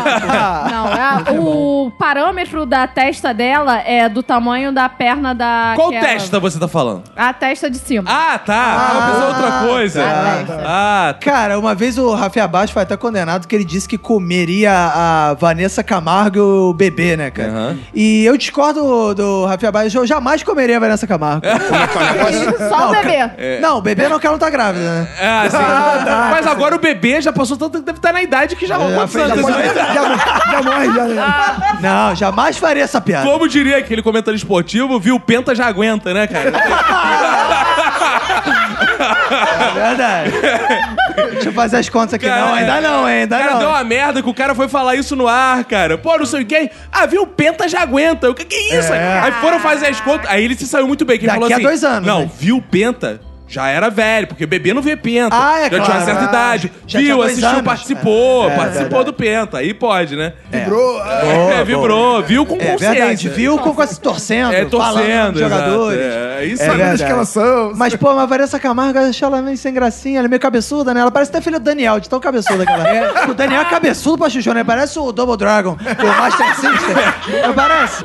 Não, 0.71 0.87
o 1.87 1.91
parâmetro 1.99 2.65
da 2.65 2.87
testa 2.87 3.35
dela 3.35 3.81
é 3.81 4.09
do 4.09 4.23
tamanho 4.23 4.73
da 4.73 4.89
perna 4.89 5.35
da. 5.35 5.73
Qual 5.77 5.89
aquela- 5.89 6.07
testa 6.07 6.41
você 6.41 6.59
tá 6.59 6.69
falando? 6.69 7.03
A 7.15 7.33
testa 7.35 7.69
de 7.71 7.79
cima. 7.79 8.05
Ah, 8.11 8.39
tá. 8.47 8.93
eu 8.95 9.13
pensei 9.13 9.29
outra 9.29 9.67
coisa. 9.69 10.03
tá. 10.03 10.63
Ah, 10.65 11.15
tá. 11.15 11.19
Cara, 11.21 11.59
uma 11.59 11.75
vez 11.75 11.99
o 11.99 12.15
Rafael 12.15 12.49
Baixo 12.49 12.73
foi 12.73 12.83
até 12.83 12.97
condenado 12.97 13.47
que 13.47 13.55
ele 13.55 13.65
disse 13.65 13.89
que 13.89 13.99
comeria 13.99 14.73
a 14.73 15.35
Vanessa 15.35 15.83
Camargo 15.83 16.39
e 16.39 16.41
o 16.41 16.73
bebê, 16.73 17.17
né, 17.17 17.31
cara? 17.31 17.49
Aham. 17.51 17.79
E 17.95 18.25
eu 18.25 18.37
discordo 18.37 19.15
do 19.15 19.47
Rafael 19.47 19.73
Baixo, 19.73 19.99
eu 19.99 20.07
jamais 20.07 20.43
comeria 20.43 20.77
a 20.77 20.81
Vanessa 20.81 21.07
Camargo. 21.07 21.43
Só 22.69 22.89
o 22.89 22.93
bebê. 22.93 23.31
É. 23.37 23.61
Não, 23.61 23.79
o 23.79 23.83
bebê 23.83 24.09
não, 24.09 24.19
que 24.19 24.27
ela 24.27 24.35
não 24.35 24.41
tá 24.41 24.51
grávida, 24.51 24.85
né? 24.85 25.09
Ah, 25.21 25.47
sim. 25.51 25.57
Mas 26.31 26.47
agora 26.47 26.77
o 26.77 26.79
bebê 26.79 27.21
já 27.21 27.33
passou 27.33 27.57
tanto 27.57 27.79
que 27.79 27.85
deve 27.85 27.99
estar 27.99 28.13
na 28.13 28.23
idade 28.23 28.57
que 28.57 28.67
já. 28.67 28.77
Quantos 28.77 29.15
já 29.15 29.25
anos? 29.25 29.47
Já, 29.47 29.63
já, 29.73 30.53
já 30.53 30.63
morre, 30.63 30.87
já. 30.87 31.79
Não, 31.81 32.15
jamais 32.15 32.57
faria 32.57 32.85
essa 32.85 33.01
piada. 33.01 33.27
Como 33.27 33.49
diria 33.49 33.79
aquele 33.79 34.03
comentário 34.03 34.37
esportivo, 34.37 34.99
viu? 35.01 35.19
Penta 35.19 35.55
já 35.55 35.67
aguenta, 35.67 36.13
né, 36.15 36.27
cara? 36.27 36.53
É 38.37 39.71
verdade. 39.75 40.31
Deixa 41.33 41.49
eu 41.49 41.53
fazer 41.53 41.77
as 41.79 41.89
contas 41.89 42.15
aqui. 42.15 42.27
Cara, 42.27 42.41
não, 42.47 42.55
ainda 42.55 42.81
não, 42.81 43.09
hein, 43.09 43.23
ainda 43.23 43.39
cara, 43.39 43.53
não. 43.53 43.59
deu 43.59 43.69
uma 43.69 43.85
merda 43.85 44.23
que 44.23 44.29
o 44.29 44.35
cara 44.35 44.55
foi 44.55 44.69
falar 44.69 44.95
isso 44.95 45.17
no 45.17 45.27
ar, 45.27 45.65
cara. 45.65 45.97
Pô, 45.99 46.17
não 46.19 46.27
sei 46.27 46.43
o 46.43 46.47
que. 46.47 46.71
Ah, 46.93 47.07
viu? 47.07 47.27
Penta 47.27 47.69
já 47.69 47.81
aguenta. 47.83 48.31
O 48.31 48.35
que, 48.35 48.45
que 48.45 48.55
é 48.55 48.79
isso? 48.79 48.93
Aí 48.93 49.33
foram 49.41 49.59
fazer 49.61 49.87
as 49.87 50.01
contas. 50.01 50.29
Aí 50.31 50.45
ele 50.45 50.55
se 50.57 50.67
saiu 50.67 50.87
muito 50.87 51.05
bem. 51.05 51.19
Que 51.19 51.25
ele 51.25 51.33
Daqui 51.33 51.41
falou 51.41 51.53
a 51.53 51.57
assim, 51.57 51.63
dois 51.65 51.85
anos, 51.85 52.07
Não, 52.07 52.21
né? 52.23 52.31
viu 52.39 52.63
Penta. 52.63 53.21
Já 53.49 53.69
era 53.69 53.89
velho, 53.89 54.27
porque 54.27 54.45
bebê 54.45 54.75
não 54.75 54.83
vê 54.83 54.97
penta. 54.97 55.29
Ah, 55.33 55.59
é 55.61 55.63
já 55.65 55.69
tinha 55.71 55.81
claro. 55.85 56.01
uma 56.01 56.05
certa 56.05 56.21
Ah, 56.21 56.29
idade. 56.29 56.73
já 56.87 56.99
Viu, 56.99 57.15
tinha 57.15 57.27
assistiu, 57.27 57.49
anos. 57.49 57.63
participou. 57.63 58.51
É, 58.51 58.53
é 58.53 58.57
participou 58.57 58.89
verdade. 58.89 59.05
do 59.05 59.13
penta. 59.13 59.59
Aí 59.59 59.73
pode, 59.75 60.17
né? 60.17 60.33
Vibrou. 60.51 61.01
É, 61.05 61.65
vibrou. 61.65 62.23
Viu 62.23 62.45
com 62.45 62.55
É 62.57 62.59
consciência. 62.59 62.91
verdade, 62.91 63.29
viu 63.29 63.59
com, 63.59 63.73
com 63.73 63.87
se 63.87 64.01
torcendo, 64.01 64.53
É, 64.53 64.67
falando 64.67 64.71
torcendo. 64.71 65.33
dos 65.33 65.41
jogadores. 65.41 66.01
É, 66.01 66.45
isso 66.45 66.63
É 66.63 66.69
verdade. 66.71 67.03
escalação. 67.03 67.73
Mas, 67.77 67.95
pô, 67.95 68.09
mas 68.15 68.23
a 68.25 68.27
Vanessa 68.27 68.59
Camargo, 68.59 68.99
eu 68.99 69.09
acho 69.11 69.25
ela 69.25 69.41
meio 69.41 69.57
sem 69.57 69.73
gracinha, 69.73 70.19
ela 70.19 70.27
é 70.27 70.29
meio 70.29 70.41
cabeçuda, 70.41 70.93
né? 70.93 71.01
Ela 71.01 71.11
parece 71.13 71.31
até 71.31 71.41
filha 71.41 71.61
do 71.61 71.65
Daniel, 71.65 72.01
de 72.01 72.09
tão 72.11 72.19
cabeçuda 72.19 72.67
que 72.67 72.73
ela 72.73 72.89
é. 72.89 73.27
O 73.31 73.35
Daniel 73.35 73.61
é 73.63 73.65
cabeçudo 73.67 74.19
pra 74.19 74.29
chuchu, 74.29 74.53
né? 74.53 74.65
Parece 74.65 74.99
o 74.99 75.13
Double 75.13 75.37
Dragon, 75.37 75.77
o 75.81 76.07
Master 76.21 76.55
System. 76.57 77.43
Não 77.47 77.55
parece? 77.55 78.03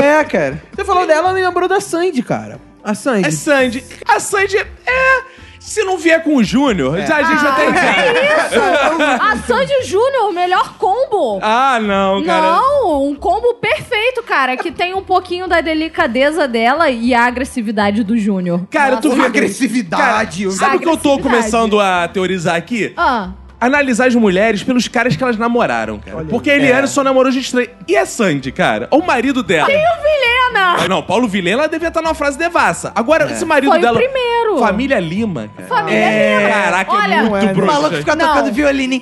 É, 0.00 0.22
cara. 0.24 0.62
Você 0.74 0.84
falou 0.84 1.06
dela, 1.06 1.32
me 1.32 1.42
lembrou 1.44 1.68
da 1.68 1.80
Sandy, 1.80 2.22
cara. 2.22 2.58
A 2.86 2.94
Sandy. 2.94 3.26
É 3.28 3.30
Sandy. 3.32 3.84
A 4.06 4.20
Sandy 4.20 4.56
é. 4.58 5.36
Se 5.58 5.82
não 5.82 5.98
vier 5.98 6.22
com 6.22 6.36
o 6.36 6.44
Júnior, 6.44 6.96
já- 7.04 7.16
a 7.16 7.22
gente 7.24 7.42
já 7.42 7.52
tem. 7.56 7.66
A 9.20 9.36
Sandy 9.38 9.82
Júnior, 9.82 10.32
melhor 10.32 10.74
combo. 10.78 11.40
Ah, 11.42 11.80
não, 11.80 12.22
cara. 12.24 12.52
Não, 12.52 13.02
um 13.08 13.16
combo 13.16 13.54
perfeito, 13.54 14.22
cara, 14.22 14.56
que 14.56 14.70
tem 14.70 14.94
um 14.94 15.02
pouquinho 15.02 15.48
da 15.48 15.60
delicadeza 15.60 16.46
dela 16.46 16.88
e 16.88 17.12
a 17.12 17.24
agressividade 17.26 18.04
do 18.04 18.16
Júnior. 18.16 18.62
Cara, 18.70 18.98
tu 18.98 19.08
Nossa, 19.08 19.16
viu 19.20 19.26
Agressividade. 19.26 20.44
Cara, 20.44 20.56
sabe 20.56 20.76
o 20.76 20.80
que 20.80 20.88
eu 20.88 20.96
tô 20.96 21.18
começando 21.18 21.80
a 21.80 22.06
teorizar 22.06 22.54
aqui? 22.54 22.92
Ah, 22.96 23.30
Analisar 23.60 24.06
as 24.08 24.14
mulheres 24.14 24.62
pelos 24.62 24.86
caras 24.88 25.16
que 25.16 25.22
elas 25.22 25.36
namoraram, 25.38 25.98
cara. 25.98 26.24
Porque 26.28 26.50
a 26.50 26.56
Eliane 26.56 26.86
só 26.88 27.02
namorou 27.02 27.32
gente 27.32 27.44
estranha. 27.46 27.68
E 27.88 27.96
a 27.96 28.04
Sandy, 28.04 28.52
cara? 28.52 28.86
O 28.90 29.00
marido 29.02 29.42
dela. 29.42 29.70
e 29.70 29.74
o 29.74 30.02
Vilhena? 30.02 30.76
Ah, 30.78 30.88
não, 30.88 31.02
Paulo 31.02 31.26
Vilhena 31.26 31.60
ela 31.62 31.68
devia 31.68 31.88
estar 31.88 32.02
numa 32.02 32.14
frase 32.14 32.38
devassa. 32.38 32.92
Agora, 32.94 33.30
esse 33.32 33.44
marido 33.44 33.70
Foi 33.70 33.78
o 33.78 33.82
dela. 33.82 33.98
primeiro. 33.98 34.58
Família 34.58 34.98
Lima, 35.00 35.50
cara. 35.56 35.68
Família 35.68 36.38
Lima. 36.38 36.50
Caraca, 36.50 36.92
Olha, 36.92 37.14
é 37.14 37.22
muito 37.22 37.36
é, 37.36 37.46
né? 37.46 37.54
broxante. 37.54 37.60
O 37.62 37.66
maluco 37.82 37.96
fica 37.96 38.16
Não. 38.16 38.26
tocando 38.28 38.52
violino. 38.52 39.00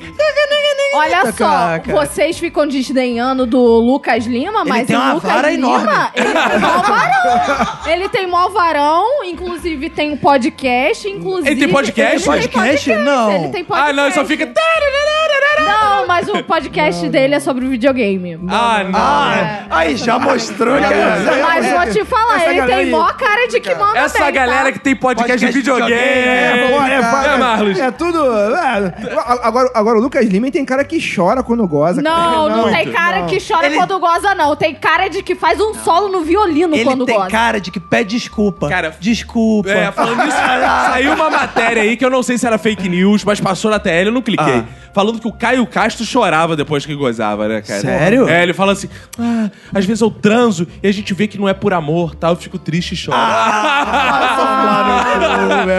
Olha 0.97 1.33
só, 1.33 1.45
Caraca. 1.49 1.93
vocês 1.93 2.39
ficam 2.39 2.69
desdenhando 2.69 3.47
do 3.47 3.59
Lucas 3.81 4.27
Lima, 4.27 4.61
Ele 4.61 4.69
mas 4.69 4.87
tem 4.87 4.97
o 4.97 5.15
Lucas 5.15 5.23
vara 5.33 5.51
Lima, 5.51 5.67
enorme. 5.67 5.89
ele 6.15 6.33
tem 6.33 6.61
mó 6.61 6.79
varão. 6.87 7.69
ele 7.87 8.09
tem 8.09 8.27
mó 8.29 8.49
varão, 8.49 9.25
inclusive 9.25 9.91
tem 9.91 10.13
um 10.13 10.17
podcast, 10.17 11.09
inclusive... 11.09 11.51
Ele 11.51 11.59
tem 11.61 11.69
podcast? 11.69 12.31
Ele 12.31 12.39
tem 12.43 12.49
Podcast? 12.49 12.95
Não. 12.95 13.33
Ele 13.33 13.49
tem 13.49 13.65
podcast. 13.65 13.91
Ah, 13.91 13.93
não, 13.93 14.05
ele 14.05 14.15
só 14.15 14.25
fica. 14.25 14.44
Não, 15.67 16.07
mas 16.07 16.29
o 16.29 16.43
podcast 16.43 17.09
dele 17.09 17.35
é 17.35 17.41
sobre 17.41 17.67
videogame. 17.67 18.39
Ah, 18.49 18.85
não. 18.85 18.99
Ah, 18.99 19.63
aí 19.71 19.97
já 19.97 20.19
mostrou 20.19 20.77
que 20.79 20.85
é. 20.85 21.41
Mas 21.43 21.71
vou 21.71 21.87
te 21.93 22.05
falar, 22.05 22.37
Essa 22.43 22.51
ele 22.53 22.63
tem 22.67 22.75
aí- 22.75 22.91
mó 22.91 23.07
cara 23.13 23.47
de 23.49 23.61
que 23.61 23.75
manda 23.75 23.99
Essa 23.99 24.25
bem, 24.25 24.33
galera 24.33 24.65
tá? 24.65 24.73
que 24.73 24.79
tem 24.81 24.97
podcast, 24.97 25.33
Podcast 25.33 25.53
de 25.53 25.59
videogame. 25.59 25.91
videogame. 25.95 26.29
É, 26.29 26.69
pô, 26.69 26.83
é, 26.85 26.91
é, 26.91 27.35
é, 27.35 27.39
Marlos. 27.39 27.79
é 27.79 27.91
tudo. 27.91 28.19
é. 28.19 28.95
agora, 29.43 29.71
agora, 29.75 29.99
o 29.99 30.01
Lucas 30.03 30.27
Lima 30.27 30.51
tem 30.51 30.65
cara 30.65 30.85
que 30.85 30.99
chora 31.15 31.43
quando 31.43 31.67
goza. 31.67 32.03
Não, 32.03 32.49
não, 32.49 32.71
tem 32.73 32.91
cara 32.93 33.23
que 33.25 33.39
chora 33.41 33.67
Ele- 33.67 33.77
quando 33.77 33.99
goza, 33.99 34.35
não. 34.35 34.55
Tem 34.57 34.75
cara 34.75 35.09
de 35.09 35.23
que 35.23 35.35
faz 35.35 35.61
um 35.61 35.73
solo 35.75 36.09
no 36.09 36.21
violino 36.23 36.75
Ele 36.75 36.85
quando 36.85 37.07
tem 37.07 37.17
goza. 37.17 37.31
cara 37.31 37.61
de 37.61 37.71
que 37.71 37.81
pede 37.81 38.17
desculpa. 38.17 38.69
Cara, 38.69 38.95
desculpa. 39.01 39.71
É, 39.71 39.91
falando 39.93 40.23
nisso, 40.25 40.37
saiu 40.37 41.13
uma 41.15 41.31
matéria 41.31 41.83
aí 41.83 41.97
que 41.97 42.05
eu 42.05 42.11
não 42.11 42.23
sei 42.23 42.37
se 42.39 42.47
era 42.47 42.59
fake 42.59 42.89
news, 42.89 43.25
mas 43.25 43.41
passou 43.41 43.71
na 43.71 43.79
TL, 43.79 44.07
eu 44.09 44.13
não 44.13 44.23
cliquei. 44.37 44.61
Ah. 44.61 44.84
Falando 44.95 45.19
que 45.21 45.27
o 45.27 45.33
Caio 45.33 45.67
Castro 45.67 46.07
chorava 46.07 46.55
depois 46.55 46.87
que 46.87 46.95
gozava, 46.95 47.49
né, 47.49 47.61
cara? 47.61 47.81
Sério? 47.81 48.29
É, 48.29 48.45
ele 48.45 48.55
fala 48.55 48.73
assim: 48.73 48.89
ah, 49.19 49.51
às 49.75 49.85
vezes 49.85 50.01
eu 50.01 50.11
transo 50.11 50.69
e 50.81 50.87
a 50.87 50.93
gente 50.93 51.13
vê 51.13 51.27
que 51.27 51.37
não 51.37 51.49
é 51.49 51.53
por 51.53 51.75
amor, 51.75 52.15
tá? 52.15 52.29
Eu 52.29 52.37
fico 52.37 52.59
triste 52.59 52.93
e 52.93 52.97
choro. 52.97 53.19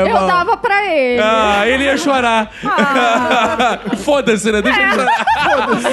Eu 0.05 0.27
dava 0.27 0.57
pra 0.57 0.85
ele. 0.85 1.21
Ah, 1.21 1.67
ele 1.67 1.85
ia 1.85 1.97
chorar. 1.97 2.51
Ah. 2.63 3.79
Foda-se, 4.03 4.51
né? 4.51 4.61
Deixa 4.61 4.81
ele 4.81 4.91
chorar. 4.91 5.25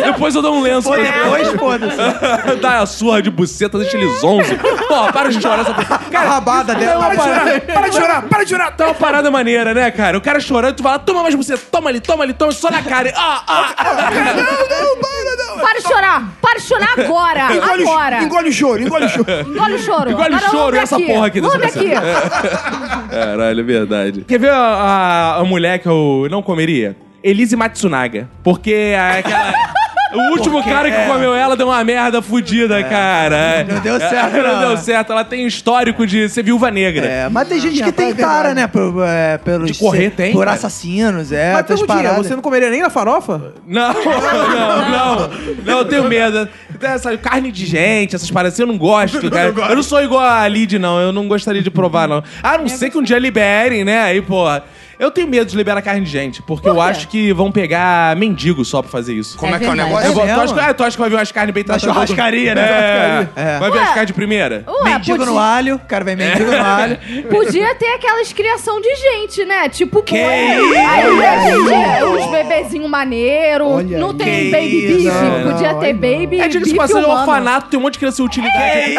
Depois 0.04 0.34
eu 0.34 0.42
dou 0.42 0.54
um 0.56 0.62
lenço 0.62 0.88
pra 0.90 1.02
Depois, 1.02 1.48
foda-se. 1.52 1.96
Dá 2.60 2.80
a 2.80 2.86
surra 2.86 3.22
de 3.22 3.30
buceta, 3.30 3.78
deixa 3.78 3.96
ele 3.96 4.08
zonzo. 4.18 4.56
Pô, 4.88 5.12
para 5.12 5.30
de 5.30 5.40
chorar 5.40 5.60
essa 5.60 5.74
porra. 5.74 5.96
A 5.96 6.10
Cara, 6.10 6.28
rabada 6.28 6.74
dela. 6.74 7.08
Não, 7.08 7.16
para, 7.16 7.60
Para 7.60 7.88
de 7.88 7.94
chorar, 7.94 8.22
para 8.22 8.44
de 8.44 8.50
chorar. 8.50 8.70
Tá 8.72 8.86
uma 8.86 8.94
parada 8.94 9.30
maneira, 9.30 9.74
né, 9.74 9.90
cara? 9.90 10.18
O 10.18 10.20
cara 10.20 10.40
chorando, 10.40 10.76
tu 10.76 10.82
vai 10.82 10.92
lá, 10.92 10.98
toma 10.98 11.22
mais 11.22 11.34
buceta, 11.34 11.62
toma 11.70 11.90
ali, 11.90 12.00
toma 12.00 12.24
ali, 12.24 12.32
toma 12.32 12.52
só 12.52 12.70
na 12.70 12.82
cara. 12.82 13.11
Ah, 13.16 13.42
ah, 13.46 13.74
ah. 13.78 14.10
Para 15.60 15.78
de 15.78 15.82
chorar! 15.88 16.28
Para 16.40 16.58
de 16.58 16.64
chorar 16.66 16.88
agora! 16.98 17.54
Engole, 17.56 17.82
agora! 17.82 18.18
o, 18.20 18.22
engole 18.24 18.48
o 18.48 18.52
choro, 18.52 18.82
engole 18.82 19.04
o 19.06 19.08
choro. 19.08 19.30
Engole 19.30 19.74
o 19.74 19.78
choro! 19.78 20.10
Engole 20.10 20.34
o 20.34 20.36
Agora 20.36 20.50
choro 20.50 20.64
lambe 20.66 20.78
essa 20.78 20.96
aqui. 20.96 21.06
porra 21.06 21.26
aqui 21.26 21.40
dessa 21.40 21.54
Lambe 21.54 21.66
aqui! 21.66 21.90
Caralho, 23.10 23.60
é 23.60 23.62
verdade. 23.62 24.24
Quer 24.26 24.38
ver 24.38 24.50
a, 24.50 24.56
a- 24.58 25.36
a 25.40 25.44
mulher 25.44 25.78
que 25.78 25.88
eu 25.88 26.26
não 26.30 26.42
comeria? 26.42 26.96
Elise 27.22 27.54
Matsunaga. 27.56 28.28
Porque 28.42 28.94
a- 28.98 29.18
aquela... 29.18 29.52
O 30.12 30.30
último 30.32 30.62
cara 30.62 30.90
que 30.90 31.06
comeu 31.06 31.34
ela 31.34 31.56
deu 31.56 31.66
uma 31.68 31.82
merda 31.84 32.20
fudida, 32.20 32.82
cara. 32.84 33.64
Não 33.64 33.80
deu 33.80 33.98
certo, 33.98 34.36
Não 34.36 34.42
não. 34.60 34.68
deu 34.68 34.76
certo. 34.76 35.12
Ela 35.12 35.24
tem 35.24 35.44
um 35.44 35.48
histórico 35.48 36.06
de 36.06 36.28
ser 36.28 36.42
viúva 36.42 36.70
negra. 36.70 37.06
É, 37.06 37.28
mas 37.28 37.48
tem 37.48 37.60
gente 37.60 37.74
que 37.74 37.80
rapaz, 37.80 37.96
tem 37.96 38.10
é 38.10 38.14
verdade. 38.14 38.54
né? 38.54 38.66
Por, 38.66 38.94
é, 39.06 39.38
pelos, 39.38 39.70
De 39.70 39.78
correr 39.78 40.10
tem, 40.10 40.32
Por 40.32 40.40
cara. 40.44 40.52
assassinos, 40.52 41.32
é. 41.32 41.52
Mas 41.54 41.66
perguntinha, 41.66 41.96
paradas. 41.96 42.26
você 42.26 42.34
não 42.34 42.42
comeria 42.42 42.70
nem 42.70 42.82
na 42.82 42.90
farofa? 42.90 43.54
Não, 43.66 43.92
não, 43.94 44.90
não. 44.90 45.30
Não, 45.64 45.78
eu 45.78 45.84
tenho 45.84 46.04
medo. 46.04 46.48
Essa 46.80 47.16
carne 47.16 47.52
de 47.52 47.64
gente, 47.64 48.16
essas 48.16 48.30
paradas 48.30 48.54
assim, 48.54 48.62
eu 48.62 48.66
não 48.68 48.76
gosto, 48.78 49.18
cara. 49.30 49.52
Eu 49.70 49.76
não 49.76 49.82
sou 49.82 50.02
igual 50.02 50.20
a 50.20 50.46
Lid, 50.48 50.78
não. 50.78 51.00
Eu 51.00 51.12
não 51.12 51.28
gostaria 51.28 51.62
de 51.62 51.70
provar, 51.70 52.08
não. 52.08 52.22
A 52.42 52.58
não 52.58 52.68
ser 52.68 52.90
que 52.90 52.98
um 52.98 53.02
dia 53.02 53.18
liberem, 53.18 53.84
né? 53.84 54.02
Aí, 54.02 54.20
pô. 54.20 54.44
Eu 55.02 55.10
tenho 55.10 55.26
medo 55.26 55.50
de 55.50 55.56
liberar 55.56 55.82
carne 55.82 56.02
de 56.02 56.10
gente, 56.10 56.40
porque 56.42 56.68
eu 56.68 56.74
quê? 56.74 56.80
acho 56.80 57.08
que 57.08 57.32
vão 57.32 57.50
pegar 57.50 58.14
mendigo 58.16 58.64
só 58.64 58.80
pra 58.80 58.88
fazer 58.88 59.14
isso. 59.14 59.36
Como 59.36 59.52
é, 59.52 59.58
que 59.58 59.64
é 59.64 59.68
o 59.68 59.70
verdade. 59.72 59.88
negócio? 59.90 60.08
Eu 60.08 60.14
vou- 60.14 60.24
tu, 60.24 60.30
acha, 60.40 60.54
que- 60.54 60.60
ah, 60.60 60.74
tu 60.74 60.84
acha 60.84 60.96
que 60.96 61.00
vai 61.00 61.10
ver 61.10 61.16
umas 61.16 61.32
carnes 61.32 61.52
bem 61.52 61.64
tratadas? 61.64 61.92
churrascaria, 61.92 62.54
né? 62.54 62.62
É. 62.62 63.28
É. 63.34 63.58
Vai 63.58 63.70
ver 63.72 63.78
Ué. 63.78 63.82
as 63.82 63.88
carnes 63.90 64.06
de 64.06 64.12
primeira? 64.12 64.64
Ué, 64.68 64.84
Mendigo 64.92 65.16
podia, 65.18 65.32
no 65.32 65.38
alho, 65.40 65.74
o 65.74 65.78
cara 65.80 66.04
vai 66.04 66.14
mendigo 66.14 66.52
no 66.52 66.64
alho. 66.64 66.98
podia 67.28 67.74
ter 67.74 67.88
aquelas 67.94 68.32
criação 68.32 68.80
de 68.80 68.94
gente, 68.94 69.44
né? 69.44 69.68
Tipo, 69.68 70.04
Que 70.04 70.16
isso? 70.16 70.78
Aí 70.78 71.08
hoje 71.08 71.50
em 71.50 71.64
dia, 71.64 72.06
uns 72.08 72.30
bebezinhos 72.30 72.88
maneiros. 72.88 73.66
Olha 73.66 73.98
Não 73.98 74.10
aí. 74.10 74.16
tem 74.16 74.26
Que 74.44 74.50
baby 74.52 74.86
isso? 74.86 75.02
beef. 75.10 75.14
Não, 75.14 75.52
Podia 75.52 75.72
não, 75.72 75.80
ter 75.80 75.86
aí 75.86 75.92
não. 75.94 76.00
baby 76.00 76.40
É, 76.40 76.46
diga-se 76.48 76.70
beef 76.70 76.76
passando, 76.76 77.04
humano. 77.06 77.20
orfanato 77.22 77.68
tem 77.70 77.78
um 77.80 77.82
monte 77.82 77.94
de 77.94 77.98
criança 77.98 78.16
sem 78.18 78.24
utilidade. 78.26 78.94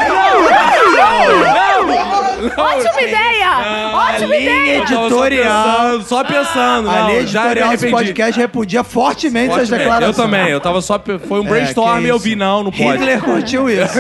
Ótima 2.58 3.02
ideia! 3.02 3.50
Ótima 3.94 4.36
ideia! 4.36 4.76
Eu 4.80 4.86
tava 4.86 4.96
só 4.98 5.06
Editorial. 5.06 5.93
Pensando, 6.00 6.08
Só 6.08 6.24
pensando. 6.24 6.90
A 6.90 7.00
não, 7.00 7.08
linha 7.10 7.28
já 7.28 7.54
desse 7.54 7.64
arrependi. 7.64 7.92
podcast 7.92 8.40
repudia 8.40 8.84
fortemente 8.84 9.54
essas 9.54 9.70
declarações. 9.70 10.18
Eu 10.18 10.24
também, 10.24 10.50
eu 10.50 10.60
tava 10.60 10.82
só. 10.82 11.02
Foi 11.28 11.40
um 11.40 11.44
brainstorm 11.44 12.00
que 12.00 12.06
e 12.06 12.10
eu 12.10 12.20
vi, 12.20 12.36
não, 12.36 12.64
não 12.64 12.72
pode. 12.72 12.98
Hitler 13.00 13.22
curtiu 13.22 13.70
isso. 13.70 14.00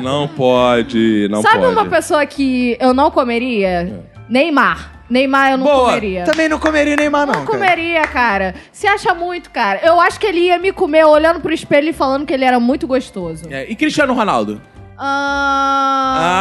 Não 0.00 0.28
pode, 0.28 1.28
não 1.30 1.42
Sabe 1.42 1.58
pode. 1.58 1.72
uma 1.72 1.86
pessoa 1.86 2.24
que 2.26 2.76
eu 2.80 2.92
não 2.94 3.10
comeria? 3.10 4.04
Neymar. 4.28 4.92
Neymar 5.08 5.52
eu 5.52 5.58
não 5.58 5.64
Boa. 5.64 5.84
comeria. 5.86 6.24
Também 6.24 6.48
não 6.50 6.58
comeria 6.58 6.94
Neymar, 6.94 7.26
não. 7.26 7.34
Não 7.34 7.46
cara. 7.46 7.58
comeria, 7.58 8.06
cara. 8.06 8.54
Se 8.70 8.86
acha 8.86 9.14
muito, 9.14 9.50
cara. 9.50 9.80
Eu 9.82 9.98
acho 10.00 10.20
que 10.20 10.26
ele 10.26 10.40
ia 10.40 10.58
me 10.58 10.70
comer 10.70 11.04
olhando 11.06 11.40
pro 11.40 11.52
espelho 11.52 11.88
e 11.88 11.92
falando 11.94 12.26
que 12.26 12.34
ele 12.34 12.44
era 12.44 12.60
muito 12.60 12.86
gostoso. 12.86 13.46
É, 13.50 13.64
e 13.70 13.74
Cristiano 13.74 14.12
Ronaldo? 14.12 14.60
Ah... 14.98 16.38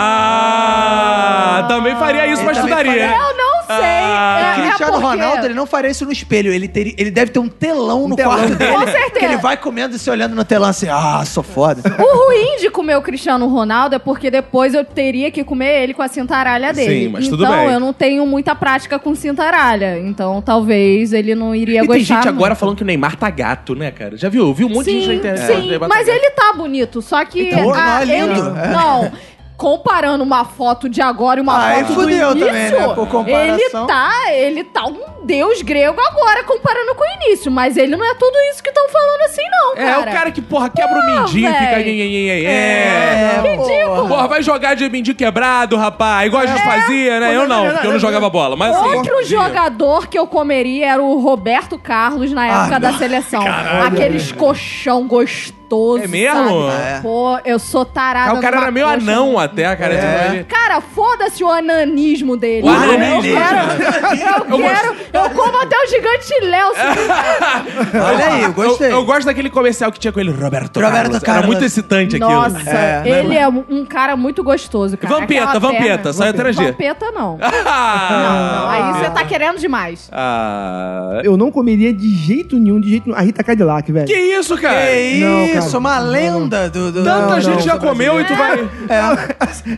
Ah, 1.59 1.63
também 1.67 1.95
faria 1.95 2.25
isso, 2.27 2.41
Ele 2.41 2.45
mas 2.47 2.57
estudaria. 2.57 2.91
faria. 2.91 3.07
Eu 3.15 3.37
não 3.37 3.53
sei. 3.65 3.75
Ah. 3.77 4.39
É- 4.39 4.59
é 4.59 4.61
Cristiano 4.67 4.93
porque- 4.93 5.07
Ronaldo, 5.07 5.45
ele 5.45 5.53
não 5.53 5.65
faria 5.65 5.89
isso 5.91 6.05
no 6.05 6.11
espelho. 6.11 6.51
Ele, 6.51 6.67
teria, 6.67 6.93
ele 6.97 7.11
deve 7.11 7.31
ter 7.31 7.39
um 7.39 7.47
telão 7.49 8.07
no 8.07 8.15
telão. 8.15 8.35
quarto 8.35 8.55
dele. 8.55 8.71
Com 8.73 8.85
certeza. 8.85 9.19
Que 9.19 9.25
ele 9.25 9.37
vai 9.37 9.57
comendo 9.57 9.95
e 9.95 9.99
se 9.99 10.09
olhando 10.09 10.35
no 10.35 10.43
telão 10.43 10.69
assim, 10.69 10.87
ah, 10.89 11.23
sou 11.25 11.43
foda. 11.43 11.81
O 11.99 12.25
ruim 12.27 12.57
de 12.59 12.69
comer 12.69 12.95
o 12.97 13.01
Cristiano 13.01 13.47
Ronaldo 13.47 13.95
é 13.95 13.99
porque 13.99 14.29
depois 14.31 14.73
eu 14.73 14.83
teria 14.85 15.29
que 15.31 15.43
comer 15.43 15.83
ele 15.83 15.93
com 15.93 16.01
a 16.01 16.07
cintaralha 16.07 16.71
dele. 16.73 17.05
Sim, 17.05 17.09
mas 17.09 17.25
então 17.25 17.37
tudo 17.37 17.49
bem. 17.49 17.71
eu 17.71 17.79
não 17.79 17.93
tenho 17.93 18.25
muita 18.25 18.55
prática 18.55 18.97
com 18.99 19.13
cintaralha. 19.15 19.99
Então 19.99 20.41
talvez 20.41 21.13
ele 21.13 21.35
não 21.35 21.53
iria 21.55 21.79
E 21.83 21.87
gostar. 21.87 21.93
tem 21.95 22.03
gente 22.03 22.27
agora 22.27 22.49
muito. 22.51 22.59
falando 22.59 22.75
que 22.77 22.83
o 22.83 22.85
Neymar 22.85 23.15
tá 23.15 23.29
gato, 23.29 23.75
né, 23.75 23.91
cara? 23.91 24.17
Já 24.17 24.29
viu? 24.29 24.53
Viu 24.53 24.67
um 24.67 24.71
monte 24.71 24.85
de 24.85 24.91
gente 25.01 25.07
na 25.07 25.13
Sim, 25.13 25.17
internet. 25.19 25.51
o 25.51 25.61
sim. 25.73 25.79
Tá 25.79 25.87
Mas 25.87 26.07
gato. 26.07 26.17
ele 26.17 26.29
tá 26.31 26.53
bonito, 26.53 27.01
só 27.01 27.23
que. 27.25 27.41
Então, 27.49 27.69
não, 27.69 27.97
é 27.99 28.05
lindo. 28.05 28.31
ele- 28.31 28.46
É. 28.55 28.67
Não. 28.69 29.11
Comparando 29.57 30.23
uma 30.23 30.45
foto 30.45 30.87
de 30.87 31.01
agora 31.01 31.39
e 31.39 31.41
uma 31.41 31.65
Aí 31.65 31.83
foto 31.83 31.95
do 31.95 32.03
início, 32.11 32.27
também, 32.27 32.51
né? 32.69 32.93
Por 32.93 33.07
comparação. 33.07 33.49
ele 33.57 33.69
tá, 33.87 34.11
ele 34.31 34.63
tá 34.65 34.85
um 34.85 35.25
deus 35.25 35.63
grego 35.63 35.99
agora 35.99 36.43
comparando 36.43 36.93
com 36.93 37.01
o 37.03 37.23
início, 37.25 37.51
mas 37.51 37.75
ele 37.75 37.95
não 37.95 38.05
é 38.05 38.13
tudo 38.13 38.37
isso 38.51 38.61
que 38.61 38.69
estão 38.69 38.87
falando 38.87 39.21
assim 39.23 39.41
não, 39.49 39.73
É, 39.75 39.85
cara. 39.89 39.99
o 40.01 40.13
cara 40.13 40.31
que, 40.31 40.43
porra, 40.43 40.69
quebra 40.69 40.99
o 40.99 41.01
Pô, 41.01 41.07
mindinho 41.07 41.49
e 41.49 41.53
fica... 41.53 41.69
véi. 41.75 41.83
nhe, 41.85 42.07
nhe, 42.07 42.45
É, 42.45 43.41
nhe. 43.41 43.49
ridículo. 43.49 44.07
Porra, 44.07 44.27
vai 44.27 44.43
jogar 44.43 44.75
de 44.75 44.87
mindinho 44.89 45.17
quebrado, 45.17 45.75
rapaz. 45.75 46.27
Igual 46.27 46.43
a 46.43 46.45
gente 46.45 46.61
fazia, 46.61 47.19
né? 47.19 47.35
Eu 47.35 47.47
não, 47.47 47.71
porque 47.71 47.87
eu 47.87 47.91
não 47.93 47.99
jogava 47.99 48.29
bola. 48.29 48.55
Mas 48.55 48.75
assim... 48.75 48.95
Outro 48.95 49.23
jogador 49.25 50.05
que 50.07 50.19
eu 50.19 50.27
comeria 50.27 50.85
era 50.91 51.01
o 51.01 51.19
Roberto 51.19 51.79
Carlos 51.79 52.31
na 52.31 52.45
época 52.45 52.75
Ah, 52.75 52.79
da 52.79 52.93
seleção. 52.93 53.43
Aqueles 53.87 54.31
colchão 54.31 55.07
gostoso. 55.07 55.56
É 56.03 56.07
mesmo? 56.07 56.69
sabe? 56.71 56.81
É. 56.83 56.99
Pô, 57.01 57.39
eu 57.45 57.59
sou 57.59 57.83
tarada. 57.85 58.31
Ah, 58.31 58.33
o 58.35 58.41
cara 58.41 58.57
era 58.57 58.71
meio 58.71 58.87
anão 58.87 59.37
até, 59.37 59.75
cara. 59.75 59.93
É. 59.93 60.27
Ele- 60.33 60.43
Cara, 60.45 60.81
foda-se 60.81 61.43
o 61.43 61.49
ananismo 61.51 62.35
dele. 62.37 62.67
O 62.67 62.69
Eu 62.69 62.75
ananismo. 62.75 63.21
quero, 63.21 64.51
eu, 64.51 64.57
quero, 64.57 64.95
eu 65.13 65.29
como 65.31 65.61
até 65.61 65.75
o 65.77 65.87
gigante 65.87 66.33
Léo. 66.45 66.71
Olha 68.05 68.25
aí, 68.27 68.43
eu 68.43 68.53
gostei. 68.53 68.87
Eu, 68.87 68.91
eu 68.91 69.05
gosto 69.05 69.25
daquele 69.25 69.49
comercial 69.49 69.91
que 69.91 69.99
tinha 69.99 70.11
com 70.11 70.19
ele, 70.19 70.31
Roberto, 70.31 70.79
Roberto 70.79 70.91
Carlos. 70.93 71.15
Era 71.15 71.25
Carlos. 71.25 71.45
muito 71.47 71.63
excitante 71.65 72.15
aquilo. 72.15 72.31
Nossa, 72.31 72.69
É, 72.69 73.01
ele 73.05 73.35
é 73.37 73.47
um 73.47 73.85
cara 73.85 74.15
muito 74.15 74.43
gostoso, 74.43 74.97
cara. 74.97 75.13
Vampeta, 75.13 75.43
Aquela 75.43 75.59
vampeta, 75.59 76.13
sai 76.13 76.29
atrás 76.29 76.55
dele. 76.55 76.71
Vampeta 76.71 77.11
não. 77.11 77.37
Ah, 77.41 78.07
Não, 78.17 78.61
não, 78.61 78.69
aí 78.69 78.93
você 79.03 79.09
tá 79.11 79.23
querendo 79.25 79.57
demais. 79.59 80.09
Ah. 80.11 81.21
Eu 81.23 81.37
não 81.37 81.51
comeria 81.51 81.93
de 81.93 82.09
jeito 82.15 82.57
nenhum, 82.57 82.79
de 82.79 82.89
jeito 82.89 83.05
nenhum. 83.07 83.17
A 83.17 83.21
Rita 83.21 83.43
Cadillac, 83.43 83.91
velho. 83.91 84.05
Que 84.07 84.13
isso, 84.13 84.57
cara? 84.57 84.79
Que 84.87 85.19
Não, 85.19 85.56
isso, 85.59 85.77
uma 85.77 85.99
lenda 85.99 86.69
do... 86.69 86.91
do 86.91 87.03
Tanta 87.03 87.27
Não, 87.27 87.41
gente 87.41 87.55
não, 87.55 87.61
já 87.61 87.77
comeu 87.77 88.19
e 88.19 88.25
tu 88.25 88.35
vai. 88.35 88.69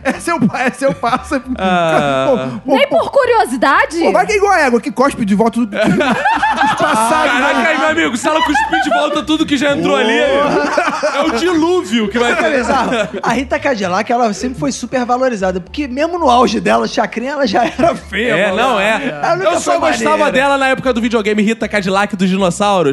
É 0.02 0.12
seu 0.20 0.40
pai, 0.46 0.66
é 0.66 0.70
seu 0.70 0.94
passo. 0.94 1.40
Ah. 1.58 2.58
Pô, 2.64 2.72
Nem 2.72 2.88
por 2.88 3.10
curiosidade. 3.10 3.98
pô, 3.98 4.12
vai 4.12 4.26
que 4.26 4.32
é 4.32 4.36
igual 4.36 4.52
a 4.52 4.60
égua, 4.60 4.80
que 4.80 4.90
cospe 4.90 5.24
de 5.24 5.34
volta 5.34 5.60
tudo. 5.60 5.76
Os 5.76 6.74
passados. 6.74 7.32
Caraca, 7.32 7.68
aí, 7.68 7.78
meu 7.78 7.88
amigo, 7.88 8.16
se 8.16 8.28
ela 8.28 8.42
cuspir 8.42 8.82
de 8.82 8.90
volta 8.90 9.22
tudo 9.22 9.46
que 9.46 9.56
já 9.56 9.72
entrou 9.76 9.96
ali, 9.96 10.18
é 10.18 11.22
o 11.26 11.30
dilúvio 11.32 12.08
que 12.08 12.18
vai 12.18 12.32
é 12.32 12.58
bizarro? 12.58 12.90
A 13.22 13.32
Rita 13.32 13.58
Cadillac, 13.58 14.10
ela 14.10 14.32
sempre 14.32 14.58
foi 14.58 14.72
super 14.72 15.04
valorizada, 15.04 15.60
porque 15.60 15.86
mesmo 15.86 16.18
no 16.18 16.28
auge 16.28 16.60
dela, 16.60 16.86
chacrinha, 16.86 17.32
ela 17.32 17.46
já 17.46 17.64
era 17.64 17.94
feia. 17.94 18.36
É, 18.36 18.50
mano. 18.50 18.62
não 18.62 18.80
é. 18.80 19.20
Eu 19.42 19.60
só 19.60 19.78
gostava 19.78 20.10
maneira. 20.10 20.32
dela 20.32 20.58
na 20.58 20.68
época 20.68 20.92
do 20.92 21.00
videogame 21.00 21.42
Rita 21.42 21.68
Cadillac 21.68 22.16
dos 22.16 22.28
dinossauros. 22.28 22.92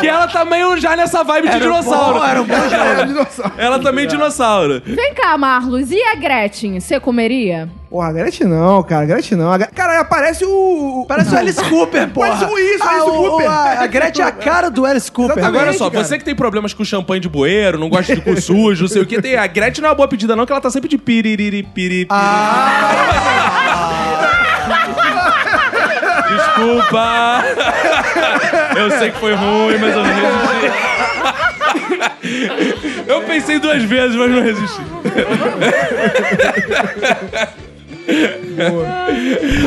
que 0.00 0.08
ela 0.08 0.26
tá 0.28 0.44
meio 0.44 0.76
já 0.78 0.96
nessa 0.96 1.22
vibe 1.22 1.43
de 1.44 1.50
Era 1.50 1.56
um 1.56 1.60
dinossauro. 1.80 2.18
bom, 2.18 2.24
era 2.24 2.42
um 2.42 2.44
bom 2.46 3.06
dinossauro. 3.06 3.52
Ela 3.58 3.78
também 3.78 4.04
é 4.04 4.08
dinossauro. 4.08 4.82
Vem 4.84 5.14
cá, 5.14 5.36
Marlos. 5.38 5.90
E 5.90 6.02
a 6.02 6.14
Gretchen? 6.16 6.80
Você 6.80 6.98
comeria? 7.00 7.68
Porra, 7.90 8.08
a 8.08 8.12
Gretchen 8.12 8.48
não, 8.48 8.82
cara. 8.82 9.02
a 9.02 9.06
Gretchen 9.06 9.38
não. 9.38 9.52
A 9.52 9.58
Gre- 9.58 9.68
Cara, 9.74 10.00
aparece 10.00 10.44
o. 10.44 11.04
Parece 11.06 11.32
o 11.32 11.38
Alice 11.38 11.62
Cooper, 11.64 12.08
porra. 12.10 12.28
Parece 12.36 12.44
o 12.52 12.58
isso, 12.58 12.82
Ah, 12.82 12.90
Alice 12.90 13.08
o- 13.08 13.12
Cooper. 13.12 13.50
A, 13.50 13.82
a 13.82 13.86
Gretchen 13.86 14.24
é 14.24 14.28
a 14.28 14.32
cara 14.32 14.68
do 14.68 14.84
Alice 14.84 15.10
Cooper. 15.12 15.38
Exatamente. 15.38 15.60
Agora 15.60 15.78
só, 15.78 15.90
cara. 15.90 16.02
você 16.04 16.18
que 16.18 16.24
tem 16.24 16.34
problemas 16.34 16.74
com 16.74 16.84
champanhe 16.84 17.20
de 17.20 17.28
bueiro, 17.28 17.78
não 17.78 17.88
gosta 17.88 18.14
de 18.16 18.20
cu 18.20 18.40
sujo, 18.40 18.82
não 18.82 18.88
sei 18.88 19.02
o 19.02 19.06
que, 19.06 19.22
tem 19.22 19.36
a 19.36 19.46
Gretchen 19.46 19.80
não 19.82 19.88
é 19.88 19.90
uma 19.92 19.96
boa 19.96 20.08
pedida 20.08 20.34
não, 20.34 20.44
que 20.44 20.50
ela 20.52 20.60
tá 20.60 20.70
sempre 20.70 20.88
de 20.88 20.98
piriri, 20.98 21.62
piriri, 21.62 22.08
Desculpa. 26.28 27.44
Eu 28.76 28.90
sei 28.98 29.10
que 29.10 29.18
foi 29.18 29.34
ruim, 29.34 29.76
mas 29.78 29.94
eu 29.94 30.02
não 30.02 30.14
resisti. 30.14 30.84
Eu 33.06 33.22
pensei 33.22 33.58
duas 33.58 33.82
vezes, 33.82 34.16
mas 34.16 34.30
não 34.30 34.42
resisti. 34.42 34.80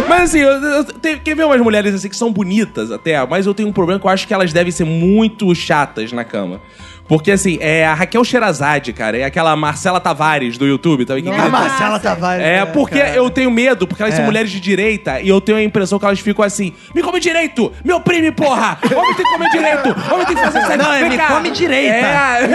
Mas 0.08 0.24
assim, 0.24 0.40
eu, 0.40 0.52
eu, 0.52 0.86
quer 1.24 1.36
ver 1.36 1.46
umas 1.46 1.62
mulheres 1.62 1.94
assim 1.94 2.10
que 2.10 2.16
são 2.16 2.32
bonitas 2.32 2.92
até, 2.92 3.26
mas 3.26 3.46
eu 3.46 3.54
tenho 3.54 3.70
um 3.70 3.74
problema 3.74 4.00
que 4.00 4.06
eu 4.06 4.12
acho 4.12 4.28
que 4.28 4.34
elas 4.34 4.54
devem 4.54 4.72
ser 4.72 4.86
muito 4.86 5.54
chatas 5.56 6.12
na 6.12 6.24
cama. 6.24 6.62
Porque 7.08 7.32
assim, 7.32 7.58
é 7.62 7.86
a 7.88 7.94
Raquel 7.94 8.24
Sherazade, 8.24 8.92
cara, 8.92 9.18
é 9.18 9.24
aquela 9.24 9.56
Marcela 9.56 10.00
Tavares 10.00 10.58
do 10.58 10.66
YouTube, 10.68 11.06
tá? 11.06 11.16
Que 11.16 11.28
A 11.30 11.32
grita- 11.32 11.50
Marcela 11.50 12.00
Tavares. 12.00 12.44
é, 12.46 12.66
porque 12.66 13.00
cara. 13.00 13.16
eu 13.16 13.30
tenho 13.30 13.50
medo, 13.50 13.88
porque 13.88 14.04
elas 14.04 14.14
são 14.16 14.24
É. 14.24 14.26
mulheres 14.28 14.52
de 14.52 14.60
direita 14.60 15.22
e 15.22 15.30
eu 15.30 15.40
tenho 15.40 15.58
a 15.58 15.64
impressão 15.64 15.98
que 15.98 16.06
elas 16.06 16.20
ficam 16.20 16.44
assim: 16.44 16.74
me 16.94 17.02
come 17.02 17.20
direito, 17.20 17.72
me 17.84 17.94
oprime, 17.94 18.32
porra! 18.32 18.78
Homem 18.84 19.14
tem 19.16 19.26
que 19.26 19.32
comer 19.32 19.50
direito, 19.52 19.96
homem 20.14 20.26
tem 20.26 20.36
que 20.36 20.42
fazer 20.42 20.62
sexo. 20.62 20.78
Não, 20.78 20.94
é 20.94 21.00
Vem 21.00 21.10
me 21.10 21.18
cá." 21.18 21.28
come 21.28 21.50
direita. 21.52 21.96
É. 21.96 22.50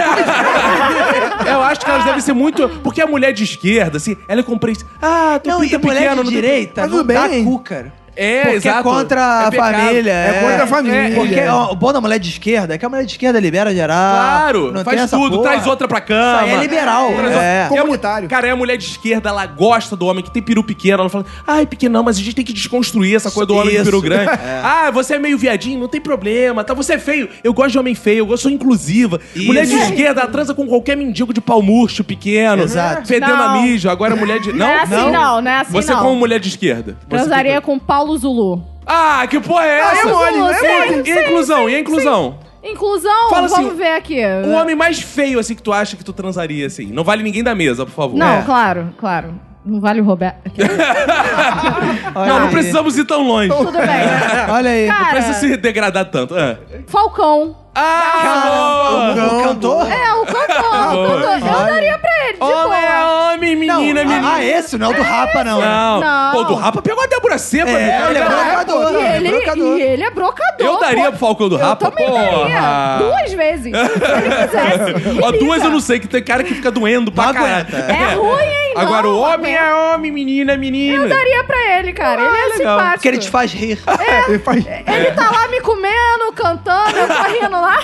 eu 1.51 1.61
acho 1.63 1.81
que 1.81 1.89
elas 1.89 2.05
devem 2.05 2.21
ser 2.21 2.33
muito. 2.33 2.69
Porque 2.83 3.01
a 3.01 3.07
mulher 3.07 3.33
de 3.33 3.43
esquerda, 3.43 3.97
assim, 3.97 4.15
ela 4.27 4.41
é 4.41 4.43
compreensível. 4.43 4.91
Ah, 5.01 5.39
tu 5.43 5.49
Não, 5.49 5.61
pinta 5.61 5.75
e 5.75 5.77
mulher 5.79 5.99
pequeno. 6.01 6.15
de 6.15 6.23
não 6.23 6.31
tem- 6.31 6.41
direita 6.41 6.81
Mas 6.81 6.91
não 6.91 6.97
tudo 6.99 7.13
dá 7.13 7.27
bem. 7.27 7.43
cu, 7.43 7.59
cara. 7.59 7.93
É, 8.15 8.41
Porque 8.43 8.55
exato. 8.67 8.79
é 8.79 8.83
contra 8.83 9.21
É 9.21 9.45
a 9.45 9.51
pecado. 9.51 9.73
família. 9.75 10.11
É 10.11 10.41
contra 10.41 10.63
a 10.63 10.67
família. 10.67 11.15
Porque 11.15 11.35
É. 11.39 11.51
ó, 11.51 11.71
o 11.71 11.75
bom 11.75 11.91
da 11.91 11.99
mulher 11.99 12.19
de 12.19 12.29
esquerda 12.29 12.75
é 12.75 12.77
que 12.77 12.85
a 12.85 12.89
mulher 12.89 13.05
de 13.05 13.11
esquerda 13.11 13.39
libera 13.39 13.73
geral. 13.73 14.13
Claro, 14.15 14.71
não 14.71 14.83
faz 14.83 15.09
tudo, 15.09 15.37
porra. 15.37 15.49
traz 15.51 15.67
outra 15.67 15.87
pra 15.87 15.99
cama. 16.01 16.41
Isso 16.43 16.45
aí 16.45 16.51
é 16.51 16.57
liberal. 16.61 17.11
Traz 17.13 17.31
É. 17.35 17.63
a 17.65 17.69
Comunitário. 17.69 18.29
Cara, 18.29 18.47
é 18.47 18.51
a 18.51 18.55
mulher 18.55 18.77
de 18.77 18.85
esquerda, 18.85 19.29
ela 19.29 19.45
gosta 19.45 19.95
do 19.95 20.05
homem 20.05 20.23
que 20.23 20.31
tem 20.31 20.41
peru 20.43 20.63
pequeno. 20.63 21.01
Ela 21.01 21.09
fala, 21.09 21.25
ai, 21.47 21.65
pequenão, 21.65 22.03
mas 22.03 22.17
a 22.17 22.19
gente 22.19 22.35
tem 22.35 22.45
que 22.45 22.53
desconstruir 22.53 23.15
essa 23.15 23.31
coisa 23.31 23.47
do 23.47 23.55
homem 23.55 23.75
de 23.77 23.83
peru 23.83 24.01
grande. 24.01 24.23
É. 24.43 24.61
Ah, 24.63 24.91
você 24.91 25.15
é 25.15 25.19
meio 25.19 25.37
viadinho, 25.37 25.79
não 25.79 25.87
tem 25.87 26.01
problema. 26.01 26.63
Tá, 26.63 26.73
você 26.73 26.93
é 26.93 26.99
feio. 26.99 27.29
Eu 27.43 27.53
gosto 27.53 27.71
de 27.71 27.79
homem 27.79 27.95
feio, 27.95 28.27
eu 28.29 28.37
sou 28.37 28.51
inclusiva. 28.51 29.19
Isso. 29.35 29.45
Mulher 29.45 29.65
de 29.65 29.73
esquerda, 29.75 30.21
ela 30.21 30.29
transa 30.29 30.53
com 30.53 30.67
qualquer 30.67 30.95
mendigo 30.97 31.33
de 31.33 31.39
pau 31.41 31.61
murcho 31.61 32.03
pequeno. 32.03 32.63
Exato. 32.63 33.07
Fedendo 33.07 33.33
a 33.33 33.47
Não. 33.53 33.61
mijo. 33.61 33.89
Agora 33.89 34.13
a 34.13 34.17
mulher 34.17 34.39
de... 34.39 34.51
Não, 34.53 34.65
é 34.65 34.81
assim 34.81 35.11
não, 35.11 35.41
não 35.41 35.51
é 35.51 35.55
assim 35.61 35.71
Você 35.71 35.91
não. 35.93 36.01
como 36.01 36.15
mulher 36.15 36.39
de 36.39 36.49
esquerda. 36.49 36.97
Transaria 37.09 37.59
com 37.61 37.79
Paulo 38.03 38.17
Zulu. 38.17 38.61
Ah, 38.85 39.25
que 39.29 39.39
porra 39.39 39.65
é 39.65 39.81
Ah, 39.81 39.95
é 39.95 39.99
essa? 39.99 40.09
mole, 40.09 40.37
não 40.37 40.49
é 40.49 40.53
Sim, 40.55 40.67
mole. 40.97 41.03
E 41.09 41.11
a 41.13 41.21
inclusão? 41.23 41.69
E 41.69 41.75
a 41.75 41.79
inclusão? 41.79 42.37
Inclusão, 42.61 43.29
Fala 43.29 43.45
assim, 43.45 43.55
vamos 43.55 43.77
ver 43.77 43.91
aqui. 43.95 44.19
O 44.45 44.51
homem 44.51 44.75
mais 44.75 44.99
feio, 45.01 45.39
assim, 45.39 45.55
que 45.55 45.61
tu 45.63 45.71
acha 45.71 45.95
que 45.95 46.03
tu 46.03 46.11
transaria, 46.11 46.67
assim. 46.67 46.87
Não 46.87 47.03
vale 47.03 47.23
ninguém 47.23 47.41
da 47.43 47.55
mesa, 47.55 47.85
por 47.85 47.93
favor. 47.93 48.17
Não, 48.17 48.39
É. 48.39 48.41
claro, 48.41 48.93
claro. 48.97 49.39
Não 49.65 49.79
vale 49.79 50.01
o 50.01 50.03
Roberto. 50.03 50.51
Não, 52.13 52.39
não 52.41 52.49
precisamos 52.49 52.97
ir 52.97 53.05
tão 53.05 53.25
longe. 53.25 53.47
Tudo 53.49 53.71
bem. 53.71 53.87
Olha 54.51 54.69
aí. 54.69 54.87
Cara, 54.87 55.03
Não 55.03 55.09
precisa 55.11 55.39
se 55.39 55.57
degradar 55.57 56.05
tanto. 56.11 56.37
É. 56.37 56.57
Falcão. 56.87 57.55
Ah, 57.73 59.13
boa! 59.15 59.39
o 59.39 59.43
cantor? 59.43 59.87
É, 59.91 60.13
o 60.13 60.25
cantor. 60.25 60.35
o 60.35 61.21
cantor. 61.21 61.47
Eu 61.47 61.65
daria 61.73 61.97
pra 61.97 62.12
ele, 62.29 62.33
de 62.37 62.43
Homem 62.43 62.79
é 62.79 62.91
boa. 62.91 63.33
homem, 63.33 63.55
Não, 63.67 63.79
menina, 63.81 64.03
menina. 64.05 64.33
ah, 64.35 64.43
esse 64.43 64.77
não 64.77 64.87
é 64.87 64.89
o 64.89 64.93
do 64.95 65.01
Rapa, 65.01 65.43
não. 65.43 65.59
Não. 65.61 65.99
Não. 65.99 66.31
Pô, 66.33 66.43
do 66.43 66.55
Rapa 66.55 66.81
pegou 66.81 67.03
a 67.03 67.07
Débora 67.07 67.37
Seco. 67.37 67.69
É, 67.69 68.09
ele 68.09 68.17
é 68.17 68.23
brocador. 68.25 68.93
E 69.01 69.05
ele, 69.15 69.29
brocador. 69.29 69.77
e 69.77 69.81
ele 69.81 70.03
é 70.03 70.09
brocador. 70.11 70.67
Eu 70.67 70.79
daria 70.79 71.03
pô. 71.05 71.09
pro 71.11 71.19
Falcão 71.19 71.49
do 71.49 71.57
Rapa, 71.57 71.85
Eu 71.85 71.91
também 71.91 72.07
porra. 72.09 72.23
daria. 72.49 72.97
Duas 73.07 73.33
vezes. 73.33 73.63
Se 73.63 74.13
ele 74.13 74.35
quisesse. 74.47 75.19
Ó, 75.23 75.31
duas 75.31 75.63
eu 75.63 75.69
não 75.69 75.79
sei, 75.79 75.99
que 75.99 76.07
tem 76.07 76.23
cara 76.23 76.43
que 76.43 76.53
fica 76.53 76.71
doendo 76.71 77.11
pra 77.11 77.33
caralho. 77.33 77.53
aguenta. 77.67 77.77
É 77.77 78.13
ruim, 78.15 78.41
hein? 78.43 78.73
Agora, 78.75 79.03
Não, 79.03 79.11
o 79.13 79.19
homem 79.19 79.55
aguenta. 79.55 79.63
é 79.71 79.93
homem, 79.93 80.11
menina 80.11 80.53
é 80.53 80.57
menina. 80.57 81.03
Eu 81.03 81.09
daria 81.09 81.43
pra 81.43 81.77
ele, 81.79 81.93
cara. 81.93 82.21
ele 82.21 82.29
é 82.37 82.43
legal. 82.57 82.57
simpático. 82.57 82.93
Porque 82.93 83.07
ele 83.07 83.17
te 83.19 83.29
faz 83.29 83.51
rir. 83.53 83.79
Ele 84.27 84.39
faz... 84.39 84.65
Ele 84.65 85.11
tá 85.11 85.29
lá 85.31 85.47
me 85.49 85.59
comendo, 85.61 86.31
cantando, 86.35 86.97
eu 86.97 87.07
tô 87.07 87.23
rindo 87.23 87.51
lá. 87.61 87.77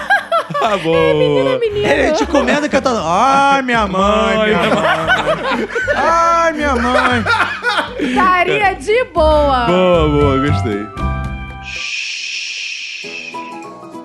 Tá 0.60 0.78
bom. 0.78 1.14
menina, 1.14 1.60
menina. 1.60 1.88
Ele 1.94 2.12
te 2.14 2.26
comendo 2.26 2.66
e 2.66 2.70
cantando. 2.70 3.00
Ai, 3.04 3.62
minha 3.62 3.86
mãe, 3.88 4.29
Ai, 4.30 4.46
minha 4.46 4.76
mãe. 4.76 5.66
Ai, 5.96 6.54
minha 6.54 6.76
mãe. 6.76 7.24
Daria 8.16 8.74
de 8.74 9.04
boa. 9.06 9.66
Boa, 9.66 10.10
boa, 10.10 10.48
gostei. 10.48 10.86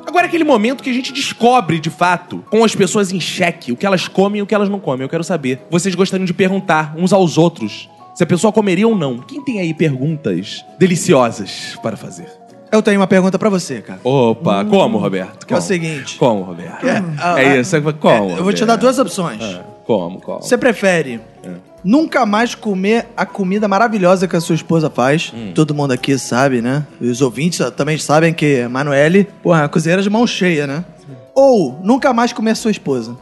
Agora 0.06 0.26
é 0.26 0.28
aquele 0.28 0.44
momento 0.44 0.82
que 0.82 0.90
a 0.90 0.92
gente 0.92 1.12
descobre, 1.12 1.80
de 1.80 1.90
fato, 1.90 2.44
com 2.48 2.62
as 2.62 2.74
pessoas 2.74 3.12
em 3.12 3.18
xeque, 3.18 3.72
o 3.72 3.76
que 3.76 3.84
elas 3.84 4.06
comem 4.06 4.38
e 4.38 4.42
o 4.42 4.46
que 4.46 4.54
elas 4.54 4.68
não 4.68 4.78
comem. 4.78 5.02
Eu 5.02 5.08
quero 5.08 5.24
saber. 5.24 5.60
Vocês 5.68 5.94
gostariam 5.94 6.24
de 6.24 6.32
perguntar 6.32 6.94
uns 6.96 7.12
aos 7.12 7.36
outros 7.36 7.88
se 8.14 8.22
a 8.22 8.26
pessoa 8.26 8.52
comeria 8.52 8.86
ou 8.86 8.94
não. 8.94 9.18
Quem 9.18 9.42
tem 9.42 9.58
aí 9.60 9.74
perguntas 9.74 10.64
deliciosas 10.78 11.76
para 11.82 11.96
fazer? 11.96 12.28
Eu 12.70 12.80
tenho 12.82 13.00
uma 13.00 13.06
pergunta 13.06 13.38
pra 13.38 13.48
você, 13.48 13.80
cara. 13.80 14.00
Opa, 14.04 14.64
como, 14.64 14.98
Roberto? 14.98 15.42
É 15.42 15.44
o 15.44 15.48
Como? 15.48 15.60
seguinte. 15.60 16.16
Como, 16.16 16.42
Roberto? 16.42 16.86
É, 16.86 17.04
ah, 17.20 17.40
É 17.40 17.50
ah, 17.50 17.56
isso, 17.56 17.76
é 17.76 17.80
como? 17.80 18.36
Eu 18.36 18.44
vou 18.44 18.52
te 18.52 18.64
dar 18.64 18.76
duas 18.76 18.98
opções. 18.98 19.40
Ah, 19.42 19.62
Como, 19.84 20.20
como? 20.20 20.42
Você 20.42 20.56
prefere 20.56 21.20
É. 21.44 21.50
nunca 21.84 22.24
mais 22.24 22.54
comer 22.54 23.06
a 23.16 23.26
comida 23.26 23.68
maravilhosa 23.68 24.26
que 24.26 24.34
a 24.36 24.40
sua 24.40 24.54
esposa 24.54 24.88
faz? 24.90 25.32
Hum. 25.34 25.52
Todo 25.54 25.74
mundo 25.74 25.92
aqui 25.92 26.18
sabe, 26.18 26.60
né? 26.62 26.84
E 27.00 27.08
os 27.08 27.20
ouvintes 27.20 27.60
também 27.76 27.98
sabem 27.98 28.32
que 28.32 28.62
a 28.62 28.68
Manuele, 28.68 29.24
porra, 29.42 29.64
é 29.64 29.68
cozinheira 29.68 30.02
de 30.02 30.08
mão 30.10 30.26
cheia, 30.26 30.66
né? 30.66 30.84
Ou 31.34 31.78
nunca 31.82 32.12
mais 32.12 32.32
comer 32.32 32.56
sua 32.56 32.70
esposa. 32.70 33.16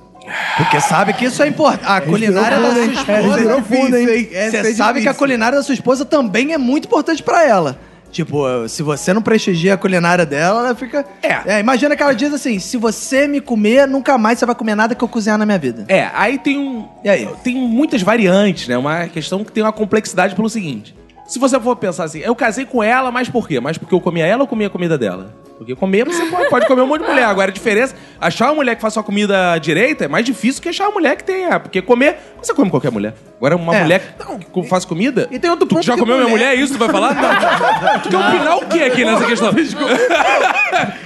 Porque 0.56 0.80
sabe 0.80 1.12
que 1.14 1.24
isso 1.24 1.42
é 1.42 1.48
importante. 1.48 1.82
A 1.84 2.00
culinária 2.00 2.60
da 2.60 2.70
sua 2.72 2.84
esposa. 2.84 3.62
Fundo, 3.62 3.96
hein? 3.96 4.28
Você 4.30 4.56
é 4.56 4.74
sabe 4.74 5.02
que 5.02 5.08
a 5.08 5.14
culinária 5.14 5.58
da 5.58 5.64
sua 5.64 5.74
esposa 5.74 6.04
também 6.04 6.52
é 6.52 6.58
muito 6.58 6.86
importante 6.86 7.22
pra 7.22 7.44
ela. 7.44 7.76
Tipo, 8.12 8.68
se 8.68 8.82
você 8.82 9.14
não 9.14 9.22
prestigia 9.22 9.72
a 9.72 9.76
culinária 9.78 10.26
dela, 10.26 10.66
ela 10.66 10.74
fica. 10.74 11.04
É. 11.22 11.58
imagina 11.58 11.96
que 11.96 12.02
ela 12.02 12.14
diz 12.14 12.32
assim: 12.32 12.58
se 12.58 12.76
você 12.76 13.26
me 13.26 13.40
comer, 13.40 13.88
nunca 13.88 14.18
mais 14.18 14.38
você 14.38 14.44
vai 14.44 14.54
comer 14.54 14.74
nada 14.74 14.94
que 14.94 15.02
eu 15.02 15.08
cozinhar 15.08 15.38
na 15.38 15.46
minha 15.46 15.58
vida. 15.58 15.86
É, 15.88 16.10
aí 16.12 16.36
tem 16.36 16.58
um. 16.58 16.86
E 17.02 17.08
aí? 17.08 17.26
Tem 17.42 17.54
muitas 17.56 18.02
variantes, 18.02 18.68
né? 18.68 18.76
Uma 18.76 19.08
questão 19.08 19.42
que 19.42 19.50
tem 19.50 19.62
uma 19.62 19.72
complexidade 19.72 20.34
pelo 20.34 20.50
seguinte. 20.50 20.94
Se 21.26 21.38
você 21.38 21.58
for 21.58 21.74
pensar 21.76 22.04
assim, 22.04 22.18
eu 22.18 22.36
casei 22.36 22.66
com 22.66 22.82
ela, 22.82 23.10
mas 23.10 23.30
por 23.30 23.48
quê? 23.48 23.58
Mas 23.58 23.78
porque 23.78 23.94
eu 23.94 24.00
comia 24.00 24.26
ela 24.26 24.42
ou 24.42 24.46
comia 24.46 24.66
a 24.66 24.70
comida 24.70 24.98
dela? 24.98 25.34
Porque 25.62 25.76
comer, 25.76 26.04
você 26.04 26.24
pode, 26.26 26.48
pode 26.50 26.66
comer 26.66 26.82
um 26.82 26.86
monte 26.86 27.02
de 27.02 27.08
mulher. 27.08 27.24
Agora, 27.24 27.50
a 27.50 27.54
diferença, 27.54 27.94
achar 28.20 28.46
uma 28.46 28.56
mulher 28.56 28.74
que 28.74 28.82
faça 28.82 28.98
a 28.98 29.02
comida 29.02 29.56
direita 29.58 30.04
é 30.04 30.08
mais 30.08 30.24
difícil 30.24 30.60
que 30.60 30.68
achar 30.68 30.84
uma 30.88 30.94
mulher 30.94 31.16
que 31.16 31.24
tenha. 31.24 31.60
Porque 31.60 31.80
comer, 31.80 32.16
você 32.42 32.52
come 32.52 32.68
qualquer 32.70 32.90
mulher. 32.90 33.14
Agora, 33.36 33.56
uma 33.56 33.74
É. 33.76 33.82
mulher 33.82 34.16
que 34.52 34.62
faz 34.68 34.84
comida... 34.84 35.28
E 35.30 35.38
tem 35.38 35.50
outro 35.50 35.66
Tu 35.66 35.74
ponto 35.74 35.84
já 35.84 35.94
que 35.94 36.00
comeu 36.00 36.16
minha 36.16 36.28
mulher- 36.28 36.46
mulher? 36.50 36.58
É 36.58 36.60
isso 36.62 36.72
que 36.72 36.78
tu 36.78 36.84
vai 36.84 36.88
falar? 36.90 37.14
Não. 37.14 37.22
Tu 38.02 38.08
quer 38.08 38.16
opinar 38.16 38.56
o 38.58 38.66
que 38.66 38.82
aqui 38.82 39.04
nessa 39.04 39.24
questão? 39.24 39.52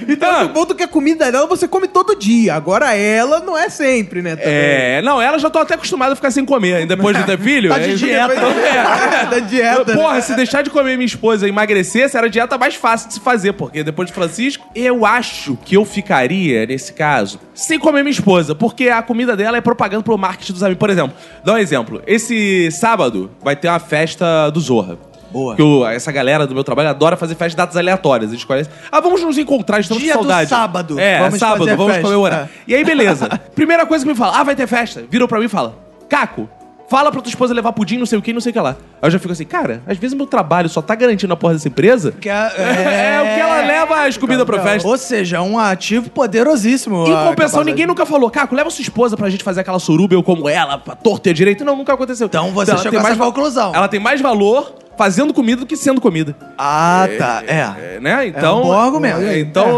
E 0.07 0.15
tem 0.15 0.29
outro 0.29 0.49
ponto 0.49 0.75
que 0.75 0.83
a 0.83 0.87
comida 0.87 1.31
dela 1.31 1.47
você 1.47 1.67
come 1.67 1.87
todo 1.87 2.15
dia. 2.15 2.53
Agora 2.55 2.93
ela 2.95 3.39
não 3.39 3.57
é 3.57 3.69
sempre, 3.69 4.21
né? 4.21 4.35
também. 4.35 4.53
É, 4.53 5.01
não, 5.03 5.21
ela 5.21 5.37
já 5.39 5.49
tô 5.49 5.59
até 5.59 5.73
acostumada 5.73 6.13
a 6.13 6.15
ficar 6.15 6.31
sem 6.31 6.45
comer. 6.45 6.85
Depois 6.85 7.15
de 7.17 7.23
ter 7.23 7.37
filho... 7.39 7.69
Tá 7.77 7.79
de 7.79 7.91
é- 7.91 7.95
dieta. 7.95 8.33
É. 8.33 9.25
da 9.25 9.39
dieta. 9.39 9.93
né? 9.95 10.01
Porra, 10.01 10.21
se 10.21 10.33
deixar 10.35 10.61
de 10.61 10.69
comer 10.69 10.95
minha 10.95 11.05
esposa 11.05 11.45
e 11.45 11.49
emagrecesse, 11.49 12.15
era 12.17 12.27
a 12.27 12.29
dieta 12.29 12.57
mais 12.57 12.75
fácil 12.75 13.07
de 13.09 13.15
se 13.15 13.19
fazer, 13.19 13.53
porque 13.53 13.83
depois 13.83 14.07
de 14.07 14.13
Francisco, 14.13 14.46
eu 14.75 15.05
acho 15.05 15.57
que 15.65 15.75
eu 15.75 15.83
ficaria, 15.85 16.65
nesse 16.65 16.93
caso, 16.93 17.39
sem 17.53 17.77
comer 17.79 18.03
minha 18.03 18.11
esposa, 18.11 18.53
porque 18.55 18.89
a 18.89 19.01
comida 19.01 19.35
dela 19.35 19.57
é 19.57 19.61
propaganda 19.61 20.03
pro 20.03 20.17
marketing 20.17 20.53
dos 20.53 20.63
amigos. 20.63 20.79
Por 20.79 20.89
exemplo, 20.89 21.15
dá 21.43 21.53
um 21.53 21.57
exemplo. 21.57 22.01
Esse 22.07 22.69
sábado 22.71 23.29
vai 23.43 23.55
ter 23.55 23.67
uma 23.67 23.79
festa 23.79 24.49
do 24.49 24.59
Zorra. 24.59 24.97
Boa. 25.29 25.55
Que 25.57 25.61
eu- 25.61 25.85
essa 25.85 26.09
galera 26.11 26.47
do 26.47 26.53
meu 26.55 26.63
trabalho 26.63 26.87
adora 26.89 27.17
fazer 27.17 27.35
festas 27.35 27.51
de 27.51 27.57
datas 27.57 27.75
aleatórias. 27.75 28.31
Eles 28.31 28.45
conhecem. 28.45 28.71
Ah, 28.91 29.01
vamos 29.01 29.21
nos 29.21 29.37
encontrar, 29.37 29.79
estamos 29.81 30.01
Dia 30.01 30.13
com 30.13 30.21
do 30.21 30.27
saudade. 30.29 30.49
sábado. 30.49 30.97
É, 30.99 31.19
Vamos 31.19 31.37
sábado, 31.39 31.59
fazer 31.59 31.75
vamos 31.75 31.91
festa. 31.93 32.07
comemorar. 32.07 32.43
É. 32.43 32.49
E 32.67 32.75
aí, 32.75 32.83
beleza. 32.85 33.27
Primeira 33.53 33.85
coisa 33.85 34.05
que 34.05 34.11
me 34.11 34.17
fala, 34.17 34.39
ah, 34.39 34.43
vai 34.43 34.55
ter 34.55 34.65
festa. 34.67 35.03
Viram 35.09 35.27
pra 35.27 35.37
mim 35.39 35.45
e 35.45 35.49
fala, 35.49 35.75
Caco, 36.07 36.49
fala 36.89 37.11
pra 37.11 37.21
tua 37.21 37.29
esposa 37.29 37.53
levar 37.53 37.73
pudim, 37.73 37.97
não 37.97 38.05
sei 38.05 38.17
o 38.17 38.21
que, 38.21 38.31
não 38.33 38.39
sei 38.41 38.51
o 38.51 38.53
que 38.53 38.59
lá. 38.59 38.71
Aí 39.01 39.07
eu 39.07 39.11
já 39.11 39.19
fico 39.19 39.31
assim, 39.33 39.43
cara, 39.45 39.81
às 39.85 39.97
vezes 39.97 40.15
meu 40.15 40.25
trabalho 40.25 40.69
só 40.69 40.81
tá 40.81 40.95
garantindo 40.95 41.33
a 41.33 41.35
porra 41.37 41.53
dessa 41.53 41.67
empresa. 41.67 42.11
Que 42.11 42.29
é, 42.29 42.33
É, 42.57 43.21
o 43.21 43.35
que 43.35 43.39
ela 43.41 43.57
leva 43.65 44.05
as 44.07 44.17
comidas 44.17 44.45
pra 44.45 44.59
festa. 44.61 44.87
Ou 44.87 44.97
seja, 44.97 45.41
um 45.41 45.59
ativo 45.59 46.09
poderosíssimo. 46.09 47.05
Em 47.07 47.13
a 47.13 47.25
compensação, 47.29 47.63
ninguém 47.63 47.85
nunca 47.85 48.05
falou, 48.05 48.29
Caco, 48.29 48.55
leva 48.55 48.69
sua 48.69 48.81
esposa 48.81 49.15
pra 49.17 49.29
gente 49.29 49.43
fazer 49.43 49.61
aquela 49.61 49.79
suruba, 49.79 50.13
eu 50.13 50.23
como 50.23 50.47
ela, 50.47 50.77
pra 50.77 50.95
torta 50.95 51.29
e 51.29 51.33
direito. 51.33 51.63
Não, 51.65 51.75
nunca 51.75 51.93
aconteceu. 51.93 52.27
Então 52.27 52.51
você 52.51 52.71
ela 52.71 52.79
chegou 52.81 52.99
tem 52.99 53.07
a 53.07 53.11
essa 53.11 53.19
va- 53.19 53.25
conclusão. 53.25 53.75
Ela 53.75 53.87
tem 53.87 53.99
mais 53.99 54.21
valor 54.21 54.73
fazendo 54.97 55.33
comida 55.33 55.61
do 55.61 55.65
que 55.67 55.77
sendo 55.77 56.01
comida. 56.01 56.35
Ah, 56.57 57.07
tá. 57.17 57.43
É. 57.47 57.95
É, 57.95 57.99
né? 58.01 58.27
Então, 58.27 58.59
um 58.59 58.63
bom 58.63 58.73
argumento. 58.79 59.21
é, 59.21 59.39
então, 59.39 59.65
É. 59.65 59.69
eu- 59.69 59.73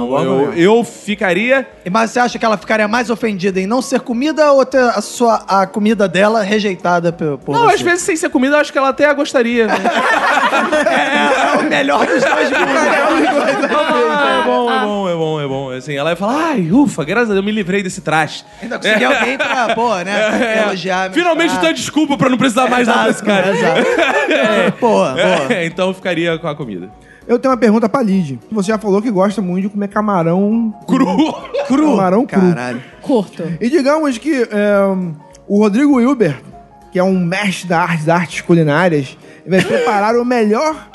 um 0.00 0.06
bom 0.06 0.22
eu, 0.22 0.32
argumento. 0.38 0.58
eu 0.58 0.84
ficaria 0.84 1.66
Mas 1.90 2.10
você 2.10 2.18
acha 2.20 2.38
que 2.38 2.44
ela 2.44 2.56
ficaria 2.56 2.88
mais 2.88 3.08
ofendida 3.10 3.60
em 3.60 3.66
não 3.66 3.80
ser 3.80 4.00
comida 4.00 4.52
ou 4.52 4.64
ter 4.66 4.78
a, 4.82 5.00
sua, 5.00 5.36
a 5.48 5.66
comida 5.66 6.08
dela 6.08 6.42
rejeitada 6.42 7.12
por, 7.12 7.38
por 7.38 7.52
Não, 7.54 7.64
você? 7.66 7.74
às 7.76 7.80
vezes 7.80 8.02
sem 8.04 8.16
ser 8.16 8.28
comida, 8.30 8.56
eu 8.56 8.60
acho 8.60 8.72
que 8.72 8.78
ela 8.78 8.88
até 8.90 9.12
gostaria. 9.14 9.66
É 10.88 11.58
o 11.58 11.62
melhor 11.64 12.06
dos 12.06 12.22
dois 12.24 12.50
mundos. 12.50 13.68
É 13.68 14.42
bom, 14.44 14.70
é 14.70 14.84
bom, 14.84 15.08
é 15.08 15.14
bom, 15.14 15.40
é 15.42 15.46
bom. 15.46 15.67
Assim, 15.78 15.94
ela 15.94 16.10
vai 16.10 16.16
falar, 16.16 16.50
ai, 16.52 16.70
ufa, 16.70 17.04
graças 17.04 17.30
a 17.30 17.32
Deus, 17.34 17.38
eu 17.38 17.42
me 17.44 17.52
livrei 17.52 17.82
desse 17.82 18.00
traste. 18.00 18.44
Ainda 18.62 18.76
consegui 18.78 19.04
alguém 19.04 19.36
pra, 19.38 19.74
pô, 19.74 19.94
né? 19.98 20.18
É, 20.58 20.62
Elogiar. 20.64 21.10
Finalmente 21.12 21.50
pratos. 21.50 21.66
tem 21.66 21.74
desculpa 21.74 22.16
pra 22.16 22.28
não 22.28 22.36
precisar 22.38 22.68
mais 22.68 22.86
nada 22.86 23.08
desse 23.08 23.22
cara. 23.22 23.56
Exato. 23.56 23.80
É, 24.32 24.70
Boa, 24.80 25.12
boa. 25.14 25.52
É, 25.52 25.66
então 25.66 25.88
eu 25.88 25.94
ficaria 25.94 26.38
com 26.38 26.46
a 26.48 26.54
comida. 26.54 26.90
Eu 27.26 27.38
tenho 27.38 27.52
uma 27.52 27.58
pergunta 27.60 27.88
pra 27.88 28.02
Lid. 28.02 28.38
Você 28.50 28.68
já 28.68 28.78
falou 28.78 29.02
que 29.02 29.10
gosta 29.10 29.42
muito 29.42 29.64
de 29.64 29.68
comer 29.68 29.88
camarão 29.88 30.72
Cru! 30.86 31.04
cru. 31.66 31.90
Camarão 31.90 32.24
cru. 32.26 32.40
Caralho. 32.40 32.82
Curto. 33.02 33.42
E 33.60 33.68
digamos 33.68 34.16
que 34.18 34.42
é, 34.50 34.76
o 35.46 35.58
Rodrigo 35.58 36.00
Hilbert, 36.00 36.40
que 36.90 36.98
é 36.98 37.04
um 37.04 37.18
mestre 37.20 37.68
das 37.68 38.08
artes, 38.08 38.40
culinárias, 38.40 39.16
ele 39.46 39.56
vai 39.56 39.64
preparar 39.64 40.16
o 40.16 40.24
melhor, 40.24 40.88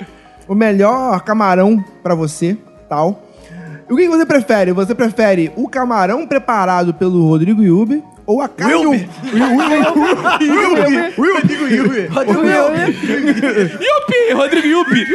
o 0.48 0.56
melhor 0.56 1.22
camarão 1.22 1.84
pra 2.02 2.16
você, 2.16 2.58
tal. 2.90 3.22
E 3.90 3.94
o 3.94 3.98
que 3.98 4.08
você 4.08 4.26
prefere? 4.26 4.72
Você 4.72 4.96
prefere 4.96 5.52
o 5.56 5.68
camarão 5.68 6.26
preparado 6.26 6.94
pelo 6.94 7.28
Rodrigo 7.28 7.62
Hilbert 7.62 8.02
ou 8.26 8.42
a 8.42 8.48
carne... 8.48 8.76
Wilber. 8.76 9.10
Wilber. 11.18 12.14
Rodrigo 12.14 12.48
Hilbert. 12.48 12.92
Yupi! 13.74 14.34
Rodrigo 14.34 14.68
Yupi! 14.68 15.06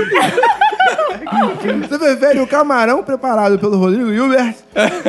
Você 1.88 1.98
prefere 1.98 2.40
o 2.40 2.46
camarão 2.46 3.02
preparado 3.02 3.58
pelo 3.58 3.78
Rodrigo 3.78 4.10
Hilbert 4.10 4.54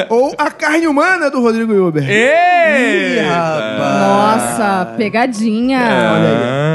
ou 0.10 0.34
a 0.38 0.49
carne 0.51 0.88
humana 0.88 1.30
do 1.30 1.41
Rodrigo 1.41 1.74
Hilbert? 1.74 2.10
Ei! 2.10 3.20
Ih, 3.20 3.22
rapaz. 3.22 3.99
Nossa, 3.99 4.93
pegadinha. 4.97 5.80
Ah. 5.82 6.68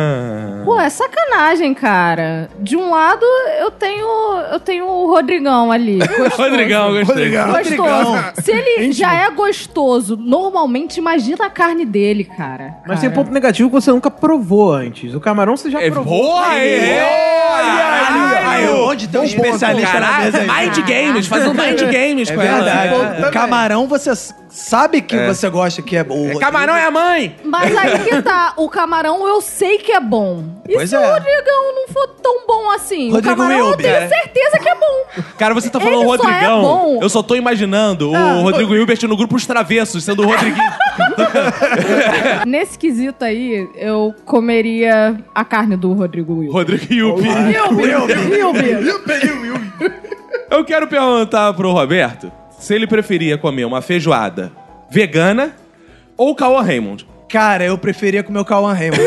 Pô, 0.65 0.81
é 0.81 0.89
sacanagem, 0.89 1.75
cara. 1.75 2.49
De 2.59 2.77
um 2.77 2.91
lado, 2.91 3.25
eu 3.61 3.71
tenho 3.71 4.07
eu 4.53 4.61
tenho 4.61 4.87
o 4.87 5.07
Rodrigão 5.07 5.71
ali. 5.71 5.99
gostoso. 6.17 6.43
Rodrigão, 6.43 6.93
gostei. 6.93 7.31
Gostoso. 7.31 8.19
Se 8.43 8.51
ele 8.53 8.93
já 8.93 9.13
é 9.15 9.31
gostoso, 9.31 10.17
normalmente 10.17 10.97
imagina 10.99 11.47
a 11.47 11.51
carne 11.51 11.85
dele, 11.85 12.25
cara. 12.25 12.75
Mas 12.87 13.01
tem 13.01 13.09
um 13.09 13.13
Cara. 13.13 13.25
ponto 13.25 13.33
negativo 13.33 13.69
que 13.69 13.75
você 13.75 13.91
nunca 13.91 14.11
provou 14.11 14.73
antes. 14.73 15.15
O 15.15 15.21
camarão 15.21 15.57
você 15.57 15.71
já 15.71 15.81
É, 15.83 15.91
provou. 15.91 16.23
boa, 16.23 16.55
é! 16.55 18.34
Aí, 18.47 18.69
onde 18.69 19.09
tem 19.09 19.21
um 19.21 19.25
especialista 19.25 20.01
na 20.01 20.19
mesa 20.21 20.39
aí? 20.39 20.47
Caralho, 20.47 20.71
mind 20.77 20.89
games, 20.89 21.27
fazendo 21.27 21.55
mind 21.61 21.81
games 21.81 22.31
É 22.31 22.35
com 22.35 22.43
ela. 22.43 22.65
verdade. 22.65 23.33
Camarão, 23.33 23.87
você 23.87 24.13
sabe 24.49 25.01
que 25.03 25.17
você 25.27 25.49
gosta 25.51 25.83
que 25.83 25.97
é 25.97 26.05
bom. 26.05 26.39
Camarão 26.39 26.77
é 26.77 26.85
a 26.87 26.91
mãe! 26.91 27.37
Mas 27.45 27.77
aí 27.77 27.99
que 28.01 28.23
tá, 28.23 28.53
o 28.57 28.69
camarão 28.69 29.27
eu 29.27 29.41
sei 29.41 29.79
que 29.79 29.91
é 29.93 30.01
bom. 30.01 30.45
E 30.69 30.75
Pois 30.75 30.89
se 30.91 30.97
é. 30.97 30.99
o 30.99 31.03
Rodrigão 31.13 31.75
não 31.75 31.89
for 31.89 32.07
tão 32.23 32.47
bom 32.47 32.71
assim? 32.71 33.11
Rodrigo 33.11 33.35
o 33.35 33.37
camarão 33.37 33.69
eu 33.71 33.77
tenho 33.77 33.95
É. 33.95 34.09
certeza 34.09 34.59
que 34.59 34.69
é 34.69 34.75
bom. 34.75 35.23
Cara, 35.39 35.55
você 35.55 35.69
tá 35.69 35.79
Ele 35.81 35.91
falando 35.91 36.07
só 36.07 36.15
é 36.15 36.17
Rodrigão. 36.17 36.63
bom. 36.63 36.99
eu 37.03 37.09
só 37.09 37.23
tô 37.23 37.35
imaginando 37.35 38.11
o 38.11 38.43
Rodrigo 38.43 38.75
Hilbert 38.75 38.99
no 39.09 39.17
grupo 39.17 39.35
Os 39.37 39.45
Travessos, 39.47 40.05
sendo 40.05 40.23
o 40.23 40.27
Rodriguinho. 40.27 40.65
Nesse 42.47 42.79
quesito 42.79 43.25
aí, 43.25 43.69
eu 43.75 44.15
comeria 44.25 45.17
a 45.35 45.45
carne 45.45 45.77
do 45.77 45.93
Rodrigo 45.93 46.35
Wilber. 46.35 46.53
Rodrigo 46.53 47.15
Hilbert. 48.39 48.83
Eu 50.51 50.65
quero 50.65 50.87
perguntar 50.87 51.53
pro 51.55 51.73
Roberto 51.73 52.31
se 52.59 52.75
ele 52.75 52.87
preferia 52.87 53.37
comer 53.37 53.65
uma 53.65 53.83
feijoada 53.83 54.53
vegana 54.91 55.55
ou 56.17 56.35
Cauã 56.35 56.63
Raymond. 56.63 57.07
Cara, 57.29 57.65
eu 57.65 57.77
preferia 57.77 58.23
comer 58.23 58.39
o 58.39 58.45
Cauã 58.45 58.73
Raymond. 58.73 59.03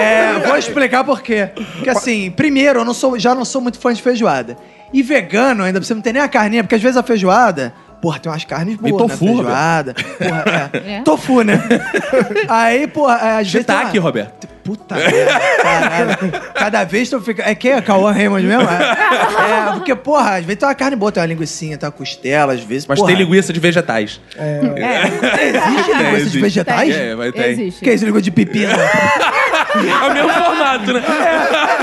é, 0.00 0.38
vou 0.46 0.56
explicar 0.56 1.04
por 1.04 1.20
quê. 1.22 1.50
Porque 1.54 1.90
assim, 1.90 2.30
primeiro, 2.30 2.80
eu 2.80 2.84
não 2.84 2.94
sou, 2.94 3.18
já 3.18 3.34
não 3.34 3.44
sou 3.44 3.60
muito 3.60 3.78
fã 3.78 3.92
de 3.92 4.00
feijoada. 4.00 4.56
E 4.92 5.02
vegano, 5.02 5.64
ainda 5.64 5.82
você 5.82 5.92
não 5.92 6.00
tem 6.00 6.12
nem 6.12 6.22
a 6.22 6.28
carninha, 6.28 6.62
porque 6.62 6.76
às 6.76 6.82
vezes 6.82 6.96
a 6.96 7.02
feijoada, 7.02 7.74
porra, 8.04 8.18
tem 8.18 8.30
umas 8.30 8.44
carnes 8.44 8.76
boas, 8.76 8.92
E 8.92 8.96
tofu, 8.96 9.24
né? 9.24 9.34
Feijoada. 9.34 9.94
Porra, 9.94 10.70
é. 10.72 10.94
É. 10.94 11.02
Tofu, 11.02 11.42
né? 11.42 11.60
Aí, 12.48 12.86
porra, 12.86 13.14
é, 13.14 13.30
às 13.32 13.36
vezes. 13.38 13.50
Shiitake, 13.50 13.98
uma- 13.98 14.04
Roberto. 14.04 14.54
Puta 14.64 14.94
merda, 14.94 15.40
caralho. 15.62 16.16
Cada 16.54 16.84
vez 16.84 17.10
tu 17.10 17.20
fica. 17.20 17.42
É 17.42 17.54
quem 17.54 17.72
é 17.72 17.82
Cauã 17.82 18.10
Raymond 18.12 18.46
mesmo? 18.46 18.62
É, 18.62 19.68
é, 19.68 19.72
porque, 19.74 19.94
porra, 19.94 20.36
às 20.38 20.44
vezes 20.46 20.58
tem 20.58 20.66
uma 20.66 20.74
carne 20.74 20.96
boa, 20.96 21.12
tem 21.12 21.22
uma 21.22 21.26
linguicinha, 21.26 21.76
tem 21.76 21.86
uma 21.86 21.92
costela, 21.92 22.54
às 22.54 22.60
vezes. 22.62 22.86
Mas 22.86 22.98
porra, 22.98 23.12
tem 23.12 23.22
linguiça 23.22 23.52
de 23.52 23.60
vegetais. 23.60 24.18
É, 24.38 24.60
existe 25.44 25.92
linguiça 25.92 26.08
de 26.08 26.16
existe. 26.16 26.40
vegetais? 26.40 26.94
É, 26.96 27.14
mas 27.14 27.32
tem. 27.34 27.50
Existe. 27.50 27.84
Que 27.84 27.90
é 27.90 27.94
isso, 27.94 28.06
língua 28.06 28.22
de 28.22 28.30
pepino? 28.30 28.72
É 28.72 30.08
o 30.08 30.14
mesmo 30.14 30.30
formato, 30.30 30.92
né? 30.94 31.02
É, 31.08 31.73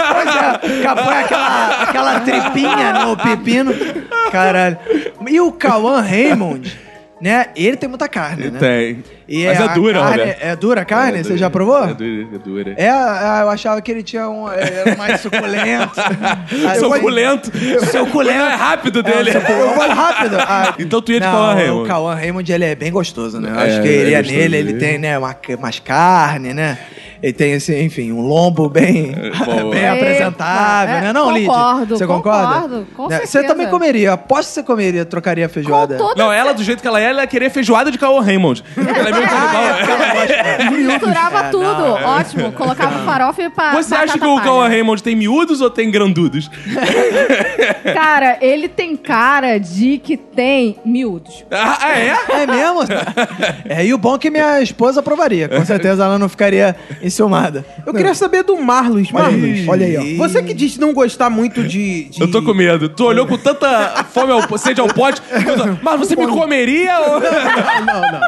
põe 0.96 1.16
aquela, 1.18 1.84
aquela 1.84 2.20
tripinha 2.22 3.06
no 3.06 3.18
pepino. 3.18 3.74
Caralho. 4.32 4.78
E 5.28 5.40
o 5.40 5.52
Cauã 5.52 6.02
Raymond, 6.02 6.78
né? 7.22 7.48
Ele 7.56 7.78
tem 7.78 7.90
muita 7.90 8.08
carne, 8.08 8.50
né? 8.50 8.60
Tem. 8.60 9.04
E 9.34 9.46
Mas 9.46 9.60
é 9.60 9.64
a 9.64 9.68
dura, 9.68 10.00
carne, 10.02 10.18
Roberto. 10.20 10.42
É 10.44 10.56
dura 10.58 10.82
a 10.82 10.86
carne? 10.86 11.20
É 11.20 11.24
Você 11.24 11.30
dura. 11.30 11.38
já 11.40 11.50
provou? 11.50 11.84
É 11.86 11.94
dura, 11.94 12.28
é 12.36 12.38
dura. 12.38 12.74
É, 12.76 12.90
ah, 12.90 13.40
eu 13.44 13.50
achava 13.50 13.82
que 13.82 13.90
ele 13.90 14.04
tinha 14.04 14.28
um. 14.30 14.50
Era 14.52 14.96
mais 14.98 15.22
suculento. 15.22 15.92
Ah, 16.68 16.76
eu- 16.76 16.82
Suculento. 16.82 17.52
Suculento. 17.92 18.40
É 18.40 18.56
rápido 18.56 19.00
É, 19.00 19.04
dele. 19.04 19.32
eu 19.32 19.74
vou 19.74 19.88
rápido. 19.88 20.36
Ah, 20.40 20.74
Então 20.78 21.02
tu 21.02 21.12
ia 21.14 21.20
de 21.22 21.26
não, 21.26 21.32
Cauã 21.34 21.52
O 21.54 21.56
Raymond. 21.56 21.88
Cauã 21.88 22.16
Raymond, 22.16 22.52
ele 22.52 22.66
é 22.66 22.76
bem 22.76 22.92
gostoso, 22.92 23.40
né? 23.40 23.50
Eu 23.52 23.60
É, 23.60 23.64
acho 23.68 23.82
que 23.82 23.88
ele 23.88 24.14
é 24.14 24.20
ele 24.20 24.30
é 24.30 24.34
nele, 24.38 24.58
ele 24.58 24.74
tem, 24.74 24.98
né, 24.98 25.18
uma, 25.18 25.34
mais 25.60 25.80
carne, 25.80 26.54
né? 26.54 26.78
Ele 27.24 27.34
tem, 27.34 27.52
esse, 27.54 27.80
enfim, 27.84 28.12
um 28.12 28.22
lombo 28.22 28.68
bem, 28.68 29.12
bem 29.72 29.80
É, 29.84 29.90
apresentável, 29.90 30.96
é, 30.96 31.02
né? 31.02 31.14
Não, 31.14 31.32
Lid? 31.32 31.46
concordo, 31.46 31.98
Você 31.98 32.08
concorda? 32.08 32.48
concordo, 32.62 32.88
com 32.98 33.08
Né? 33.08 33.22
Você 33.26 33.44
também 33.44 33.68
comeria. 33.68 34.14
Aposto 34.14 34.50
que 34.50 34.54
você 34.56 34.64
comeria, 34.64 35.06
trocaria 35.06 35.48
feijoada. 35.48 35.98
Não, 36.18 36.32
ela, 36.34 36.52
do 36.54 36.64
jeito 36.64 36.82
que 36.82 36.88
ela 36.88 37.00
é, 37.00 37.06
ela 37.06 37.22
ia 37.22 37.28
querer 37.28 37.50
feijoada 37.52 37.92
de 37.92 37.98
Cauã 38.00 38.22
Raymond. 38.24 38.64
Ela 38.76 39.10
é. 39.10 39.21
Misturava 40.72 41.40
É, 41.40 41.50
tudo. 41.50 41.64
não, 41.64 41.98
é. 41.98 42.04
Ótimo. 42.06 42.52
Colocava 42.52 43.00
farofa 43.06 43.42
e 43.44 43.50
pa 43.50 43.72
Você 43.74 43.96
acha 43.96 44.18
que 44.18 44.26
o. 44.26 44.42
Cauã 44.42 44.68
Raymond 44.68 45.02
tem 45.04 45.16
miúdos 45.16 45.62
ou 45.62 45.70
tem 45.70 45.90
grandudos? 45.92 46.50
Cara, 47.94 48.38
ele 48.42 48.68
tem 48.68 48.96
cara 48.96 49.58
de 49.60 49.98
que 49.98 50.18
tem 50.18 50.78
miúdos. 50.86 51.44
Ah, 51.52 51.78
é? 51.92 52.42
É 52.44 52.48
mesmo? 52.48 52.80
é, 53.68 53.86
e 53.86 53.94
o 53.94 53.98
bom 53.98 54.16
é 54.16 54.20
que 54.20 54.30
minha 54.30 54.62
esposa 54.62 55.00
aprovaria. 55.00 55.48
Com 55.50 55.64
certeza 55.66 56.04
ela 56.04 56.18
não 56.18 56.30
ficaria 56.30 56.76
enciumada. 57.02 57.66
Eu 57.86 57.94
queria 57.94 58.14
saber 58.14 58.44
do 58.44 58.58
Marlos. 58.58 59.10
Olha 59.14 59.24
Marlos, 59.24 59.44
aí, 59.44 59.68
olha 59.68 59.86
aí, 59.86 60.16
ó. 60.20 60.28
Você 60.28 60.42
que 60.42 60.54
disse 60.54 60.80
não 60.80 60.94
gostar 60.94 61.30
muito 61.30 61.64
de. 61.64 62.06
de- 62.06 62.22
Eu 62.22 62.32
tô 62.32 62.42
com 62.42 62.54
medo. 62.54 62.90
Tu 62.90 63.04
olhou 63.06 63.26
com 63.28 63.38
tanta 63.38 64.04
fome 64.12 64.32
ao, 64.32 64.58
sede 64.58 64.82
ao 64.82 64.88
pote. 64.88 65.22
Mas 65.82 66.00
você 66.00 66.16
me 66.16 66.28
comeria 66.28 67.00
ou... 67.00 67.20
Não, 67.20 68.02
não. 68.02 68.22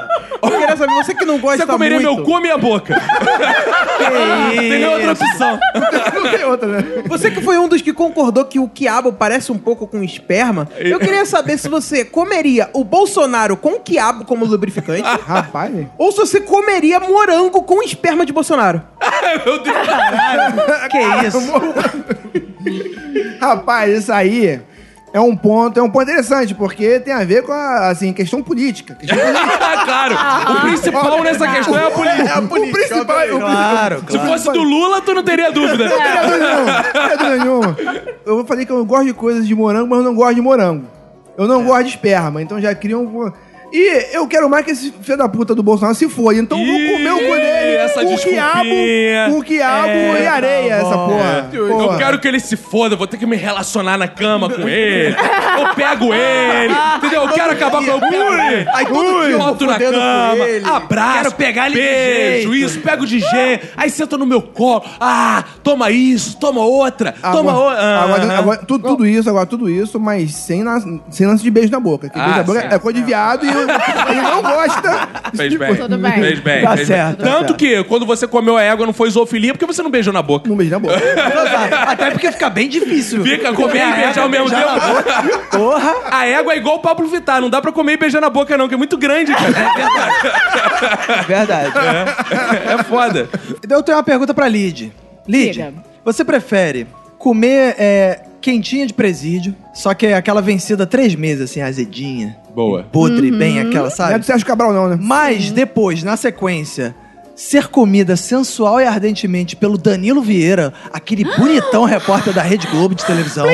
Eu 0.43 0.59
queria 0.59 0.75
saber, 0.75 0.82
você 0.87 1.13
que 1.13 1.25
não 1.25 1.39
gosta 1.39 1.65
Você 1.65 1.71
comeria 1.71 1.99
muito. 1.99 2.15
meu 2.15 2.23
cu 2.23 2.31
ou 2.31 2.41
minha 2.41 2.57
boca? 2.57 2.99
Tem 4.57 4.69
nem 4.69 4.85
outra 4.85 5.11
opção. 5.13 5.59
Não 6.13 6.31
tem 6.31 6.43
outra, 6.45 6.67
né? 6.67 7.03
Você 7.07 7.31
que 7.31 7.41
foi 7.41 7.57
um 7.57 7.67
dos 7.67 7.81
que 7.81 7.91
concordou 7.93 8.45
que 8.45 8.59
o 8.59 8.67
quiabo 8.67 9.11
parece 9.13 9.51
um 9.51 9.57
pouco 9.57 9.87
com 9.87 10.03
esperma, 10.03 10.67
eu 10.79 10.99
queria 10.99 11.25
saber 11.25 11.57
se 11.57 11.67
você 11.67 12.05
comeria 12.05 12.69
o 12.73 12.83
Bolsonaro 12.83 13.57
com 13.57 13.79
quiabo 13.79 14.25
como 14.25 14.45
lubrificante 14.45 15.03
Rapaz, 15.25 15.73
ou 15.97 16.11
se 16.11 16.17
você 16.17 16.39
comeria 16.41 16.99
morango 16.99 17.63
com 17.63 17.81
esperma 17.81 18.25
de 18.25 18.33
Bolsonaro. 18.33 18.81
Meu 19.45 19.59
Deus. 19.59 19.77
Que 20.89 21.27
isso? 21.27 21.39
rapaz, 23.39 23.97
isso 23.99 24.11
aí 24.13 24.61
é 25.13 25.21
um 25.21 25.35
ponto, 25.35 25.79
é 25.79 25.83
um 25.83 25.89
ponto 25.91 26.09
interessante, 26.09 26.55
porque 26.55 26.99
tem 26.99 27.13
a 27.13 27.23
ver 27.23 27.43
com 27.43 27.51
a, 27.51 27.89
assim, 27.89 28.11
questão 28.11 28.41
política. 28.41 28.95
Questão 28.95 29.15
política. 29.21 29.85
claro. 29.85 30.15
O 30.51 30.61
principal 30.61 31.23
nessa 31.23 31.47
questão 31.47 31.77
é 31.77 31.87
a 31.87 31.91
política. 31.91 32.39
o 32.41 32.71
principal, 32.71 33.27
o 33.27 33.39
Claro, 33.39 33.99
Se 33.99 34.17
claro. 34.17 34.27
fosse 34.31 34.51
do 34.51 34.63
Lula, 34.63 35.01
tu 35.01 35.13
não 35.13 35.23
teria 35.23 35.51
dúvida. 35.51 35.87
Não 35.87 35.97
tem 35.99 36.21
dúvida 36.23 36.39
nenhuma, 36.39 36.71
não 36.93 37.17
dúvida 37.17 37.37
nenhuma. 37.37 37.77
Eu 38.25 38.45
falei 38.45 38.65
que 38.65 38.71
eu 38.71 38.83
gosto 38.83 39.05
de 39.05 39.13
coisas 39.13 39.47
de 39.47 39.53
morango, 39.53 39.87
mas 39.87 39.99
eu 39.99 40.05
não 40.05 40.15
gosto 40.15 40.33
de 40.33 40.41
morango. 40.41 40.87
Eu 41.37 41.47
não 41.47 41.63
gosto 41.63 41.83
de 41.83 41.89
esperma, 41.89 42.41
então 42.41 42.59
já 42.59 42.73
cria 42.73 42.97
um... 42.97 43.31
E 43.75 44.15
eu 44.15 44.27
quero 44.27 44.47
mais 44.47 44.63
que 44.63 44.69
esse 44.71 44.91
filho 45.01 45.17
da 45.17 45.27
puta 45.27 45.55
do 45.55 45.63
Bolsonaro 45.63 45.95
se 45.95 46.07
for. 46.07 46.31
Então 46.35 46.59
eu 46.59 46.65
vou 46.65 46.75
Ih, 46.75 46.91
comer 46.93 47.11
o 47.11 47.17
cu 47.17 47.23
dele 47.35 47.75
essa 47.77 48.03
com 48.05 48.15
quiabo, 48.17 48.69
com 49.33 49.41
quiabo 49.41 49.87
É, 49.89 50.21
e 50.23 50.27
areia, 50.27 50.69
tá 50.75 50.81
essa 50.81 50.95
bom. 50.97 51.07
porra. 51.07 51.49
Eu 51.51 51.67
Porra. 51.69 51.97
quero 51.97 52.19
que 52.19 52.27
ele 52.27 52.39
se 52.39 52.55
foda, 52.55 52.95
vou 52.95 53.07
ter 53.07 53.17
que 53.17 53.25
me 53.25 53.35
relacionar 53.35 53.97
na 53.97 54.07
cama 54.07 54.47
com 54.47 54.67
ele. 54.69 55.15
Eu 55.15 55.73
pego 55.75 56.13
ele, 56.13 56.73
entendeu? 56.97 57.23
Eu 57.23 57.29
quero 57.29 57.51
acabar 57.51 57.83
com 57.83 58.07
ele. 58.07 58.67
Aí 58.75 58.85
todo 58.85 59.21
dia 59.25 59.31
eu 59.31 59.39
boto 59.39 59.65
na 59.65 59.79
cama, 59.79 60.75
abraço, 60.75 61.13
Quero 61.23 61.31
pegar 61.35 61.65
ele 61.65 61.75
de 61.75 61.81
beijo, 61.81 62.53
jeito. 62.53 62.55
isso, 62.55 62.79
pego 62.81 63.05
de 63.07 63.19
jeito, 63.19 63.67
aí 63.75 63.89
senta 63.89 64.17
no 64.19 64.25
meu 64.27 64.41
colo. 64.41 64.83
Ah, 64.99 65.43
toma 65.63 65.89
isso, 65.89 66.37
toma 66.37 66.61
outra, 66.61 67.11
toma 67.21 67.51
Agora, 67.51 67.57
outra. 67.57 67.81
Ah. 67.83 68.03
agora, 68.03 68.37
agora, 68.37 68.57
tudo, 68.67 68.87
tudo 68.87 69.07
isso, 69.07 69.27
agora 69.29 69.47
tudo 69.47 69.67
isso, 69.67 69.99
mas 69.99 70.31
sem, 70.35 70.61
nas- 70.61 70.85
sem 71.09 71.25
lance 71.25 71.41
de 71.41 71.49
beijo 71.49 71.71
na 71.71 71.79
boca. 71.79 72.07
Que 72.07 72.19
Ah, 72.19 72.23
beijo 72.25 72.37
na 72.37 72.43
boca 72.43 72.61
sim. 72.61 72.67
é 72.69 72.77
coisa 72.79 72.99
de 72.99 73.05
viado 73.05 73.45
e 73.45 73.49
eu- 73.51 73.62
ele 74.09 74.21
não 74.21 74.41
gosta. 74.41 75.09
Fez 75.35 75.55
bem. 75.55 75.75
Tudo 75.75 75.97
bem. 75.97 76.13
Fez 76.13 76.39
bem. 76.39 76.61
Tá 76.63 76.75
fez 76.75 76.87
certo, 76.87 77.17
bem. 77.17 77.25
tá 77.25 77.31
Tanto 77.31 77.47
certo. 77.47 77.55
que 77.55 77.83
quando 77.85 78.05
você 78.05 78.27
comeu 78.27 78.57
a 78.57 78.61
égua 78.63 78.85
não 78.85 78.93
foi 78.93 79.09
zoofilia, 79.09 79.53
porque 79.53 79.65
você 79.65 79.81
não 79.81 79.89
beijou 79.91 80.13
na 80.13 80.21
boca. 80.21 80.49
Não 80.49 80.55
beijo 80.55 80.71
na 80.71 80.79
boca. 80.79 80.95
Até 81.87 82.11
porque 82.11 82.31
fica 82.31 82.49
bem 82.49 82.67
difícil. 82.69 83.23
Fica, 83.23 83.53
comer 83.53 83.87
e 83.87 83.93
beijar 83.93 84.23
ao 84.23 84.29
mesmo 84.29 84.49
tempo. 84.49 84.69
Porra. 85.51 85.93
A 86.11 86.25
égua 86.25 86.53
é 86.53 86.57
igual 86.57 86.75
o 86.75 86.79
Pablo 86.79 87.07
Vittar, 87.07 87.41
não 87.41 87.49
dá 87.49 87.61
pra 87.61 87.71
comer 87.71 87.93
e 87.93 87.97
beijar 87.97 88.21
na 88.21 88.29
boca 88.29 88.57
não, 88.57 88.67
que 88.67 88.73
é 88.73 88.77
muito 88.77 88.97
grande, 88.97 89.33
cara. 89.33 91.23
Verdade. 91.27 91.73
É 92.79 92.83
foda. 92.83 93.29
Então 93.63 93.77
eu 93.77 93.83
tenho 93.83 93.97
uma 93.97 94.03
pergunta 94.03 94.33
pra 94.33 94.47
Lid. 94.47 94.91
Lid, 95.27 95.53
Diga. 95.53 95.73
você 96.03 96.23
prefere 96.25 96.87
comer 97.17 97.75
é, 97.77 98.19
quentinha 98.43 98.85
de 98.85 98.93
presídio, 98.93 99.55
só 99.73 99.93
que 99.93 100.05
é 100.05 100.13
aquela 100.15 100.41
vencida 100.41 100.85
três 100.85 101.15
meses, 101.15 101.49
assim, 101.49 101.61
azedinha, 101.61 102.37
Boa. 102.53 102.83
podre, 102.83 103.31
bem 103.31 103.59
aquela, 103.59 103.85
Não 103.85 103.87
é 103.87 103.89
sabe? 103.89 104.19
do 104.19 104.25
Sérgio 104.25 104.45
Cabral, 104.45 104.73
não, 104.73 104.89
né? 104.89 104.99
Mas 105.01 105.49
depois, 105.49 106.03
na 106.03 106.17
sequência, 106.17 106.93
ser 107.35 107.67
comida 107.69 108.17
sensual 108.17 108.81
e 108.81 108.85
ardentemente 108.85 109.55
pelo 109.55 109.77
Danilo 109.77 110.21
Vieira, 110.21 110.73
aquele 110.91 111.23
bonitão 111.39 111.85
repórter 111.85 112.33
da 112.33 112.41
Rede 112.41 112.67
Globo 112.67 112.93
de 112.93 113.05
televisão. 113.05 113.47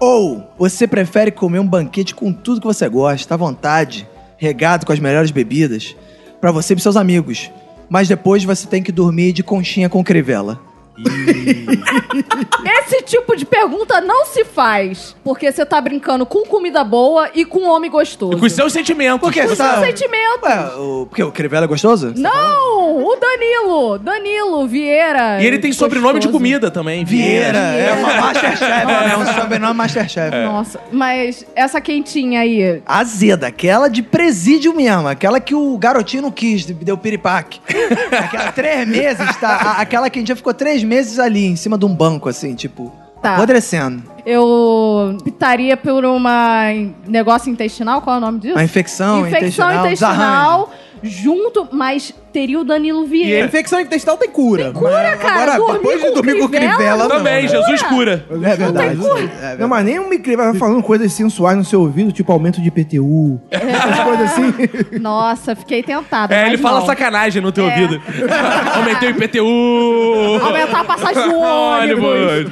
Ou 0.00 0.42
você 0.58 0.86
prefere 0.86 1.30
comer 1.30 1.58
um 1.58 1.66
banquete 1.66 2.14
com 2.14 2.32
tudo 2.32 2.60
que 2.60 2.66
você 2.66 2.88
gosta, 2.88 3.34
à 3.34 3.36
vontade, 3.36 4.08
regado 4.38 4.86
com 4.86 4.92
as 4.92 4.98
melhores 4.98 5.30
bebidas, 5.30 5.94
pra 6.40 6.50
você 6.50 6.72
e 6.72 6.76
pros 6.76 6.82
seus 6.82 6.96
amigos. 6.96 7.50
Mas 7.90 8.08
depois 8.08 8.42
você 8.42 8.66
tem 8.66 8.82
que 8.82 8.90
dormir 8.90 9.32
de 9.32 9.42
conchinha 9.42 9.88
com 9.90 10.02
crivela. 10.02 10.58
Esse 12.82 13.02
tipo 13.02 13.36
de 13.36 13.44
pergunta 13.44 14.00
não 14.00 14.26
se 14.26 14.44
faz. 14.44 15.14
Porque 15.24 15.50
você 15.50 15.64
tá 15.66 15.80
brincando 15.80 16.24
com 16.26 16.44
comida 16.44 16.84
boa 16.84 17.30
e 17.34 17.44
com 17.44 17.64
homem 17.68 17.90
gostoso. 17.90 18.36
E 18.36 18.40
com 18.40 18.46
os 18.46 18.52
seus 18.52 18.72
sentimentos. 18.72 19.20
Por 19.20 19.32
quê? 19.32 19.42
Com 19.42 19.48
Você 19.48 19.56
seus 19.56 19.68
tá... 19.70 19.80
sentimentos. 19.80 20.42
Ué, 20.42 20.66
o... 20.76 21.06
Porque 21.06 21.22
o 21.22 21.32
Crivella 21.32 21.64
é 21.64 21.68
gostoso? 21.68 22.12
Não! 22.16 22.96
O 23.04 23.16
Danilo! 23.16 23.98
Danilo 23.98 24.66
Vieira. 24.66 25.42
E 25.42 25.46
ele 25.46 25.58
tem 25.58 25.72
sobrenome 25.72 26.20
de 26.20 26.26
Gostoso. 26.26 26.32
comida 26.32 26.70
também. 26.70 27.04
Vieira. 27.04 27.58
É 27.58 27.92
uma 27.94 28.14
Masterchef, 28.14 28.64
né? 28.64 29.10
É 29.12 29.16
um 29.16 29.26
sobrenome 29.40 29.74
Masterchef. 29.74 30.36
Nossa, 30.44 30.80
mas 30.92 31.44
essa 31.56 31.80
quentinha 31.80 32.40
aí. 32.40 32.82
Azeda, 32.86 33.46
aquela 33.46 33.88
de 33.88 34.02
presídio 34.02 34.74
mesmo, 34.74 35.08
aquela 35.08 35.40
que 35.40 35.54
o 35.54 35.76
garotinho 35.78 36.22
não 36.22 36.30
quis, 36.30 36.64
deu 36.66 36.96
piripaque. 36.96 37.60
aquela 38.12 38.52
três 38.52 38.86
meses, 38.86 39.36
tá? 39.36 39.48
A- 39.56 39.80
Aquela 39.84 40.08
que 40.08 40.18
a 40.18 40.20
gente 40.20 40.28
já 40.28 40.36
ficou 40.36 40.54
três 40.54 40.82
meses 40.84 41.18
ali, 41.18 41.44
em 41.46 41.56
cima 41.56 41.76
de 41.78 41.84
um 41.84 41.94
banco, 41.94 42.28
assim, 42.28 42.54
tipo, 42.54 42.92
Tá. 43.22 43.36
apodrecendo. 43.36 44.02
Eu 44.26 45.16
optaria 45.26 45.76
por 45.76 46.04
uma 46.04 46.64
negócio 47.06 47.50
intestinal, 47.50 48.00
qual 48.00 48.16
é 48.16 48.18
o 48.18 48.20
nome 48.22 48.38
disso? 48.40 48.54
Uma 48.54 48.64
infecção, 48.64 49.26
Infecção 49.26 49.70
intestinal, 49.70 49.86
intestinal, 49.86 50.72
junto, 51.02 51.68
mas 51.70 52.14
teria 52.32 52.58
o 52.58 52.64
Danilo 52.64 53.02
E 53.02 53.04
a 53.04 53.08
Vieira. 53.08 53.46
infecção 53.46 53.78
intestinal 53.80 54.16
tem 54.16 54.28
cura. 54.28 54.64
Tem 54.64 54.72
cura, 54.72 54.90
Mas 54.90 55.20
cara. 55.20 55.54
Agora, 55.54 55.78
Dormir 55.78 55.78
depois 55.78 56.00
com 56.00 56.08
de 56.08 56.14
dormir 56.14 56.32
com 56.40 56.48
não, 56.96 57.08
Também, 57.08 57.42
né? 57.42 57.48
Jesus 57.48 57.82
cura. 57.82 58.26
É 58.30 58.56
verdade. 58.56 58.98
É 59.42 59.56
Não, 59.56 59.68
mas 59.68 59.84
nem 59.84 60.00
um 60.00 60.08
vai 60.36 60.52
falando 60.54 60.82
coisas 60.82 61.12
sensuais 61.12 61.56
no 61.56 61.64
seu 61.64 61.80
ouvido, 61.82 62.10
tipo 62.10 62.32
aumento 62.32 62.60
de 62.60 62.66
IPTU. 62.68 63.40
Essas 63.50 64.00
coisas 64.00 64.32
assim. 64.32 64.52
Nossa, 64.98 65.54
fiquei 65.54 65.82
tentada. 65.84 66.34
É, 66.34 66.48
ele 66.48 66.58
fala 66.58 66.80
não. 66.80 66.86
sacanagem 66.86 67.40
no 67.40 67.52
teu 67.52 67.68
É. 67.68 67.70
ouvido. 67.70 68.02
Aumentei 68.74 69.08
o 69.08 69.12
IPTU. 69.12 70.40
Aumentar 70.44 70.80
a 70.80 70.84
passagem 70.84 71.28
do 71.28 71.36
ônibus. 71.38 72.50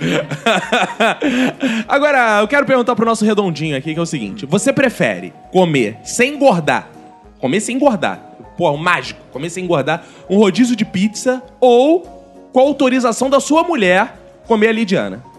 Agora, 1.88 2.40
eu 2.40 2.48
quero 2.48 2.66
perguntar 2.66 2.94
pro 2.96 3.06
nosso 3.06 3.24
redondinho 3.24 3.76
aqui, 3.76 3.92
que 3.92 3.98
é 3.98 4.02
o 4.02 4.06
seguinte. 4.06 4.46
Você 4.46 4.72
prefere 4.72 5.32
comer 5.50 5.98
sem 6.04 6.34
engordar, 6.34 6.88
comer 7.38 7.60
sem 7.60 7.76
engordar, 7.76 8.20
pô, 8.56 8.70
o 8.70 8.76
mágico, 8.76 9.20
comer 9.32 9.50
sem 9.50 9.64
engordar, 9.64 10.04
um 10.28 10.36
rodízio 10.36 10.76
de 10.76 10.84
pizza 10.84 11.42
ou, 11.60 12.00
com 12.52 12.60
a 12.60 12.62
autorização 12.62 13.30
da 13.30 13.40
sua 13.40 13.62
mulher, 13.62 14.18
comer 14.46 14.68
a 14.68 14.72
Lidiana? 14.72 15.31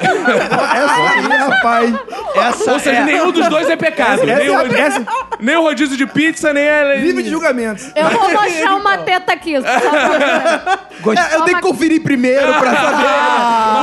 Essa 0.00 0.94
aí, 0.94 1.20
rapaz. 1.38 1.94
Essa 2.36 2.72
Ou 2.72 2.78
seja, 2.78 2.96
é... 2.98 3.04
nenhum 3.04 3.32
dos 3.32 3.48
dois 3.48 3.68
é 3.68 3.76
pecado. 3.76 4.22
Essa 4.22 4.26
nem, 4.26 4.46
é 4.46 4.50
o 4.50 4.76
essa- 4.76 5.06
nem 5.40 5.56
o 5.56 5.62
rodízio 5.62 5.96
de 5.96 6.06
pizza, 6.06 6.52
nem 6.52 6.68
a... 6.68 6.94
Livre 6.96 7.22
de 7.22 7.30
julgamentos. 7.30 7.90
Eu 7.94 8.08
vou 8.10 8.30
mostrar 8.32 8.74
uma 8.76 8.98
teta 8.98 9.32
aqui. 9.32 9.54
só 9.56 9.62
pra- 9.62 10.78
Gost... 11.00 11.18
É, 11.20 11.34
eu 11.36 11.42
tenho 11.42 11.56
que 11.58 11.62
conferir 11.62 12.02
primeiro 12.02 12.46
pra 12.54 12.74
saber 12.74 13.04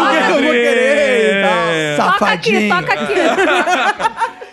o 0.02 0.26
que 0.26 0.32
eu 0.32 0.44
vou 0.44 0.52
querer 0.54 1.42
e 1.42 1.98
tal. 1.98 2.12
Toca 2.12 2.26
aqui, 2.32 2.70
Safadinho. 2.70 2.76
toca 2.76 2.94
aqui. 2.94 3.14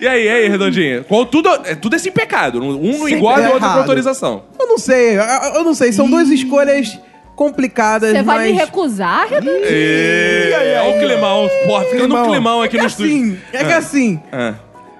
E 0.01 0.09
aí, 0.09 0.25
e 0.25 0.29
aí, 0.29 0.49
redondinho? 0.49 1.05
Qual, 1.05 1.27
tudo, 1.27 1.49
é, 1.65 1.75
tudo 1.77 1.95
é 1.95 1.99
sem 1.99 2.11
pecado. 2.11 2.61
Um 2.61 2.99
não 2.99 3.09
engorda 3.09 3.43
e 3.43 3.45
o 3.45 3.53
outro 3.53 3.61
com 3.61 3.67
errado. 3.67 3.79
autorização. 3.79 4.43
Eu 4.59 4.67
não 4.67 4.79
sei, 4.79 5.17
eu, 5.17 5.23
eu 5.55 5.65
não 5.65 5.75
sei. 5.75 5.93
São 5.93 6.09
duas 6.11 6.29
escolhas 6.29 6.99
complicadas, 7.35 8.13
Você 8.13 8.23
vai 8.23 8.37
mas... 8.39 8.53
me 8.53 8.59
recusar? 8.59 9.27
É, 9.33 10.81
Olha 10.85 10.97
o 10.97 11.01
climão. 11.01 11.51
Porra, 11.67 11.85
ficando 11.87 12.17
um 12.17 12.27
Climão. 12.29 12.63
aqui 12.63 12.77
É 12.79 12.83
no 12.83 12.87
que 12.87 12.93
estúdio. 12.93 13.13
assim, 13.17 13.39
é 13.53 13.65
que 13.65 13.73
assim, 13.73 14.21
Ah. 14.33 14.55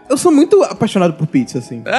eu 0.09 0.17
sou 0.17 0.33
muito 0.33 0.63
apaixonado 0.65 1.13
por 1.15 1.27
pizza, 1.27 1.59
assim. 1.59 1.83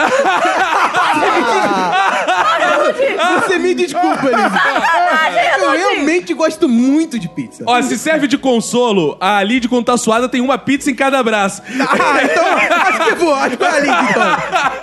Você 3.41 3.57
me 3.57 3.73
desculpa, 3.73 4.27
Liz. 4.27 4.35
Eu 5.63 5.71
realmente 5.71 6.33
gosto 6.33 6.67
muito 6.67 7.17
de 7.17 7.29
pizza. 7.29 7.63
Ó, 7.65 7.81
se 7.81 7.97
serve 7.97 8.27
de 8.27 8.37
consolo, 8.37 9.15
a 9.19 9.41
Lid 9.43 9.67
com 9.69 9.81
suada 9.97 10.27
tem 10.27 10.41
uma 10.41 10.57
pizza 10.57 10.91
em 10.91 10.95
cada 10.95 11.23
braço. 11.23 11.61
Ah, 11.79 12.19
então 12.23 12.43
acho 12.77 13.05
que 13.05 13.15
vou, 13.15 13.33
acho 13.33 13.55
que 13.57 13.63
é 13.63 13.67
a 13.67 13.79
Liz, 13.79 13.93
então. 14.09 14.23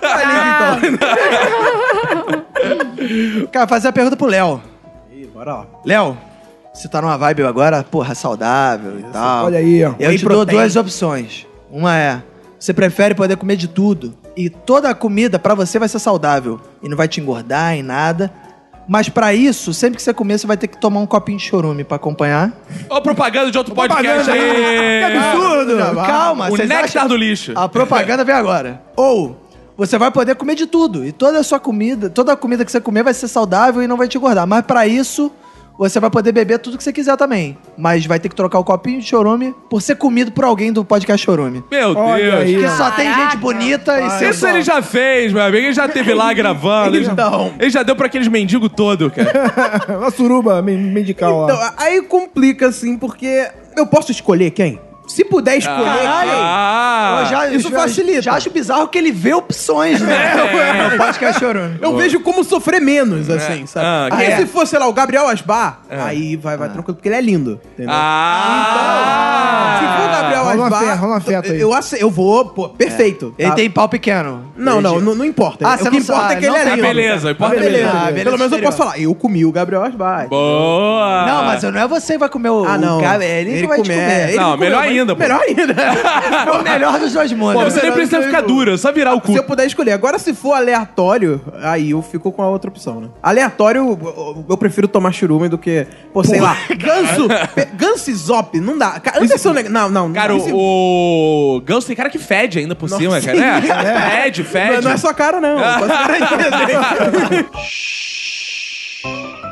É 0.02 0.12
a 0.12 0.78
Liz, 0.80 0.94
então. 0.94 1.10
Cara, 3.52 3.68
fazer 3.68 3.88
a 3.88 3.92
pergunta 3.92 4.16
pro 4.16 4.26
Léo. 4.26 4.62
Bora 5.40 5.54
lá. 5.54 5.66
Léo, 5.86 6.18
você 6.70 6.86
tá 6.86 7.00
numa 7.00 7.16
vibe 7.16 7.44
agora, 7.44 7.82
porra, 7.82 8.14
saudável 8.14 9.00
e 9.00 9.04
tal. 9.04 9.46
Olha 9.46 9.58
aí, 9.58 9.82
ó. 9.82 9.94
Eu 9.98 10.10
Whey 10.10 10.18
te 10.18 10.26
dou 10.26 10.44
duas 10.44 10.76
opções. 10.76 11.46
Uma 11.70 11.96
é, 11.96 12.22
você 12.58 12.74
prefere 12.74 13.14
poder 13.14 13.38
comer 13.38 13.56
de 13.56 13.66
tudo 13.66 14.12
e 14.36 14.50
toda 14.50 14.90
a 14.90 14.94
comida 14.94 15.38
pra 15.38 15.54
você 15.54 15.78
vai 15.78 15.88
ser 15.88 15.98
saudável 15.98 16.60
e 16.82 16.90
não 16.90 16.94
vai 16.94 17.08
te 17.08 17.22
engordar 17.22 17.72
em 17.72 17.82
nada. 17.82 18.30
Mas 18.86 19.08
pra 19.08 19.32
isso, 19.32 19.72
sempre 19.72 19.96
que 19.96 20.02
você 20.02 20.12
comer, 20.12 20.36
você 20.38 20.46
vai 20.46 20.58
ter 20.58 20.66
que 20.68 20.76
tomar 20.76 21.00
um 21.00 21.06
copinho 21.06 21.38
de 21.38 21.44
chorume 21.44 21.84
pra 21.84 21.96
acompanhar. 21.96 22.52
Ó, 22.90 23.00
propaganda 23.00 23.50
de 23.50 23.56
outro 23.56 23.74
podcast 23.74 24.24
propaganda, 24.24 24.32
aí. 24.44 25.00
Que 25.10 25.16
absurdo. 25.16 25.94
Calma, 26.04 26.48
O 26.48 26.50
vocês 26.50 26.68
néctar 26.68 26.84
acham- 26.84 27.08
do 27.08 27.16
lixo. 27.16 27.52
A 27.56 27.66
propaganda 27.66 28.22
vem 28.24 28.34
agora. 28.34 28.82
Ou 28.94 29.38
você 29.86 29.96
vai 29.98 30.10
poder 30.10 30.34
comer 30.34 30.54
de 30.54 30.66
tudo 30.66 31.04
e 31.06 31.10
toda 31.12 31.38
a 31.38 31.42
sua 31.42 31.58
comida, 31.58 32.10
toda 32.10 32.32
a 32.32 32.36
comida 32.36 32.64
que 32.64 32.70
você 32.70 32.80
comer 32.80 33.02
vai 33.02 33.14
ser 33.14 33.28
saudável 33.28 33.82
e 33.82 33.86
não 33.86 33.96
vai 33.96 34.06
te 34.08 34.18
engordar. 34.18 34.46
Mas 34.46 34.62
pra 34.66 34.86
isso, 34.86 35.32
você 35.78 35.98
vai 35.98 36.10
poder 36.10 36.32
beber 36.32 36.58
tudo 36.58 36.76
que 36.76 36.84
você 36.84 36.92
quiser 36.92 37.16
também. 37.16 37.56
Mas 37.78 38.04
vai 38.04 38.20
ter 38.20 38.28
que 38.28 38.34
trocar 38.34 38.58
o 38.58 38.64
copinho 38.64 39.00
de 39.00 39.06
chorume 39.06 39.54
por 39.70 39.80
ser 39.80 39.96
comido 39.96 40.30
por 40.32 40.44
alguém 40.44 40.70
do 40.70 40.84
podcast 40.84 41.24
chorume. 41.24 41.64
Meu 41.70 41.96
Olha 41.96 42.22
Deus. 42.22 42.34
aí. 42.42 42.52
Porque 42.56 42.68
só 42.76 42.90
tem 42.90 43.14
gente 43.14 43.36
bonita 43.38 43.98
e 43.98 44.06
Isso 44.08 44.18
sensual. 44.18 44.52
ele 44.52 44.62
já 44.62 44.82
fez, 44.82 45.32
meu 45.32 45.42
amigo. 45.42 45.56
Ele 45.64 45.72
já 45.72 45.88
teve 45.88 46.12
lá 46.12 46.30
gravando. 46.34 46.96
Ele 46.96 47.04
já, 47.06 47.12
Então. 47.12 47.52
ele 47.58 47.70
já 47.70 47.82
deu 47.82 47.96
pra 47.96 48.04
aqueles 48.06 48.28
mendigos 48.28 48.68
todo, 48.76 49.10
cara. 49.10 49.86
Uma 49.98 50.10
suruba 50.10 50.60
me- 50.60 50.76
medical 50.76 51.44
Então, 51.44 51.56
lá. 51.56 51.72
aí 51.78 52.02
complica, 52.02 52.68
assim, 52.68 52.98
porque 52.98 53.48
eu 53.74 53.86
posso 53.86 54.10
escolher 54.12 54.50
quem? 54.50 54.78
Se 55.10 55.24
puder 55.24 55.56
escolher. 55.58 56.06
Ah, 56.06 57.20
Eu 57.22 57.26
já, 57.26 57.48
isso 57.52 57.70
já- 57.70 57.78
facilita. 57.80 58.22
Já 58.22 58.32
acho 58.34 58.50
bizarro 58.50 58.88
que 58.88 58.98
ele 58.98 59.10
vê 59.12 59.34
opções, 59.34 60.00
né? 60.00 60.34
No 60.92 60.96
podcast 60.96 61.38
chorume. 61.40 61.78
Eu 61.80 61.96
vejo 61.96 62.20
como 62.20 62.44
sofrer 62.44 62.80
menos, 62.80 63.28
assim, 63.28 63.66
sabe? 63.66 63.86
Ah, 63.86 64.08
Aí 64.12 64.26
é? 64.32 64.36
se 64.36 64.46
fosse, 64.46 64.70
sei 64.70 64.78
lá, 64.78 64.86
o 64.88 64.92
Gabriel 64.92 65.28
Asbar, 65.28 65.80
aí 65.90 66.36
vai, 66.36 66.56
vai 66.56 66.68
tranquilo, 66.68 66.94
porque 66.96 67.08
ele 67.08 67.16
é 67.16 67.20
lindo. 67.20 67.60
Entendeu? 67.74 67.94
Ah! 67.94 69.78
Se 69.80 69.86
for 69.86 70.08
o 70.08 70.10
Gabriel 70.12 70.44
rola 70.44 70.64
Asbar, 70.66 70.80
fé, 70.80 70.94
rola 70.94 71.12
uma 71.12 71.18
afeto 71.18 71.52
aí. 71.52 71.60
eu, 71.60 71.74
ace- 71.74 71.96
eu 72.00 72.10
vou, 72.10 72.44
pô, 72.46 72.68
perfeito. 72.68 73.34
Ele 73.38 73.48
tá? 73.48 73.54
tem 73.54 73.70
pau 73.70 73.88
pequeno. 73.88 74.44
Não, 74.56 74.80
não, 74.80 74.96
Ele- 74.96 75.04
não, 75.04 75.14
não 75.14 75.24
importa. 75.24 75.66
Ah, 75.66 75.74
o 75.74 75.78
que 75.78 75.84
não 75.90 75.98
importa 75.98 76.22
sabe, 76.22 76.34
é 76.34 76.36
que 76.38 76.46
ele 76.46 76.56
é 76.56 76.64
lindo. 76.64 76.82
beleza, 76.82 77.30
importa 77.30 77.54
beleza. 77.54 77.70
beleza. 77.72 77.90
Ah, 77.90 78.04
beleza 78.06 78.24
Pelo 78.24 78.38
menos 78.38 78.52
eu 78.52 78.58
posso 78.60 78.76
falar, 78.78 78.98
eu 79.00 79.14
comi 79.14 79.44
o 79.44 79.52
Gabriel 79.52 79.82
Asbar. 79.82 80.28
Boa! 80.28 81.26
Não, 81.26 81.44
mas 81.44 81.62
não 81.62 81.80
é 81.80 81.86
você 81.88 82.12
que 82.14 82.18
vai 82.18 82.28
comer 82.28 82.50
o 82.50 82.64
Ah, 82.64 82.76
não. 82.78 83.00
é 83.00 83.40
ele, 83.40 83.60
que 83.62 83.66
vai 83.66 83.78
é, 83.78 83.82
comer. 83.82 84.28
ele 84.30 84.38
Não, 84.38 84.56
melhor 84.56 84.80
mas- 84.84 84.92
ainda, 85.00 85.14
pô. 85.14 85.20
Melhor 85.20 85.40
ainda. 85.40 85.74
É 86.46 86.50
o 86.50 86.62
melhor 86.62 86.98
dos 86.98 87.12
dois 87.12 87.32
mundos. 87.32 87.62
Pô, 87.62 87.70
você 87.70 87.82
nem 87.82 87.92
precisa 87.92 88.22
ficar 88.22 88.40
duro, 88.42 88.72
é 88.74 88.76
só 88.76 88.92
virar 88.92 89.14
o 89.14 89.20
cu. 89.20 89.32
Se 89.32 89.38
eu 89.38 89.44
puder 89.44 89.66
escolher. 89.66 89.92
Agora, 89.92 90.18
se 90.18 90.32
for 90.34 90.52
aleatório, 90.54 91.40
aí 91.62 91.90
eu 91.90 92.02
fico 92.02 92.30
com 92.32 92.42
a 92.42 92.48
outra 92.48 92.70
opção, 92.70 93.00
né? 93.00 93.08
Aleatório, 93.22 93.98
eu, 94.04 94.44
eu 94.48 94.56
prefiro 94.56 94.86
tomar 94.88 95.12
churume 95.12 95.48
do 95.48 95.58
que, 95.58 95.86
pô, 96.12 96.22
sei 96.24 96.40
lá, 96.40 96.56
ganso, 96.76 97.28
pe- 97.54 97.66
ganso 97.74 98.10
e 98.10 98.14
zop, 98.14 98.58
não 98.60 98.76
dá. 98.78 98.98
Cara, 99.00 99.20
não, 99.20 99.52
neg- 99.54 99.68
não, 99.68 99.90
não. 99.90 100.12
Cara, 100.12 100.34
o, 100.34 101.56
o 101.56 101.60
Ganso 101.60 101.86
tem 101.86 101.96
cara 101.96 102.08
que 102.10 102.18
fede 102.18 102.58
ainda 102.58 102.74
por 102.74 102.88
cima, 102.88 103.20
cara. 103.20 103.38
É, 103.38 104.22
fede, 104.22 104.42
fede. 104.44 104.74
não, 104.76 104.82
não 104.82 104.90
é 104.92 104.96
só 104.96 105.12
cara, 105.12 105.40
não. 105.40 105.56
Posso 105.58 105.88
garantir. 105.88 107.46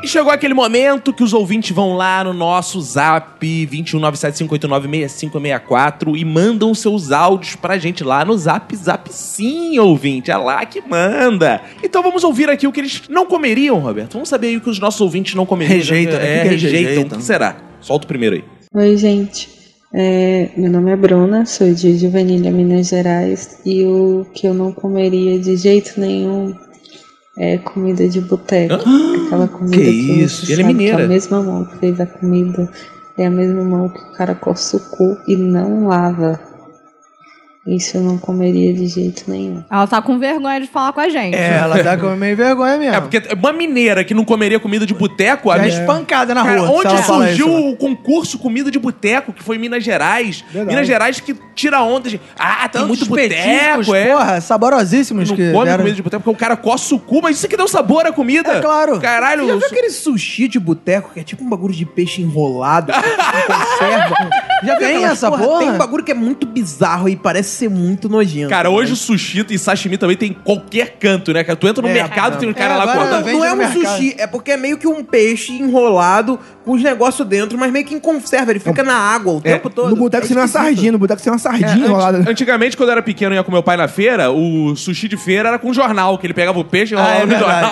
E 0.01 0.07
chegou 0.07 0.31
aquele 0.31 0.53
momento 0.53 1.11
que 1.11 1.23
os 1.23 1.33
ouvintes 1.33 1.75
vão 1.75 1.95
lá 1.95 2.23
no 2.23 2.33
nosso 2.33 2.79
zap 2.81 3.45
21975896564 3.67 6.15
e 6.15 6.23
mandam 6.23 6.73
seus 6.73 7.11
áudios 7.11 7.55
pra 7.55 7.77
gente 7.77 8.03
lá 8.03 8.23
no 8.23 8.37
zap 8.37 8.73
zap 8.75 9.13
sim, 9.13 9.77
ouvinte. 9.77 10.31
É 10.31 10.37
lá 10.37 10.65
que 10.65 10.81
manda. 10.81 11.61
Então 11.83 12.01
vamos 12.01 12.23
ouvir 12.23 12.49
aqui 12.49 12.65
o 12.65 12.71
que 12.71 12.79
eles 12.79 13.03
não 13.09 13.25
comeriam, 13.25 13.77
Roberto. 13.79 14.13
Vamos 14.13 14.29
saber 14.29 14.47
aí 14.47 14.57
o 14.57 14.61
que 14.61 14.69
os 14.69 14.79
nossos 14.79 15.01
ouvintes 15.01 15.35
não 15.35 15.45
comeriam. 15.45 15.75
Rejeita, 15.75 16.17
né? 16.17 16.37
É, 16.37 16.39
O 16.39 16.41
que 16.41 16.41
que 16.41 16.47
eles 16.53 16.63
rejeitam. 16.63 16.89
rejeitam? 16.89 17.17
O 17.17 17.21
que 17.21 17.25
será? 17.25 17.57
Solta 17.81 18.05
o 18.05 18.07
primeiro 18.07 18.35
aí. 18.37 18.43
Oi, 18.73 18.95
gente. 18.97 19.49
É, 19.93 20.49
meu 20.55 20.71
nome 20.71 20.91
é 20.91 20.95
Bruna, 20.95 21.45
sou 21.47 21.73
de 21.73 21.97
Juvenilha, 21.97 22.51
Minas 22.51 22.89
Gerais, 22.89 23.59
e 23.65 23.83
o 23.83 24.23
que 24.35 24.45
eu 24.45 24.53
não 24.53 24.71
comeria 24.71 25.39
de 25.39 25.57
jeito 25.57 25.99
nenhum 25.99 26.53
é 27.39 27.57
comida 27.57 28.07
de 28.07 28.19
boteco. 28.19 28.73
Aquela 29.25 29.47
comida 29.47 29.77
que 29.77 29.83
que, 29.83 30.21
isso? 30.21 30.45
você 30.45 30.53
Ela 30.53 30.61
é 30.61 30.65
que 30.65 30.73
mineira. 30.73 31.05
a 31.05 31.07
mesma 31.07 31.41
mão 31.41 31.63
que 31.63 31.77
fez 31.77 31.99
a 31.99 32.05
comida 32.05 32.69
é 33.17 33.27
a 33.27 33.31
mesma 33.31 33.63
mão 33.63 33.87
que 33.87 34.01
o 34.01 34.11
cara 34.11 34.35
coça 34.35 34.75
o 34.75 34.79
cu 34.81 35.17
e 35.25 35.37
não 35.37 35.87
lava. 35.87 36.37
Isso 37.75 37.97
eu 37.97 38.01
não 38.01 38.17
comeria 38.17 38.73
de 38.73 38.87
jeito 38.87 39.23
nenhum. 39.29 39.63
Ela 39.69 39.85
tá 39.85 40.01
com 40.01 40.17
vergonha 40.17 40.59
de 40.61 40.67
falar 40.67 40.91
com 40.93 40.99
a 41.01 41.09
gente. 41.09 41.35
É, 41.35 41.57
ela 41.57 41.83
tá 41.83 41.97
com 41.97 42.15
meio 42.15 42.35
vergonha 42.35 42.77
mesmo. 42.77 42.89
É, 42.99 42.99
porque 43.01 43.21
uma 43.35 43.53
mineira 43.53 44.03
que 44.03 44.13
não 44.13 44.25
comeria 44.25 44.59
comida 44.59 44.85
de 44.85 44.93
boteco, 44.93 45.51
a 45.51 45.57
Já 45.57 45.65
é 45.65 45.67
espancada 45.67 46.33
na 46.33 46.43
Cara, 46.43 46.61
rua. 46.61 46.79
onde 46.79 47.03
surgiu 47.03 47.47
isso. 47.47 47.69
o 47.69 47.77
concurso 47.77 48.39
Comida 48.39 48.71
de 48.71 48.79
Boteco, 48.79 49.31
que 49.31 49.43
foi 49.43 49.57
em 49.57 49.59
Minas 49.59 49.83
Gerais? 49.83 50.43
Verdade. 50.49 50.69
Minas 50.75 50.87
Gerais 50.87 51.19
que 51.19 51.35
tira 51.53 51.81
onda 51.83 52.09
de. 52.09 52.19
Ah, 52.37 52.67
tem 52.67 52.81
Tantos 52.81 52.87
muito 52.87 53.05
boteco, 53.05 53.95
é. 53.95 54.07
porra, 54.07 54.41
saborosíssimos 54.41 55.29
Não 55.29 55.35
que 55.35 55.51
come 55.51 55.65
deram. 55.65 55.77
comida 55.77 55.95
de 55.95 56.01
boteco 56.01 56.23
porque 56.23 56.35
o 56.35 56.39
cara 56.39 56.57
coça 56.57 56.95
o 56.95 56.99
cu, 56.99 57.21
mas 57.21 57.37
isso 57.37 57.45
aqui 57.45 57.55
deu 57.55 57.67
sabor 57.67 58.05
à 58.07 58.11
comida. 58.11 58.53
É 58.53 58.61
claro. 58.61 58.99
Caralho, 58.99 59.45
Já 59.45 59.53
eu 59.53 59.59
viu 59.59 59.67
aquele 59.67 59.89
sushi 59.91 60.47
de 60.47 60.59
boteco 60.59 61.11
que 61.13 61.19
é 61.19 61.23
tipo 61.23 61.43
um 61.43 61.49
bagulho 61.49 61.73
de 61.73 61.85
peixe 61.85 62.21
enrolado, 62.21 62.91
conserva? 63.47 64.15
Já 64.63 64.77
viu 64.77 64.87
Tem 64.87 65.03
essa 65.05 65.29
porra? 65.29 65.59
Tem 65.59 65.69
um 65.69 65.77
bagulho 65.77 66.03
que 66.03 66.11
é 66.11 66.15
muito 66.15 66.47
bizarro 66.47 67.07
e 67.09 67.15
parece 67.15 67.49
ser 67.59 67.69
muito 67.69 68.09
nojento. 68.09 68.49
Cara, 68.49 68.69
hoje 68.69 68.93
o 68.93 68.95
sushi 68.95 69.45
e 69.49 69.57
sashimi 69.59 69.97
também 69.97 70.17
tem 70.17 70.29
em 70.31 70.33
qualquer 70.33 70.97
canto, 70.99 71.31
né? 71.33 71.43
cara? 71.43 71.55
Tu 71.55 71.67
entra 71.67 71.81
no 71.81 71.87
É, 71.89 71.93
mercado, 71.93 72.39
tem 72.39 72.49
um 72.49 72.53
cara 72.53 72.73
É, 72.73 72.77
lá 72.77 72.83
agora 72.83 73.09
cortando. 73.09 73.31
não 73.33 73.45
é 73.45 73.53
um 73.53 73.55
mercado. 73.55 73.85
sushi, 73.85 74.15
é 74.17 74.25
porque 74.27 74.51
é 74.51 74.57
meio 74.57 74.77
que 74.77 74.87
um 74.87 75.03
peixe 75.03 75.53
enrolado 75.53 76.39
os 76.73 76.83
negócios 76.83 77.27
dentro, 77.27 77.57
mas 77.57 77.71
meio 77.71 77.85
que 77.85 77.93
em 77.95 77.99
conserva. 77.99 78.51
Ele 78.51 78.59
fica 78.59 78.83
na 78.83 78.95
água 78.95 79.33
o 79.33 79.41
tempo 79.41 79.69
todo. 79.69 79.89
No 79.89 79.95
boteco 79.95 80.23
É 80.25 80.27
seria 80.27 80.41
uma 80.41 80.47
sardinha, 80.47 80.91
no 80.91 80.97
boteco 80.97 81.19
seria 81.19 81.33
uma 81.33 81.39
sardinha 81.39 81.75
enrolada. 81.85 82.17
Ant- 82.19 82.27
Antigamente, 82.29 82.75
quando 82.77 82.89
eu 82.89 82.93
era 82.93 83.01
pequeno 83.01 83.33
e 83.33 83.37
ia 83.37 83.43
com 83.43 83.51
meu 83.51 83.63
pai 83.63 83.75
na 83.77 83.87
feira, 83.87 84.31
o 84.31 84.75
sushi 84.75 85.07
de 85.07 85.17
feira 85.17 85.49
era 85.49 85.59
com 85.59 85.73
jornal, 85.73 86.17
que 86.17 86.25
ele 86.25 86.33
pegava 86.33 86.59
o 86.59 86.63
peixe, 86.63 86.93
enrolava 86.93 87.15
Ah, 87.15 87.21
é 87.21 87.25
no 87.25 87.37
jornal 87.37 87.71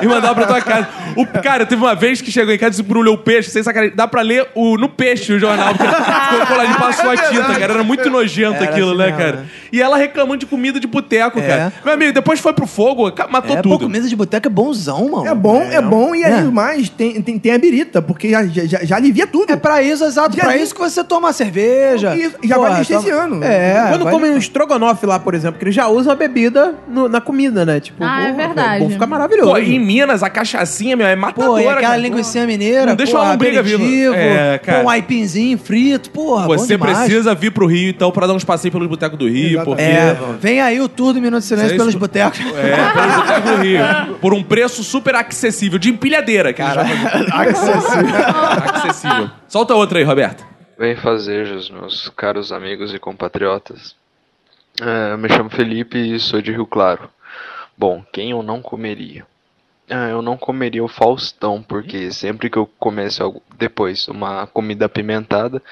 e, 0.00 0.04
e 0.04 0.08
mandava 0.08 0.34
pra 0.34 0.46
tua 0.46 0.60
casa. 0.60 0.88
O, 1.16 1.26
cara, 1.26 1.64
teve 1.66 1.82
uma 1.82 1.94
vez 1.94 2.20
que 2.20 2.30
chegou 2.32 2.52
em 2.52 2.58
casa 2.58 2.80
e 2.80 2.84
embrulhou 2.84 3.14
o 3.14 3.18
peixe, 3.18 3.50
sem 3.50 3.62
sacanagem. 3.62 3.94
Dá 3.96 4.06
pra 4.08 4.22
ler 4.22 4.46
o, 4.54 4.76
no 4.76 4.88
peixe 4.88 5.32
o 5.32 5.38
jornal, 5.38 5.74
porque 5.74 5.88
ficou 6.30 6.46
coladinho, 6.46 6.78
passou 6.78 7.10
a 7.10 7.16
tinta, 7.16 7.46
cara. 7.58 7.72
Era 7.74 7.84
muito 7.84 8.08
nojento 8.10 8.56
Era 8.62 8.70
aquilo, 8.70 8.90
assim 8.90 8.98
né, 8.98 9.12
cara? 9.12 9.46
E 9.72 9.80
ela 9.82 9.96
reclamando 9.96 10.38
de 10.38 10.46
comida 10.46 10.78
de 10.80 10.86
boteco, 10.86 11.38
É. 11.40 11.46
cara. 11.46 11.72
Meu 11.84 11.94
amigo, 11.94 12.12
depois 12.12 12.40
foi 12.40 12.52
pro 12.52 12.66
fogo, 12.66 13.12
matou 13.30 13.56
É, 13.56 13.62
pô, 13.62 13.70
tudo. 13.70 13.84
comida 13.86 14.08
de 14.08 14.14
boteco 14.16 14.46
é 14.46 14.50
bonzão, 14.50 15.10
mano. 15.10 15.26
É 15.26 15.34
bom, 15.34 15.60
é, 15.62 15.80
bom 15.80 16.14
e 16.14 16.22
É. 16.22 16.42
do 16.42 16.52
mais, 16.52 16.88
tem, 16.88 17.20
tem, 17.22 17.38
tem 17.38 17.52
a 17.52 17.58
birita, 17.58 18.00
porque 18.00 18.34
já, 18.44 18.64
já, 18.66 18.84
já- 18.84 18.96
alivia 18.96 19.26
tudo. 19.26 19.52
É 19.52 19.56
pra 19.56 19.82
isso, 19.82 20.04
exato. 20.04 20.36
Já 20.36 20.42
pra 20.44 20.56
isso 20.56 20.74
que 20.74 20.80
você 20.80 21.02
toma 21.04 21.32
cerveja. 21.32 22.14
Isso, 22.16 22.36
já 22.44 22.58
vai 22.58 22.72
anestesiando. 22.72 23.42
É. 23.44 23.86
Quando 23.90 24.04
vai- 24.04 24.12
comem 24.12 24.30
um 24.32 24.38
estrogonofe 24.38 25.06
lá, 25.06 25.18
por 25.18 25.34
exemplo, 25.34 25.58
que 25.58 25.64
eles 25.64 25.74
já 25.74 25.86
usam 25.88 26.12
a 26.12 26.16
bebida 26.16 26.74
no- 26.88 27.08
na 27.08 27.20
comida, 27.20 27.64
né? 27.64 27.80
Tipo, 27.80 28.02
Ah, 28.04 28.28
é 28.28 28.32
verdade. 28.32 28.88
Fica 28.88 29.06
maravilhoso. 29.06 29.50
Pô, 29.50 29.58
em 29.58 29.78
Minas, 29.78 30.22
a 30.22 30.30
cachaçinha, 30.30 30.96
meu, 30.96 31.06
é 31.06 31.14
matadora, 31.16 31.50
Pô, 31.52 31.58
e 31.58 31.66
aquela 31.68 31.80
cara. 31.82 31.96
linguiça 31.98 32.46
mineira, 32.46 32.86
Não 32.86 32.96
deixa 32.96 33.12
pô, 33.12 33.18
uma 33.18 33.30
lombriga 33.32 33.62
viva. 33.62 34.16
É, 34.16 34.58
cara. 34.58 34.78
pô, 34.80 34.84
um 34.86 34.90
aipinzinho 34.90 35.58
frito, 35.58 36.10
porra, 36.10 36.46
Você 36.46 36.76
precisa 36.78 37.34
vir 37.34 37.50
pro 37.52 37.66
Rio, 37.66 37.90
então, 37.90 38.10
pra 38.10 38.26
dar 38.26 38.34
uns 38.34 38.44
passeios 38.44 38.72
pelos 38.72 38.88
botecos 38.88 39.18
do 39.18 39.28
Rio, 39.28 39.62
porque... 39.64 39.82
É, 39.82 40.16
vem 40.40 40.60
aí 40.60 40.80
o 40.80 40.88
Tudo 40.88 41.20
Minuto 41.20 41.40
de 41.40 41.46
Silêncio 41.46 41.68
Sei 41.70 41.78
pelos 41.78 41.90
isso. 41.92 41.98
botecos. 41.98 42.40
É, 42.40 42.92
pelo 42.92 43.22
Boteco 43.22 43.48
do 43.56 43.62
Rio. 43.62 43.80
Por 44.20 44.34
um 44.34 44.42
preço 44.42 44.82
super 44.82 45.14
acessível, 45.14 45.78
de 45.78 45.90
empilhadeira. 45.90 46.52
Cara, 46.52 46.82
acessível. 47.32 48.25
Solta 49.48 49.74
outra 49.74 49.98
aí, 49.98 50.04
Roberto. 50.04 50.44
Bem 50.78 50.94
fazejos, 50.96 51.70
meus 51.70 52.08
caros 52.10 52.52
amigos 52.52 52.92
e 52.92 52.98
compatriotas. 52.98 53.96
É, 54.80 55.16
me 55.16 55.28
chamo 55.28 55.48
Felipe 55.48 55.96
e 55.98 56.20
sou 56.20 56.42
de 56.42 56.52
Rio 56.52 56.66
Claro. 56.66 57.08
Bom, 57.76 58.04
quem 58.12 58.30
eu 58.30 58.42
não 58.42 58.60
comeria? 58.60 59.26
Ah, 59.88 60.08
eu 60.08 60.20
não 60.20 60.36
comeria 60.36 60.82
o 60.82 60.88
Faustão, 60.88 61.62
porque 61.62 62.10
sempre 62.10 62.50
que 62.50 62.58
eu 62.58 62.68
algo 63.20 63.42
depois 63.56 64.08
uma 64.08 64.46
comida 64.46 64.86
apimentada, 64.86 65.62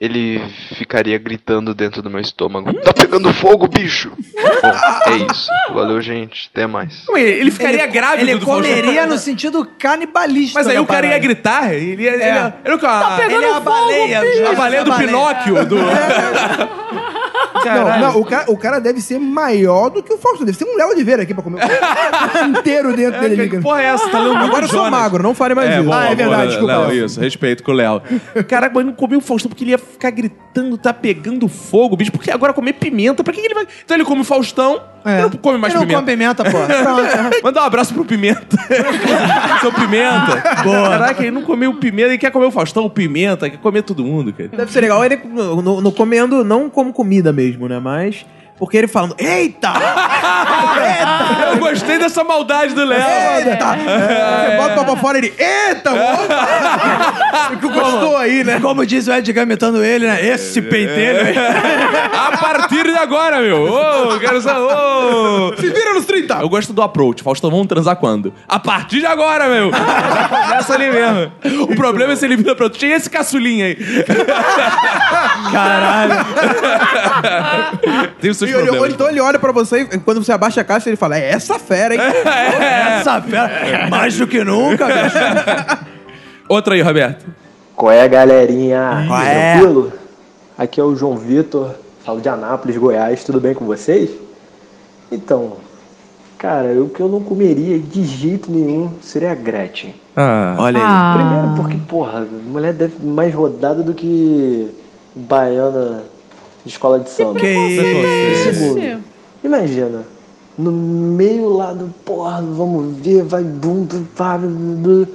ele 0.00 0.42
ficaria 0.76 1.16
gritando 1.18 1.74
dentro 1.74 2.02
do 2.02 2.10
meu 2.10 2.20
estômago: 2.20 2.72
Tá 2.80 2.92
pegando 2.92 3.32
fogo, 3.32 3.66
bicho! 3.66 4.12
Bom, 4.12 5.12
é 5.12 5.32
isso. 5.32 5.48
Valeu, 5.72 6.00
gente. 6.00 6.50
Até 6.52 6.66
mais. 6.66 7.06
Ué, 7.08 7.20
Ele 7.22 7.50
ficaria 7.50 7.86
grávido 7.86 8.22
Ele 8.30 8.38
do 8.38 8.44
comeria 8.46 9.06
no 9.06 9.16
sentido 9.18 9.64
canibalista. 9.78 10.58
Mas 10.58 10.66
aí 10.68 10.78
o 10.78 10.86
cara 10.86 11.06
ia 11.06 11.18
gritar, 11.18 11.72
ele 11.74 12.02
ia... 12.02 12.12
Ele, 12.14 12.22
ia- 12.22 12.54
ele, 12.64 12.72
é 12.72 12.74
o 12.74 12.78
que, 12.78 12.86
a- 12.86 13.18
Ele 13.24 13.44
é 13.44 13.52
a 13.52 13.60
baleia. 13.60 14.20
a 14.50 14.54
baleia 14.54 14.84
do 14.84 14.94
Pinóquio. 14.94 15.66
Do... 15.66 15.76
Não, 15.76 15.86
Caralho. 17.62 18.02
não, 18.02 18.20
o 18.20 18.24
cara, 18.24 18.50
o 18.50 18.56
cara 18.56 18.78
deve 18.78 19.00
ser 19.00 19.18
maior 19.18 19.88
do 19.90 20.02
que 20.02 20.12
o 20.12 20.18
Faustão. 20.18 20.44
Deve 20.46 20.58
ser 20.58 20.64
um 20.64 20.76
Léo 20.76 20.88
Oliveira 20.90 21.22
aqui 21.22 21.34
pra 21.34 21.42
comer 21.42 21.60
o 21.64 22.44
inteiro 22.58 22.94
dentro 22.94 23.20
dele. 23.20 23.34
Que 23.36 23.40
ali, 23.42 23.50
cara. 23.50 23.62
porra 23.62 23.82
é 23.82 23.84
essa? 23.86 24.08
Tá 24.08 24.18
lendo 24.20 24.36
Agora 24.36 24.64
eu 24.64 24.68
sou 24.68 24.90
magro, 24.90 25.22
não 25.22 25.34
fale 25.34 25.54
mais 25.54 25.70
É, 25.70 25.74
isso. 25.76 25.84
bom, 25.84 25.92
Ah, 25.92 26.06
é 26.10 26.14
verdade, 26.14 26.40
Léo, 26.40 26.48
desculpa, 26.48 26.76
Léo, 26.78 27.04
isso, 27.06 27.20
respeito 27.20 27.62
com 27.62 27.72
o 27.72 27.74
Léo. 27.74 28.02
Caraca, 28.48 28.74
mas 28.74 28.86
não 28.86 28.92
comeu 28.92 29.18
o 29.18 29.22
Faustão 29.22 29.48
porque 29.48 29.64
ele 29.64 29.70
ia 29.72 29.78
ficar 29.78 30.10
gritando, 30.10 30.76
tá 30.78 30.92
pegando 30.92 31.48
fogo, 31.48 31.96
bicho. 31.96 32.12
Porque 32.12 32.30
agora 32.30 32.52
comer 32.52 32.74
pimenta, 32.74 33.22
pra 33.24 33.32
que, 33.32 33.40
que 33.40 33.46
ele 33.46 33.54
vai. 33.54 33.66
Então 33.84 33.96
ele 33.96 34.04
come 34.04 34.20
o 34.20 34.24
Faustão, 34.24 34.80
É. 35.04 35.14
ele 35.14 35.22
não 35.22 35.30
come 35.30 35.58
mais 35.58 35.74
Ele 35.74 35.80
não 35.84 35.86
pimenta. 36.04 36.44
come 36.44 36.44
pimenta, 36.44 36.44
pô. 36.44 37.42
Manda 37.42 37.60
um 37.62 37.64
abraço 37.64 37.92
pro 37.94 38.04
Pimenta. 38.04 38.56
Seu 39.60 39.72
Pimenta. 39.72 40.62
Boa. 40.62 40.88
Caraca, 40.90 41.22
ele 41.22 41.30
não 41.30 41.42
comeu 41.42 41.74
Pimenta, 41.74 42.08
ele 42.08 42.18
quer 42.18 42.30
comer 42.30 42.46
o 42.46 42.50
Faustão, 42.50 42.84
o 42.84 42.90
Pimenta, 42.90 43.48
quer 43.50 43.58
comer 43.58 43.82
todo 43.82 44.04
mundo, 44.04 44.32
cara. 44.32 44.48
Deve 44.50 44.72
ser 44.72 44.80
legal 44.80 45.04
ele 45.04 45.20
no, 45.24 45.62
no- 45.62 45.80
no 45.80 45.92
comendo, 45.92 46.44
não 46.44 46.68
como 46.70 46.92
comida 46.92 47.32
mesmo, 47.32 47.45
né? 47.68 47.78
Mas. 47.78 48.24
Porque 48.58 48.78
ele 48.78 48.88
falando, 48.88 49.14
eita! 49.18 49.70
Eu 51.52 51.58
gostei 51.58 51.98
dessa 51.98 52.24
maldade 52.24 52.74
do 52.74 52.86
Léo. 52.86 52.98
Eita! 52.98 53.76
Você 53.76 54.56
bota 54.56 54.84
pra 54.84 54.96
fora 54.96 55.18
ele, 55.18 55.34
eita! 55.38 55.92
opa! 55.92 57.56
que 57.60 57.68
gostou 57.68 58.16
aí, 58.16 58.42
né? 58.42 58.58
Como 58.58 58.86
diz 58.86 59.06
o 59.08 59.12
Edgar 59.12 59.44
imitando 59.44 59.84
ele, 59.84 60.06
né? 60.06 60.24
Esse 60.24 60.62
peiteiro. 60.62 61.18
A 62.36 62.54
partir 62.54 62.82
de 62.84 62.90
agora, 62.96 63.40
meu. 63.40 63.64
Ô, 63.64 64.18
quero 64.18 64.40
saber. 64.40 64.60
Ô. 64.60 65.54
Se 65.56 65.68
vira 65.70 65.94
nos 65.94 66.04
30! 66.04 66.34
Eu 66.40 66.48
gosto 66.48 66.72
do 66.72 66.82
approach. 66.82 67.22
Faustão, 67.22 67.50
vamos 67.50 67.66
transar 67.66 67.96
quando? 67.96 68.32
A 68.48 68.58
partir 68.58 69.00
de 69.00 69.06
agora, 69.06 69.48
meu. 69.48 69.70
Já 69.70 70.28
Começa 70.46 70.74
ali 70.74 70.90
mesmo. 70.90 71.32
O 71.70 71.76
problema 71.76 72.12
é 72.12 72.16
se 72.16 72.24
ele 72.24 72.36
vira 72.36 72.54
pra 72.54 72.64
outro. 72.64 72.78
Tinha 72.78 72.96
esse 72.96 73.08
caçulinha 73.10 73.66
aí. 73.66 73.76
Caralho. 75.52 76.14
Tem 78.20 78.30
os 78.30 78.36
seus 78.36 78.50
E 78.50 78.54
ele- 78.54 78.62
problemas. 78.64 78.92
então 78.92 79.08
ele 79.08 79.20
olha 79.20 79.38
pra 79.38 79.52
você 79.52 79.80
e 79.92 79.98
quando 79.98 80.22
você 80.24 80.32
abaixa 80.32 80.60
a 80.60 80.64
caixa, 80.64 80.88
ele 80.88 80.96
fala: 80.96 81.16
É 81.18 81.30
essa 81.30 81.58
fera, 81.58 81.94
hein? 81.94 82.00
Essa 83.00 83.20
fera. 83.20 83.88
Mais 83.90 84.16
do 84.16 84.26
que 84.26 84.42
nunca, 84.44 84.86
bicho. 84.86 85.86
Outra 86.48 86.74
aí, 86.74 86.82
Roberto. 86.82 87.26
Qual 87.74 87.92
é, 87.92 88.08
galerinha? 88.08 89.04
Qual 89.06 89.20
é? 89.22 89.52
Tranquilo? 89.54 89.92
Aqui 90.58 90.80
é 90.80 90.84
o 90.84 90.96
João 90.96 91.16
Vitor, 91.16 91.74
falo 92.06 92.20
de 92.20 92.28
Anápolis, 92.28 92.76
Goiás. 92.76 93.24
Tudo 93.24 93.40
bem 93.40 93.52
com 93.52 93.66
vocês? 93.66 94.10
Então, 95.10 95.54
cara, 96.38 96.80
o 96.80 96.88
que 96.88 97.00
eu 97.00 97.08
não 97.08 97.20
comeria 97.20 97.80
de 97.80 98.04
jeito 98.04 98.48
nenhum 98.50 98.90
seria 99.02 99.32
a 99.32 99.34
Gretchen. 99.34 99.92
Olha 100.56 100.78
aí. 100.78 100.84
Ah. 100.86 101.14
Primeiro 101.18 101.56
porque, 101.56 101.88
porra, 101.88 102.24
mulher 102.46 102.72
deve 102.72 103.04
mais 103.04 103.34
rodada 103.34 103.82
do 103.82 103.92
que 103.92 104.70
baiana 105.16 106.04
de 106.64 106.70
escola 106.70 107.00
de 107.00 107.10
samba. 107.10 107.40
Que 107.40 107.48
isso. 107.48 108.54
Segundo, 108.54 109.02
imagina, 109.42 110.04
no 110.56 110.70
meio 110.70 111.48
lá 111.48 111.72
do 111.72 111.92
porra, 112.04 112.40
vamos 112.40 112.96
ver, 112.98 113.24
vai 113.24 113.42
bum, 113.42 113.82
bum, 113.82 114.04
pá, 114.16 114.38
bum. 114.38 115.06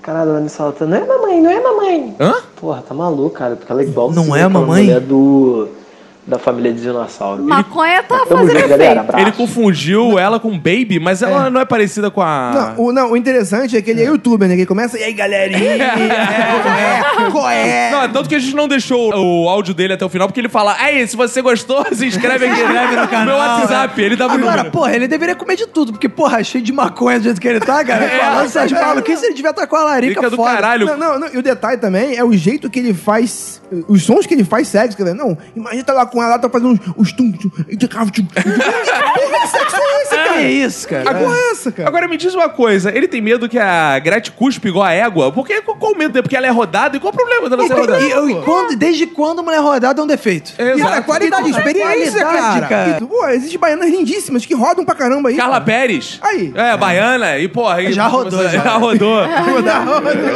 Caralho, 0.00 0.30
a 0.30 0.34
Vanessa 0.34 0.56
Salta, 0.56 0.84
não 0.84 0.96
é 0.96 1.06
mamãe, 1.06 1.40
não 1.40 1.50
é 1.50 1.60
mamãe. 1.60 2.16
Hã? 2.18 2.34
Porra, 2.56 2.82
tá 2.82 2.92
maluco, 2.92 3.30
cara, 3.30 3.54
porque 3.54 3.70
ela 3.70 3.82
é 3.82 3.84
igual 3.84 4.10
Não 4.10 4.34
é 4.34 4.42
aquela 4.42 4.60
mamãe? 4.60 4.84
mulher 4.84 5.00
do 5.00 5.68
da 6.24 6.38
família 6.38 6.72
de 6.72 6.80
dinossauro. 6.82 7.42
Maconha 7.42 8.02
tá 8.02 8.24
fazendo 8.26 8.52
junto, 8.52 8.68
galera. 8.68 8.84
efeito. 8.84 9.00
Abraço. 9.00 9.24
Ele 9.24 9.32
confundiu 9.32 10.18
ela 10.18 10.38
com 10.38 10.50
Baby, 10.56 11.00
mas 11.00 11.20
ela 11.20 11.50
não 11.50 11.60
é 11.60 11.64
parecida 11.64 12.10
com 12.10 12.22
a. 12.22 12.74
Não, 12.76 12.84
o, 12.84 12.92
não, 12.92 13.12
o 13.12 13.16
interessante 13.16 13.76
é 13.76 13.82
que 13.82 13.90
ele 13.90 14.02
é 14.02 14.06
youtuber, 14.06 14.48
né? 14.48 14.54
Que 14.54 14.60
ele 14.60 14.66
começa, 14.66 14.96
e 14.98 15.02
aí, 15.02 15.12
galerinha? 15.12 15.84
é, 15.84 17.30
qual 17.30 17.48
é? 17.50 17.90
Não, 17.90 18.08
tanto 18.12 18.28
que 18.28 18.34
a 18.36 18.38
gente 18.38 18.54
não 18.54 18.68
deixou 18.68 19.12
o 19.14 19.48
áudio 19.48 19.74
dele 19.74 19.94
até 19.94 20.04
o 20.04 20.08
final, 20.08 20.28
porque 20.28 20.40
ele 20.40 20.48
fala: 20.48 20.76
Aí, 20.78 21.06
se 21.06 21.16
você 21.16 21.42
gostou, 21.42 21.84
se 21.92 22.06
inscreve 22.06 22.46
aqui. 22.46 22.60
Inscreve 22.60 22.96
no 22.96 23.08
canal, 23.08 23.26
Meu 23.26 23.36
WhatsApp, 23.36 24.00
ele 24.00 24.16
dava 24.16 24.34
Agora, 24.34 24.56
número. 24.58 24.70
porra, 24.70 24.94
ele 24.94 25.08
deveria 25.08 25.34
comer 25.34 25.56
de 25.56 25.66
tudo, 25.66 25.92
porque, 25.92 26.08
porra, 26.08 26.42
cheio 26.44 26.62
de 26.62 26.72
maconha 26.72 27.18
do 27.18 27.24
jeito 27.24 27.40
que 27.40 27.48
ele 27.48 27.60
tá, 27.60 27.84
cara. 27.84 28.08
Falando 28.08 28.46
essas 28.46 28.72
maluquices, 28.72 29.22
ele 29.24 29.34
devia 29.34 29.50
estar 29.50 29.66
com 29.66 29.76
a 29.76 29.84
larica 29.84 30.14
Fica 30.14 30.30
do 30.30 30.36
foda. 30.36 30.54
caralho. 30.54 30.86
Não, 30.86 30.96
não, 30.96 31.18
não, 31.18 31.28
e 31.34 31.38
o 31.38 31.42
detalhe 31.42 31.78
também 31.78 32.16
é 32.16 32.24
o 32.24 32.32
jeito 32.32 32.70
que 32.70 32.78
ele 32.78 32.94
faz, 32.94 33.61
os 33.88 34.02
sons 34.04 34.26
que 34.26 34.34
ele 34.34 34.44
faz 34.44 34.68
sexo. 34.68 34.96
Quer 34.96 35.04
dizer, 35.04 35.14
não, 35.16 35.36
imagina 35.54 35.84
tá 35.84 35.92
lá 35.92 36.06
com 36.06 36.22
ela, 36.22 36.38
tá 36.38 36.48
fazendo 36.48 36.72
uns, 36.72 36.80
uns 36.96 37.12
tum, 37.12 37.32
tum, 37.32 37.50
e 37.68 37.76
de 37.76 37.88
carro, 37.88 38.10
tum, 38.10 38.24
tum. 38.26 38.32
Que 38.42 38.42
porra 38.42 39.40
de 39.40 39.48
sexo 39.50 39.76
é 39.76 40.16
cara? 40.16 40.32
Que 40.34 40.40
isso, 40.48 40.88
cara? 40.88 41.04
Que 41.14 41.14
porra 41.24 41.36
é 41.36 41.50
essa, 41.50 41.72
cara? 41.72 41.88
Agora 41.88 42.08
me 42.08 42.16
diz 42.16 42.34
uma 42.34 42.48
coisa, 42.48 42.90
ele 42.96 43.06
tem 43.08 43.20
medo 43.20 43.48
que 43.48 43.58
a 43.58 43.98
Gretchen 43.98 44.34
cuspe 44.36 44.68
igual 44.68 44.84
a 44.84 44.92
égua? 44.92 45.30
Porque 45.32 45.60
qual 45.62 45.76
qual 45.76 45.92
o 45.92 45.96
medo 45.98 46.12
dele? 46.12 46.22
Porque 46.22 46.36
ela 46.36 46.46
é 46.46 46.50
rodada 46.50 46.96
e 46.96 47.00
qual 47.00 47.12
o 47.12 47.16
problema 47.16 47.48
dela 47.48 47.66
ser 47.66 47.74
rodada? 47.74 48.00
E, 48.02 48.06
e- 48.06 48.32
e 48.32 48.42
quando- 48.42 48.76
desde 48.76 49.06
quando 49.06 49.42
mulher 49.42 49.60
rodada 49.60 50.00
é 50.00 50.04
um 50.04 50.06
defeito? 50.06 50.52
Exato. 50.58 50.94
é 50.94 51.00
qualidade, 51.02 51.46
E 51.48 51.50
experiência, 51.50 52.22
qualidade, 52.24 52.68
cara. 52.68 52.90
E 52.90 52.94
tu, 52.98 53.06
pô, 53.06 53.26
existem 53.28 53.58
baianas 53.58 53.90
lindíssimas 53.90 54.44
que 54.46 54.54
rodam 54.54 54.84
pra 54.84 54.94
caramba 54.94 55.28
aí. 55.28 55.36
Carla 55.36 55.54
cara. 55.54 55.64
Pérez. 55.64 56.18
Aí. 56.22 56.52
É, 56.54 56.76
baiana. 56.76 57.38
E, 57.38 57.48
porra... 57.48 57.76
aí- 57.76 57.92
Já 57.92 58.06
rodou, 58.06 58.42
Já, 58.44 58.48
já. 58.62 58.76
rodou. 58.76 59.22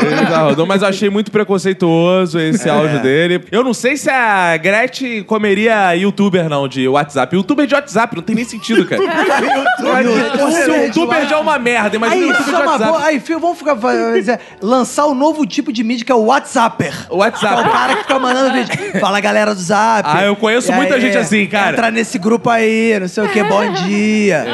Ele 0.07 0.27
já 0.29 0.39
rodou, 0.43 0.67
mas 0.67 0.83
eu 0.83 0.89
achei 0.89 1.11
muito 1.11 1.31
preconceituoso 1.31 2.39
esse 2.39 2.69
áudio 2.69 3.01
dele. 3.03 3.26
Ele, 3.27 3.44
eu 3.51 3.62
não 3.65 3.74
sei 3.74 3.97
se 3.97 4.09
a 4.09 4.57
Gretchen 4.57 5.23
comeria 5.24 5.94
youtuber, 5.94 6.48
não, 6.48 6.66
de 6.69 6.86
WhatsApp. 6.89 7.35
Youtuber 7.36 7.66
de 7.66 7.74
WhatsApp, 7.74 8.15
não 8.16 8.23
tem 8.23 8.35
nem 8.36 8.44
sentido, 8.44 8.86
cara. 8.86 9.03
Se 9.77 10.70
o 10.70 10.74
youtuber 10.86 11.28
já 11.28 11.36
é 11.36 11.39
uma 11.40 11.59
merda, 11.59 11.97
imagina 11.97 12.23
Aí, 12.23 12.28
youtuber 12.28 12.55
é 12.55 12.62
de 12.62 12.66
WhatsApp. 12.69 12.90
boa. 12.93 13.05
Aí, 13.05 13.20
Fio, 13.20 13.39
vamos 13.40 13.59
ficar, 13.59 13.77
fazer- 13.77 14.40
lançar 14.61 15.07
o 15.07 15.15
novo 15.15 15.44
tipo 15.47 15.73
de 15.73 15.82
mídia 15.85 16.05
que 16.07 16.12
é 16.12 16.15
o 16.15 16.24
WhatsApper. 16.24 16.94
O 17.11 17.19
WhatsApp. 17.19 17.62
É 17.62 17.66
o 17.66 17.70
cara 17.73 17.94
que 17.97 18.03
fica 18.03 18.19
mandando 18.19 18.53
vídeo. 18.53 19.01
Fala, 19.01 19.20
galera 19.20 19.55
do 19.55 19.61
Zap. 19.61 20.09
Ah, 20.11 20.24
eu 20.24 20.36
conheço 20.36 20.73
muita 20.73 21.01
gente 21.01 21.16
assim, 21.19 21.47
cara. 21.47 21.73
Entra 21.73 21.90
nesse 21.90 22.19
grupo 22.19 22.48
aí, 22.48 22.98
não 22.98 23.09
sei 23.09 23.24
o 23.24 23.28
que, 23.28 23.43
bom 23.44 23.73
dia. 23.73 24.44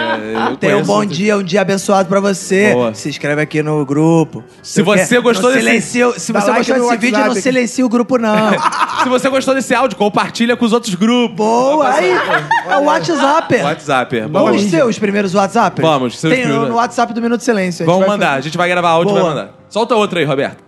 Tem 0.60 0.74
um 0.74 0.82
bom 0.82 1.04
dia, 1.04 1.36
um 1.36 1.42
dia 1.42 1.60
abençoado 1.60 2.08
pra 2.08 2.20
você. 2.20 2.72
Boa. 2.72 2.94
Se 2.94 3.08
inscreve 3.08 3.40
aqui 3.42 3.62
no 3.62 3.84
grupo. 3.84 4.42
Se 4.62 4.82
você 4.82 5.20
gostou 5.20 5.50
não 5.50 5.56
desse- 5.56 5.66
silencia- 5.90 6.18
Se 6.18 6.32
você 6.32 6.50
like 6.50 6.70
gostou 6.70 6.88
desse 6.90 6.96
vídeo, 7.00 7.18
não 7.24 7.34
silencia 7.34 7.84
o 7.84 7.88
grupo, 7.88 8.18
não. 8.18 8.52
Se 9.02 9.08
você 9.08 9.28
gostou 9.28 9.54
desse 9.54 9.74
áudio, 9.74 9.96
compartilha 9.96 10.56
com 10.56 10.64
os 10.64 10.72
outros 10.72 10.94
grupos. 10.94 11.36
Boa, 11.36 11.88
aí 11.88 12.10
é 12.10 12.76
o 12.76 12.84
WhatsApp. 12.84 13.56
WhatsApp. 13.62 14.20
Vamos 14.30 14.62
ser 14.62 14.84
os 14.84 14.98
primeiros 14.98 15.34
WhatsApp? 15.34 15.80
Vamos, 15.82 16.18
ser 16.18 16.28
os 16.28 16.32
Tem 16.34 16.42
primeiros. 16.42 16.68
no 16.68 16.74
WhatsApp 16.76 17.12
do 17.12 17.20
Minuto 17.20 17.38
de 17.40 17.44
Silêncio. 17.44 17.84
Vamos 17.84 18.06
mandar, 18.06 18.26
fazer. 18.26 18.38
a 18.38 18.40
gente 18.42 18.56
vai 18.56 18.68
gravar 18.68 18.90
áudio 18.90 19.10
e 19.10 19.14
vai 19.14 19.22
Boa. 19.22 19.34
mandar. 19.34 19.54
Solta 19.68 19.94
outro 19.96 20.18
aí, 20.18 20.24
Roberto. 20.24 20.62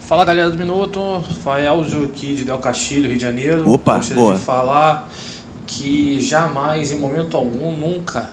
Fala 0.00 0.24
galera 0.24 0.50
do 0.50 0.58
Minuto, 0.58 1.22
Fael 1.44 1.82
aqui 2.04 2.34
de 2.34 2.44
Del 2.44 2.58
Castilho, 2.58 3.06
Rio 3.08 3.16
de 3.16 3.22
Janeiro. 3.22 3.70
Opa, 3.70 3.96
Gostaria 3.98 4.20
boa. 4.22 4.34
de 4.34 4.40
falar 4.40 5.08
que 5.66 6.20
jamais, 6.20 6.90
em 6.90 6.98
momento 6.98 7.36
algum, 7.36 7.70
nunca 7.76 8.30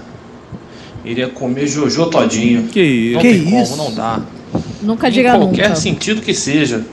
iria 1.05 1.27
comer 1.27 1.67
Jojo 1.67 2.07
todinho. 2.07 2.63
Que 2.63 2.81
isso? 2.81 3.13
Não 3.13 3.21
Que 3.21 3.29
tem 3.33 3.61
isso? 3.61 3.71
como, 3.77 3.83
não 3.89 3.95
dá. 3.95 4.19
Nunca 4.81 5.07
em 5.07 5.11
diga 5.11 5.37
qualquer 5.37 5.69
nunca. 5.69 5.75
sentido 5.75 6.21
que 6.21 6.33
seja. 6.33 6.83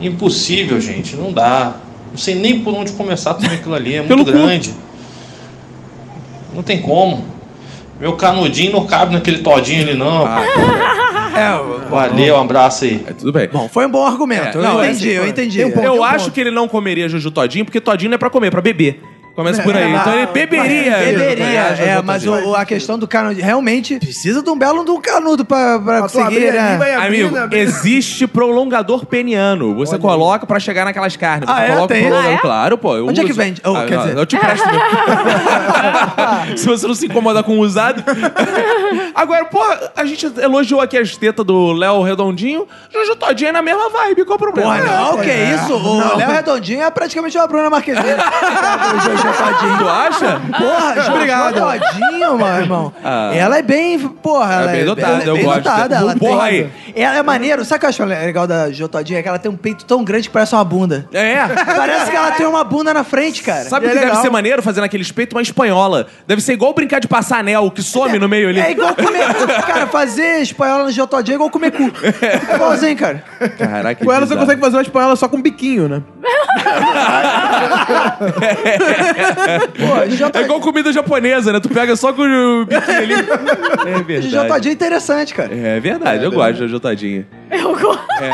Impossível, 0.00 0.80
gente, 0.80 1.16
não 1.16 1.32
dá. 1.32 1.76
Não 2.10 2.18
sei 2.18 2.34
nem 2.34 2.60
por 2.60 2.74
onde 2.74 2.92
começar 2.92 3.32
a 3.32 3.34
comer 3.34 3.54
aquilo 3.54 3.74
ali, 3.74 3.94
é 3.94 4.02
muito 4.02 4.24
cu. 4.24 4.30
grande. 4.32 4.74
Não 6.54 6.62
tem 6.62 6.80
como. 6.80 7.24
Meu 8.00 8.14
canudinho 8.14 8.72
não 8.72 8.86
cabe 8.86 9.14
naquele 9.14 9.38
todinho 9.38 9.82
ali, 9.82 9.94
não. 9.94 10.24
É, 11.36 11.54
o- 11.54 11.90
Valeu, 11.90 12.34
um 12.34 12.40
abraço 12.40 12.84
aí. 12.86 13.04
É, 13.06 13.12
tudo 13.12 13.30
bem. 13.30 13.46
bom, 13.52 13.68
foi 13.68 13.84
um 13.86 13.90
bom 13.90 14.06
argumento. 14.06 14.58
É, 14.58 14.62
não, 14.62 14.76
eu 14.76 14.80
é 14.84 14.86
entendi, 14.90 15.08
assim, 15.10 15.16
eu 15.18 15.26
entendi. 15.28 15.64
um 15.66 15.68
eu 15.82 15.94
um 15.96 16.02
acho 16.02 16.24
ponto. 16.24 16.34
que 16.34 16.40
ele 16.40 16.50
não 16.50 16.66
comeria 16.66 17.10
Juju 17.10 17.30
Todinho, 17.30 17.62
porque 17.62 17.78
Todinho 17.78 18.08
não 18.08 18.14
é 18.14 18.18
pra 18.18 18.30
comer, 18.30 18.46
é 18.46 18.50
pra 18.50 18.62
beber. 18.62 19.02
Começa 19.36 19.62
por 19.62 19.76
aí. 19.76 19.82
É, 19.84 19.96
então 19.96 20.12
ele 20.14 20.26
beberia. 20.28 20.96
Beberia, 20.96 21.60
é, 21.78 22.02
mas 22.02 22.26
o- 22.26 22.54
a 22.56 22.64
questão 22.64 22.98
do 22.98 23.06
canudo, 23.06 23.38
realmente 23.40 23.98
precisa 23.98 24.42
de 24.42 24.48
um 24.50 24.56
belo 24.58 24.82
de 24.84 24.90
um 24.90 25.00
canudo 25.00 25.44
pra, 25.44 25.78
pra 25.78 26.08
tu 26.08 26.18
abrir 26.18 26.40
conseguir, 26.50 26.50
vai 26.78 26.88
né? 26.90 26.96
abrir, 26.96 27.24
Amigo, 27.26 27.36
né? 27.36 27.48
existe 27.52 28.26
prolongador 28.26 29.04
peniano. 29.04 29.74
Você 29.76 29.98
coloca 29.98 30.46
pra 30.46 30.58
chegar 30.58 30.86
naquelas 30.86 31.14
carnes. 31.16 31.46
Você 31.48 31.54
Ah, 31.54 31.62
é? 31.64 31.68
coloca 31.74 31.94
Tem? 31.94 32.04
prolongador. 32.04 32.30
Ah, 32.30 32.34
é? 32.34 32.38
Claro, 32.38 32.78
pô. 32.78 32.96
eu 32.96 33.06
Onde 33.08 33.20
é 33.20 33.24
que 33.24 33.30
uso. 33.30 33.38
vende? 33.40 33.60
Oh, 33.64 33.76
Ah, 33.76 33.84
quer 33.84 33.96
não, 33.96 34.02
dizer- 34.06 34.16
Eu 34.18 34.24
te 34.26 34.36
presto. 34.38 34.66
Se 36.56 36.66
você 36.66 36.86
não 36.86 36.94
se 36.94 37.04
incomoda 37.06 37.42
com 37.42 37.58
o 37.58 37.60
usado. 37.60 38.02
Agora, 39.14 39.44
pô, 39.44 39.60
a 39.94 40.04
gente 40.06 40.26
elogiou 40.40 40.80
aqui 40.80 40.96
as 40.96 41.14
tetas 41.16 41.44
do 41.44 41.72
Léo 41.72 42.02
Redondinho. 42.02 42.66
Juju 42.92 43.16
Todinho 43.16 43.48
é 43.48 43.52
na 43.52 43.62
mesma 43.62 43.90
vibe. 43.90 44.24
Qual 44.24 44.36
o 44.36 44.38
problema? 44.38 44.76
Porra, 44.78 44.86
não, 44.86 45.18
que 45.18 45.30
isso? 45.30 45.74
O 45.74 46.16
Léo 46.16 46.30
Redondinho 46.30 46.82
é 46.82 46.90
praticamente 46.90 47.36
uma 47.36 47.46
Bruna 47.46 47.68
Marquezine. 47.68 48.06
o 49.28 49.32
Jojo 49.32 49.54
Todinho. 49.54 49.78
Tu 49.78 49.88
acha? 49.88 50.40
Porra, 50.58 51.14
Obrigado. 51.14 51.54
Todinho, 51.60 52.36
meu 52.36 52.46
irmão. 52.46 52.92
Ah. 53.04 53.30
Ela 53.34 53.58
é 53.58 53.62
bem, 53.62 53.98
porra, 53.98 54.54
ela 54.54 54.72
bem 54.72 54.84
dotada, 54.84 55.12
ela 55.12 55.22
é 55.24 55.28
eu 55.28 55.34
bem 55.34 55.44
gosto. 55.44 55.62
dotada. 55.62 55.96
Ela 55.96 56.16
Porra 56.16 56.48
tem, 56.48 56.60
aí. 56.60 56.70
Ela 56.94 57.16
é 57.18 57.22
maneiro. 57.22 57.64
Sabe 57.64 57.76
o 57.76 57.80
que 57.80 57.86
eu 57.86 57.90
acho 57.90 58.04
legal 58.04 58.46
da 58.46 58.66
Jojo 58.68 58.88
Todinho? 58.88 59.18
É 59.18 59.22
que 59.22 59.28
ela 59.28 59.38
tem 59.38 59.50
um 59.50 59.56
peito 59.56 59.84
tão 59.84 60.02
grande 60.04 60.28
que 60.28 60.32
parece 60.32 60.54
uma 60.54 60.64
bunda. 60.64 61.06
É. 61.12 61.36
Parece 61.76 62.10
que 62.10 62.16
ela 62.16 62.30
tem 62.32 62.46
uma 62.46 62.64
bunda 62.64 62.92
na 62.94 63.04
frente, 63.04 63.42
cara. 63.42 63.64
Sabe 63.64 63.86
o 63.86 63.88
E 63.88 63.92
que 63.92 63.98
é 63.98 64.06
deve 64.06 64.16
ser 64.16 64.30
maneiro 64.30 64.62
fazendo 64.62 64.84
aquele 64.84 65.02
espeto 65.02 65.36
uma 65.36 65.42
espanhola? 65.42 66.06
Deve 66.26 66.40
ser 66.40 66.52
igual 66.54 66.72
brincar 66.72 67.00
de 67.00 67.08
passar 67.08 67.38
anel, 67.38 67.70
que 67.70 67.82
some 67.82 68.18
no 68.18 68.28
meio 68.28 68.48
ali. 68.48 68.60
É 68.60 68.70
igual 68.70 68.94
comer 68.94 69.26
cu. 69.34 69.46
Cara, 69.66 69.86
fazer 69.86 70.40
espanhola 70.40 70.84
no 70.84 70.90
Jojo 70.90 71.06
Todinho 71.06 71.34
é 71.34 71.36
igual 71.36 71.50
comer 71.50 71.70
cu. 71.72 71.92
É 72.22 72.54
igualzinho, 72.54 72.96
cara. 72.96 73.22
Caraca, 73.58 74.04
Com 74.04 74.10
ela 74.12 74.20
você 74.20 74.26
bizarro. 74.34 74.40
consegue 74.40 74.60
fazer 74.60 74.76
uma 74.76 74.82
espanhola 74.82 75.16
só 75.16 75.28
com 75.28 75.40
biquinho, 75.40 75.88
né? 75.88 76.02
Pô, 79.16 80.38
É 80.38 80.42
igual 80.42 80.60
comida 80.60 80.92
japonesa, 80.92 81.52
né? 81.52 81.60
Tu 81.60 81.68
pega 81.68 81.94
só 81.96 82.12
com 82.12 82.22
o 82.22 82.66
biquinho 82.66 82.98
ali. 82.98 83.14
É 83.86 84.02
verdade. 84.02 84.48
Todinho 84.48 84.70
é 84.70 84.74
interessante, 84.74 85.34
cara. 85.34 85.54
É 85.54 85.78
verdade, 85.80 86.24
eu 86.24 86.32
gosto 86.32 86.54
de 86.54 86.58
Jojo 86.60 86.80
Todinho. 86.80 87.26
Eu 87.50 87.76
gosto 87.78 88.04
É, 88.20 88.30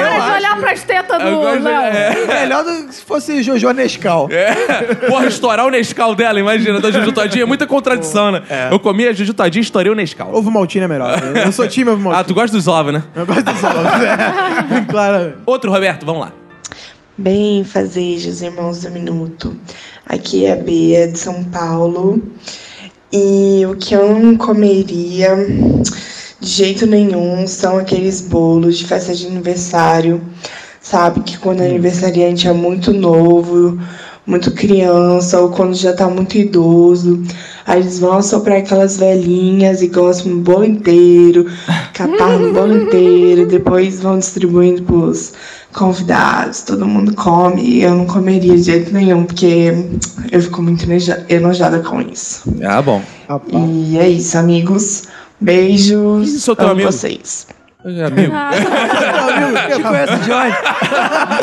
eu 0.00 0.04
de 0.04 0.20
acho. 0.20 0.32
olhar 0.34 0.56
pras 0.58 0.82
tetas 0.82 1.22
do 1.22 1.52
de- 1.52 1.58
Léo. 1.62 1.80
é. 1.80 2.26
Melhor 2.40 2.64
do 2.64 2.86
que 2.88 2.94
se 2.94 3.04
fosse 3.04 3.42
Jojo 3.42 3.70
Nescau. 3.72 4.28
É. 4.30 4.94
Porra, 5.08 5.26
estourar 5.26 5.66
o 5.66 5.70
Nescau 5.70 6.14
dela, 6.14 6.40
imagina, 6.40 6.80
da 6.80 6.90
Juju. 6.90 7.12
É 7.40 7.44
muita 7.44 7.66
contradição, 7.66 8.32
né? 8.32 8.42
Eu 8.70 8.80
comi 8.80 9.06
a 9.06 9.12
Juju 9.12 9.34
e 9.54 9.58
estourei 9.60 9.92
o 9.92 9.94
Nescau. 9.94 10.34
Ovo 10.34 10.50
maltine 10.50 10.84
é 10.84 10.88
melhor. 10.88 11.16
Eu 11.44 11.52
sou 11.52 11.68
time 11.68 11.90
ovo 11.90 12.00
maltine. 12.02 12.20
Ah, 12.20 12.24
tu 12.24 12.34
gosta 12.34 12.56
dos 12.56 12.66
ovos, 12.66 12.92
né? 12.92 13.02
Eu 13.14 13.26
gosto 13.26 13.44
dos 13.44 13.64
ovos. 13.64 14.02
É. 14.02 14.80
Claro. 14.90 15.34
Outro, 15.46 15.70
Roberto, 15.70 16.04
vamos 16.04 16.22
lá. 16.22 16.32
Bem, 17.20 17.64
fazejos, 17.64 18.40
irmãos 18.40 18.80
do 18.80 18.90
minuto. 18.90 19.54
Aqui 20.06 20.46
é 20.46 20.52
a 20.52 20.56
Bea 20.56 21.06
de 21.06 21.18
São 21.18 21.44
Paulo. 21.44 22.18
E 23.12 23.62
o 23.66 23.76
que 23.76 23.94
eu 23.94 24.18
não 24.18 24.38
comeria 24.38 25.36
de 26.40 26.48
jeito 26.48 26.86
nenhum 26.86 27.46
são 27.46 27.76
aqueles 27.76 28.22
bolos 28.22 28.78
de 28.78 28.86
festa 28.86 29.14
de 29.14 29.26
aniversário. 29.26 30.22
Sabe 30.80 31.20
que 31.20 31.36
quando 31.36 31.60
o 31.60 31.64
aniversariante 31.64 32.48
é 32.48 32.54
muito 32.54 32.90
novo, 32.90 33.78
muito 34.30 34.52
criança, 34.52 35.40
ou 35.40 35.50
quando 35.50 35.74
já 35.74 35.92
tá 35.92 36.08
muito 36.08 36.38
idoso, 36.38 37.20
aí 37.66 37.80
eles 37.80 37.98
vão 37.98 38.22
soprar 38.22 38.58
aquelas 38.58 38.96
velhinhas 38.96 39.82
e 39.82 39.88
gostam 39.88 40.32
do 40.32 40.38
bolo 40.38 40.64
inteiro, 40.64 41.46
catar 41.92 42.38
no 42.38 42.52
bolo 42.52 42.82
inteiro, 42.84 43.46
depois 43.46 44.00
vão 44.00 44.18
distribuindo 44.18 44.82
pros 44.84 45.32
convidados, 45.72 46.62
todo 46.62 46.86
mundo 46.86 47.14
come, 47.14 47.62
e 47.62 47.82
eu 47.82 47.94
não 47.94 48.06
comeria 48.06 48.56
de 48.56 48.62
jeito 48.62 48.92
nenhum, 48.92 49.24
porque 49.24 49.72
eu 50.30 50.40
fico 50.40 50.62
muito 50.62 50.84
enoja- 50.84 51.24
enojada 51.28 51.80
com 51.80 52.00
isso. 52.00 52.42
Ah, 53.28 53.38
bom. 53.38 53.68
E 53.88 53.98
é 53.98 54.08
isso, 54.08 54.38
amigos. 54.38 55.04
Beijos. 55.40 56.42
Sou 56.42 56.54
teu 56.54 56.66
amo 56.66 56.72
amigo. 56.74 56.90
vocês. 56.92 57.46
Amigo. 57.82 58.32
Te 59.74 59.82
conhece 59.82 60.16
de 60.18 60.32
onde? 60.32 60.56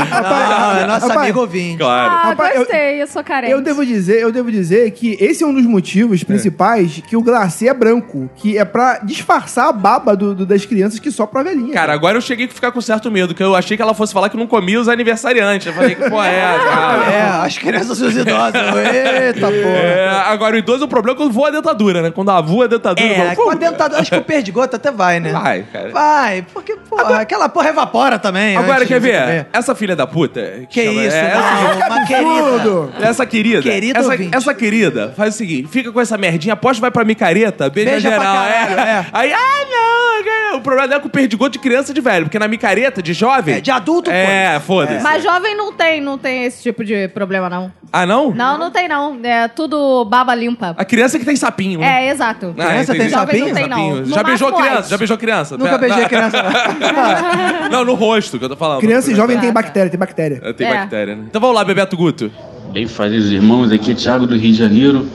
Ah, 0.09 0.79
é 0.81 0.85
nosso 0.87 1.07
rapaz. 1.07 1.21
amigo 1.23 1.39
ouvinte. 1.41 1.77
Claro. 1.77 2.11
Ah, 2.11 2.21
Rapaz, 2.29 2.53
eu- 2.55 2.61
gostei, 2.61 3.01
eu, 3.01 3.07
sou 3.07 3.23
carente. 3.23 3.51
Eu 3.51 3.61
devo 3.61 3.85
dizer, 3.85 4.21
eu 4.21 4.31
devo 4.31 4.51
dizer 4.51 4.91
que 4.91 5.17
esse 5.19 5.43
é 5.43 5.47
um 5.47 5.53
dos 5.53 5.65
motivos 5.65 6.23
principais 6.23 7.01
que 7.07 7.15
o 7.15 7.21
glacê 7.21 7.67
é 7.69 7.73
branco, 7.73 8.29
que 8.35 8.57
é 8.57 8.65
pra 8.65 8.99
disfarçar 9.03 9.67
a 9.69 9.71
baba 9.71 10.15
do, 10.15 10.33
do- 10.35 10.45
das 10.45 10.65
crianças 10.65 10.99
que 10.99 11.11
só 11.11 11.25
pra 11.25 11.43
velhinha. 11.43 11.73
Cara, 11.73 11.93
agora 11.93 12.17
eu 12.17 12.21
cheguei 12.21 12.45
a 12.45 12.49
ficar 12.49 12.71
com 12.71 12.81
certo 12.81 13.09
medo, 13.09 13.33
que 13.33 13.41
eu 13.43 13.55
achei 13.55 13.75
que 13.77 13.81
ela 13.83 13.93
fosse 13.93 14.13
falar 14.13 14.29
que 14.29 14.37
não 14.37 14.47
comia 14.47 14.79
os 14.79 14.87
aniversariantes. 14.87 15.67
Eu 15.67 15.73
falei, 15.73 15.95
que 15.95 16.09
porra 16.09 16.27
é 16.27 16.39
essa? 16.39 16.65
cara? 16.65 16.97
É, 17.17 17.21
as 17.45 17.57
crianças 17.57 17.99
e 17.99 18.03
os 18.05 18.15
idosos. 18.15 18.53
Eita, 18.55 19.47
porra. 19.47 19.77
É, 19.77 20.09
agora 20.27 20.55
o 20.55 20.59
idoso, 20.59 20.85
o 20.85 20.87
problema 20.87 21.15
é 21.17 21.19
quando 21.21 21.31
voa 21.33 21.47
a 21.47 21.51
dentadura, 21.51 22.01
né? 22.01 22.11
Quando 22.11 22.27
voa 22.43 22.65
a 22.65 22.67
dentadura, 22.67 23.07
É, 23.07 23.31
eu 23.31 23.35
com 23.35 23.49
a 23.49 23.55
dentadura, 23.55 24.01
acho 24.01 24.11
que 24.11 24.17
o 24.17 24.23
perdigoto 24.23 24.75
até 24.75 24.91
vai, 24.91 25.19
né? 25.19 25.31
Vai, 25.31 25.63
cara. 25.71 25.89
Vai, 25.89 26.26
porque, 26.53 26.75
porra, 26.89 27.19
aquela 27.21 27.49
porra 27.49 27.69
evapora 27.69 28.17
também. 28.19 28.55
Agora, 28.55 28.77
antes 28.77 28.87
quer 28.87 28.99
de 28.99 29.07
ver? 29.11 29.19
comer. 29.21 29.47
Essa 29.53 29.75
filha 29.75 29.95
da 29.95 30.05
puta. 30.07 30.41
Que 30.69 30.85
chama- 30.85 31.03
isso, 31.03 31.15
é, 31.15 31.33
não, 31.35 31.87
uma 31.87 32.05
querida. 32.05 32.89
Essa 33.07 33.25
querida. 33.25 33.61
Querido 33.61 33.99
essa, 33.99 34.11
ouvinte. 34.11 34.35
essa 34.35 34.53
querida 34.53 35.13
faz 35.15 35.35
o 35.35 35.37
seguinte: 35.37 35.67
fica 35.69 35.91
com 35.91 35.99
essa 36.01 36.17
merdinha, 36.17 36.53
aposta 36.53 36.81
vai 36.81 36.91
pra 36.91 37.03
micareta, 37.03 37.69
beija, 37.69 37.91
Beija 37.91 38.09
pra 38.11 38.19
geral. 38.19 38.35
caralho, 38.35 38.79
é. 38.79 39.05
Aí, 39.13 39.33
ah, 39.33 39.65
não, 39.69 40.53
é, 40.53 40.55
o 40.55 40.61
problema 40.61 40.87
dela 40.87 40.99
é 40.99 41.01
com 41.01 41.07
o 41.07 41.11
perdigoto 41.11 41.51
de 41.51 41.59
criança 41.59 41.91
e 41.91 41.93
de 41.93 42.01
velho, 42.01 42.25
porque 42.25 42.39
na 42.39 42.47
micareta 42.47 43.01
de 43.01 43.13
jovem. 43.13 43.55
É, 43.55 43.61
de 43.61 43.71
adulto, 43.71 44.09
É, 44.11 44.59
foda-se. 44.59 45.01
Mas 45.03 45.23
jovem 45.23 45.55
não 45.55 45.71
tem, 45.73 46.01
não 46.01 46.17
tem 46.17 46.45
esse 46.45 46.61
tipo 46.63 46.83
de 46.83 47.07
problema, 47.09 47.49
não. 47.49 47.71
Ah, 47.91 48.05
não? 48.05 48.31
Não, 48.31 48.57
não 48.57 48.69
tem, 48.69 48.87
não. 48.87 49.17
É 49.23 49.47
tudo 49.47 50.03
baba 50.05 50.35
limpa. 50.35 50.75
A 50.77 50.83
criança 50.83 51.17
que 51.17 51.23
tem 51.25 51.35
sapinho, 51.35 51.79
né? 51.79 52.05
É, 52.07 52.09
exato. 52.09 52.53
Ah, 52.57 52.65
Criança 52.67 52.83
entendi. 52.95 52.99
tem 52.99 53.09
sapinho? 53.09 53.47
Jovem 53.47 53.67
não 53.67 53.75
tem, 53.77 53.89
não. 53.93 53.95
No 54.01 54.13
Já 54.13 54.23
beijou 54.23 54.51
máximo 54.51 54.67
criança? 54.69 54.89
Já 54.89 54.97
beijou 54.97 55.17
criança? 55.17 55.57
Nunca 55.57 55.77
beijei 55.77 56.05
criança. 56.17 57.69
Não, 57.71 57.85
no 57.85 57.93
rosto 57.95 58.37
que 58.39 58.45
eu 58.45 58.49
tô 58.49 58.55
falando. 58.55 58.79
Criança 58.81 59.11
e 59.11 59.15
jovem 59.15 59.37
tem 59.39 59.51
bactéria, 59.51 59.89
tem 59.89 59.99
bactéria. 59.99 60.39
É, 60.43 60.53
Tem 60.53 60.67
É. 60.67 60.73
bactéria, 60.79 61.15
né? 61.15 61.23
Então 61.29 61.39
vamos 61.41 61.55
lá, 61.55 61.63
Bebeto 61.63 61.95
Guto. 61.97 62.31
Bem 62.71 62.87
fazeres 62.87 63.25
irmãos, 63.27 63.71
aqui 63.71 63.91
é 63.91 63.95
Thiago 63.95 64.27
do 64.27 64.35
Rio 64.35 64.51
de 64.51 64.57
Janeiro. 64.57 65.05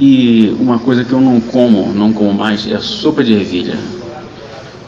E 0.00 0.54
uma 0.58 0.78
coisa 0.78 1.04
que 1.04 1.12
eu 1.12 1.20
não 1.20 1.40
como, 1.40 1.92
não 1.92 2.12
como 2.12 2.32
mais, 2.34 2.66
é 2.70 2.74
a 2.74 2.80
sopa 2.80 3.22
de 3.22 3.32
ervilha. 3.32 3.76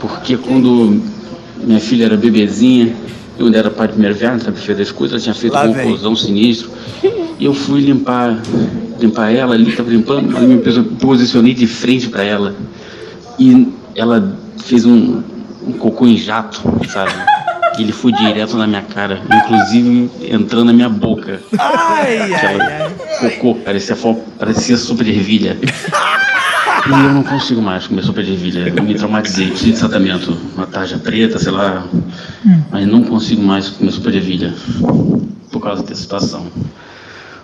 Porque 0.01 0.37
quando 0.37 1.01
minha 1.63 1.81
filha 1.81 2.07
era 2.07 2.17
bebezinha, 2.17 2.93
eu 3.39 3.47
ainda 3.47 3.59
era 3.59 3.71
pai 3.71 3.87
de 3.87 3.93
primeira 3.95 4.15
viagem, 4.15 4.41
sabe, 4.41 4.59
feia 4.59 4.77
das 4.79 4.91
coisas, 4.91 5.15
ela 5.15 5.23
tinha 5.23 5.35
feito 5.35 5.53
Lá 5.53 5.65
um 5.65 5.73
vem. 5.73 5.85
confusão 5.91 6.17
sinistro. 6.17 6.71
E 7.39 7.45
eu 7.45 7.55
fui 7.55 7.81
limpar, 7.81 8.41
limpar 8.99 9.31
ela 9.31 9.55
ali, 9.55 9.71
tava 9.73 9.91
limpando, 9.91 10.31
mas 10.33 10.43
eu 10.43 10.49
me 10.49 10.59
pos- 10.59 10.79
posicionei 10.99 11.55
de 11.55 11.67
frente 11.67 12.09
para 12.09 12.25
ela. 12.25 12.55
E 13.39 13.69
ela 13.95 14.37
fez 14.65 14.85
um, 14.87 15.23
um 15.67 15.73
cocô 15.73 16.07
em 16.07 16.17
jato, 16.17 16.63
sabe? 16.89 17.13
Ele 17.79 17.93
foi 17.93 18.13
direto 18.13 18.57
na 18.57 18.67
minha 18.67 18.83
cara, 18.83 19.21
inclusive 19.31 20.11
entrando 20.31 20.67
na 20.67 20.73
minha 20.73 20.89
boca. 20.89 21.41
Ai, 21.59 22.33
ai, 22.33 22.61
ai. 22.61 22.91
cocô, 23.21 23.55
parecia, 23.57 23.97
parecia 24.39 24.77
de 24.77 25.11
ervilha. 25.11 25.59
E 26.87 26.91
eu 26.91 27.13
não 27.13 27.25
consigo 27.25 27.61
mais 27.61 27.87
comer 27.87 28.03
sopa 28.03 28.23
de 28.23 28.33
ervilha. 28.33 28.73
Eu 28.75 28.83
me 28.83 28.95
traumatizei, 28.95 29.49
preciso 29.49 29.73
de 29.73 29.79
tratamento. 29.79 30.39
Uma 30.55 30.67
tarja 30.67 30.97
preta, 30.99 31.39
sei 31.39 31.51
lá. 31.51 31.85
Mas 32.71 32.87
não 32.87 33.03
consigo 33.03 33.43
mais 33.43 33.69
comer 33.69 33.91
sopa 33.91 34.13
de 34.13 34.19
ervilha. 34.19 34.55
Por 35.51 35.61
causa 35.61 35.83
dessa 35.83 36.01
situação. 36.01 36.47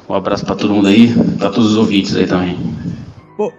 Um 0.08 0.14
abraço 0.14 0.44
pra 0.44 0.54
todo 0.54 0.72
mundo 0.72 0.88
aí, 0.88 1.12
pra 1.38 1.50
todos 1.50 1.72
os 1.72 1.76
ouvintes 1.76 2.14
aí 2.14 2.26
também. 2.26 2.56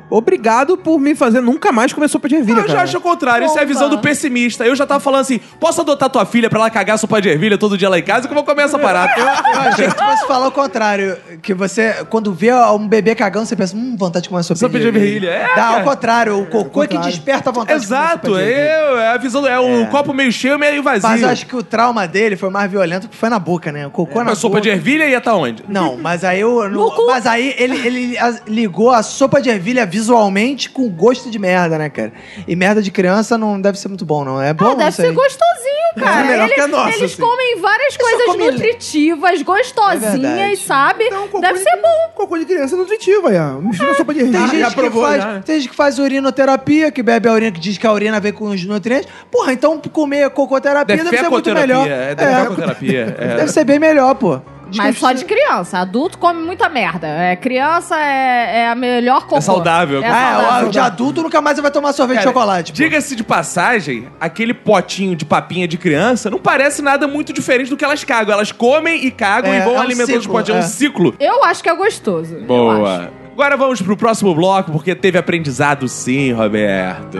Obrigado 0.10 0.78
por 0.78 1.00
me 1.00 1.16
fazer 1.16 1.42
nunca 1.42 1.72
mais 1.72 1.92
comer 1.92 2.08
sopa 2.08 2.30
de 2.30 2.36
ervilha, 2.36 2.60
Eu 2.60 2.68
já 2.68 2.74
cara. 2.76 2.82
acho 2.84 2.98
o 2.98 3.02
contrário, 3.02 3.46
isso 3.46 3.58
é 3.58 3.62
a 3.64 3.66
visão 3.66 3.90
do 3.90 4.00
pessimista. 4.00 4.66
Eu 4.66 4.76
já 4.76 4.86
tava 4.86 5.00
falando 5.00 5.22
assim: 5.22 5.40
posso 5.60 5.82
adotar 5.82 6.10
tua 6.10 6.26
filha 6.26 6.50
pra 6.50 6.60
ela 6.60 6.70
cagar 6.70 6.98
sopa 6.98 7.22
de 7.22 7.30
ervilha 7.30 7.58
todo 7.58 7.78
dia 7.78 7.90
lá 7.90 7.98
em 7.98 8.04
casa 8.04 8.28
que 8.28 8.32
eu 8.32 8.36
vou 8.36 8.44
comer 8.44 8.64
essa 8.64 8.78
parada. 8.80 9.12
Eu 9.20 9.28
achei 9.62 9.88
que 9.88 9.96
tu 9.96 10.04
fosse 10.04 10.28
falar 10.28 10.48
o 10.48 10.52
contrário. 10.52 11.18
Que 11.42 11.54
você, 11.54 12.06
quando 12.10 12.34
vê 12.34 12.54
um 12.54 12.88
bebê 12.88 13.16
cagando, 13.16 13.46
você 13.46 13.56
pensa, 13.56 13.76
hum, 13.76 13.96
vontade 13.98 14.24
de 14.24 14.30
comer 14.30 14.44
sopa, 14.44 14.60
Sopa 14.60 14.80
de 14.80 14.88
ervilha, 14.88 15.30
é, 15.30 15.48
Dá, 15.50 15.56
cara. 15.56 15.78
ao 15.78 15.84
contrário. 15.84 16.40
O 16.42 16.46
cocô 16.46 16.84
é 16.84 16.88
que 16.88 16.98
desperta 16.98 17.50
a 17.50 17.54
vontade 17.54 17.84
Exato, 17.84 18.28
de 18.28 18.32
comer 18.34 18.44
sopa 18.44 18.46
de 18.46 18.52
ervilha. 18.52 18.90
eu, 18.92 19.00
é 19.00 19.08
a 19.10 19.18
visão 19.18 19.42
do. 19.42 19.48
É 19.48 19.60
o 19.60 19.88
copo 19.88 20.14
meio 20.14 20.32
cheio, 20.32 20.58
meio 20.60 20.84
vazio. 20.84 21.10
Mas 21.10 21.22
eu 21.22 21.30
acho 21.30 21.46
que 21.46 21.56
o 21.56 21.64
trauma 21.64 22.08
dele 22.08 22.36
foi 22.36 22.50
mais 22.50 22.70
violento 22.70 23.10
que 23.10 23.16
foi 23.16 23.30
na 23.30 23.40
boca, 23.40 23.72
né? 23.72 23.88
O 23.88 23.92
cocô 23.92 24.20
na 24.20 24.26
Mas 24.26 24.38
sopa 24.38 24.56
boca. 24.58 24.62
de 24.62 24.70
ervilha 24.70 25.08
ia 25.08 25.20
tá 25.20 25.36
onde? 25.36 25.64
Não, 25.68 25.98
mas 25.98 26.24
aí 26.24 26.40
eu. 26.40 26.68
no- 26.70 27.08
mas 27.08 27.26
aí 27.26 27.56
ele, 27.58 27.76
ele 27.86 28.18
ligou 28.48 28.92
a 28.92 29.02
sopa 29.04 29.42
de 29.42 29.50
ervilha 29.50 29.63
visualmente 29.86 30.70
com 30.70 30.90
gosto 30.90 31.30
de 31.30 31.40
merda, 31.40 31.78
né, 31.78 31.90
cara? 31.90 32.12
E 32.48 32.56
merda 32.56 32.82
de 32.82 32.92
criança 32.92 33.38
não 33.38 33.60
deve 33.60 33.80
ser 33.80 33.88
muito 33.88 34.06
bom, 34.06 34.24
não. 34.26 34.42
É 34.42 34.54
bom, 34.54 34.66
Ah, 34.66 34.70
não 34.70 34.78
deve 34.78 34.92
ser 34.96 35.12
gostosinho, 35.14 35.96
cara. 36.00 36.20
É 36.26 36.28
melhor 36.28 36.46
Ele- 36.48 36.54
que 36.56 36.62
a 36.62 36.68
nossa, 36.68 36.98
Eles 36.98 37.14
assim. 37.14 37.22
comem 37.22 37.60
várias 37.62 37.96
coisas 37.98 38.26
come- 38.26 38.52
nutritivas, 38.52 39.40
É 39.40 39.44
gostosinhas, 39.44 40.20
verdade. 40.22 40.58
sabe? 40.58 41.10
deve 41.42 41.60
ser 41.60 41.82
bom. 41.82 42.12
Cocô 42.16 42.38
de 42.38 42.46
criança 42.46 42.76
é 42.76 42.78
nutritivo, 42.78 43.28
aí, 43.28 43.38
ó. 43.38 43.60
Mistura 43.60 43.94
sopa 43.96 44.14
de 44.14 44.20
ervilha. 44.22 44.40
Tem 44.40 44.48
gente, 44.50 44.60
Já 44.60 44.70
que 44.70 44.76
provou, 44.76 45.04
faz, 45.04 45.24
já. 45.24 45.40
tem 45.42 45.60
gente 45.60 45.70
que 45.70 45.76
faz 45.76 46.00
urinoterapia, 46.00 46.92
que 46.92 47.02
bebe 47.04 47.28
a 47.30 47.34
urina, 47.34 47.52
que 47.52 47.60
diz 47.60 47.78
que 47.78 47.88
a 47.88 47.92
urina 47.94 48.20
vem 48.20 48.34
com 48.34 48.46
os 48.46 48.64
nutrientes. 48.66 49.08
Porra, 49.32 49.54
então 49.54 49.80
comer 49.92 50.30
cocoterapia 50.32 50.98
deve 51.04 51.18
ser 51.18 51.30
muito 51.30 51.54
melhor. 51.54 51.88
É, 51.88 52.12
é. 52.12 53.36
Deve 53.38 53.52
ser 53.52 53.64
bem 53.64 53.80
melhor, 53.80 54.16
pô. 54.16 54.40
Mas 54.78 54.98
só 54.98 55.12
de 55.12 55.26
criança. 55.26 55.80
Adulto 55.80 56.18
come 56.18 56.42
muita 56.42 56.70
merda. 56.70 57.08
É, 57.08 57.36
criança 57.36 57.96
é, 58.00 58.60
é 58.60 58.70
a 58.70 58.76
melhor 58.76 59.24
cocô. 59.24 59.38
É 59.38 59.42
saudável. 59.42 60.04
É 60.04 60.10
saudável. 60.10 60.68
o 60.68 60.72
de 60.72 60.80
adulto 60.80 61.24
nunca 61.24 61.42
mais 61.42 61.60
vai 61.60 61.72
tomar 61.72 61.94
sorvete 61.94 62.18
de 62.20 62.24
Cara, 62.24 62.34
chocolate. 62.34 62.72
pô. 62.72 62.76
Diga-se 62.76 63.16
de 63.16 63.24
passagem, 63.24 64.08
aquele 64.20 64.54
potinho 64.54 65.16
de 65.16 65.26
papinha 65.26 65.68
de 65.68 65.78
criança 65.78 66.30
não 66.30 66.40
parece 66.40 66.82
nada 66.82 67.08
muito 67.08 67.34
diferente 67.34 67.70
do 67.70 67.78
que 67.78 67.86
elas 67.86 68.04
cagam. 68.04 68.34
Elas 68.34 68.52
comem 68.52 69.06
e 69.06 69.12
cagam 69.12 69.52
É, 69.52 69.58
e 69.58 69.62
vão 69.62 69.76
é 69.76 69.78
um 69.78 69.82
alimentando 69.82 70.18
os 70.18 70.24
ciclo, 70.24 70.38
potinhos. 70.38 70.58
É 70.58 70.62
é. 70.62 70.66
um 70.66 70.70
ciclo. 70.70 71.16
Eu 71.20 71.44
acho 71.44 71.64
que 71.64 71.70
é 71.70 71.76
gostoso. 71.76 72.36
Eu 72.36 72.42
acho. 72.44 72.48
Boa. 72.48 73.12
Agora 73.34 73.58
vamos 73.58 73.82
pro 73.82 73.98
próximo 73.98 74.34
bloco, 74.36 74.72
porque 74.72 74.94
teve 74.94 75.18
aprendizado 75.18 75.88
sim, 75.88 76.32
Roberto. 76.34 77.18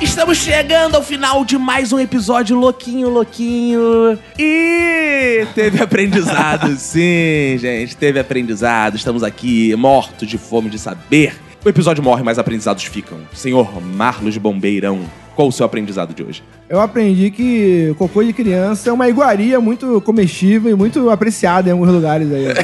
Estamos 0.00 0.36
chegando 0.36 0.94
ao 0.94 1.02
final 1.02 1.42
de 1.42 1.56
mais 1.56 1.90
um 1.90 1.98
episódio 1.98 2.54
louquinho, 2.54 3.08
louquinho. 3.08 4.18
E 4.38 5.46
teve 5.54 5.80
aprendizado, 5.82 6.76
sim, 6.76 7.56
gente. 7.58 7.96
Teve 7.96 8.20
aprendizado. 8.20 8.96
Estamos 8.96 9.22
aqui 9.22 9.74
mortos 9.74 10.28
de 10.28 10.36
fome 10.36 10.68
de 10.68 10.78
saber. 10.78 11.34
O 11.64 11.68
episódio 11.68 12.04
morre, 12.04 12.22
mas 12.22 12.38
aprendizados 12.38 12.84
ficam. 12.84 13.18
Senhor 13.32 13.82
Marlos 13.82 14.36
Bombeirão, 14.36 15.00
qual 15.34 15.48
o 15.48 15.52
seu 15.52 15.64
aprendizado 15.64 16.12
de 16.12 16.22
hoje? 16.22 16.42
Eu 16.68 16.78
aprendi 16.78 17.30
que 17.30 17.94
cocô 17.96 18.22
de 18.22 18.34
criança 18.34 18.90
é 18.90 18.92
uma 18.92 19.08
iguaria 19.08 19.58
muito 19.60 19.98
comestível 20.02 20.70
e 20.70 20.74
muito 20.74 21.08
apreciada 21.08 21.70
em 21.70 21.72
alguns 21.72 21.88
lugares 21.88 22.28
aí. 22.30 22.48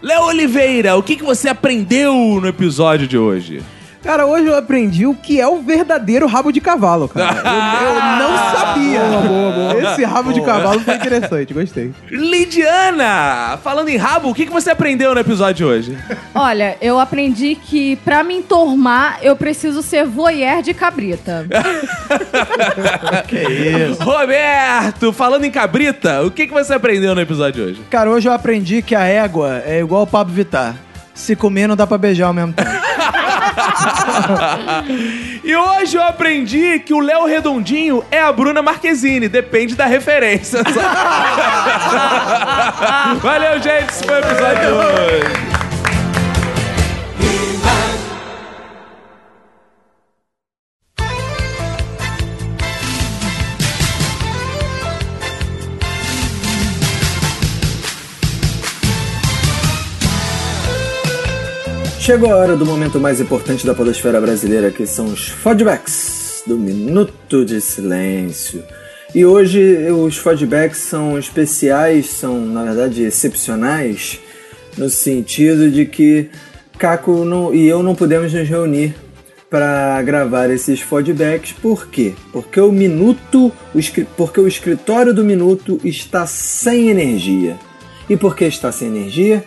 Léo 0.00 0.22
Oliveira, 0.22 0.96
o 0.96 1.02
que, 1.02 1.16
que 1.16 1.24
você 1.24 1.50
aprendeu 1.50 2.14
no 2.40 2.48
episódio 2.48 3.06
de 3.06 3.18
hoje? 3.18 3.62
Cara, 4.02 4.26
hoje 4.26 4.46
eu 4.46 4.56
aprendi 4.56 5.06
o 5.06 5.14
que 5.14 5.40
é 5.40 5.46
o 5.46 5.60
verdadeiro 5.60 6.26
rabo 6.26 6.52
de 6.52 6.60
cavalo, 6.60 7.08
cara. 7.08 7.28
Eu, 7.78 7.88
eu 7.88 8.00
não 8.18 8.36
sabia. 8.56 9.00
Boa, 9.00 9.22
boa, 9.22 9.52
boa. 9.72 9.92
Esse 9.92 10.04
rabo 10.04 10.32
de 10.32 10.40
cavalo 10.40 10.80
foi 10.80 10.94
interessante, 10.94 11.54
gostei. 11.54 11.92
Lidiana, 12.10 13.58
falando 13.62 13.88
em 13.88 13.96
rabo, 13.96 14.30
o 14.30 14.34
que, 14.34 14.46
que 14.46 14.52
você 14.52 14.70
aprendeu 14.70 15.14
no 15.14 15.20
episódio 15.20 15.54
de 15.54 15.64
hoje? 15.64 15.98
Olha, 16.34 16.76
eu 16.80 16.98
aprendi 16.98 17.54
que 17.54 17.96
pra 17.96 18.22
me 18.22 18.34
entormar, 18.36 19.18
eu 19.22 19.34
preciso 19.36 19.82
ser 19.82 20.04
voyeur 20.04 20.62
de 20.62 20.74
cabrita. 20.74 21.46
Que 23.26 23.36
isso. 23.36 24.02
Roberto, 24.02 25.12
falando 25.12 25.44
em 25.44 25.50
cabrita, 25.50 26.22
o 26.22 26.30
que, 26.30 26.46
que 26.46 26.52
você 26.52 26.74
aprendeu 26.74 27.14
no 27.14 27.20
episódio 27.20 27.52
de 27.64 27.70
hoje? 27.70 27.82
Cara, 27.90 28.10
hoje 28.10 28.28
eu 28.28 28.32
aprendi 28.32 28.82
que 28.82 28.94
a 28.94 29.04
égua 29.04 29.62
é 29.66 29.80
igual 29.80 30.02
o 30.02 30.06
Pablo 30.06 30.32
Vittar. 30.32 30.76
Se 31.14 31.34
comer, 31.34 31.66
não 31.66 31.76
dá 31.76 31.86
pra 31.86 31.98
beijar 31.98 32.26
ao 32.28 32.34
mesmo 32.34 32.52
tempo. 32.52 32.70
e 35.44 35.56
hoje 35.56 35.96
eu 35.96 36.02
aprendi 36.02 36.78
que 36.80 36.94
o 36.94 37.00
Léo 37.00 37.26
Redondinho 37.26 38.04
é 38.10 38.20
a 38.20 38.32
Bruna 38.32 38.62
Marquezine, 38.62 39.28
depende 39.28 39.74
da 39.74 39.86
referência. 39.86 40.62
Valeu, 43.20 43.60
gente, 43.60 43.90
esse 43.90 44.04
foi 44.04 44.14
o 44.14 44.18
episódio 44.18 44.60
de 44.60 44.66
hoje. 44.66 45.57
Chegou 62.08 62.32
a 62.32 62.36
hora 62.36 62.56
do 62.56 62.64
momento 62.64 62.98
mais 62.98 63.20
importante 63.20 63.66
da 63.66 63.74
podosfera 63.74 64.18
brasileira, 64.18 64.70
que 64.70 64.86
são 64.86 65.12
os 65.12 65.28
feedbacks 65.28 66.42
do 66.46 66.56
Minuto 66.56 67.44
de 67.44 67.60
Silêncio. 67.60 68.64
E 69.14 69.26
hoje 69.26 69.60
os 69.92 70.16
feedbacks 70.16 70.78
são 70.78 71.18
especiais, 71.18 72.06
são 72.06 72.40
na 72.40 72.64
verdade 72.64 73.02
excepcionais, 73.02 74.20
no 74.78 74.88
sentido 74.88 75.70
de 75.70 75.84
que 75.84 76.30
Caco 76.78 77.26
não, 77.26 77.54
e 77.54 77.68
eu 77.68 77.82
não 77.82 77.94
podemos 77.94 78.32
nos 78.32 78.48
reunir 78.48 78.94
para 79.50 80.00
gravar 80.00 80.48
esses 80.48 80.80
feedbacks. 80.80 81.52
Por 81.52 81.88
quê? 81.88 82.14
Porque 82.32 82.58
o 82.58 82.72
Minuto, 82.72 83.52
o 83.74 84.04
porque 84.16 84.40
o 84.40 84.48
escritório 84.48 85.12
do 85.12 85.22
Minuto 85.22 85.78
está 85.84 86.26
sem 86.26 86.88
energia. 86.88 87.58
E 88.08 88.16
por 88.16 88.34
que 88.34 88.46
está 88.46 88.72
sem 88.72 88.88
energia? 88.88 89.44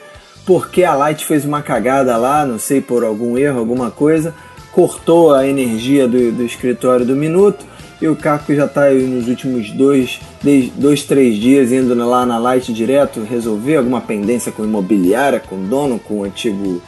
Porque 0.52 0.84
a 0.84 0.94
Light 0.94 1.26
fez 1.26 1.46
uma 1.46 1.62
cagada 1.62 2.18
lá, 2.18 2.46
não 2.46 2.60
sei 2.60 2.82
por 2.82 3.06
algum 3.06 3.38
erro, 3.38 3.58
alguma 3.58 3.90
coisa, 3.90 4.36
cortou 4.74 5.34
a 5.34 5.48
energia 5.48 6.10
do, 6.10 6.30
do 6.30 6.44
escritório 6.44 7.06
do 7.06 7.16
Minuto 7.16 7.66
e 8.02 8.08
o 8.10 8.18
Caco 8.18 8.54
já 8.54 8.66
está 8.66 8.90
nos 8.90 9.30
últimos 9.30 9.72
dois, 9.72 10.20
dois, 10.76 11.04
três 11.06 11.38
dias 11.38 11.72
indo 11.72 11.96
lá 11.96 12.26
na 12.26 12.38
Light 12.38 12.74
direto 12.74 13.24
resolver 13.24 13.78
alguma 13.78 14.02
pendência 14.02 14.52
com 14.52 14.66
imobiliária, 14.66 15.40
com 15.40 15.56
dono, 15.64 15.98
com 15.98 16.16
o 16.16 16.24
antigo 16.26 16.82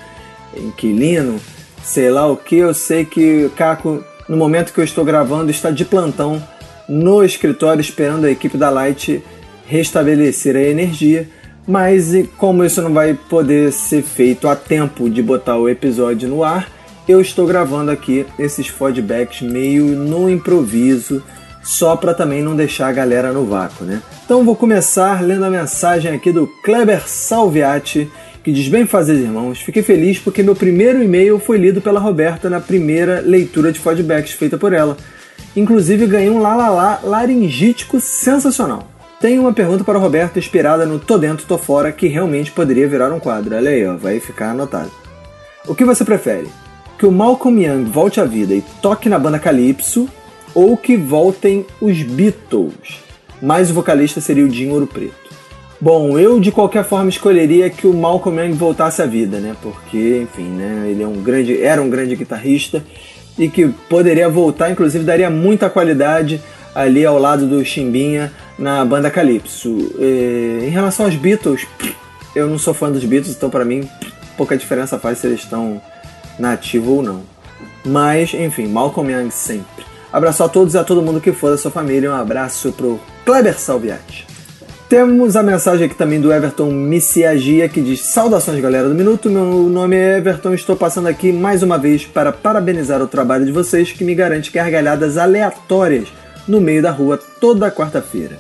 inquilino, 0.58 1.40
sei 1.82 2.10
lá 2.10 2.28
o 2.28 2.36
que. 2.36 2.58
Eu 2.58 2.74
sei 2.74 3.06
que 3.06 3.46
o 3.46 3.50
Caco, 3.52 4.04
no 4.28 4.36
momento 4.36 4.74
que 4.74 4.80
eu 4.82 4.84
estou 4.84 5.06
gravando, 5.06 5.50
está 5.50 5.72
de 5.72 5.86
plantão 5.86 6.44
no 6.90 7.24
escritório 7.24 7.80
esperando 7.80 8.26
a 8.26 8.30
equipe 8.30 8.58
da 8.58 8.70
Light 8.70 9.24
restabelecer 9.66 10.54
a 10.54 10.62
energia. 10.62 11.30
Mas 11.68 12.12
como 12.38 12.64
isso 12.64 12.82
não 12.82 12.94
vai 12.94 13.14
poder 13.14 13.72
ser 13.72 14.04
feito 14.04 14.48
a 14.48 14.56
tempo 14.56 15.10
de 15.10 15.22
botar 15.22 15.58
o 15.58 15.70
episódio 15.70 16.28
no 16.28 16.44
ar, 16.44 16.70
eu 17.08 17.22
estou 17.22 17.46
gravando 17.46 17.92
aqui 17.92 18.26
esses 18.38 18.68
feedbacks 18.68 19.42
meio 19.42 19.86
no 19.88 20.30
improviso, 20.30 21.24
só 21.62 21.96
para 21.96 22.14
também 22.14 22.42
não 22.42 22.56
deixar 22.56 22.88
a 22.88 22.94
galera 22.94 23.32
no 23.32 23.46
vácuo, 23.46 23.86
né? 23.86 24.02
Então 24.26 24.44
vou 24.44 24.56
começar 24.56 25.22
lendo 25.24 25.46
a 25.46 25.50
mensagem 25.50 26.12
aqui 26.12 26.32
do 26.32 26.48
Kleber 26.64 27.08
Salviati, 27.08 28.10
que 28.44 28.52
diz 28.52 28.68
bem 28.68 28.86
fazer 28.86 29.16
irmãos. 29.16 29.60
Fiquei 29.60 29.82
feliz 29.82 30.20
porque 30.20 30.44
meu 30.44 30.56
primeiro 30.56 31.02
e-mail 31.02 31.40
foi 31.40 31.58
lido 31.58 31.82
pela 31.82 32.00
Roberta 32.00 32.50
na 32.50 32.60
primeira 32.60 33.22
leitura 33.22 33.72
de 33.72 33.80
feedbacks 33.80 34.34
feita 34.34 34.58
por 34.58 34.74
ela. 34.74 34.98
Inclusive 35.56 36.08
ganhei 36.08 36.30
um 36.30 36.40
lalala 36.40 37.00
laringítico 37.04 38.02
sensacional. 38.02 38.93
Tenho 39.24 39.40
uma 39.40 39.54
pergunta 39.54 39.86
para 39.86 39.98
o 39.98 40.02
Roberto 40.02 40.38
inspirada 40.38 40.86
no 40.86 41.00
Tô 41.00 41.18
Dentro, 41.18 41.46
Tô 41.46 41.58
Fora, 41.58 41.94
que 41.94 42.10
realmente 42.10 42.52
poderia 42.52 42.90
virar 42.90 43.10
um 43.14 43.22
quadro. 43.22 43.56
Olha 43.56 43.70
aí, 43.70 43.88
ó, 43.88 43.96
vai 43.96 44.20
ficar 44.20 44.50
anotado. 44.50 44.92
O 45.66 45.74
que 45.74 45.86
você 45.86 46.04
prefere? 46.04 46.50
Que 47.00 47.06
o 47.06 47.12
Malcolm 47.12 47.64
Young 47.64 47.86
volte 47.86 48.20
à 48.20 48.26
vida 48.26 48.54
e 48.54 48.62
toque 48.82 49.08
na 49.08 49.18
banda 49.18 49.40
Calypso 49.40 50.10
ou 50.54 50.76
que 50.76 50.98
voltem 50.98 51.66
os 51.80 52.04
Beatles? 52.04 53.02
Mas 53.42 53.72
o 53.72 53.74
vocalista 53.74 54.20
seria 54.20 54.44
o 54.44 54.50
Dinho 54.50 54.74
Ouro 54.74 54.88
Preto. 54.88 55.16
Bom, 55.80 56.20
eu 56.20 56.38
de 56.38 56.52
qualquer 56.52 56.84
forma 56.84 57.10
escolheria 57.10 57.70
que 57.70 57.88
o 57.88 57.94
Malcolm 57.94 58.42
Young 58.42 58.58
voltasse 58.58 59.02
à 59.02 59.06
vida, 59.06 59.40
né? 59.40 59.56
Porque, 59.62 60.24
enfim, 60.24 60.50
né? 60.50 60.90
Ele 60.90 61.02
é 61.02 61.08
um 61.08 61.24
grande, 61.24 61.64
era 61.64 61.82
um 61.82 61.90
grande 61.90 62.18
guitarrista 62.18 62.84
e 63.40 63.48
que 63.48 63.70
poderia 63.90 64.28
voltar, 64.28 64.70
inclusive 64.70 65.06
daria 65.06 65.30
muita 65.30 65.70
qualidade 65.70 66.42
ali 66.74 67.06
ao 67.06 67.20
lado 67.20 67.46
do 67.48 67.64
Chimbinha 67.64 68.32
na 68.58 68.84
banda 68.84 69.10
Calypso. 69.10 69.94
Eh, 70.00 70.66
em 70.66 70.70
relação 70.70 71.06
aos 71.06 71.16
Beatles, 71.16 71.68
eu 72.36 72.48
não 72.48 72.58
sou 72.58 72.74
fã 72.74 72.92
dos 72.92 73.04
Beatles, 73.04 73.36
então 73.36 73.50
para 73.50 73.66
mim 73.66 73.88
pouca 74.38 74.58
diferença 74.58 74.98
faz 74.98 75.20
se 75.20 75.28
eles 75.28 75.42
estão 75.42 75.82
na 76.40 76.54
ativa 76.54 76.90
ou 76.90 77.04
não. 77.04 77.22
Mas, 77.86 78.34
enfim, 78.34 78.68
Malcolm 78.68 79.12
Young 79.12 79.30
sempre. 79.30 79.86
Abraço 80.12 80.44
a 80.44 80.50
todos 80.50 80.74
e 80.74 80.78
a 80.78 80.84
todo 80.84 81.02
mundo 81.02 81.20
que 81.20 81.32
for 81.32 81.52
da 81.52 81.58
sua 81.58 81.72
família. 81.72 82.12
Um 82.12 82.16
abraço 82.16 82.72
pro 82.72 83.00
Kleber 83.26 83.60
Salviati. 83.60 84.28
Temos 84.88 85.36
a 85.36 85.42
mensagem 85.42 85.88
aqui 85.88 85.96
também 85.96 86.22
do 86.22 86.32
Everton 86.32 86.70
Missiagia 86.72 87.68
que 87.68 87.82
diz: 87.82 88.02
Saudações, 88.02 88.62
galera 88.62 88.88
do 88.88 88.94
Minuto. 88.94 89.30
Meu 89.30 89.44
nome 89.64 89.96
é 89.96 90.18
Everton. 90.18 90.54
Estou 90.54 90.76
passando 90.76 91.08
aqui 91.08 91.32
mais 91.32 91.64
uma 91.64 91.80
vez 91.80 92.06
para 92.06 92.32
parabenizar 92.32 93.02
o 93.02 93.08
trabalho 93.08 93.44
de 93.44 93.52
vocês 93.52 93.92
que 93.92 94.04
me 94.04 94.14
garante 94.14 94.52
gargalhadas 94.52 95.18
aleatórias 95.18 96.08
no 96.48 96.62
meio 96.62 96.82
da 96.82 96.92
rua 96.92 97.20
toda 97.40 97.72
quarta-feira. 97.72 98.40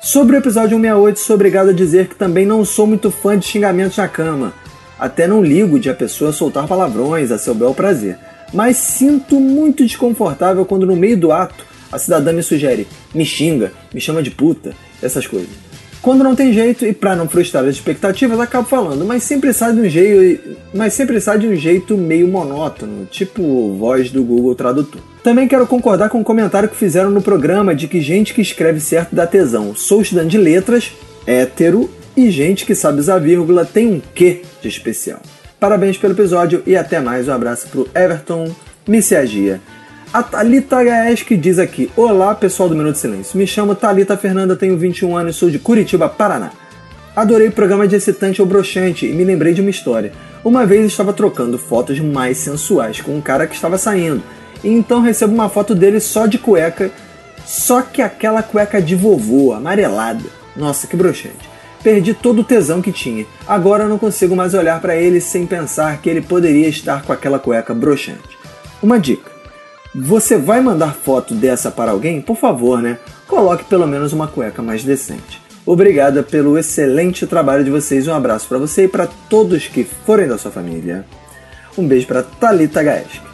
Sobre 0.00 0.36
o 0.36 0.38
episódio 0.38 0.76
168, 0.76 1.18
sou 1.18 1.34
obrigado 1.34 1.70
a 1.70 1.72
dizer 1.72 2.08
que 2.08 2.14
também 2.14 2.46
não 2.46 2.64
sou 2.64 2.86
muito 2.86 3.10
fã 3.10 3.36
de 3.38 3.46
xingamentos 3.46 3.96
na 3.96 4.08
cama. 4.08 4.52
Até 4.98 5.26
não 5.26 5.42
ligo 5.42 5.78
de 5.78 5.90
a 5.90 5.94
pessoa 5.94 6.32
soltar 6.32 6.66
palavrões 6.66 7.30
a 7.30 7.38
seu 7.38 7.54
bel 7.54 7.74
prazer. 7.74 8.18
Mas 8.52 8.76
sinto 8.76 9.40
muito 9.40 9.84
desconfortável 9.84 10.64
quando 10.64 10.86
no 10.86 10.96
meio 10.96 11.18
do 11.18 11.32
ato 11.32 11.66
a 11.90 11.98
cidadã 11.98 12.32
me 12.32 12.42
sugere, 12.42 12.86
me 13.14 13.24
xinga, 13.24 13.72
me 13.92 14.00
chama 14.00 14.22
de 14.22 14.30
puta, 14.30 14.72
essas 15.02 15.26
coisas. 15.26 15.68
Quando 16.00 16.22
não 16.22 16.36
tem 16.36 16.52
jeito 16.52 16.86
e 16.86 16.92
para 16.92 17.16
não 17.16 17.28
frustrar 17.28 17.64
as 17.64 17.74
expectativas, 17.74 18.38
acabo 18.38 18.68
falando, 18.68 19.04
mas 19.04 19.24
sempre 19.24 19.52
sai 19.52 19.72
de 19.72 19.80
um 19.80 19.88
jeito, 19.88 20.56
mas 20.72 20.94
sempre 20.94 21.20
sai 21.20 21.38
de 21.38 21.48
um 21.48 21.56
jeito 21.56 21.96
meio 21.96 22.28
monótono, 22.28 23.06
tipo 23.06 23.74
voz 23.76 24.10
do 24.10 24.22
Google 24.22 24.54
Tradutor. 24.54 25.00
Também 25.28 25.46
quero 25.46 25.66
concordar 25.66 26.08
com 26.08 26.22
o 26.22 26.24
comentário 26.24 26.70
que 26.70 26.74
fizeram 26.74 27.10
no 27.10 27.20
programa 27.20 27.74
de 27.74 27.86
que 27.86 28.00
gente 28.00 28.32
que 28.32 28.40
escreve 28.40 28.80
certo 28.80 29.14
dá 29.14 29.26
tesão. 29.26 29.74
Sou 29.74 30.00
estudante 30.00 30.30
de 30.30 30.38
letras, 30.38 30.94
hétero 31.26 31.90
e 32.16 32.30
gente 32.30 32.64
que 32.64 32.74
sabe 32.74 33.00
usar 33.00 33.18
vírgula 33.18 33.66
tem 33.66 33.88
um 33.88 34.02
quê 34.14 34.40
de 34.62 34.68
especial. 34.68 35.20
Parabéns 35.60 35.98
pelo 35.98 36.14
episódio 36.14 36.62
e 36.66 36.74
até 36.74 36.98
mais. 36.98 37.28
Um 37.28 37.34
abraço 37.34 37.68
pro 37.68 37.86
Everton 37.94 38.50
Missiagia. 38.86 39.60
A 40.14 40.22
Thalita 40.22 40.78
que 41.26 41.36
diz 41.36 41.58
aqui: 41.58 41.90
Olá, 41.94 42.34
pessoal 42.34 42.70
do 42.70 42.74
Minuto 42.74 42.96
Silêncio. 42.96 43.36
Me 43.36 43.46
chamo 43.46 43.74
Thalita 43.74 44.16
Fernanda, 44.16 44.56
tenho 44.56 44.78
21 44.78 45.14
anos 45.14 45.36
sou 45.36 45.50
de 45.50 45.58
Curitiba, 45.58 46.08
Paraná. 46.08 46.52
Adorei 47.14 47.48
o 47.48 47.52
programa 47.52 47.86
de 47.86 47.96
excitante 47.96 48.40
ou 48.40 48.48
broxante 48.48 49.04
e 49.04 49.12
me 49.12 49.24
lembrei 49.24 49.52
de 49.52 49.60
uma 49.60 49.68
história. 49.68 50.10
Uma 50.42 50.64
vez 50.64 50.86
estava 50.86 51.12
trocando 51.12 51.58
fotos 51.58 52.00
mais 52.00 52.38
sensuais 52.38 53.02
com 53.02 53.14
um 53.14 53.20
cara 53.20 53.46
que 53.46 53.54
estava 53.54 53.76
saindo, 53.76 54.22
e 54.62 54.68
então 54.68 55.00
recebo 55.00 55.34
uma 55.34 55.48
foto 55.48 55.74
dele 55.74 56.00
só 56.00 56.26
de 56.26 56.38
cueca, 56.38 56.90
só 57.44 57.82
que 57.82 58.02
aquela 58.02 58.42
cueca 58.42 58.80
de 58.80 58.94
vovô, 58.94 59.52
amarelada. 59.52 60.24
Nossa, 60.56 60.86
que 60.86 60.96
broxante. 60.96 61.48
Perdi 61.82 62.12
todo 62.12 62.40
o 62.40 62.44
tesão 62.44 62.82
que 62.82 62.92
tinha. 62.92 63.24
Agora 63.46 63.86
não 63.86 63.98
consigo 63.98 64.34
mais 64.34 64.52
olhar 64.52 64.80
para 64.80 64.96
ele 64.96 65.20
sem 65.20 65.46
pensar 65.46 66.00
que 66.02 66.10
ele 66.10 66.20
poderia 66.20 66.68
estar 66.68 67.02
com 67.02 67.12
aquela 67.12 67.38
cueca 67.38 67.72
broxante. 67.72 68.36
Uma 68.82 68.98
dica: 68.98 69.30
você 69.94 70.36
vai 70.36 70.60
mandar 70.60 70.94
foto 70.94 71.34
dessa 71.34 71.70
para 71.70 71.92
alguém? 71.92 72.20
Por 72.20 72.36
favor, 72.36 72.82
né? 72.82 72.98
Coloque 73.26 73.64
pelo 73.64 73.86
menos 73.86 74.12
uma 74.12 74.26
cueca 74.26 74.60
mais 74.60 74.82
decente. 74.82 75.40
Obrigada 75.64 76.22
pelo 76.22 76.58
excelente 76.58 77.26
trabalho 77.26 77.62
de 77.62 77.70
vocês. 77.70 78.08
Um 78.08 78.14
abraço 78.14 78.48
para 78.48 78.58
você 78.58 78.84
e 78.84 78.88
para 78.88 79.06
todos 79.28 79.66
que 79.66 79.84
forem 79.84 80.26
da 80.26 80.38
sua 80.38 80.50
família. 80.50 81.04
Um 81.76 81.86
beijo 81.86 82.06
para 82.06 82.22
Talita 82.22 82.82
Gaesca. 82.82 83.27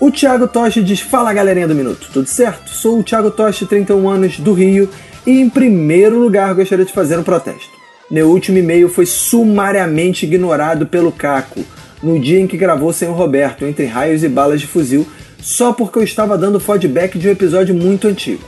O 0.00 0.10
Thiago 0.10 0.48
Toshi 0.48 0.82
diz: 0.82 1.00
Fala 1.00 1.32
galerinha 1.32 1.68
do 1.68 1.74
Minuto, 1.74 2.08
tudo 2.12 2.28
certo? 2.28 2.70
Sou 2.70 2.98
o 2.98 3.02
Thiago 3.02 3.30
Toshi, 3.30 3.66
31 3.66 4.08
anos, 4.08 4.38
do 4.38 4.52
Rio, 4.52 4.88
e 5.26 5.40
em 5.40 5.48
primeiro 5.48 6.18
lugar 6.18 6.54
gostaria 6.54 6.84
de 6.84 6.92
fazer 6.92 7.18
um 7.18 7.22
protesto. 7.22 7.72
Meu 8.10 8.28
último 8.28 8.58
e-mail 8.58 8.88
foi 8.88 9.06
sumariamente 9.06 10.26
ignorado 10.26 10.86
pelo 10.86 11.10
Caco 11.10 11.64
no 12.02 12.20
dia 12.20 12.38
em 12.38 12.46
que 12.46 12.56
gravou 12.56 12.92
sem 12.92 13.08
o 13.08 13.12
Roberto, 13.12 13.64
entre 13.64 13.86
raios 13.86 14.22
e 14.22 14.28
balas 14.28 14.60
de 14.60 14.66
fuzil, 14.66 15.06
só 15.40 15.72
porque 15.72 15.98
eu 15.98 16.02
estava 16.02 16.36
dando 16.36 16.60
feedback 16.60 17.18
de 17.18 17.28
um 17.28 17.32
episódio 17.32 17.74
muito 17.74 18.06
antigo. 18.06 18.42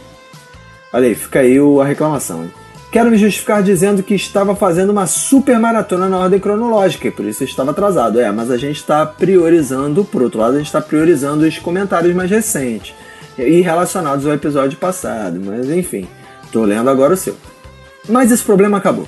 Olha 0.92 1.08
aí, 1.08 1.14
fica 1.14 1.40
aí 1.40 1.56
a 1.58 1.84
reclamação. 1.84 2.44
Hein? 2.44 2.65
Quero 2.96 3.10
me 3.10 3.18
justificar 3.18 3.62
dizendo 3.62 4.02
que 4.02 4.14
estava 4.14 4.56
fazendo 4.56 4.88
uma 4.88 5.04
super 5.04 5.58
maratona 5.58 6.08
na 6.08 6.16
ordem 6.16 6.40
cronológica 6.40 7.08
e 7.08 7.10
por 7.10 7.26
isso 7.26 7.44
estava 7.44 7.72
atrasado. 7.72 8.18
É, 8.18 8.32
mas 8.32 8.50
a 8.50 8.56
gente 8.56 8.76
está 8.76 9.04
priorizando, 9.04 10.02
por 10.02 10.22
outro 10.22 10.40
lado, 10.40 10.54
a 10.54 10.56
gente 10.56 10.68
está 10.68 10.80
priorizando 10.80 11.44
os 11.44 11.58
comentários 11.58 12.14
mais 12.14 12.30
recentes 12.30 12.94
e 13.36 13.60
relacionados 13.60 14.26
ao 14.26 14.32
episódio 14.32 14.78
passado. 14.78 15.38
Mas 15.44 15.68
enfim, 15.68 16.08
estou 16.42 16.64
lendo 16.64 16.88
agora 16.88 17.12
o 17.12 17.16
seu. 17.18 17.36
Mas 18.08 18.32
esse 18.32 18.42
problema 18.42 18.78
acabou 18.78 19.06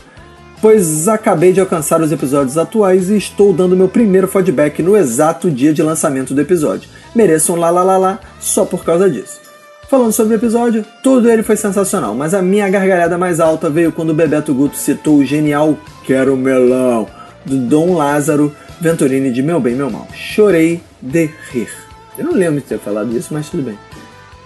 pois 0.61 1.07
acabei 1.09 1.53
de 1.53 1.61
alcançar 1.61 2.01
os 2.03 2.13
episódios 2.13 2.59
atuais 2.59 3.09
e 3.09 3.17
estou 3.17 3.53
dando 3.55 3.77
meu 3.77 3.89
primeiro 3.89 4.27
feedback 4.27 4.83
no 4.83 4.97
exato 4.97 5.51
dia 5.51 5.73
de 5.73 5.83
lançamento 5.83 6.35
do 6.35 6.41
episódio. 6.43 6.91
Mereço 7.15 7.55
um 7.55 7.57
lá 7.57 7.71
lá 7.71 7.85
lá 7.85 7.97
lá 7.97 8.21
só 8.41 8.67
por 8.67 8.85
causa 8.85 9.09
disso. 9.09 9.48
Falando 9.89 10.13
sobre 10.13 10.35
o 10.35 10.37
episódio, 10.37 10.85
tudo 11.03 11.31
ele 11.31 11.43
foi 11.43 11.57
sensacional, 11.57 12.15
mas 12.15 12.35
a 12.35 12.43
minha 12.43 12.69
gargalhada 12.69 13.17
mais 13.17 13.41
alta 13.41 13.71
veio 13.71 13.91
quando 13.91 14.11
o 14.11 14.15
Bebeto 14.15 14.53
Guto 14.53 14.77
citou 14.77 15.17
o 15.17 15.25
genial 15.25 15.79
Quero 16.05 16.37
Melão 16.37 17.07
do 17.43 17.57
Dom 17.57 17.95
Lázaro 17.95 18.55
Venturini 18.79 19.33
de 19.33 19.43
Meu 19.43 19.59
Bem 19.59 19.75
Meu 19.75 19.91
Mal. 19.91 20.07
Chorei 20.13 20.83
de 21.01 21.31
rir. 21.51 21.71
Eu 22.19 22.27
não 22.27 22.35
lembro 22.35 22.61
de 22.61 22.67
ter 22.67 22.79
falado 22.79 23.17
isso, 23.17 23.33
mas 23.33 23.49
tudo 23.49 23.63
bem. 23.63 23.79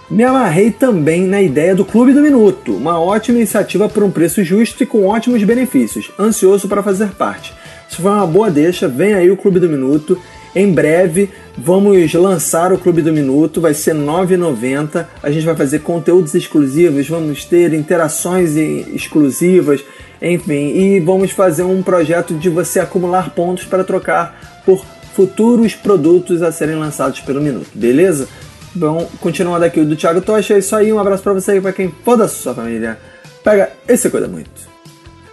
Me 0.09 0.23
amarrei 0.23 0.71
também 0.71 1.27
na 1.27 1.41
ideia 1.41 1.75
do 1.75 1.83
Clube 1.83 2.13
do 2.13 2.21
Minuto, 2.21 2.77
uma 2.77 2.97
ótima 2.97 3.39
iniciativa 3.39 3.89
por 3.89 4.01
um 4.01 4.11
preço 4.11 4.41
justo 4.45 4.81
e 4.81 4.85
com 4.85 5.05
ótimos 5.07 5.43
benefícios. 5.43 6.09
Ansioso 6.17 6.69
para 6.69 6.81
fazer 6.81 7.09
parte. 7.15 7.53
Se 7.89 7.97
for 7.97 8.13
uma 8.13 8.25
boa 8.25 8.49
deixa, 8.49 8.87
vem 8.87 9.13
aí 9.13 9.29
o 9.29 9.35
Clube 9.35 9.59
do 9.59 9.67
Minuto. 9.67 10.17
Em 10.55 10.71
breve 10.71 11.29
vamos 11.57 12.13
lançar 12.13 12.71
o 12.71 12.77
Clube 12.77 13.01
do 13.01 13.13
Minuto, 13.13 13.61
vai 13.61 13.73
ser 13.73 13.95
R$ 13.95 14.01
9,90. 14.01 15.05
A 15.21 15.31
gente 15.31 15.45
vai 15.45 15.55
fazer 15.55 15.79
conteúdos 15.79 16.33
exclusivos, 16.35 17.07
vamos 17.07 17.45
ter 17.45 17.73
interações 17.73 18.55
exclusivas, 18.55 19.83
enfim, 20.21 20.75
e 20.75 20.99
vamos 20.99 21.31
fazer 21.31 21.63
um 21.63 21.81
projeto 21.81 22.33
de 22.33 22.49
você 22.49 22.79
acumular 22.79 23.31
pontos 23.31 23.65
para 23.65 23.83
trocar 23.83 24.61
por 24.65 24.83
futuros 25.13 25.75
produtos 25.75 26.41
a 26.41 26.51
serem 26.51 26.75
lançados 26.75 27.19
pelo 27.19 27.41
Minuto, 27.41 27.69
beleza? 27.73 28.27
Bom, 28.75 29.07
continuando 29.19 29.65
aqui 29.65 29.79
o 29.79 29.85
do 29.85 29.95
Thiago 29.95 30.21
Tocha, 30.21 30.55
é 30.55 30.59
isso 30.59 30.75
aí, 30.75 30.91
um 30.91 30.97
abraço 30.97 31.21
para 31.21 31.33
você 31.33 31.57
e 31.57 31.61
para 31.61 31.71
quem 31.71 31.93
for 32.03 32.17
da 32.17 32.27
sua 32.27 32.55
família. 32.55 32.97
Pega 33.43 33.69
esse 33.87 34.09
coisa 34.09 34.27
muito. 34.27 34.49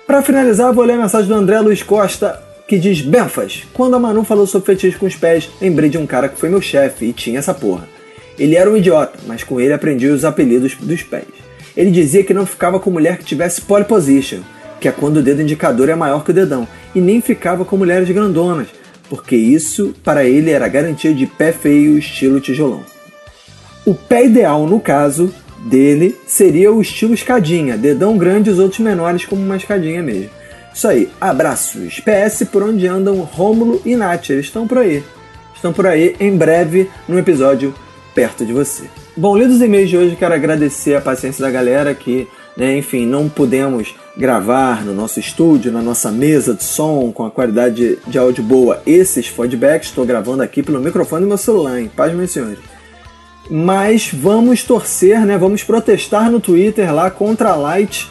Para 0.07 0.23
finalizar, 0.23 0.73
vou 0.73 0.85
ler 0.85 0.95
a 0.95 0.99
mensagem 0.99 1.29
do 1.29 1.35
André 1.35 1.59
Luiz 1.61 1.83
Costa, 1.83 2.39
que 2.71 2.79
diz: 2.79 3.01
Benfas, 3.01 3.65
quando 3.75 3.97
a 3.97 3.99
Manu 3.99 4.23
falou 4.23 4.47
sobre 4.47 4.67
fetiche 4.67 4.97
com 4.97 5.05
os 5.05 5.17
pés, 5.17 5.51
lembrei 5.61 5.91
de 5.91 5.99
um 5.99 6.07
cara 6.07 6.29
que 6.29 6.39
foi 6.39 6.49
meu 6.49 6.63
chefe 6.63 7.07
e 7.07 7.13
tinha 7.13 7.41
essa 7.41 7.53
porra. 7.53 7.89
Ele 8.39 8.55
era 8.55 8.71
um 8.71 8.77
idiota, 8.77 9.19
mas 9.27 9.43
com 9.43 9.61
ele 9.61 9.73
aprendi 9.73 10.07
os 10.07 10.25
apelidos 10.25 10.77
dos 10.77 11.03
pés. 11.03 11.25
Ele 11.77 11.91
dizia 11.91 12.23
que 12.23 12.33
não 12.33 12.47
ficava 12.47 12.79
com 12.79 12.89
mulher 12.89 13.19
que 13.19 13.25
tivesse 13.25 13.61
pole 13.61 13.85
position, 13.85 14.39
que 14.81 14.87
é 14.87 14.93
quando 14.93 15.17
o 15.17 15.23
dedo 15.23 15.43
indicador 15.43 15.89
é 15.89 15.97
maior 15.97 16.23
que 16.23 16.31
o 16.31 16.35
dedão, 16.35 16.67
e 16.95 17.01
nem 17.01 17.21
ficava 17.21 17.65
com 17.65 17.77
mulheres 17.77 18.09
grandonas, 18.09 18.69
porque 19.09 19.35
isso 19.35 19.93
para 20.05 20.25
ele 20.25 20.53
era 20.53 20.69
garantia 20.69 21.13
de 21.13 21.27
pé 21.27 21.51
feio 21.51 21.99
estilo 21.99 22.41
tijolão. 22.41 22.85
O 23.85 23.95
pé 23.95 24.27
ideal, 24.27 24.65
no 24.65 24.79
caso 24.79 25.35
dele, 25.67 26.17
seria 26.25 26.73
o 26.73 26.81
estilo 26.81 27.15
escadinha, 27.15 27.77
dedão 27.77 28.17
grande 28.17 28.49
e 28.49 28.53
os 28.53 28.61
outros 28.61 28.79
menores 28.79 29.25
como 29.25 29.43
uma 29.43 29.57
escadinha 29.57 30.05
mesmo. 30.05 30.40
Isso 30.73 30.89
aí, 30.89 31.11
abraços. 31.21 32.01
PS 32.01 32.45
por 32.51 32.63
onde 32.63 32.87
andam 32.87 33.21
Rômulo 33.21 33.83
e 33.85 33.97
Nath, 33.97 34.31
eles 34.31 34.47
estão 34.47 34.67
por 34.67 34.79
aí. 34.79 35.03
Estão 35.55 35.73
por 35.73 35.87
aí 35.87 36.17
em 36.19 36.37
breve 36.37 36.89
no 37.09 37.19
episódio 37.19 37.75
perto 38.15 38.47
de 38.47 38.53
você. 38.53 38.85
Bom, 39.17 39.37
lidos 39.37 39.57
os 39.57 39.63
e-mails 39.63 39.91
de 39.91 39.97
hoje, 39.97 40.17
quero 40.17 40.35
agradecer 40.35 40.95
a 40.95 41.01
paciência 41.01 41.45
da 41.45 41.51
galera 41.51 41.95
que, 41.95 42.27
né, 42.57 42.79
enfim, 42.79 43.05
não 43.05 43.29
pudemos 43.29 43.95
gravar 44.17 44.85
no 44.85 44.95
nosso 44.95 45.21
estúdio, 45.21 45.73
na 45.73 45.83
nossa 45.83 46.11
mesa 46.11 46.55
de 46.55 46.65
som, 46.65 47.13
com 47.13 47.27
a 47.27 47.31
qualidade 47.31 47.99
de 48.07 48.19
áudio 48.19 48.43
boa, 48.43 48.83
esses 48.87 49.27
feedbacks. 49.27 49.89
Estou 49.89 50.07
gravando 50.07 50.43
aqui 50.43 50.63
pelo 50.63 50.81
microfone 50.81 51.23
do 51.23 51.29
meu 51.29 51.37
celular, 51.37 51.79
hein? 51.79 51.91
Paz, 51.95 52.15
meus 52.15 52.31
senhores 52.31 52.59
mas 53.51 54.11
vamos 54.13 54.63
torcer, 54.63 55.27
né? 55.27 55.37
Vamos 55.37 55.65
protestar 55.65 56.31
no 56.31 56.39
Twitter 56.39 56.95
lá 56.95 57.11
contra 57.11 57.51
a 57.51 57.57
Light, 57.57 58.09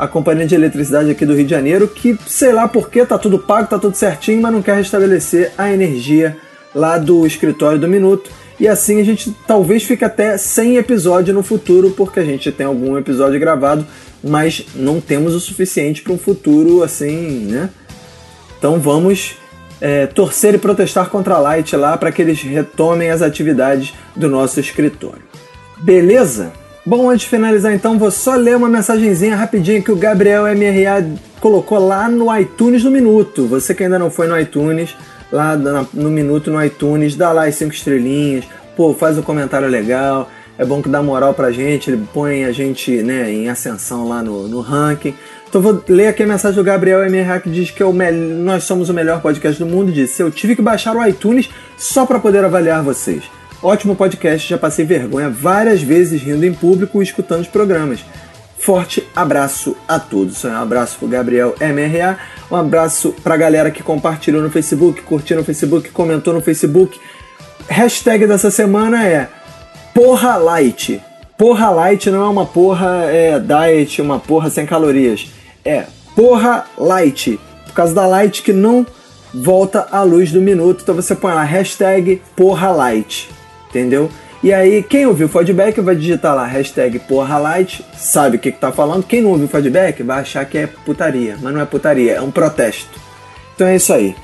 a 0.00 0.08
companhia 0.08 0.46
de 0.46 0.54
eletricidade 0.54 1.10
aqui 1.10 1.26
do 1.26 1.34
Rio 1.34 1.44
de 1.44 1.50
Janeiro, 1.50 1.86
que 1.86 2.18
sei 2.26 2.52
lá 2.52 2.66
porque 2.66 3.04
tá 3.04 3.18
tudo 3.18 3.38
pago, 3.38 3.68
tá 3.68 3.78
tudo 3.78 3.94
certinho, 3.94 4.40
mas 4.40 4.50
não 4.50 4.62
quer 4.62 4.76
restabelecer 4.76 5.52
a 5.58 5.70
energia 5.70 6.38
lá 6.74 6.96
do 6.96 7.26
escritório 7.26 7.78
do 7.78 7.86
Minuto. 7.86 8.30
E 8.58 8.66
assim 8.66 8.98
a 8.98 9.04
gente 9.04 9.36
talvez 9.46 9.82
fique 9.82 10.02
até 10.02 10.38
sem 10.38 10.78
episódio 10.78 11.34
no 11.34 11.42
futuro, 11.42 11.90
porque 11.90 12.18
a 12.18 12.24
gente 12.24 12.50
tem 12.50 12.66
algum 12.66 12.96
episódio 12.96 13.38
gravado, 13.38 13.86
mas 14.24 14.64
não 14.74 15.02
temos 15.02 15.34
o 15.34 15.40
suficiente 15.40 16.00
para 16.00 16.14
um 16.14 16.18
futuro 16.18 16.82
assim, 16.82 17.46
né? 17.50 17.68
Então 18.58 18.78
vamos 18.78 19.36
é, 19.82 20.06
torcer 20.06 20.54
e 20.54 20.58
protestar 20.58 21.10
contra 21.10 21.34
a 21.34 21.38
Light 21.38 21.76
lá 21.76 21.98
para 21.98 22.10
que 22.10 22.22
eles 22.22 22.40
retomem 22.40 23.10
as 23.10 23.20
atividades 23.20 23.92
do 24.16 24.30
nosso 24.30 24.58
escritório. 24.60 25.22
Beleza? 25.78 26.52
Bom, 26.90 27.08
antes 27.08 27.22
de 27.22 27.28
finalizar 27.28 27.72
então, 27.72 27.96
vou 27.96 28.10
só 28.10 28.34
ler 28.34 28.56
uma 28.56 28.68
mensagenzinha 28.68 29.36
rapidinho 29.36 29.80
que 29.80 29.92
o 29.92 29.96
Gabriel 29.96 30.42
MRA 30.56 31.06
colocou 31.40 31.78
lá 31.78 32.08
no 32.08 32.36
iTunes 32.36 32.82
do 32.82 32.90
Minuto. 32.90 33.46
Você 33.46 33.72
que 33.72 33.84
ainda 33.84 33.96
não 33.96 34.10
foi 34.10 34.26
no 34.26 34.36
iTunes, 34.36 34.96
lá 35.30 35.56
no 35.56 36.10
Minuto 36.10 36.50
no 36.50 36.60
iTunes, 36.60 37.14
dá 37.14 37.30
lá 37.30 37.46
as 37.46 37.54
cinco 37.54 37.72
estrelinhas, 37.72 38.44
pô, 38.76 38.92
faz 38.92 39.16
um 39.16 39.22
comentário 39.22 39.68
legal, 39.68 40.28
é 40.58 40.64
bom 40.64 40.82
que 40.82 40.88
dá 40.88 41.00
moral 41.00 41.32
pra 41.32 41.52
gente, 41.52 41.92
ele 41.92 42.02
põe 42.12 42.44
a 42.44 42.50
gente 42.50 42.90
né, 43.04 43.30
em 43.32 43.48
ascensão 43.48 44.08
lá 44.08 44.20
no, 44.20 44.48
no 44.48 44.60
ranking. 44.60 45.14
Então 45.48 45.62
vou 45.62 45.84
ler 45.88 46.08
aqui 46.08 46.24
a 46.24 46.26
mensagem 46.26 46.56
do 46.56 46.64
Gabriel 46.64 47.08
MRA 47.08 47.38
que 47.38 47.50
diz 47.50 47.70
que 47.70 47.84
é 47.84 47.92
mel- 47.92 48.12
nós 48.12 48.64
somos 48.64 48.88
o 48.88 48.92
melhor 48.94 49.22
podcast 49.22 49.62
do 49.62 49.70
mundo. 49.70 49.92
Disse: 49.92 50.20
Eu 50.20 50.30
tive 50.32 50.56
que 50.56 50.62
baixar 50.62 50.96
o 50.96 51.06
iTunes 51.06 51.48
só 51.78 52.04
para 52.04 52.18
poder 52.18 52.44
avaliar 52.44 52.82
vocês. 52.82 53.22
Ótimo 53.62 53.94
podcast, 53.94 54.48
já 54.48 54.56
passei 54.56 54.86
vergonha 54.86 55.28
várias 55.28 55.82
vezes 55.82 56.22
rindo 56.22 56.46
em 56.46 56.54
público 56.54 57.00
e 57.00 57.04
escutando 57.04 57.42
os 57.42 57.46
programas. 57.46 58.00
Forte 58.58 59.06
abraço 59.14 59.76
a 59.86 59.98
todos. 59.98 60.44
Um 60.44 60.54
abraço 60.54 60.98
pro 60.98 61.08
Gabriel 61.08 61.54
MRA, 61.60 62.18
um 62.50 62.56
abraço 62.56 63.14
pra 63.22 63.36
galera 63.36 63.70
que 63.70 63.82
compartilhou 63.82 64.42
no 64.42 64.50
Facebook, 64.50 65.02
curtiu 65.02 65.36
no 65.36 65.44
Facebook, 65.44 65.90
comentou 65.90 66.32
no 66.32 66.40
Facebook. 66.40 66.98
Hashtag 67.68 68.26
dessa 68.26 68.50
semana 68.50 69.06
é 69.06 69.28
Porra 69.94 70.36
Light. 70.36 71.02
Porra 71.36 71.68
Light 71.68 72.10
não 72.10 72.22
é 72.24 72.28
uma 72.28 72.46
porra 72.46 73.04
é, 73.10 73.38
diet, 73.38 74.00
uma 74.00 74.18
porra 74.18 74.48
sem 74.48 74.64
calorias. 74.64 75.28
É 75.62 75.84
Porra 76.16 76.64
Light. 76.78 77.38
Por 77.66 77.74
causa 77.74 77.94
da 77.94 78.06
light 78.06 78.42
que 78.42 78.52
não 78.52 78.86
volta 79.32 79.86
à 79.92 80.02
luz 80.02 80.32
do 80.32 80.40
minuto. 80.40 80.80
Então 80.82 80.94
você 80.94 81.14
põe 81.14 81.32
lá 81.32 81.44
hashtag 81.44 82.20
Porra 82.34 82.70
Light. 82.70 83.39
Entendeu? 83.70 84.10
E 84.42 84.52
aí, 84.52 84.82
quem 84.82 85.06
ouviu 85.06 85.26
o 85.26 85.30
feedback 85.30 85.80
vai 85.80 85.94
digitar 85.94 86.34
lá 86.34 86.46
hashtag 86.46 86.98
Porra 87.00 87.38
Light, 87.38 87.84
sabe 87.94 88.36
o 88.36 88.40
que, 88.40 88.50
que 88.50 88.58
tá 88.58 88.72
falando. 88.72 89.04
Quem 89.04 89.20
não 89.20 89.30
ouviu 89.30 89.46
o 89.46 89.48
feedback 89.48 90.02
vai 90.02 90.20
achar 90.20 90.44
que 90.46 90.58
é 90.58 90.66
putaria. 90.66 91.36
Mas 91.40 91.52
não 91.52 91.60
é 91.60 91.66
putaria, 91.66 92.12
é 92.12 92.20
um 92.22 92.30
protesto. 92.30 92.98
Então 93.54 93.66
é 93.66 93.76
isso 93.76 93.92
aí. 93.92 94.16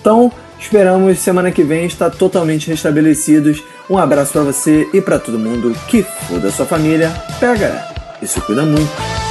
Então, 0.00 0.30
esperamos 0.60 1.18
semana 1.18 1.50
que 1.50 1.64
vem 1.64 1.86
estar 1.86 2.10
totalmente 2.10 2.68
restabelecidos. 2.68 3.62
Um 3.90 3.98
abraço 3.98 4.32
pra 4.32 4.42
você 4.42 4.88
e 4.94 5.00
pra 5.00 5.18
todo 5.18 5.38
mundo 5.38 5.76
que 5.88 6.02
foda 6.02 6.50
sua 6.52 6.66
família. 6.66 7.12
Pega 7.40 7.84
e 8.22 8.26
se 8.28 8.40
cuida 8.40 8.62
muito. 8.62 9.23